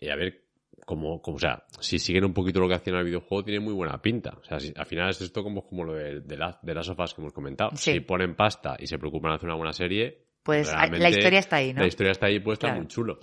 Y 0.00 0.08
a 0.08 0.16
ver, 0.16 0.45
como, 0.86 1.20
como, 1.20 1.36
o 1.36 1.40
sea, 1.40 1.64
si 1.80 1.98
siguen 1.98 2.24
un 2.24 2.32
poquito 2.32 2.60
lo 2.60 2.68
que 2.68 2.74
hacían 2.76 2.94
en 2.96 3.00
el 3.00 3.06
videojuego, 3.06 3.44
tiene 3.44 3.60
muy 3.60 3.74
buena 3.74 4.00
pinta. 4.00 4.38
O 4.40 4.44
sea, 4.44 4.58
si- 4.58 4.72
al 4.74 4.86
final 4.86 5.10
es 5.10 5.20
esto 5.20 5.42
como, 5.42 5.66
como 5.66 5.84
lo 5.84 5.92
de, 5.92 6.20
de, 6.20 6.36
la, 6.38 6.58
de 6.62 6.74
las 6.74 6.86
sofás 6.86 7.12
que 7.12 7.20
hemos 7.20 7.34
comentado. 7.34 7.70
Sí. 7.74 7.92
Si 7.92 8.00
ponen 8.00 8.34
pasta 8.36 8.76
y 8.78 8.86
se 8.86 8.96
preocupan 8.98 9.32
de 9.32 9.34
hacer 9.36 9.48
una 9.48 9.56
buena 9.56 9.72
serie, 9.74 10.26
Pues 10.42 10.68
la 10.68 10.78
realmente 10.86 11.10
historia 11.10 11.40
está 11.40 11.56
ahí, 11.56 11.74
¿no? 11.74 11.80
La 11.82 11.86
historia 11.88 12.12
está 12.12 12.26
ahí 12.26 12.38
puesta, 12.40 12.68
Claro. 12.68 12.78
muy 12.78 12.86
chulo. 12.88 13.18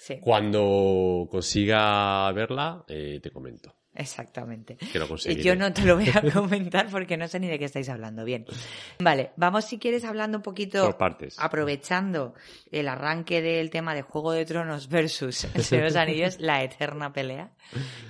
Sí, 0.00 0.18
Cuando 0.20 1.28
consiga 1.30 2.30
verla, 2.32 2.84
eh, 2.88 3.20
te 3.22 3.30
comento. 3.30 3.74
Exactamente. 3.94 4.76
Que 4.76 4.98
lo. 4.98 5.16
Yo 5.16 5.56
no 5.56 5.72
te 5.72 5.82
lo 5.82 5.96
voy 5.96 6.08
a 6.14 6.22
comentar 6.32 6.88
porque 6.90 7.16
no 7.16 7.28
sé 7.28 7.40
ni 7.40 7.48
de 7.48 7.58
qué 7.58 7.64
estáis 7.66 7.88
hablando. 7.88 8.24
Bien. 8.24 8.44
Vale, 8.98 9.32
vamos 9.36 9.64
si 9.64 9.78
quieres 9.78 10.04
hablando 10.04 10.38
un 10.38 10.42
poquito, 10.42 10.84
Por 10.84 10.96
partes. 10.96 11.36
aprovechando 11.38 12.34
el 12.70 12.88
arranque 12.88 13.42
del 13.42 13.70
tema 13.70 13.94
de 13.94 14.02
Juego 14.02 14.32
de 14.32 14.44
Tronos 14.44 14.88
versus 14.88 15.46
los 15.70 15.96
Anillos, 15.96 16.38
la 16.40 16.62
eterna 16.62 17.12
pelea. 17.12 17.52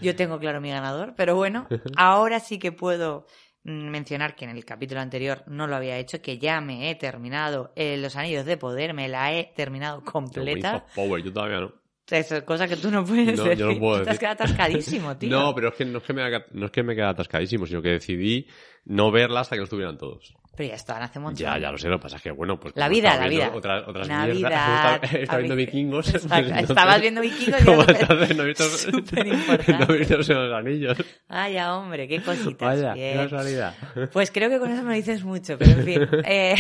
Yo 0.01 0.17
tengo 0.17 0.39
claro 0.39 0.61
mi 0.61 0.71
ganador, 0.71 1.15
pero 1.17 1.37
bueno, 1.37 1.67
ahora 1.97 2.41
sí 2.41 2.59
que 2.59 2.73
puedo 2.73 3.27
mm, 3.65 3.89
mencionar 3.91 4.35
que 4.35 4.45
en 4.45 4.51
el 4.51 4.65
capítulo 4.65 5.01
anterior 5.01 5.43
no 5.47 5.67
lo 5.67 5.77
había 5.77 5.97
hecho, 5.99 6.21
que 6.21 6.39
ya 6.39 6.61
me 6.61 6.91
he 6.91 6.95
terminado 6.95 7.73
eh, 7.77 7.97
Los 7.97 8.17
Anillos 8.17 8.45
de 8.45 8.57
Poder, 8.57 8.95
me 8.95 9.09
la 9.09 9.33
he 9.33 9.53
terminado 9.55 10.03
completa. 10.05 10.87
Power, 10.95 11.23
yo 11.23 11.33
todavía 11.33 11.61
no. 11.61 11.84
Eso 12.11 12.37
es 12.37 12.43
cosa 12.43 12.69
que 12.69 12.77
tú 12.77 12.91
no 12.91 13.05
puedes 13.05 13.37
No, 13.39 13.45
decir. 13.45 13.59
yo 13.59 13.73
no 13.73 13.79
puedo 13.79 13.99
Tú 13.99 14.05
te 14.05 14.11
has 14.11 14.19
decir. 14.19 14.21
quedado 14.21 14.45
atascadísimo, 14.45 15.17
tío. 15.19 15.31
No, 15.31 15.55
pero 15.55 15.69
es 15.69 15.75
que 15.75 15.85
no 15.85 15.99
es 15.99 16.05
que 16.05 16.13
me 16.13 16.23
no 16.53 16.67
es 16.67 16.73
que 16.73 16.83
me 16.83 17.03
atascadísimo, 17.03 17.67
sino 17.67 17.81
que 17.83 17.89
decidí 17.91 18.47
no 18.85 19.11
verla 19.11 19.41
hasta 19.41 19.57
que 19.57 19.61
no 19.61 19.65
estuvieran 19.65 19.97
todos. 19.97 20.35
Pero 20.57 20.69
ya 20.69 20.75
estaban 20.77 21.03
hace 21.03 21.19
montón. 21.19 21.37
Ya, 21.39 21.59
ya 21.59 21.71
lo 21.71 21.79
sé, 21.79 21.89
lo 21.89 21.99
que 21.99 22.03
pasa 22.03 22.17
es 22.17 22.23
que, 22.23 22.31
bueno, 22.31 22.59
pues... 22.59 22.75
La 22.77 22.89
vida, 22.89 23.17
la 23.17 23.29
vida. 23.29 23.51
Otras, 23.55 23.87
otras 23.89 24.09
Navidad, 24.09 24.53
estaba, 25.01 25.19
estaba 25.21 25.39
viendo 25.39 25.57
vikingos. 25.57 26.11
Pues 26.11 26.25
entonces- 26.25 26.71
estabas 26.71 27.01
viendo 27.01 27.21
vikingos 27.21 27.61
y 27.65 27.71
era 27.71 27.81
entonces 28.01 28.37
no 28.37 28.45
visto... 28.45 28.65
No 29.79 29.87
visto 29.87 30.17
los 30.17 30.31
anillos. 30.31 30.97
Vaya, 31.29 31.75
hombre, 31.77 32.07
qué 32.09 32.23
cositas. 32.23 32.81
Vaya, 32.81 32.95
Bien. 32.95 33.13
qué 33.17 33.23
casualidad. 33.25 33.75
Pues 34.13 34.31
creo 34.31 34.49
que 34.51 34.59
con 34.59 34.71
eso 34.71 34.83
me 34.83 34.95
dices 34.95 35.25
mucho, 35.25 35.57
pero 35.59 35.73
en 35.73 35.85
fin. 35.85 36.09
Eh, 36.27 36.55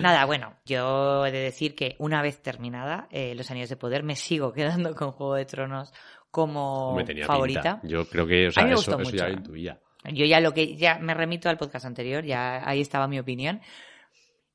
nada, 0.00 0.24
bueno, 0.24 0.54
yo 0.64 1.26
he 1.26 1.30
de 1.32 1.38
decir 1.40 1.74
que 1.74 1.96
una 1.98 2.22
vez 2.22 2.40
terminada 2.42 3.08
eh, 3.10 3.34
Los 3.34 3.50
Anillos 3.50 3.68
de 3.68 3.76
Poder 3.76 4.02
me 4.02 4.16
sigo 4.16 4.52
quedando 4.52 4.94
con 4.94 5.12
Juego 5.12 5.34
de 5.34 5.44
Tronos 5.44 5.92
como 6.30 6.90
Hombre, 6.90 7.04
tenía 7.04 7.26
favorita. 7.26 7.80
pinta. 7.80 7.80
Yo 7.86 8.08
creo 8.08 8.26
que, 8.26 8.46
o 8.48 8.50
sea, 8.50 8.64
me 8.64 8.70
eso, 8.72 8.76
gustó 8.78 9.00
eso 9.02 9.10
ya 9.16 9.24
mucho. 9.26 9.36
intuía. 9.38 9.78
Yo 10.04 10.24
ya 10.26 10.40
lo 10.40 10.52
que 10.52 10.76
ya 10.76 10.98
me 10.98 11.14
remito 11.14 11.48
al 11.48 11.58
podcast 11.58 11.84
anterior, 11.86 12.24
ya 12.24 12.68
ahí 12.68 12.80
estaba 12.80 13.06
mi 13.08 13.18
opinión. 13.18 13.60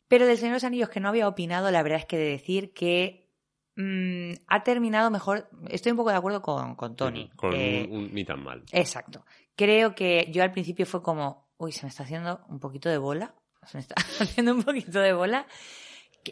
Pero 0.10 0.26
del 0.26 0.38
Señor 0.38 0.52
de 0.52 0.56
los 0.58 0.64
Anillos 0.64 0.90
que 0.90 1.00
no 1.00 1.10
había 1.10 1.28
opinado, 1.28 1.70
la 1.72 1.84
verdad 1.84 2.00
es 2.00 2.06
que 2.06 2.18
de 2.18 2.30
decir 2.30 2.74
que 2.74 3.30
mm, 3.76 4.32
ha 4.48 4.64
terminado 4.64 5.10
mejor. 5.12 5.50
Estoy 5.70 5.92
un 5.92 5.98
poco 5.98 6.10
de 6.12 6.18
acuerdo 6.18 6.42
con, 6.42 6.76
con 6.76 6.96
Tony. 6.96 7.30
Con 7.36 7.54
Eh, 7.54 7.88
un, 7.90 7.98
un- 8.06 8.14
ni 8.14 8.24
tan 8.26 8.44
mal. 8.44 8.64
Exacto. 8.72 9.26
Creo 9.56 9.96
que 9.96 10.28
yo 10.32 10.44
al 10.44 10.52
principio 10.52 10.86
fue 10.86 11.02
como, 11.02 11.50
uy, 11.58 11.72
se 11.72 11.86
me 11.86 11.90
está 11.90 12.04
haciendo 12.04 12.42
un 12.50 12.60
poquito 12.60 12.90
de 12.90 12.98
bola. 12.98 13.34
Se 13.66 13.78
me 13.78 13.82
está 13.82 13.96
haciendo 14.20 14.54
un 14.54 14.64
poquito 14.64 15.00
de 15.00 15.14
bola. 15.14 15.46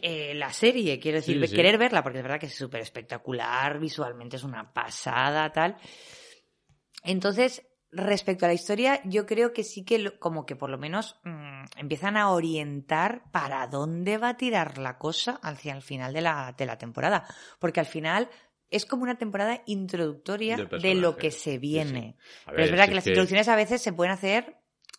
Eh, 0.01 0.33
la 0.35 0.51
serie, 0.51 0.99
quiero 0.99 1.17
decir, 1.19 1.39
Sí, 1.39 1.47
sí. 1.47 1.55
querer 1.55 1.77
verla, 1.77 2.03
porque 2.03 2.17
es 2.19 2.23
verdad 2.23 2.39
que 2.39 2.47
es 2.47 2.55
súper 2.55 2.81
espectacular, 2.81 3.79
visualmente 3.79 4.35
es 4.35 4.43
una 4.43 4.73
pasada, 4.73 5.49
tal. 5.53 5.77
Entonces, 7.03 7.65
respecto 7.95 8.45
a 8.45 8.49
la 8.49 8.53
historia, 8.53 9.01
yo 9.05 9.25
creo 9.25 9.53
que 9.53 9.63
sí 9.63 9.83
que, 9.85 9.99
lo- 9.99 10.19
como 10.19 10.45
que 10.45 10.55
por 10.55 10.69
lo 10.69 10.77
menos 10.77 11.19
mm, 11.23 11.63
empiezan 11.77 12.17
a 12.17 12.29
orientar 12.31 13.23
para 13.31 13.65
dónde 13.67 14.17
va 14.17 14.29
a 14.29 14.37
tirar 14.37 14.77
la 14.77 14.97
cosa 14.97 15.39
hacia 15.41 15.73
el 15.75 15.81
final 15.81 16.13
de 16.13 16.21
la, 16.21 16.53
de 16.57 16.65
la 16.65 16.77
temporada. 16.77 17.25
Porque 17.59 17.79
al 17.79 17.85
final 17.85 18.29
es 18.69 18.85
como 18.85 19.03
una 19.03 19.17
temporada 19.17 19.61
introductoria 19.65 20.57
De 20.57 20.95
lo 20.95 21.15
que 21.17 21.31
se 21.31 21.51
Sí, 21.53 21.57
viene. 21.57 22.17
sí. 22.19 22.41
Pero 22.47 22.63
es 22.63 22.69
verdad 22.71 22.85
si 22.85 22.89
que 22.89 22.95
las 22.95 23.07
introducciones 23.07 23.47
a 23.47 23.55
veces 23.55 23.81
se 23.81 23.93
pueden 23.93 24.11
hacer 24.13 24.57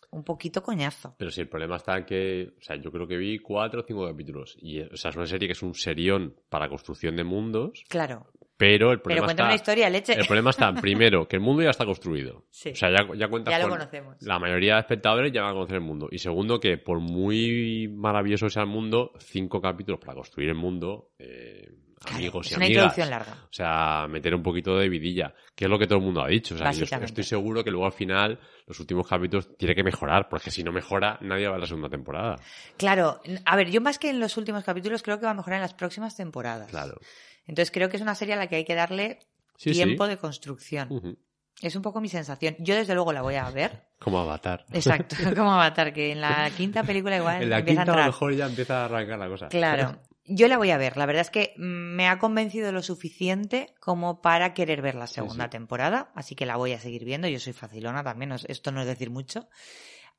un 0.09 0.23
poquito 0.23 0.63
coñazo. 0.63 1.15
Pero 1.17 1.31
si 1.31 1.41
el 1.41 1.49
problema 1.49 1.75
está 1.75 2.05
que, 2.05 2.53
o 2.57 2.61
sea, 2.61 2.77
yo 2.77 2.91
creo 2.91 3.07
que 3.07 3.17
vi 3.17 3.39
cuatro 3.39 3.81
o 3.81 3.83
cinco 3.85 4.07
capítulos. 4.07 4.57
Y, 4.61 4.79
o 4.81 4.95
sea, 4.95 5.11
es 5.11 5.17
una 5.17 5.27
serie 5.27 5.47
que 5.49 5.51
es 5.51 5.61
un 5.61 5.73
serión 5.73 6.33
para 6.49 6.69
construcción 6.69 7.15
de 7.17 7.25
mundos, 7.25 7.83
Claro. 7.89 8.31
Pero 8.57 8.91
el 8.91 8.97
Pero 8.97 9.03
problema 9.03 9.25
cuéntame 9.27 9.47
una 9.49 9.55
está... 9.55 9.71
historia, 9.71 9.89
leche. 9.89 10.13
El 10.13 10.25
problema 10.25 10.49
está, 10.49 10.73
primero, 10.81 11.27
que 11.27 11.35
el 11.35 11.41
mundo 11.41 11.61
ya 11.63 11.69
está 11.69 11.85
construido. 11.85 12.45
Sí. 12.49 12.69
O 12.71 12.75
sea, 12.75 12.89
ya, 12.89 13.07
ya 13.15 13.27
cuentas 13.27 13.51
Ya 13.51 13.59
lo 13.59 13.69
con- 13.69 13.77
conocemos. 13.77 14.15
La 14.21 14.39
mayoría 14.39 14.73
de 14.75 14.79
espectadores 14.81 15.31
ya 15.31 15.41
van 15.43 15.51
a 15.51 15.53
conocer 15.53 15.75
el 15.75 15.81
mundo. 15.81 16.07
Y 16.11 16.17
segundo, 16.17 16.59
que 16.59 16.77
por 16.77 16.99
muy 16.99 17.87
maravilloso 17.87 18.49
sea 18.49 18.63
el 18.63 18.69
mundo, 18.69 19.11
cinco 19.19 19.61
capítulos 19.61 19.99
para 19.99 20.15
construir 20.15 20.49
el 20.49 20.55
mundo, 20.55 21.11
eh, 21.19 21.69
Claro, 21.99 22.17
amigos 22.17 22.45
es 22.45 22.51
y 22.51 22.55
una 22.55 22.65
amigas. 22.65 22.83
introducción 22.83 23.09
larga. 23.09 23.43
O 23.45 23.53
sea, 23.53 24.07
meter 24.07 24.35
un 24.35 24.43
poquito 24.43 24.77
de 24.77 24.87
vidilla, 24.87 25.33
que 25.55 25.65
es 25.65 25.69
lo 25.71 25.79
que 25.79 25.87
todo 25.87 25.97
el 25.97 26.05
mundo 26.05 26.21
ha 26.23 26.27
dicho. 26.27 26.53
O 26.53 26.57
sea, 26.57 26.71
yo 26.71 26.83
estoy 26.85 27.23
seguro 27.23 27.63
que 27.63 27.71
luego 27.71 27.87
al 27.87 27.91
final, 27.91 28.39
los 28.67 28.79
últimos 28.79 29.07
capítulos, 29.07 29.57
tiene 29.57 29.73
que 29.73 29.83
mejorar, 29.83 30.29
porque 30.29 30.51
si 30.51 30.63
no 30.63 30.71
mejora, 30.71 31.17
nadie 31.21 31.47
va 31.47 31.55
a 31.55 31.59
la 31.59 31.65
segunda 31.65 31.89
temporada. 31.89 32.35
Claro, 32.77 33.19
a 33.45 33.55
ver, 33.55 33.71
yo 33.71 33.81
más 33.81 33.97
que 33.97 34.11
en 34.11 34.19
los 34.19 34.37
últimos 34.37 34.63
capítulos 34.63 35.01
creo 35.01 35.19
que 35.19 35.25
va 35.25 35.31
a 35.31 35.35
mejorar 35.35 35.57
en 35.57 35.61
las 35.63 35.73
próximas 35.73 36.15
temporadas. 36.15 36.69
Claro. 36.69 36.99
Entonces 37.47 37.71
creo 37.71 37.89
que 37.89 37.97
es 37.97 38.03
una 38.03 38.15
serie 38.15 38.33
a 38.33 38.37
la 38.37 38.47
que 38.47 38.57
hay 38.57 38.65
que 38.65 38.75
darle 38.75 39.19
Sí, 39.57 39.71
sí. 39.71 39.83
tiempo 39.83 40.07
de 40.07 40.17
construcción. 40.17 41.17
Es 41.61 41.75
un 41.75 41.81
poco 41.81 41.99
mi 41.99 42.09
sensación. 42.09 42.55
Yo 42.59 42.75
desde 42.75 42.93
luego 42.93 43.11
la 43.11 43.23
voy 43.23 43.35
a 43.35 43.49
ver. 43.49 43.87
Como 43.99 44.19
Avatar. 44.19 44.65
Exacto, 44.71 45.15
como 45.35 45.51
Avatar, 45.53 45.91
que 45.91 46.11
en 46.11 46.21
la 46.21 46.51
quinta 46.55 46.83
película 46.83 47.17
igual 47.17 47.41
En 47.41 47.49
la 47.49 47.59
empieza 47.59 47.81
quinta 47.81 47.93
a 47.93 47.95
a 47.95 48.05
lo 48.05 48.11
mejor 48.11 48.35
ya 48.35 48.45
empieza 48.45 48.81
a 48.81 48.85
arrancar 48.85 49.17
la 49.17 49.27
cosa. 49.27 49.47
Claro. 49.47 49.97
Yo 50.23 50.47
la 50.47 50.57
voy 50.57 50.69
a 50.69 50.77
ver. 50.77 50.97
La 50.97 51.07
verdad 51.07 51.21
es 51.21 51.31
que 51.31 51.55
mm, 51.57 51.95
me 51.95 52.07
ha 52.07 52.19
convencido 52.19 52.71
lo 52.71 52.83
suficiente 52.83 53.73
como 53.79 54.21
para 54.21 54.53
querer 54.53 54.83
ver 54.83 54.93
la 54.93 55.07
segunda 55.07 55.45
sí. 55.45 55.49
temporada, 55.49 56.11
así 56.13 56.35
que 56.35 56.45
la 56.45 56.57
voy 56.57 56.73
a 56.73 56.79
seguir 56.79 57.05
viendo. 57.05 57.27
Yo 57.27 57.39
soy 57.39 57.53
facilona 57.53 58.03
también, 58.03 58.33
esto 58.47 58.71
no 58.71 58.81
es 58.81 58.87
decir 58.87 59.09
mucho. 59.09 59.47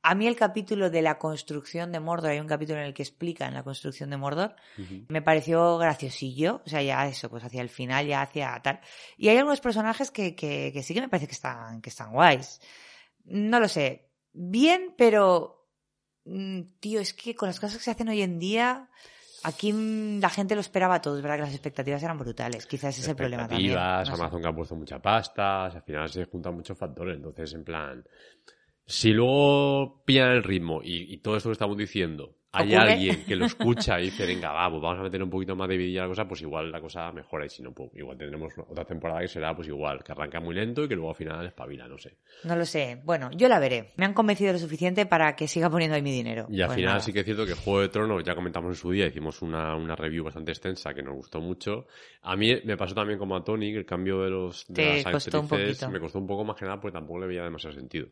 A 0.01 0.15
mí 0.15 0.27
el 0.27 0.35
capítulo 0.35 0.89
de 0.89 1.01
la 1.01 1.17
construcción 1.17 1.91
de 1.91 1.99
Mordor, 1.99 2.31
hay 2.31 2.39
un 2.39 2.47
capítulo 2.47 2.79
en 2.79 2.85
el 2.85 2.93
que 2.93 3.03
explican 3.03 3.53
la 3.53 3.63
construcción 3.63 4.09
de 4.09 4.17
Mordor, 4.17 4.55
me 5.09 5.21
pareció 5.21 5.77
graciosillo, 5.77 6.61
o 6.65 6.69
sea, 6.69 6.81
ya 6.81 7.05
eso, 7.07 7.29
pues 7.29 7.43
hacia 7.43 7.61
el 7.61 7.69
final, 7.69 8.07
ya 8.07 8.21
hacia 8.21 8.59
tal. 8.61 8.79
Y 9.17 9.27
hay 9.27 9.37
algunos 9.37 9.59
personajes 9.59 10.09
que, 10.09 10.35
que, 10.35 10.71
que 10.73 10.83
sí 10.83 10.93
que 10.93 11.01
me 11.01 11.09
parece 11.09 11.27
que 11.27 11.33
están, 11.33 11.81
que 11.81 11.89
están 11.89 12.11
guays. 12.13 12.61
No 13.25 13.59
lo 13.59 13.67
sé. 13.67 14.09
Bien, 14.31 14.93
pero. 14.97 15.67
mm, 16.25 16.61
Tío, 16.79 17.01
es 17.01 17.13
que 17.13 17.35
con 17.35 17.47
las 17.47 17.59
cosas 17.59 17.77
que 17.77 17.83
se 17.83 17.91
hacen 17.91 18.07
hoy 18.09 18.21
en 18.21 18.39
día, 18.39 18.89
aquí 19.43 19.73
mm, 19.73 20.19
la 20.21 20.29
gente 20.29 20.55
lo 20.55 20.61
esperaba 20.61 21.01
todo. 21.01 21.17
Es 21.17 21.21
verdad 21.21 21.37
que 21.37 21.43
las 21.43 21.53
expectativas 21.53 22.01
eran 22.03 22.17
brutales. 22.17 22.65
Quizás 22.65 22.95
ese 22.95 23.01
es 23.01 23.07
el 23.09 23.15
problema 23.15 23.47
también. 23.47 23.73
Sé. 23.73 24.11
Amazon 24.13 24.41
que 24.41 24.47
ha 24.47 24.55
puesto 24.55 24.75
mucha 24.75 25.01
pasta, 25.01 25.65
o 25.65 25.71
sea, 25.71 25.79
al 25.79 25.85
final 25.85 26.09
se 26.09 26.25
juntan 26.25 26.55
muchos 26.55 26.77
factores, 26.77 27.17
entonces 27.17 27.53
en 27.53 27.63
plan, 27.63 28.03
si 28.89 29.13
luego 29.13 30.01
pillan 30.05 30.31
el 30.31 30.43
ritmo 30.43 30.81
y, 30.83 31.13
y 31.13 31.17
todo 31.17 31.37
esto 31.37 31.49
que 31.49 31.53
estamos 31.53 31.77
diciendo, 31.77 32.35
hay 32.51 32.73
Ocurre. 32.73 32.91
alguien 32.93 33.25
que 33.25 33.35
lo 33.35 33.45
escucha 33.45 33.99
y 34.01 34.05
dice, 34.05 34.25
venga, 34.25 34.51
va, 34.51 34.67
pues 34.71 34.81
vamos 34.81 34.99
a 34.99 35.03
meter 35.03 35.21
un 35.21 35.29
poquito 35.29 35.55
más 35.55 35.69
de 35.69 35.77
vidilla 35.77 35.99
a 36.01 36.03
la 36.05 36.09
cosa, 36.09 36.27
pues 36.27 36.41
igual 36.41 36.71
la 36.71 36.81
cosa 36.81 37.11
mejora 37.11 37.45
y 37.45 37.49
si 37.49 37.61
no, 37.61 37.71
pues 37.71 37.91
igual 37.93 38.17
tendremos 38.17 38.51
otra 38.67 38.83
temporada 38.85 39.21
que 39.21 39.27
será 39.27 39.55
pues 39.55 39.67
igual, 39.67 40.03
que 40.03 40.11
arranca 40.13 40.39
muy 40.39 40.55
lento 40.55 40.83
y 40.83 40.87
que 40.87 40.95
luego 40.95 41.11
al 41.11 41.15
final 41.15 41.45
espabila, 41.45 41.87
no 41.87 41.99
sé. 41.99 42.17
No 42.45 42.55
lo 42.55 42.65
sé. 42.65 42.99
Bueno, 43.05 43.29
yo 43.35 43.47
la 43.47 43.59
veré. 43.59 43.93
Me 43.97 44.05
han 44.05 44.15
convencido 44.15 44.51
lo 44.51 44.57
suficiente 44.57 45.05
para 45.05 45.35
que 45.35 45.47
siga 45.47 45.69
poniendo 45.69 45.95
ahí 45.95 46.01
mi 46.01 46.11
dinero. 46.11 46.47
Y 46.49 46.61
al 46.61 46.69
Pues 46.69 46.77
final 46.77 46.93
nada. 46.93 46.99
sí 47.01 47.13
que 47.13 47.19
es 47.19 47.25
cierto 47.25 47.45
que 47.45 47.53
Juego 47.53 47.81
de 47.81 47.89
Tronos, 47.89 48.23
ya 48.23 48.33
comentamos 48.33 48.69
en 48.71 48.75
su 48.75 48.89
día, 48.89 49.05
hicimos 49.05 49.43
una, 49.43 49.75
una 49.75 49.95
review 49.95 50.23
bastante 50.23 50.51
extensa 50.51 50.95
que 50.95 51.03
nos 51.03 51.13
gustó 51.13 51.39
mucho. 51.41 51.85
A 52.23 52.35
mí 52.35 52.51
me 52.65 52.75
pasó 52.77 52.95
también 52.95 53.19
como 53.19 53.35
a 53.35 53.43
Tony, 53.43 53.71
que 53.71 53.77
el 53.77 53.85
cambio 53.85 54.21
de 54.23 54.31
los 54.31 54.65
de 54.67 55.03
Te 55.03 55.03
las 55.03 55.13
costó 55.13 55.41
un 55.41 55.45
actrices 55.45 55.77
poquito. 55.77 55.91
me 55.91 55.99
costó 55.99 56.17
un 56.17 56.25
poco 56.25 56.43
más 56.43 56.55
que 56.57 56.65
nada 56.65 56.81
porque 56.81 56.93
tampoco 56.97 57.19
le 57.19 57.27
veía 57.27 57.43
demasiado 57.43 57.75
sentido. 57.75 58.07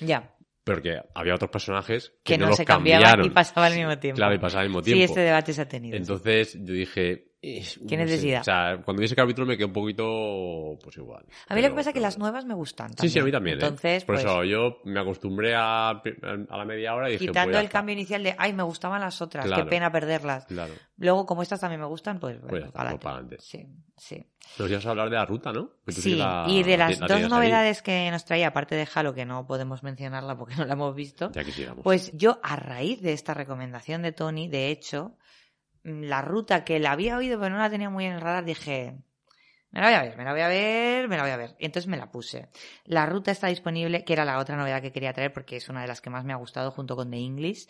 Ya. 0.00 0.34
Porque 0.64 1.00
había 1.14 1.34
otros 1.34 1.50
personajes 1.50 2.12
que, 2.22 2.34
Que 2.34 2.38
no, 2.38 2.48
los 2.48 2.56
se 2.56 2.64
cambiaban 2.64 3.02
cambiaron. 3.04 3.26
y 3.26 3.30
pasaban 3.30 3.72
al 3.72 3.78
mismo 3.78 3.98
tiempo. 3.98 4.16
Claro, 4.16 4.34
y 4.34 4.38
pasaba 4.38 4.62
al 4.62 4.68
mismo 4.68 4.82
Sí, 4.82 4.92
tiempo. 4.92 5.04
este 5.12 5.20
debate 5.20 5.52
se 5.54 5.62
ha 5.62 5.68
tenido. 5.68 5.96
sí. 5.96 6.02
Entonces 6.02 6.54
yo 6.60 6.74
dije... 6.74 7.27
¿Qué 7.40 7.60
no 7.60 7.88
sé. 7.88 7.96
necesidad? 7.96 8.40
O 8.40 8.44
sea, 8.44 8.80
cuando 8.84 9.00
vi 9.00 9.06
ese 9.06 9.14
capítulo 9.14 9.46
me 9.46 9.56
quedé 9.56 9.66
un 9.66 9.72
poquito, 9.72 10.76
pues 10.82 10.96
igual. 10.96 11.24
A 11.48 11.54
mí 11.54 11.62
lo 11.62 11.68
que 11.68 11.74
pasa 11.76 11.90
es 11.90 11.94
que 11.94 12.00
las 12.00 12.18
nuevas 12.18 12.44
me 12.44 12.54
gustan. 12.54 12.90
Sí, 12.98 13.08
sí, 13.08 13.18
a 13.20 13.24
mí 13.24 13.30
también. 13.30 13.58
¿eh? 13.58 13.60
Entonces, 13.62 14.04
Por 14.04 14.16
pues, 14.16 14.24
eso 14.24 14.42
yo 14.44 14.78
me 14.84 14.98
acostumbré 15.00 15.54
a, 15.54 15.90
a 15.90 16.56
la 16.56 16.64
media 16.64 16.94
hora 16.94 17.08
y 17.08 17.12
dije... 17.12 17.26
quitando 17.28 17.52
pues 17.52 17.62
el 17.64 17.70
cambio 17.70 17.92
inicial 17.92 18.22
de, 18.24 18.34
ay, 18.38 18.52
me 18.52 18.62
gustaban 18.64 19.00
las 19.00 19.22
otras, 19.22 19.46
Claro. 19.46 19.64
qué 19.64 19.70
pena 19.70 19.92
perderlas. 19.92 20.46
Claro. 20.46 20.74
Luego, 20.96 21.26
como 21.26 21.42
estas 21.42 21.60
también 21.60 21.80
me 21.80 21.86
gustan, 21.86 22.18
pues, 22.18 22.38
Pues 22.40 22.50
bueno, 22.50 22.72
pues 22.72 22.98
pa'lante. 22.98 23.36
Sí, 23.38 23.64
sí. 23.96 24.26
Nos 24.58 24.68
ibas 24.70 24.84
a 24.86 24.90
hablar 24.90 25.10
de 25.10 25.16
la 25.16 25.24
ruta, 25.26 25.52
¿no? 25.52 25.70
Sí, 25.86 26.16
la- 26.16 26.44
y 26.48 26.62
de 26.64 26.76
la 26.76 26.88
las 26.88 26.98
la 27.00 27.06
dos 27.06 27.22
ahí. 27.22 27.28
novedades 27.28 27.82
que 27.82 28.10
nos 28.10 28.24
traía, 28.24 28.48
aparte 28.48 28.74
de 28.74 28.88
Halo, 28.92 29.14
que 29.14 29.24
no 29.26 29.46
podemos 29.46 29.82
mencionarla 29.84 30.36
porque 30.36 30.54
no 30.56 30.64
la 30.64 30.72
hemos 30.72 30.94
visto, 30.94 31.30
Ya 31.30 31.42
pues 31.84 32.10
yo, 32.14 32.40
a 32.42 32.56
raíz 32.56 33.00
de 33.00 33.12
esta 33.12 33.32
recomendación 33.34 34.02
de 34.02 34.10
Tony, 34.12 34.48
de 34.48 34.70
hecho, 34.70 35.16
la 35.84 36.22
ruta 36.22 36.64
que 36.64 36.78
la 36.78 36.92
había 36.92 37.16
oído 37.16 37.38
pero 37.40 37.54
no 37.54 37.58
la 37.60 37.70
tenía 37.70 37.90
muy 37.90 38.04
en 38.06 38.12
el 38.12 38.20
radar, 38.20 38.44
dije, 38.44 38.96
me 39.70 39.80
la 39.80 39.86
voy 39.88 39.94
a 39.96 40.02
ver, 40.02 40.16
me 40.16 40.24
la 40.24 40.32
voy 40.32 40.40
a 40.40 40.48
ver, 40.48 41.08
me 41.08 41.16
la 41.16 41.22
voy 41.22 41.32
a 41.32 41.36
ver. 41.36 41.56
Y 41.58 41.66
entonces 41.66 41.88
me 41.88 41.96
la 41.96 42.10
puse. 42.10 42.48
La 42.84 43.06
ruta 43.06 43.30
está 43.30 43.48
disponible, 43.48 44.04
que 44.04 44.12
era 44.14 44.24
la 44.24 44.38
otra 44.38 44.56
novedad 44.56 44.80
que 44.82 44.92
quería 44.92 45.12
traer 45.12 45.32
porque 45.32 45.56
es 45.56 45.68
una 45.68 45.82
de 45.82 45.88
las 45.88 46.00
que 46.00 46.10
más 46.10 46.24
me 46.24 46.32
ha 46.32 46.36
gustado 46.36 46.70
junto 46.70 46.96
con 46.96 47.10
The 47.10 47.18
English. 47.18 47.68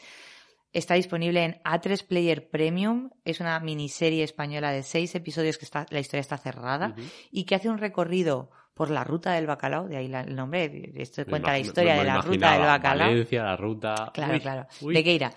Está 0.73 0.95
disponible 0.95 1.43
en 1.45 1.61
A3 1.65 2.07
Player 2.07 2.51
Premium. 2.51 3.11
Es 3.25 3.41
una 3.41 3.59
miniserie 3.59 4.23
española 4.23 4.71
de 4.71 4.83
seis 4.83 5.15
episodios 5.15 5.57
que 5.59 5.65
está, 5.65 5.87
la 5.91 5.99
historia 5.99 6.21
está 6.21 6.37
cerrada 6.37 6.95
y 7.31 7.45
que 7.45 7.55
hace 7.55 7.69
un 7.71 7.79
recorrido 7.79 8.51
por 8.75 8.91
la 8.91 9.03
ruta 9.03 9.33
del 9.33 9.47
bacalao, 9.47 9.89
de 9.89 9.97
ahí 9.97 10.07
la- 10.09 10.21
el 10.21 10.37
nombre, 10.37 10.93
esto 10.95 11.25
cuenta 11.25 11.51
la 11.51 11.59
historia 11.59 11.95
de 11.97 12.05
la 12.05 12.21
ruta 12.21 12.53
del 12.53 12.61
bacalao. 12.63 13.09
Valencia, 13.09 13.43
la 13.43 13.57
ruta. 13.57 14.11
Claro, 14.15 14.35
Uy, 14.35 14.41
claro. 14.41 14.67
uy. 14.83 14.95
¿De 14.95 15.03
qué 15.05 15.15
irá? 15.15 15.33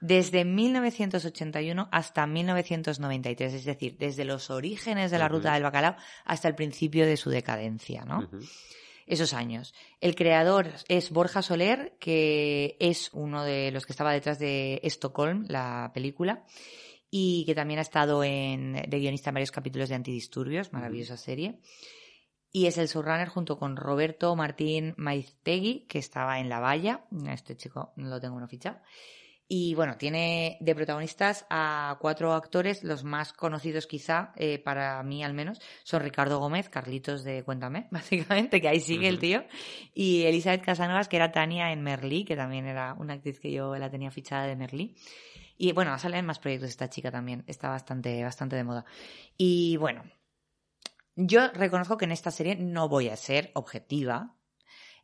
Desde 0.00 0.44
1981 0.44 1.88
hasta 1.90 2.26
1993, 2.26 3.54
es 3.54 3.64
decir, 3.64 3.96
desde 3.98 4.24
los 4.24 4.50
orígenes 4.50 5.10
de 5.10 5.18
la 5.18 5.28
ruta 5.28 5.54
del 5.54 5.62
bacalao 5.62 5.96
hasta 6.24 6.48
el 6.48 6.54
principio 6.54 7.06
de 7.06 7.16
su 7.16 7.30
decadencia, 7.30 8.04
¿no? 8.04 8.28
Esos 9.06 9.32
años. 9.32 9.72
El 10.00 10.14
creador 10.14 10.72
es 10.88 11.10
Borja 11.10 11.40
Soler, 11.40 11.96
que 11.98 12.76
es 12.80 13.10
uno 13.12 13.44
de 13.44 13.70
los 13.70 13.86
que 13.86 13.92
estaba 13.92 14.12
detrás 14.12 14.38
de 14.38 14.80
Stockholm, 14.84 15.46
la 15.48 15.92
película, 15.94 16.44
y 17.08 17.44
que 17.46 17.54
también 17.54 17.78
ha 17.78 17.82
estado 17.82 18.22
en, 18.24 18.74
de 18.74 18.98
guionista 18.98 19.30
en 19.30 19.34
varios 19.34 19.52
capítulos 19.52 19.88
de 19.88 19.94
Antidisturbios, 19.94 20.72
maravillosa 20.72 21.16
serie. 21.16 21.60
Y 22.50 22.66
es 22.66 22.78
el 22.78 22.88
showrunner 22.88 23.28
junto 23.28 23.58
con 23.58 23.76
Roberto 23.76 24.34
Martín 24.34 24.94
Maiztegui, 24.96 25.86
que 25.88 25.98
estaba 25.98 26.40
en 26.40 26.48
La 26.48 26.60
Valla. 26.60 27.06
Este 27.28 27.56
chico 27.56 27.92
lo 27.96 28.20
tengo 28.20 28.36
uno 28.36 28.48
fichado. 28.48 28.80
Y 29.48 29.74
bueno, 29.74 29.96
tiene 29.96 30.58
de 30.60 30.74
protagonistas 30.74 31.46
a 31.50 31.98
cuatro 32.00 32.34
actores, 32.34 32.82
los 32.82 33.04
más 33.04 33.32
conocidos 33.32 33.86
quizá, 33.86 34.32
eh, 34.34 34.58
para 34.58 35.00
mí 35.04 35.22
al 35.22 35.34
menos, 35.34 35.60
son 35.84 36.02
Ricardo 36.02 36.40
Gómez, 36.40 36.68
Carlitos 36.68 37.22
de 37.22 37.44
Cuéntame, 37.44 37.86
básicamente, 37.92 38.60
que 38.60 38.68
ahí 38.68 38.80
sigue 38.80 39.06
el 39.06 39.20
tío, 39.20 39.44
y 39.94 40.24
Elizabeth 40.24 40.64
Casanovas, 40.64 41.08
que 41.08 41.16
era 41.16 41.30
Tania 41.30 41.70
en 41.70 41.82
Merlí, 41.82 42.24
que 42.24 42.34
también 42.34 42.66
era 42.66 42.94
una 42.94 43.14
actriz 43.14 43.38
que 43.38 43.52
yo 43.52 43.76
la 43.76 43.88
tenía 43.88 44.10
fichada 44.10 44.46
de 44.46 44.56
Merlí. 44.56 44.96
Y 45.56 45.72
bueno, 45.72 45.96
sale 45.98 46.18
en 46.18 46.26
más 46.26 46.38
proyectos 46.38 46.70
esta 46.70 46.90
chica 46.90 47.10
también, 47.10 47.44
está 47.46 47.68
bastante, 47.68 48.22
bastante 48.24 48.56
de 48.56 48.64
moda. 48.64 48.84
Y 49.38 49.76
bueno, 49.76 50.02
yo 51.14 51.48
reconozco 51.52 51.96
que 51.96 52.04
en 52.04 52.12
esta 52.12 52.30
serie 52.30 52.56
no 52.56 52.88
voy 52.88 53.08
a 53.08 53.16
ser 53.16 53.50
objetiva. 53.54 54.36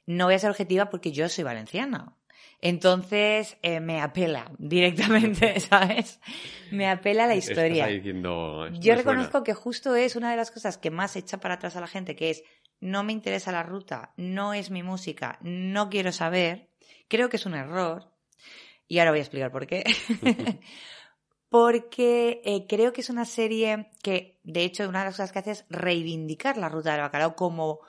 No 0.04 0.26
voy 0.26 0.34
a 0.34 0.38
ser 0.38 0.50
objetiva 0.50 0.90
porque 0.90 1.12
yo 1.12 1.28
soy 1.28 1.44
valenciana. 1.44 2.16
Entonces 2.62 3.58
eh, 3.62 3.80
me 3.80 4.00
apela 4.00 4.52
directamente, 4.56 5.58
¿sabes? 5.60 6.20
Me 6.70 6.88
apela 6.88 7.26
la 7.26 7.34
historia. 7.34 7.84
Estás 7.84 7.96
diciendo, 7.96 8.68
Yo 8.68 8.80
suena. 8.80 8.96
reconozco 8.98 9.42
que 9.42 9.52
justo 9.52 9.96
es 9.96 10.14
una 10.14 10.30
de 10.30 10.36
las 10.36 10.52
cosas 10.52 10.78
que 10.78 10.92
más 10.92 11.16
echa 11.16 11.38
para 11.38 11.54
atrás 11.54 11.74
a 11.74 11.80
la 11.80 11.88
gente, 11.88 12.14
que 12.14 12.30
es 12.30 12.44
no 12.80 13.02
me 13.02 13.12
interesa 13.12 13.50
la 13.50 13.64
ruta, 13.64 14.14
no 14.16 14.54
es 14.54 14.70
mi 14.70 14.84
música, 14.84 15.38
no 15.42 15.90
quiero 15.90 16.12
saber, 16.12 16.70
creo 17.08 17.28
que 17.28 17.36
es 17.36 17.46
un 17.46 17.54
error. 17.54 18.12
Y 18.86 19.00
ahora 19.00 19.10
voy 19.10 19.20
a 19.20 19.22
explicar 19.22 19.50
por 19.50 19.66
qué. 19.66 19.82
Porque 21.48 22.42
eh, 22.44 22.66
creo 22.68 22.92
que 22.92 23.00
es 23.00 23.10
una 23.10 23.24
serie 23.24 23.90
que, 24.02 24.40
de 24.44 24.62
hecho, 24.62 24.88
una 24.88 25.00
de 25.00 25.06
las 25.06 25.14
cosas 25.14 25.32
que 25.32 25.40
hace 25.40 25.50
es 25.50 25.66
reivindicar 25.68 26.56
la 26.56 26.68
ruta 26.68 26.92
del 26.92 27.00
bacalao 27.00 27.34
como 27.34 27.80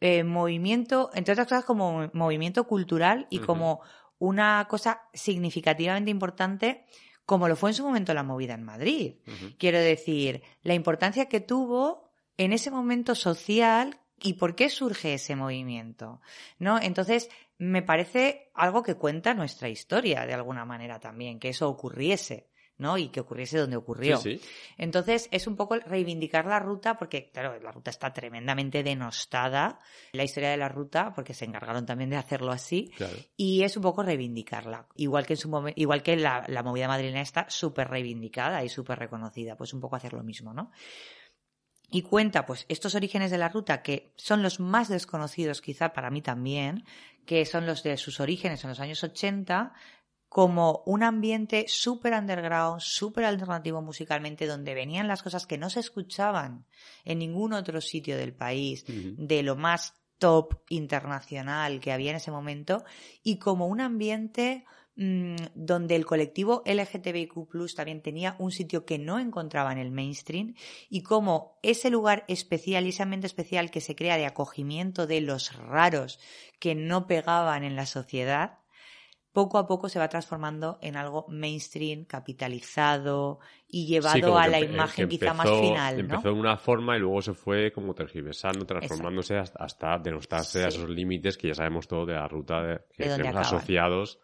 eh, 0.00 0.24
movimiento, 0.24 1.10
entre 1.14 1.32
otras 1.32 1.48
cosas, 1.48 1.64
como 1.64 2.10
movimiento 2.12 2.66
cultural 2.66 3.26
y 3.30 3.38
como 3.38 3.82
una 4.22 4.68
cosa 4.68 5.02
significativamente 5.12 6.08
importante, 6.12 6.84
como 7.26 7.48
lo 7.48 7.56
fue 7.56 7.70
en 7.70 7.74
su 7.74 7.82
momento 7.82 8.14
la 8.14 8.22
movida 8.22 8.54
en 8.54 8.62
Madrid. 8.62 9.16
Quiero 9.58 9.80
decir, 9.80 10.44
la 10.62 10.74
importancia 10.74 11.26
que 11.26 11.40
tuvo 11.40 12.12
en 12.36 12.52
ese 12.52 12.70
momento 12.70 13.16
social 13.16 13.98
y 14.20 14.34
por 14.34 14.54
qué 14.54 14.70
surge 14.70 15.14
ese 15.14 15.34
movimiento, 15.34 16.20
¿no? 16.60 16.80
Entonces, 16.80 17.30
me 17.58 17.82
parece 17.82 18.52
algo 18.54 18.84
que 18.84 18.94
cuenta 18.94 19.34
nuestra 19.34 19.68
historia 19.68 20.24
de 20.24 20.34
alguna 20.34 20.64
manera 20.64 21.00
también, 21.00 21.40
que 21.40 21.48
eso 21.48 21.68
ocurriese, 21.68 22.48
¿no? 22.82 22.98
Y 22.98 23.08
que 23.08 23.20
ocurriese 23.20 23.56
donde 23.56 23.76
ocurrió. 23.76 24.18
Sí, 24.18 24.36
sí. 24.38 24.48
Entonces, 24.76 25.28
es 25.30 25.46
un 25.46 25.56
poco 25.56 25.76
reivindicar 25.76 26.44
la 26.44 26.58
ruta, 26.58 26.98
porque, 26.98 27.30
claro, 27.30 27.58
la 27.58 27.72
ruta 27.72 27.90
está 27.90 28.12
tremendamente 28.12 28.82
denostada, 28.82 29.78
la 30.12 30.24
historia 30.24 30.50
de 30.50 30.58
la 30.58 30.68
ruta, 30.68 31.12
porque 31.14 31.32
se 31.32 31.46
encargaron 31.46 31.86
también 31.86 32.10
de 32.10 32.16
hacerlo 32.16 32.52
así, 32.52 32.90
Claro. 32.96 33.16
y 33.36 33.62
es 33.62 33.76
un 33.76 33.82
poco 33.82 34.02
reivindicarla. 34.02 34.86
Igual 34.96 35.24
que 35.24 35.32
en 35.34 35.38
su 35.38 35.72
igual 35.76 36.02
que 36.02 36.16
la, 36.16 36.44
la 36.48 36.62
movida 36.62 36.88
madrileña 36.88 37.22
está 37.22 37.48
súper 37.48 37.88
reivindicada 37.88 38.62
y 38.64 38.68
súper 38.68 38.98
reconocida. 38.98 39.56
Pues 39.56 39.72
un 39.72 39.80
poco 39.80 39.96
hacer 39.96 40.12
lo 40.12 40.22
mismo, 40.22 40.52
¿no? 40.52 40.70
Y 41.94 42.02
cuenta, 42.02 42.46
pues, 42.46 42.64
estos 42.68 42.94
orígenes 42.94 43.30
de 43.30 43.36
la 43.38 43.50
ruta 43.50 43.82
que 43.82 44.14
son 44.16 44.42
los 44.42 44.60
más 44.60 44.88
desconocidos, 44.88 45.60
quizá 45.60 45.92
para 45.92 46.10
mí 46.10 46.22
también, 46.22 46.84
que 47.26 47.44
son 47.44 47.66
los 47.66 47.82
de 47.82 47.98
sus 47.98 48.18
orígenes 48.18 48.64
en 48.64 48.70
los 48.70 48.80
años 48.80 49.04
80, 49.04 49.74
como 50.32 50.82
un 50.86 51.02
ambiente 51.02 51.66
súper 51.68 52.14
underground, 52.14 52.80
súper 52.80 53.26
alternativo 53.26 53.82
musicalmente, 53.82 54.46
donde 54.46 54.72
venían 54.72 55.06
las 55.06 55.22
cosas 55.22 55.46
que 55.46 55.58
no 55.58 55.68
se 55.68 55.80
escuchaban 55.80 56.64
en 57.04 57.18
ningún 57.18 57.52
otro 57.52 57.82
sitio 57.82 58.16
del 58.16 58.32
país, 58.32 58.86
de 58.88 59.42
lo 59.42 59.56
más 59.56 59.92
top 60.16 60.62
internacional 60.70 61.80
que 61.80 61.92
había 61.92 62.12
en 62.12 62.16
ese 62.16 62.30
momento, 62.30 62.82
y 63.22 63.36
como 63.36 63.66
un 63.66 63.82
ambiente 63.82 64.64
mm, 64.96 65.36
donde 65.54 65.96
el 65.96 66.06
colectivo 66.06 66.62
LGTBIQ 66.64 67.74
también 67.76 68.00
tenía 68.00 68.34
un 68.38 68.52
sitio 68.52 68.86
que 68.86 68.98
no 68.98 69.18
encontraba 69.18 69.70
en 69.70 69.76
el 69.76 69.90
mainstream, 69.90 70.54
y 70.88 71.02
como 71.02 71.58
ese 71.62 71.90
lugar 71.90 72.24
especial 72.26 72.86
y 72.86 72.88
ese 72.88 73.02
ambiente 73.02 73.26
especial 73.26 73.70
que 73.70 73.82
se 73.82 73.94
crea 73.94 74.16
de 74.16 74.24
acogimiento 74.24 75.06
de 75.06 75.20
los 75.20 75.54
raros 75.56 76.18
que 76.58 76.74
no 76.74 77.06
pegaban 77.06 77.64
en 77.64 77.76
la 77.76 77.84
sociedad, 77.84 78.61
poco 79.32 79.58
a 79.58 79.66
poco 79.66 79.88
se 79.88 79.98
va 79.98 80.08
transformando 80.08 80.78
en 80.82 80.96
algo 80.96 81.24
mainstream, 81.28 82.04
capitalizado 82.04 83.38
y 83.68 83.86
llevado 83.86 84.14
Sí, 84.16 84.22
a 84.24 84.46
la 84.48 84.60
empe- 84.60 84.72
imagen 84.74 85.08
quizá 85.08 85.32
más 85.34 85.48
final, 85.48 85.94
¿no? 85.94 86.00
Empezó 86.00 86.28
de 86.28 86.34
una 86.40 86.56
forma 86.56 86.96
y 86.96 87.00
luego 87.00 87.22
se 87.22 87.32
fue 87.34 87.72
como 87.72 87.94
tergiversando, 87.94 88.66
transformándose 88.66 89.36
hasta, 89.38 89.64
hasta 89.64 89.98
denostarse 89.98 90.64
a 90.64 90.70
Sí. 90.70 90.78
esos 90.78 90.90
límites 90.90 91.36
que 91.38 91.48
ya 91.48 91.54
sabemos 91.54 91.88
todo 91.88 92.04
de 92.06 92.14
la 92.14 92.28
ruta 92.28 92.60
de, 92.62 92.80
que 92.96 93.08
De 93.08 93.16
tenemos 93.16 93.46
asociados. 93.46 94.18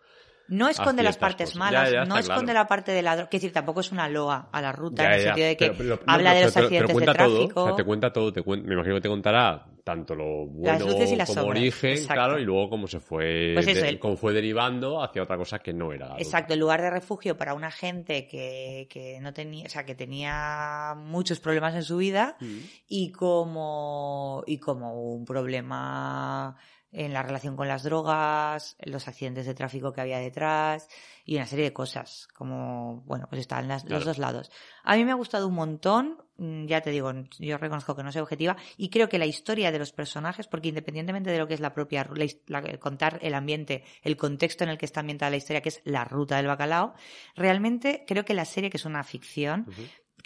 No 0.50 0.66
esconde 0.68 1.02
a 1.02 1.04
las 1.04 1.18
partes 1.18 1.50
cosas. 1.50 1.58
malas, 1.58 1.90
Ya, 1.90 1.98
ya, 2.00 2.04
no 2.06 2.16
esconde 2.16 2.44
claro. 2.52 2.60
la 2.60 2.66
parte 2.68 2.92
de 2.92 3.02
la 3.02 3.16
droga. 3.16 3.28
Quiero 3.28 3.42
decir, 3.42 3.52
tampoco 3.52 3.80
es 3.80 3.92
una 3.92 4.08
loa 4.08 4.48
a 4.50 4.62
la 4.62 4.72
ruta 4.72 5.02
Ya, 5.02 5.08
en 5.10 5.14
el 5.14 5.20
sentido 5.22 5.46
de 5.46 5.56
que 5.58 5.66
pero- 5.66 5.76
pero- 5.78 5.96
no, 6.06 6.12
habla 6.12 6.32
de 6.34 6.42
los 6.44 6.54
te- 6.54 6.60
te- 6.60 6.64
accidentes 6.66 6.96
te 6.96 7.00
de 7.06 7.12
tráfico. 7.12 7.52
Todo, 7.54 7.64
o 7.64 7.66
sea, 7.68 7.76
te 7.76 7.84
cuenta 7.84 8.12
todo, 8.14 8.32
te 8.32 8.42
me 8.42 8.74
imagino 8.74 8.94
que 8.94 9.00
te 9.02 9.08
contará 9.10 9.66
tanto 9.88 10.14
lo 10.14 10.44
bueno 10.46 10.84
como 11.26 11.46
origen, 11.48 11.90
exacto. 11.92 12.12
claro, 12.12 12.38
y 12.38 12.44
luego 12.44 12.68
cómo 12.68 12.86
se 12.86 13.00
fue, 13.00 13.52
Pues 13.54 13.66
eso, 13.68 13.80
de- 13.80 13.88
el- 13.88 13.98
cómo 13.98 14.16
fue 14.18 14.34
derivando 14.34 15.02
hacia 15.02 15.22
otra 15.22 15.38
cosa 15.38 15.60
que 15.60 15.72
no 15.72 15.92
era. 15.94 16.14
Exacto, 16.18 16.52
el 16.52 16.60
lugar 16.60 16.82
de 16.82 16.90
refugio 16.90 17.38
para 17.38 17.54
una 17.54 17.70
gente 17.70 18.26
que, 18.26 18.86
que 18.90 19.18
no 19.20 19.32
tenía, 19.32 19.64
o 19.66 19.70
sea, 19.70 19.86
que 19.86 19.94
tenía 19.94 20.94
muchos 20.94 21.40
problemas 21.40 21.74
en 21.74 21.84
su 21.84 21.96
vida 21.96 22.36
Mm. 22.40 22.58
y 22.88 23.12
como, 23.12 24.44
y 24.46 24.58
como 24.58 25.00
un 25.14 25.24
problema 25.24 26.56
en 26.92 27.12
la 27.12 27.22
relación 27.22 27.56
con 27.56 27.68
las 27.68 27.82
drogas, 27.82 28.76
los 28.84 29.08
accidentes 29.08 29.46
de 29.46 29.54
tráfico 29.54 29.92
que 29.92 30.00
había 30.00 30.18
detrás 30.18 30.88
y 31.30 31.36
una 31.36 31.44
serie 31.44 31.66
de 31.66 31.72
cosas, 31.74 32.26
como, 32.34 33.02
bueno, 33.02 33.26
pues 33.28 33.42
están 33.42 33.68
las- 33.68 33.82
Claro. 33.82 33.96
los 33.96 34.06
dos 34.06 34.16
lados. 34.18 34.50
A 34.82 34.96
mí 34.96 35.04
me 35.04 35.10
ha 35.10 35.14
gustado 35.14 35.46
un 35.46 35.54
montón, 35.54 36.16
mm, 36.38 36.64
ya 36.64 36.80
te 36.80 36.88
digo, 36.90 37.12
yo 37.38 37.58
reconozco 37.58 37.94
que 37.94 38.02
no 38.02 38.10
soy 38.10 38.22
objetiva 38.22 38.56
y 38.78 38.88
creo 38.88 39.10
que 39.10 39.18
la 39.18 39.26
historia 39.26 39.70
de 39.70 39.78
los 39.78 39.92
personajes, 39.92 40.46
porque 40.48 40.68
independientemente 40.68 41.30
de 41.30 41.36
lo 41.38 41.46
que 41.46 41.52
es 41.52 41.60
la 41.60 41.74
propia, 41.74 42.08
la 42.14 42.26
la- 42.62 42.78
contar 42.78 43.18
el 43.20 43.34
ambiente, 43.34 43.84
el 44.02 44.16
contexto 44.16 44.64
en 44.64 44.70
el 44.70 44.78
que 44.78 44.86
está 44.86 45.00
ambientada 45.00 45.28
la 45.30 45.36
historia, 45.36 45.60
que 45.60 45.68
es 45.68 45.82
la 45.84 46.04
ruta 46.06 46.38
del 46.38 46.46
bacalao, 46.46 46.94
realmente 47.36 48.04
creo 48.06 48.24
que 48.24 48.32
la 48.32 48.46
serie, 48.46 48.70
que 48.70 48.78
es 48.78 48.86
una 48.86 49.04
ficción. 49.04 49.66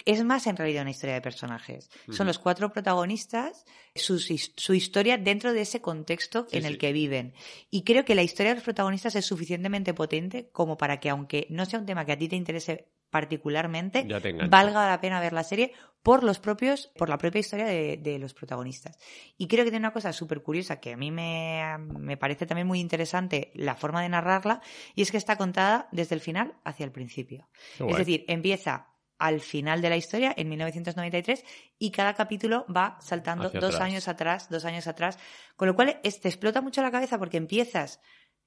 Es 0.05 0.23
más 0.23 0.47
en 0.47 0.57
realidad 0.57 0.81
una 0.81 0.91
historia 0.91 1.13
de 1.15 1.21
personajes. 1.21 1.89
Son 2.11 2.27
los 2.27 2.39
cuatro 2.39 2.71
protagonistas, 2.73 3.65
his- 3.95 4.53
su 4.57 4.73
historia 4.73 5.17
dentro 5.17 5.53
de 5.53 5.61
ese 5.61 5.81
contexto 5.81 6.47
Sí, 6.49 6.57
en 6.57 6.65
el 6.65 6.73
sí. 6.73 6.77
que 6.79 6.93
viven. 6.93 7.33
Y 7.69 7.83
creo 7.83 8.03
que 8.05 8.15
la 8.15 8.23
historia 8.23 8.51
de 8.51 8.55
los 8.55 8.63
protagonistas 8.63 9.15
es 9.15 9.25
suficientemente 9.25 9.93
potente 9.93 10.49
como 10.51 10.77
para 10.77 10.99
que, 10.99 11.09
aunque 11.09 11.47
no 11.49 11.65
sea 11.65 11.79
un 11.79 11.85
tema 11.85 12.05
que 12.05 12.11
a 12.13 12.17
ti 12.17 12.27
te 12.27 12.35
interese 12.35 12.89
particularmente, 13.09 14.07
valga 14.49 14.87
la 14.89 14.99
pena 14.99 15.19
ver 15.21 15.33
la 15.33 15.43
serie 15.43 15.71
por 16.01 16.23
los 16.23 16.39
propios, 16.39 16.87
por 16.97 17.09
la 17.09 17.17
propia 17.17 17.39
historia 17.39 17.65
de, 17.65 17.97
de 17.97 18.19
los 18.19 18.33
protagonistas. 18.33 18.97
Y 19.37 19.47
creo 19.47 19.63
que 19.63 19.71
tiene 19.71 19.85
una 19.85 19.93
cosa 19.93 20.11
súper 20.13 20.41
curiosa 20.41 20.79
que 20.79 20.93
a 20.93 20.97
mí 20.97 21.11
me, 21.11 21.61
me 21.79 22.17
parece 22.17 22.45
también 22.45 22.67
muy 22.67 22.79
interesante 22.79 23.51
la 23.53 23.75
forma 23.75 24.01
de 24.01 24.09
narrarla, 24.09 24.61
y 24.95 25.01
es 25.03 25.11
que 25.11 25.17
está 25.17 25.37
contada 25.37 25.87
desde 25.91 26.15
el 26.15 26.21
final 26.21 26.55
hacia 26.65 26.83
el 26.85 26.91
principio. 26.91 27.47
Es 27.75 27.79
guay. 27.79 27.95
decir, 27.97 28.25
empieza 28.27 28.87
al 29.19 29.39
final 29.41 29.81
de 29.81 29.89
la 29.89 29.97
historia, 29.97 30.33
en 30.35 30.49
1993, 30.49 31.43
y 31.79 31.91
cada 31.91 32.13
capítulo 32.13 32.65
va 32.73 32.97
saltando 33.01 33.49
dos 33.49 33.75
atrás. 33.75 33.81
años 33.81 34.07
atrás, 34.07 34.49
dos 34.49 34.65
años 34.65 34.87
atrás, 34.87 35.17
con 35.55 35.67
lo 35.67 35.75
cual 35.75 35.99
es- 36.03 36.19
te 36.19 36.27
explota 36.29 36.61
mucho 36.61 36.81
la 36.81 36.91
cabeza 36.91 37.17
porque 37.19 37.37
empiezas 37.37 37.99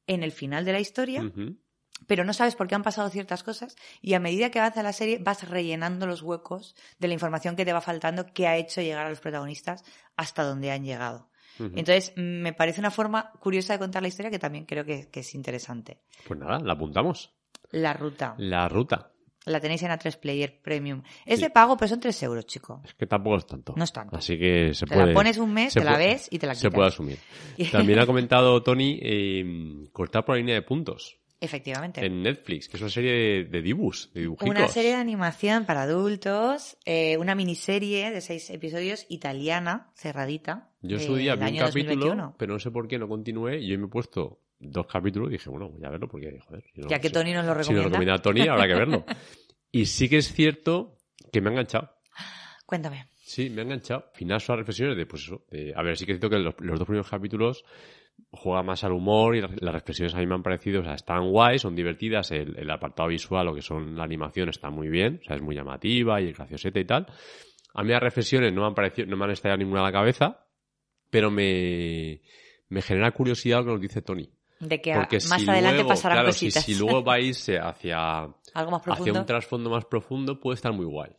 en 0.06 0.22
el 0.22 0.32
final 0.32 0.64
de 0.64 0.72
la 0.72 0.80
historia, 0.80 1.22
pero 2.06 2.24
no 2.24 2.32
sabes 2.34 2.54
por 2.56 2.66
qué 2.68 2.74
han 2.74 2.82
pasado 2.82 3.08
ciertas 3.08 3.42
cosas 3.42 3.74
y 4.02 4.14
a 4.14 4.20
medida 4.20 4.50
que 4.50 4.58
avanza 4.58 4.82
la 4.82 4.92
serie 4.92 5.18
vas 5.18 5.48
rellenando 5.48 6.06
los 6.06 6.20
huecos 6.22 6.76
de 6.98 7.08
la 7.08 7.14
información 7.14 7.56
que 7.56 7.64
te 7.64 7.72
va 7.72 7.80
faltando 7.80 8.26
que 8.26 8.46
ha 8.46 8.56
hecho 8.56 8.82
llegar 8.82 9.06
a 9.06 9.10
los 9.10 9.20
protagonistas 9.20 9.82
hasta 10.14 10.42
donde 10.44 10.70
han 10.70 10.84
llegado. 10.84 11.30
Entonces, 11.58 12.12
me 12.16 12.52
parece 12.52 12.80
una 12.80 12.90
forma 12.90 13.32
curiosa 13.40 13.72
de 13.72 13.78
contar 13.78 14.02
la 14.02 14.08
historia 14.08 14.30
que 14.30 14.38
también 14.38 14.66
creo 14.66 14.84
que, 14.84 15.08
que 15.10 15.20
es 15.20 15.34
interesante. 15.34 16.02
Pues 16.28 16.38
nada, 16.38 16.58
la 16.60 16.74
apuntamos. 16.74 17.34
La 17.70 17.94
ruta. 17.94 18.34
La 18.36 18.68
ruta. 18.68 19.10
La 19.46 19.60
tenéis 19.60 19.82
en 19.84 19.90
A3 19.90 20.18
Player 20.18 20.60
Premium. 20.60 21.02
Es 21.24 21.38
Sí. 21.38 21.44
de 21.46 21.50
pago, 21.50 21.76
pero 21.76 21.88
son 21.88 22.00
3 22.00 22.22
euros, 22.24 22.44
chico. 22.46 22.82
Es 22.84 22.94
que 22.94 23.06
tampoco 23.06 23.36
es 23.38 23.46
tanto. 23.46 23.74
No 23.76 23.84
es 23.84 23.92
tanto. 23.92 24.16
Así 24.16 24.36
que 24.38 24.74
se 24.74 24.84
Te 24.86 24.94
puede. 24.94 25.06
la 25.08 25.14
pones 25.14 25.38
un 25.38 25.52
mes, 25.54 25.72
se 25.72 25.80
te 25.80 25.84
la 25.86 25.96
ves 25.96 26.28
y 26.30 26.38
te 26.38 26.46
la 26.46 26.54
Se 26.54 26.62
quitas. 26.66 26.74
puede 26.74 26.88
asumir. 26.88 27.18
También 27.72 27.98
ha 28.00 28.06
comentado 28.06 28.62
Tony 28.62 28.98
eh, 29.00 29.88
cortar 29.92 30.24
por 30.24 30.34
la 30.34 30.40
línea 30.40 30.54
de 30.56 30.62
puntos 30.62 31.18
Efectivamente. 31.40 32.04
en 32.04 32.22
Netflix, 32.22 32.68
que 32.68 32.76
es 32.76 32.80
una 32.80 32.90
serie 32.90 33.12
de, 33.12 33.44
de 33.44 33.62
dibujos, 33.62 34.10
de 34.14 34.22
dibujicos. 34.22 34.48
Una 34.50 34.68
serie 34.68 34.90
de 34.90 34.96
animación 34.96 35.64
para 35.64 35.82
adultos, 35.82 36.76
eh, 36.84 37.16
una 37.18 37.34
miniserie 37.34 38.10
de 38.10 38.20
seis 38.22 38.50
episodios 38.50 39.06
italiana, 39.08 39.90
cerradita. 39.94 40.70
Yo 40.82 40.96
en 40.96 41.02
su 41.02 41.14
día 41.16 41.34
vi 41.36 41.42
un 41.52 41.56
capítulo, 41.58 41.66
2021. 41.66 42.34
pero 42.38 42.54
no 42.54 42.58
sé 42.58 42.70
por 42.70 42.88
qué 42.88 42.98
no 42.98 43.06
continué. 43.06 43.60
Y 43.60 43.68
yo 43.68 43.78
me 43.78 43.86
he 43.86 43.88
puesto 43.88 44.40
dos 44.58 44.86
capítulos 44.86 45.28
y 45.28 45.32
dije, 45.32 45.50
bueno, 45.50 45.68
voy 45.70 45.84
a 45.84 45.90
verlo 45.90 46.08
porque, 46.08 46.38
joder. 46.40 46.64
si 46.74 46.80
no- 46.80 46.88
Ya 46.88 46.98
que 46.98 47.10
Tony 47.10 47.32
nos 47.32 47.44
lo 47.44 47.52
Si 47.52 47.58
nos 47.58 47.66
recomienda. 47.84 47.88
recomienda 47.88 48.22
Tony, 48.22 48.48
habrá 48.48 48.66
que 48.66 48.74
verlo. 48.74 49.04
y 49.72 49.86
sí 49.86 50.08
que 50.08 50.18
es 50.18 50.32
cierto 50.32 50.96
que 51.32 51.40
me 51.40 51.48
ha 51.48 51.52
enganchado. 51.52 51.90
Cuéntame. 52.64 53.06
Sí, 53.22 53.50
me 53.50 53.60
ha 53.60 53.64
enganchado. 53.64 54.04
Al 54.12 54.16
final 54.16 54.40
son 54.40 54.54
las 54.54 54.60
reflexiones 54.60 54.96
de, 54.96 55.06
pues 55.06 55.22
eso, 55.24 55.44
de- 55.50 55.72
a 55.76 55.82
ver, 55.82 55.96
sí 55.96 56.06
que 56.06 56.12
es 56.12 56.18
cierto 56.18 56.30
que 56.34 56.42
los, 56.42 56.54
los 56.60 56.78
dos 56.78 56.86
primeros 56.86 57.08
capítulos 57.10 57.64
juega 58.30 58.62
más 58.62 58.82
al 58.84 58.92
humor 58.92 59.36
y 59.36 59.42
las, 59.42 59.50
las 59.60 59.74
reflexiones 59.74 60.14
a 60.14 60.18
mí 60.18 60.26
me 60.26 60.34
han 60.34 60.42
parecido, 60.42 60.80
o 60.80 60.84
sea, 60.84 60.94
están 60.94 61.28
guays, 61.30 61.60
son 61.62 61.74
divertidas, 61.76 62.30
el, 62.30 62.56
el 62.58 62.70
apartado 62.70 63.08
visual, 63.10 63.44
lo 63.46 63.54
que 63.54 63.60
son 63.62 63.94
la 63.96 64.04
animación 64.04 64.48
está 64.48 64.70
muy 64.70 64.88
bien, 64.88 65.20
o 65.22 65.24
sea, 65.26 65.36
es 65.36 65.42
muy 65.42 65.54
llamativa 65.54 66.20
y 66.20 66.28
el 66.28 66.32
graciosete 66.32 66.80
y 66.80 66.84
tal. 66.86 67.06
A 67.74 67.82
mí 67.82 67.90
las 67.90 68.00
reflexiones 68.02 68.54
no 68.54 68.62
me 68.62 68.68
han 68.68 68.74
parecido, 68.74 69.06
no 69.08 69.16
me 69.18 69.24
han 69.26 69.32
estallado 69.32 69.58
ninguna 69.58 69.80
a 69.80 69.84
la 69.84 69.92
cabeza, 69.92 70.46
pero 71.10 71.30
me, 71.30 72.22
me 72.70 72.80
genera 72.80 73.10
curiosidad 73.12 73.58
lo 73.58 73.64
que 73.66 73.70
nos 73.72 73.80
dice 73.82 74.00
Tony. 74.02 74.30
De 74.58 74.80
que 74.80 74.94
Porque 74.94 75.16
más 75.28 75.42
si 75.42 75.50
adelante 75.50 75.76
luego, 75.76 75.88
pasarán 75.88 76.18
claro, 76.18 76.32
si, 76.32 76.46
cositas. 76.46 76.64
si 76.64 76.74
luego 76.76 77.04
va 77.04 77.14
a 77.14 77.20
irse 77.20 77.58
hacia, 77.58 78.22
Algo 78.54 78.70
más 78.70 78.82
hacia 78.86 79.12
un 79.12 79.26
trasfondo 79.26 79.68
más 79.70 79.84
profundo 79.84 80.40
puede 80.40 80.54
estar 80.54 80.72
muy 80.72 80.86
guay. 80.86 81.10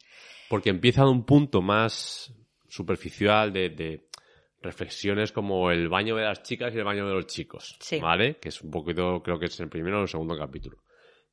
Porque 0.49 0.69
empieza 0.69 1.03
de 1.03 1.09
un 1.09 1.23
punto 1.23 1.61
más 1.61 2.33
superficial 2.67 3.53
de, 3.53 3.69
de 3.69 4.07
reflexiones 4.61 5.31
como 5.31 5.69
el 5.71 5.87
baño 5.87 6.15
de 6.15 6.23
las 6.23 6.41
chicas 6.41 6.73
y 6.73 6.77
el 6.77 6.83
baño 6.83 7.07
de 7.07 7.13
los 7.13 7.27
chicos. 7.27 7.77
Sí. 7.79 7.99
¿Vale? 7.99 8.37
Que 8.39 8.49
es 8.49 8.61
un 8.61 8.71
poquito, 8.71 9.21
creo 9.21 9.37
que 9.37 9.45
es 9.45 9.59
el 9.59 9.69
primero 9.69 9.99
o 9.99 10.01
el 10.01 10.07
segundo 10.07 10.37
capítulo. 10.37 10.77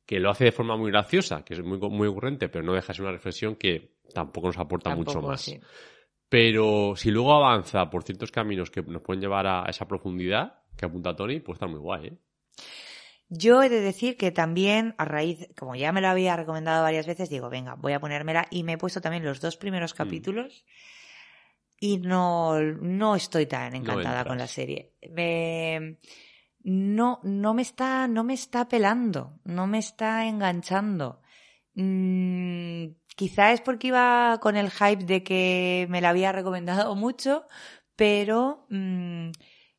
Que 0.05 0.21
lo 0.21 0.31
hace 0.31 0.45
de 0.45 0.53
forma 0.53 0.77
muy 0.77 0.91
graciosa, 0.91 1.43
que 1.45 1.55
es 1.55 1.63
muy, 1.63 1.79
muy 1.79 2.09
ocurrente, 2.09 2.49
pero 2.49 2.65
no 2.65 2.75
deja 2.75 2.89
de 2.89 2.95
ser 2.95 3.03
una 3.03 3.13
reflexión 3.13 3.57
que 3.57 3.95
tampoco 4.13 4.49
nos 4.49 4.59
aporta 4.59 4.91
mucho 4.95 5.13
Tampoco, 5.13 5.29
más. 5.33 5.41
sí. 5.41 5.59
Pero 6.29 6.95
si 6.97 7.11
luego 7.11 7.33
avanza 7.33 7.89
por 7.89 8.03
ciertos 8.03 8.31
caminos 8.31 8.71
que 8.71 8.83
nos 8.83 9.03
pueden 9.03 9.23
llevar 9.23 9.47
a 9.47 9.65
esa 9.69 9.87
profundidad 9.87 10.64
que 10.77 10.87
apunta 10.87 11.15
Tony, 11.17 11.41
puede 11.41 11.55
estar 11.57 11.69
muy 11.69 11.79
guay, 11.81 12.07
¿eh? 12.07 12.19
Yo 13.31 13.63
he 13.63 13.69
de 13.69 13.81
decir 13.81 14.17
que 14.17 14.31
también, 14.31 14.95
a 14.99 15.05
raíz, 15.07 15.49
como 15.59 15.75
ya 15.75 15.93
me 15.93 16.01
lo 16.01 16.09
había 16.09 16.37
recomendado 16.37 16.83
varias 16.83 17.07
veces, 17.07 17.31
digo, 17.31 17.49
venga, 17.49 17.75
voy 17.75 17.93
a 17.95 18.01
ponérmela 18.01 18.47
y 18.51 18.63
me 18.65 18.73
he 18.75 18.79
puesto 18.79 19.01
también 19.01 19.25
los 19.25 19.41
dos 19.41 19.57
primeros 19.57 19.95
capítulos 19.95 20.65
y 21.81 21.99
no, 21.99 22.61
no 22.61 23.17
estoy 23.17 23.47
tan 23.47 23.75
encantada 23.75 24.25
con 24.29 24.39
la 24.39 24.47
serie. 24.47 24.93
Me- 25.11 25.99
no, 26.63 27.21
no 27.25 27.55
me 27.55 27.63
está, 27.63 28.07
no 28.09 28.25
me 28.25 28.35
está 28.35 28.69
pelando, 28.69 29.41
no 29.45 29.67
me 29.67 29.79
está 29.79 30.27
enganchando. 30.27 31.21
Mm, 31.75 32.87
quizá 33.17 33.53
es 33.53 33.61
porque 33.61 33.89
iba 33.89 34.39
con 34.41 34.57
el 34.57 34.71
hype 34.71 35.05
de 35.05 35.23
que 35.25 35.87
me 35.91 36.01
la 36.01 36.11
había 36.11 36.31
recomendado 36.33 36.95
mucho, 36.97 37.47
pero 37.97 38.67
mm, 38.71 39.31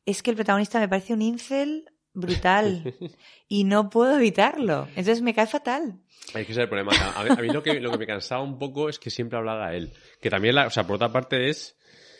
es 0.06 0.22
que 0.22 0.30
el 0.30 0.36
protagonista 0.36 0.78
me 0.80 0.88
parece 0.88 1.12
un 1.12 1.20
incel 1.22 1.84
brutal 2.14 2.94
y 3.48 3.64
no 3.64 3.90
puedo 3.90 4.16
evitarlo. 4.16 4.86
Entonces 4.90 5.20
me 5.20 5.34
cae 5.34 5.46
fatal. 5.46 6.00
Hay 6.34 6.44
que 6.46 6.54
ser 6.54 6.62
el 6.62 6.68
problema. 6.68 6.92
A 7.14 7.22
mí, 7.24 7.30
a 7.30 7.42
mí 7.42 7.48
lo, 7.48 7.62
que, 7.62 7.78
lo 7.80 7.90
que 7.92 7.98
me 7.98 8.06
cansaba 8.06 8.42
un 8.42 8.58
poco 8.58 8.88
es 8.88 8.98
que 8.98 9.10
siempre 9.10 9.38
hablara 9.38 9.74
él. 9.76 9.92
Que 10.20 10.30
también, 10.30 10.54
la, 10.54 10.66
o 10.66 10.70
sea, 10.70 10.86
por 10.86 10.96
otra 10.96 11.12
parte 11.12 11.48
es... 11.50 11.76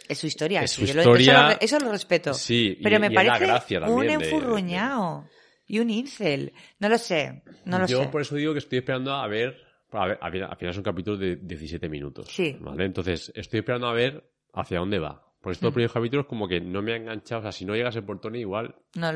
Es 0.08 0.18
su 0.18 0.26
historia. 0.28 0.62
Es 0.62 0.70
sí, 0.72 0.82
su 0.82 0.86
yo 0.86 0.94
lo- 0.94 1.00
eso, 1.00 1.10
historia. 1.16 1.48
lo, 1.48 1.56
eso 1.60 1.78
lo 1.80 1.90
respeto. 1.90 2.34
Sí, 2.34 2.76
y- 2.78 2.82
pero 2.82 3.00
me 3.00 3.08
y 3.08 3.14
parece 3.14 3.78
un 3.88 4.06
de- 4.06 4.12
enfurruñao 4.12 5.28
y 5.66 5.80
un 5.80 5.90
incel. 5.90 6.52
No 6.78 6.88
lo 6.88 6.98
sé, 6.98 7.42
no 7.64 7.78
lo 7.80 7.86
Yo 7.86 8.02
sé. 8.02 8.08
por 8.08 8.20
eso 8.20 8.36
digo 8.36 8.52
que 8.52 8.58
estoy 8.60 8.78
esperando 8.78 9.12
a 9.14 9.26
ver... 9.26 9.56
A 9.92 10.06
ver, 10.06 10.18
al 10.20 10.30
final 10.32 10.50
al 10.50 10.56
final 10.58 10.70
es 10.72 10.76
un 10.76 10.82
capítulo 10.82 11.16
de 11.16 11.36
17 11.36 11.88
minutos. 11.88 12.28
Sí. 12.30 12.56
¿Vale? 12.60 12.84
Entonces, 12.84 13.32
estoy 13.34 13.60
esperando 13.60 13.86
a 13.88 13.94
ver 13.94 14.30
hacia 14.52 14.78
dónde 14.78 14.98
va. 14.98 15.25
Porque 15.46 15.54
estos 15.58 15.70
Mm. 15.70 15.74
primeros 15.74 15.92
capítulos 15.92 16.26
como 16.26 16.48
que 16.48 16.60
no 16.60 16.82
me 16.82 16.92
ha 16.92 16.96
enganchado. 16.96 17.38
O 17.38 17.42
sea, 17.42 17.52
si 17.52 17.64
no 17.64 17.76
llegase 17.76 18.02
por 18.02 18.20
Tony, 18.20 18.40
igual 18.40 18.74
No 18.96 19.10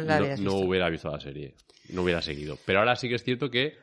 hubiera 0.61 0.89
visto 0.89 1.11
la 1.11 1.19
serie. 1.19 1.57
No 1.89 2.03
hubiera 2.03 2.23
seguido. 2.23 2.57
Pero 2.65 2.79
ahora 2.79 2.95
sí 2.95 3.09
que 3.09 3.17
es 3.17 3.25
cierto 3.25 3.51
que, 3.51 3.75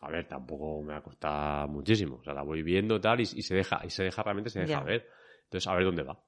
a 0.00 0.10
ver, 0.10 0.26
tampoco 0.26 0.82
me 0.82 0.94
ha 0.94 1.02
costado 1.02 1.68
muchísimo. 1.68 2.16
O 2.16 2.24
sea, 2.24 2.32
la 2.32 2.40
voy 2.40 2.62
viendo 2.62 2.98
tal 3.02 3.20
y, 3.20 3.24
y 3.24 3.42
se 3.42 3.54
deja, 3.54 3.82
y 3.84 3.90
se 3.90 4.04
deja 4.04 4.22
realmente, 4.22 4.48
se 4.48 4.60
deja 4.60 4.78
Ya. 4.78 4.82
ver. 4.82 5.06
Entonces, 5.44 5.66
a 5.68 5.74
ver 5.74 5.84
dónde 5.84 6.02
va. 6.02 6.18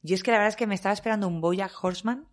Yo 0.00 0.14
es 0.14 0.22
que 0.22 0.30
la 0.30 0.38
verdad 0.38 0.48
es 0.48 0.56
que 0.56 0.66
me 0.66 0.74
estaba 0.74 0.94
esperando 0.94 1.28
un 1.28 1.42
Bojack 1.42 1.84
Horseman. 1.84 2.26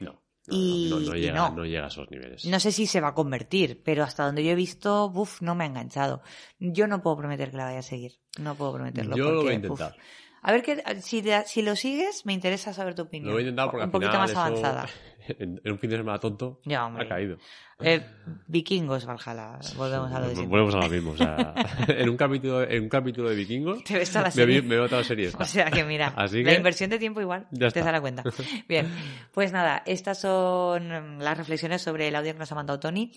No. 0.00 0.14
no, 0.14 0.20
Y- 0.48 0.88
no, 0.90 1.14
y 1.14 1.20
llega, 1.20 1.34
no. 1.48 1.54
no 1.54 1.64
llega 1.64 1.84
a 1.84 1.88
esos 1.88 2.10
niveles. 2.10 2.44
No 2.44 2.58
sé 2.58 2.72
si 2.72 2.86
se 2.86 3.00
va 3.00 3.08
a 3.10 3.14
convertir, 3.14 3.82
pero 3.84 4.02
hasta 4.02 4.24
donde 4.26 4.42
yo 4.42 4.50
he 4.50 4.56
visto, 4.56 5.10
buf, 5.10 5.42
no 5.42 5.54
me 5.54 5.62
ha 5.62 5.68
enganchado. 5.68 6.22
Yo 6.58 6.88
no 6.88 7.02
puedo 7.02 7.18
prometer 7.18 7.52
que 7.52 7.56
la 7.56 7.66
vaya 7.66 7.78
a 7.78 7.82
seguir. 7.82 8.14
No 8.40 8.56
puedo 8.56 8.72
prometerlo. 8.74 9.14
Yo 9.16 9.30
lo 9.30 9.42
voy 9.42 9.52
a 9.52 9.54
intentar. 9.54 9.94
A 10.42 10.52
ver, 10.52 10.62
que, 10.62 10.82
si, 11.02 11.22
te- 11.22 11.44
si 11.46 11.62
lo 11.62 11.76
sigues, 11.76 12.24
me 12.24 12.32
interesa 12.32 12.72
saber 12.72 12.94
tu 12.94 13.02
opinión. 13.02 13.28
Lo 13.28 13.34
voy 13.34 13.42
a 13.42 13.44
intentar 13.44 13.66
porque 13.66 13.76
un 13.78 13.82
al 13.84 13.90
poquito 13.90 14.10
final 14.10 14.20
más 14.22 14.30
eso, 14.30 14.40
avanzada. 14.40 14.86
En, 15.38 15.60
en 15.62 15.72
un 15.72 15.78
fin 15.78 15.90
de 15.90 15.96
semana 15.98 16.18
tonto 16.18 16.60
Ya, 16.64 16.86
ha 16.86 17.06
caído. 17.06 17.36
Eh, 17.78 18.04
vikingos, 18.48 19.06
Valhalla. 19.06 19.58
Volvemos 19.76 20.10
a 20.12 20.18
lo 20.18 20.24
siempre. 20.26 20.46
Volvemos 20.46 20.74
a 20.74 20.78
lo 20.78 20.88
mismo. 20.88 21.10
O 21.12 21.16
sea, 21.16 21.54
en, 21.88 22.08
un 22.08 22.16
capítulo, 22.16 22.62
en 22.68 22.82
un 22.84 22.88
capítulo 22.88 23.28
de 23.28 23.36
vikingos 23.36 23.84
Te 23.84 23.98
ves 23.98 24.08
toda 24.10 24.22
la 24.22 24.28
me, 24.28 24.32
serie. 24.32 24.62
me 24.62 24.74
veo 24.74 24.86
toda 24.88 25.02
la 25.02 25.06
serie 25.06 25.26
esta. 25.28 25.38
O 25.44 25.46
sea 25.46 25.70
que 25.70 25.84
mira, 25.84 26.14
Así 26.16 26.42
la 26.42 26.50
que- 26.50 26.56
inversión 26.56 26.90
de 26.90 26.98
tiempo 26.98 27.20
igual 27.20 27.46
Ya 27.52 27.70
te 27.70 27.78
está. 27.78 27.92
das 27.92 28.00
cuenta. 28.00 28.24
Bien, 28.66 28.88
pues 29.32 29.52
nada, 29.52 29.82
estas 29.86 30.20
son 30.20 31.18
las 31.20 31.38
reflexiones 31.38 31.82
sobre 31.82 32.08
el 32.08 32.16
audio 32.16 32.32
que 32.32 32.38
nos 32.40 32.50
ha 32.50 32.54
mandado 32.56 32.80
Tony. 32.80 33.12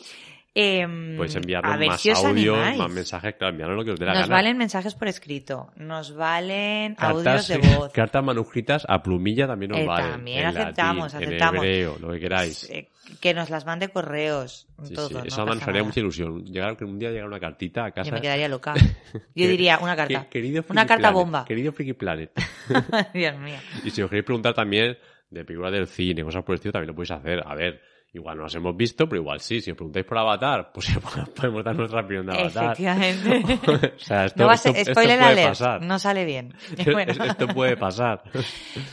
Em, 0.55 1.17
Puedes 1.17 1.35
a 1.35 1.39
enviarnos 1.39 1.79
ver 1.79 1.87
más 1.87 1.99
si 2.01 2.11
os 2.11 2.23
audios, 2.23 2.55
animáis. 2.55 2.77
más 2.77 2.91
mensajes, 2.91 3.35
claro, 3.35 3.51
enviarnos 3.53 3.77
lo 3.77 3.83
que 3.85 3.91
os 3.91 3.99
dé 3.99 4.05
la 4.05 4.13
Nos 4.13 4.21
gana. 4.23 4.35
valen 4.35 4.57
mensajes 4.57 4.93
por 4.93 5.07
escrito, 5.07 5.71
nos 5.77 6.15
valen 6.15 6.93
cartas, 6.93 7.25
audios 7.25 7.47
de 7.47 7.75
voz. 7.75 7.91
cartas 7.93 8.23
manuscritas 8.23 8.85
a 8.87 9.01
plumilla 9.01 9.47
también 9.47 9.71
nos 9.71 9.79
Eh, 9.81 9.85
valen. 9.87 10.11
también 10.11 10.39
en 10.41 10.45
aceptamos, 10.45 11.13
latín, 11.13 11.27
aceptamos. 11.27 11.63
En 11.63 11.69
hebreo, 11.69 11.97
lo 11.99 12.11
que 12.11 12.19
queráis. 12.19 12.69
Eh, 12.69 12.89
que 13.19 13.33
nos 13.33 13.49
las 13.49 13.65
mande 13.65 13.87
correos, 13.89 14.67
Sí, 14.83 14.93
todo, 14.93 15.07
sí, 15.07 15.13
no 15.15 15.23
Eso 15.23 15.43
nos 15.45 15.67
haría 15.67 15.83
mucha 15.83 15.99
ilusión. 15.99 16.45
Llegar, 16.45 16.77
que 16.77 16.85
un 16.85 16.99
día 16.99 17.09
llegara 17.09 17.27
una 17.27 17.39
cartita 17.39 17.85
a 17.85 17.91
casa. 17.91 18.09
Yo 18.09 18.15
me 18.15 18.21
quedaría 18.21 18.47
loca. 18.47 18.75
Yo 19.35 19.47
diría 19.47 19.79
una 19.79 19.95
carta. 19.95 20.27
querido 20.29 20.59
una 20.69 20.81
Friki 20.81 20.87
carta 20.87 20.95
Planet, 20.97 21.13
bomba. 21.15 21.45
Querido 21.45 21.71
Freaky 21.73 21.93
Planet. 21.93 22.31
Dios 23.13 23.37
mío. 23.39 23.57
y 23.83 23.89
si 23.89 24.01
os 24.03 24.09
queréis 24.09 24.25
preguntar 24.25 24.53
también 24.53 24.97
de 25.31 25.43
películas 25.45 25.71
del 25.71 25.87
cine, 25.87 26.23
cosas 26.23 26.43
por 26.43 26.53
el 26.53 26.57
estilo, 26.57 26.73
también 26.73 26.89
lo 26.89 26.93
podéis 26.95 27.11
hacer. 27.11 27.41
A 27.45 27.55
ver, 27.55 27.81
igual 28.14 28.38
no 28.38 28.43
las 28.43 28.55
hemos 28.55 28.76
visto, 28.78 29.07
pero 29.09 29.22
igual 29.22 29.39
sí. 29.39 29.59
Si 29.61 29.72
os 29.72 29.76
preguntáis 29.78 30.05
por 30.05 30.18
Avatar, 30.20 30.72
pues 30.74 30.88
podemos 31.36 31.64
dar 31.64 31.76
nuestra 31.76 32.01
opinión 32.01 32.26
de 32.28 32.34
Avatar. 32.39 32.64
Efectivamente. 32.80 33.59
o 33.95 33.99
sea, 33.99 34.26
esto, 34.26 34.39
no 34.43 34.45
va 34.47 34.51
a 34.53 34.55
esto- 34.55 34.70
ser, 34.72 34.78
esto 34.82 34.91
spoiler 34.93 35.18
puede 35.20 35.32
alert, 35.32 35.47
pasar. 35.49 35.82
no 35.82 35.99
sale 35.99 36.26
bien. 36.26 36.53
Bueno. 36.93 37.11
Esto 37.24 37.47
puede 37.47 37.76
pasar. 37.78 38.24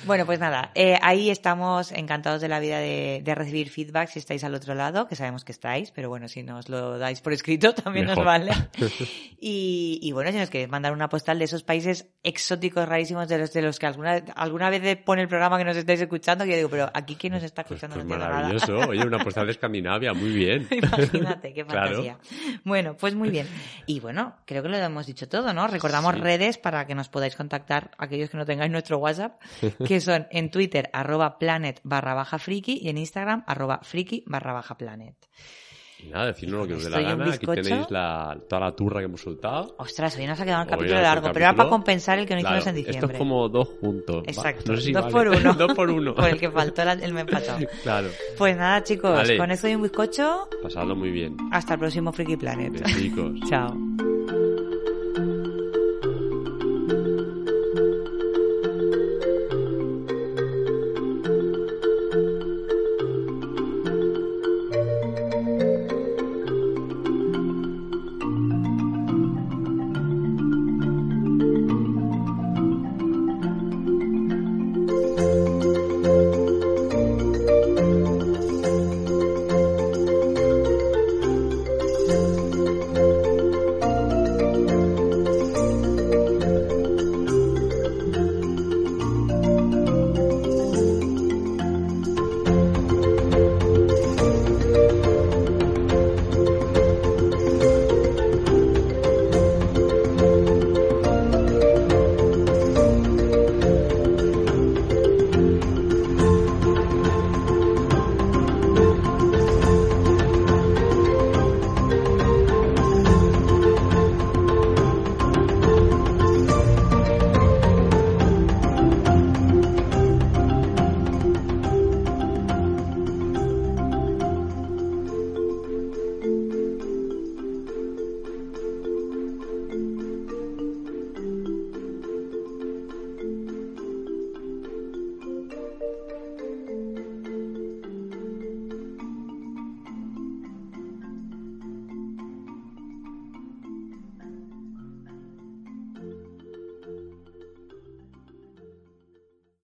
Bueno, 0.07 0.25
pues 0.27 0.39
nada, 0.41 0.71
eh, 0.75 0.99
ahí 1.03 1.29
estamos 1.31 1.93
encantados 1.93 2.41
de 2.41 2.49
la 2.49 2.61
vida 2.61 2.79
de, 2.79 3.21
de 3.23 3.35
recibir 3.35 3.69
feedback 3.71 4.09
si 4.09 4.19
estáis 4.19 4.43
al 4.45 4.55
otro 4.55 4.75
lado, 4.75 5.07
que 5.07 5.17
sabemos 5.17 5.45
que 5.45 5.53
estáis, 5.53 5.91
pero 5.91 6.09
bueno, 6.09 6.29
si 6.29 6.43
nos 6.43 6.69
lo 6.69 6.99
dais 6.99 7.21
por 7.21 7.33
escrito 7.33 7.75
también 7.75 8.07
Mejor. 8.07 8.25
nos 8.25 8.27
vale. 8.27 8.53
Y, 9.39 9.99
y 10.03 10.13
bueno, 10.13 10.31
si 10.33 10.39
nos 10.39 10.51
queréis 10.51 10.71
mandar 10.71 10.93
una 10.93 11.09
postal 11.09 11.39
de 11.39 11.45
esos 11.47 11.63
países 11.63 12.09
exóticos, 12.23 12.89
rarísimos, 12.89 13.29
de 13.29 13.39
los, 13.39 13.53
de 13.53 13.63
los 13.63 13.79
que 13.79 13.87
alguna, 13.87 14.23
alguna 14.37 14.71
vez 14.71 14.97
pone 15.05 15.23
el 15.23 15.29
programa 15.29 15.59
que 15.59 15.65
nos 15.65 15.77
estáis 15.77 16.01
escuchando, 16.01 16.45
que 16.45 16.51
yo 16.53 16.57
digo, 16.57 16.69
pero 16.71 16.91
aquí 16.95 17.17
quién 17.17 17.33
nos 17.35 17.43
está 17.43 17.65
Pues, 17.65 17.83
escuchando 17.83 17.97
pues 17.97 18.07
no 18.07 18.15
entiendo 18.15 18.25
nada. 18.35 18.43
maravilloso. 18.49 18.91
Oye, 18.91 19.10
una 19.15 19.23
postal 19.25 19.47
de 19.47 19.53
Escandinavia, 19.53 20.13
muy 20.15 20.31
bien. 20.31 20.67
Imagínate, 20.71 21.53
qué 21.53 21.65
Claro. 21.67 22.03
fantasía. 22.03 22.19
Bueno, 22.65 22.97
pues 22.97 23.15
muy 23.15 23.31
bien. 23.31 23.47
Y 23.87 24.01
bueno, 24.01 24.37
creo 24.47 24.63
que 24.63 24.69
lo 24.69 24.77
hemos 24.77 25.07
dicho 25.07 25.29
todo, 25.29 25.53
¿no? 25.53 25.67
Recordamos 25.67 26.15
Sí. 26.15 26.21
redes 26.21 26.59
para 26.59 26.87
que 26.87 26.95
nos 26.95 27.09
podáis 27.09 27.37
contactar 27.37 27.91
aquellos 27.99 28.31
que 28.31 28.37
no 28.37 28.45
tengáis 28.47 28.71
nuestro 28.71 28.99
WhatsApp, 28.99 29.41
que 29.87 30.01
son 30.01 30.27
en 30.31 30.51
Twitter 30.51 30.89
arroba 30.93 31.39
planet 31.39 31.81
barra 31.85 32.15
baja 32.15 32.39
friki 32.39 32.79
y 32.83 32.89
en 32.89 32.99
Instagram 32.99 33.45
arroba 33.47 33.81
friki 33.83 34.25
barra 34.27 34.53
baja 34.53 34.77
planet. 34.79 35.15
Y 36.03 36.09
nada, 36.09 36.27
decirnos 36.27 36.61
lo 36.63 36.67
que 36.67 36.75
os 36.75 36.85
dé 36.85 36.91
la 36.91 37.01
gana. 37.01 37.33
Aquí 37.33 37.47
tenéis 37.47 37.91
la, 37.91 38.39
toda 38.49 38.61
la 38.61 38.75
turra 38.77 39.01
que 39.01 39.05
hemos 39.07 39.21
soltado. 39.21 39.75
Ostras, 39.79 40.17
hoy 40.17 40.27
nos 40.27 40.41
ha 40.41 40.45
quedado 40.45 40.63
un 40.63 40.69
capítulo 40.69 41.01
largo, 41.01 41.29
pero 41.33 41.45
era 41.47 41.55
para 41.55 41.69
compensar 41.69 42.19
el 42.19 42.27
que 42.27 42.35
no 42.35 42.41
Claro, 42.41 42.57
hicimos 42.59 42.67
en 42.73 42.77
esto 42.79 42.87
diciembre. 42.89 43.15
es 43.17 43.19
como 43.19 43.49
dos 43.49 43.69
juntos. 43.81 44.25
Exacto, 44.27 44.73
No 44.73 44.77
sé 44.79 44.83
si 44.87 44.93
dos 44.93 45.03
vale. 45.03 45.13
por 45.13 45.29
uno. 45.29 45.55
dos 45.59 45.75
por 45.75 45.91
uno. 45.91 46.15
Por 46.21 46.29
el 46.29 46.39
que 46.41 46.51
faltó 46.51 46.85
la- 46.85 46.93
el 46.95 47.13
mes 47.15 47.25
pasado. 47.31 47.67
Claro. 47.83 48.09
Pues 48.39 48.57
nada, 48.57 48.83
chicos, 48.83 49.11
Vale. 49.13 49.37
con 49.37 49.51
esto 49.51 49.69
y 49.69 49.75
un 49.75 49.83
bizcocho, 49.83 50.49
Pasadlo 50.63 50.97
muy 50.97 51.11
bien. 51.11 51.37
hasta 51.53 51.75
el 51.75 51.81
próximo 51.81 52.13
Friki 52.13 52.37
Planet. 52.37 52.83
Chicos. 52.87 53.33
Chao. 53.49 54.10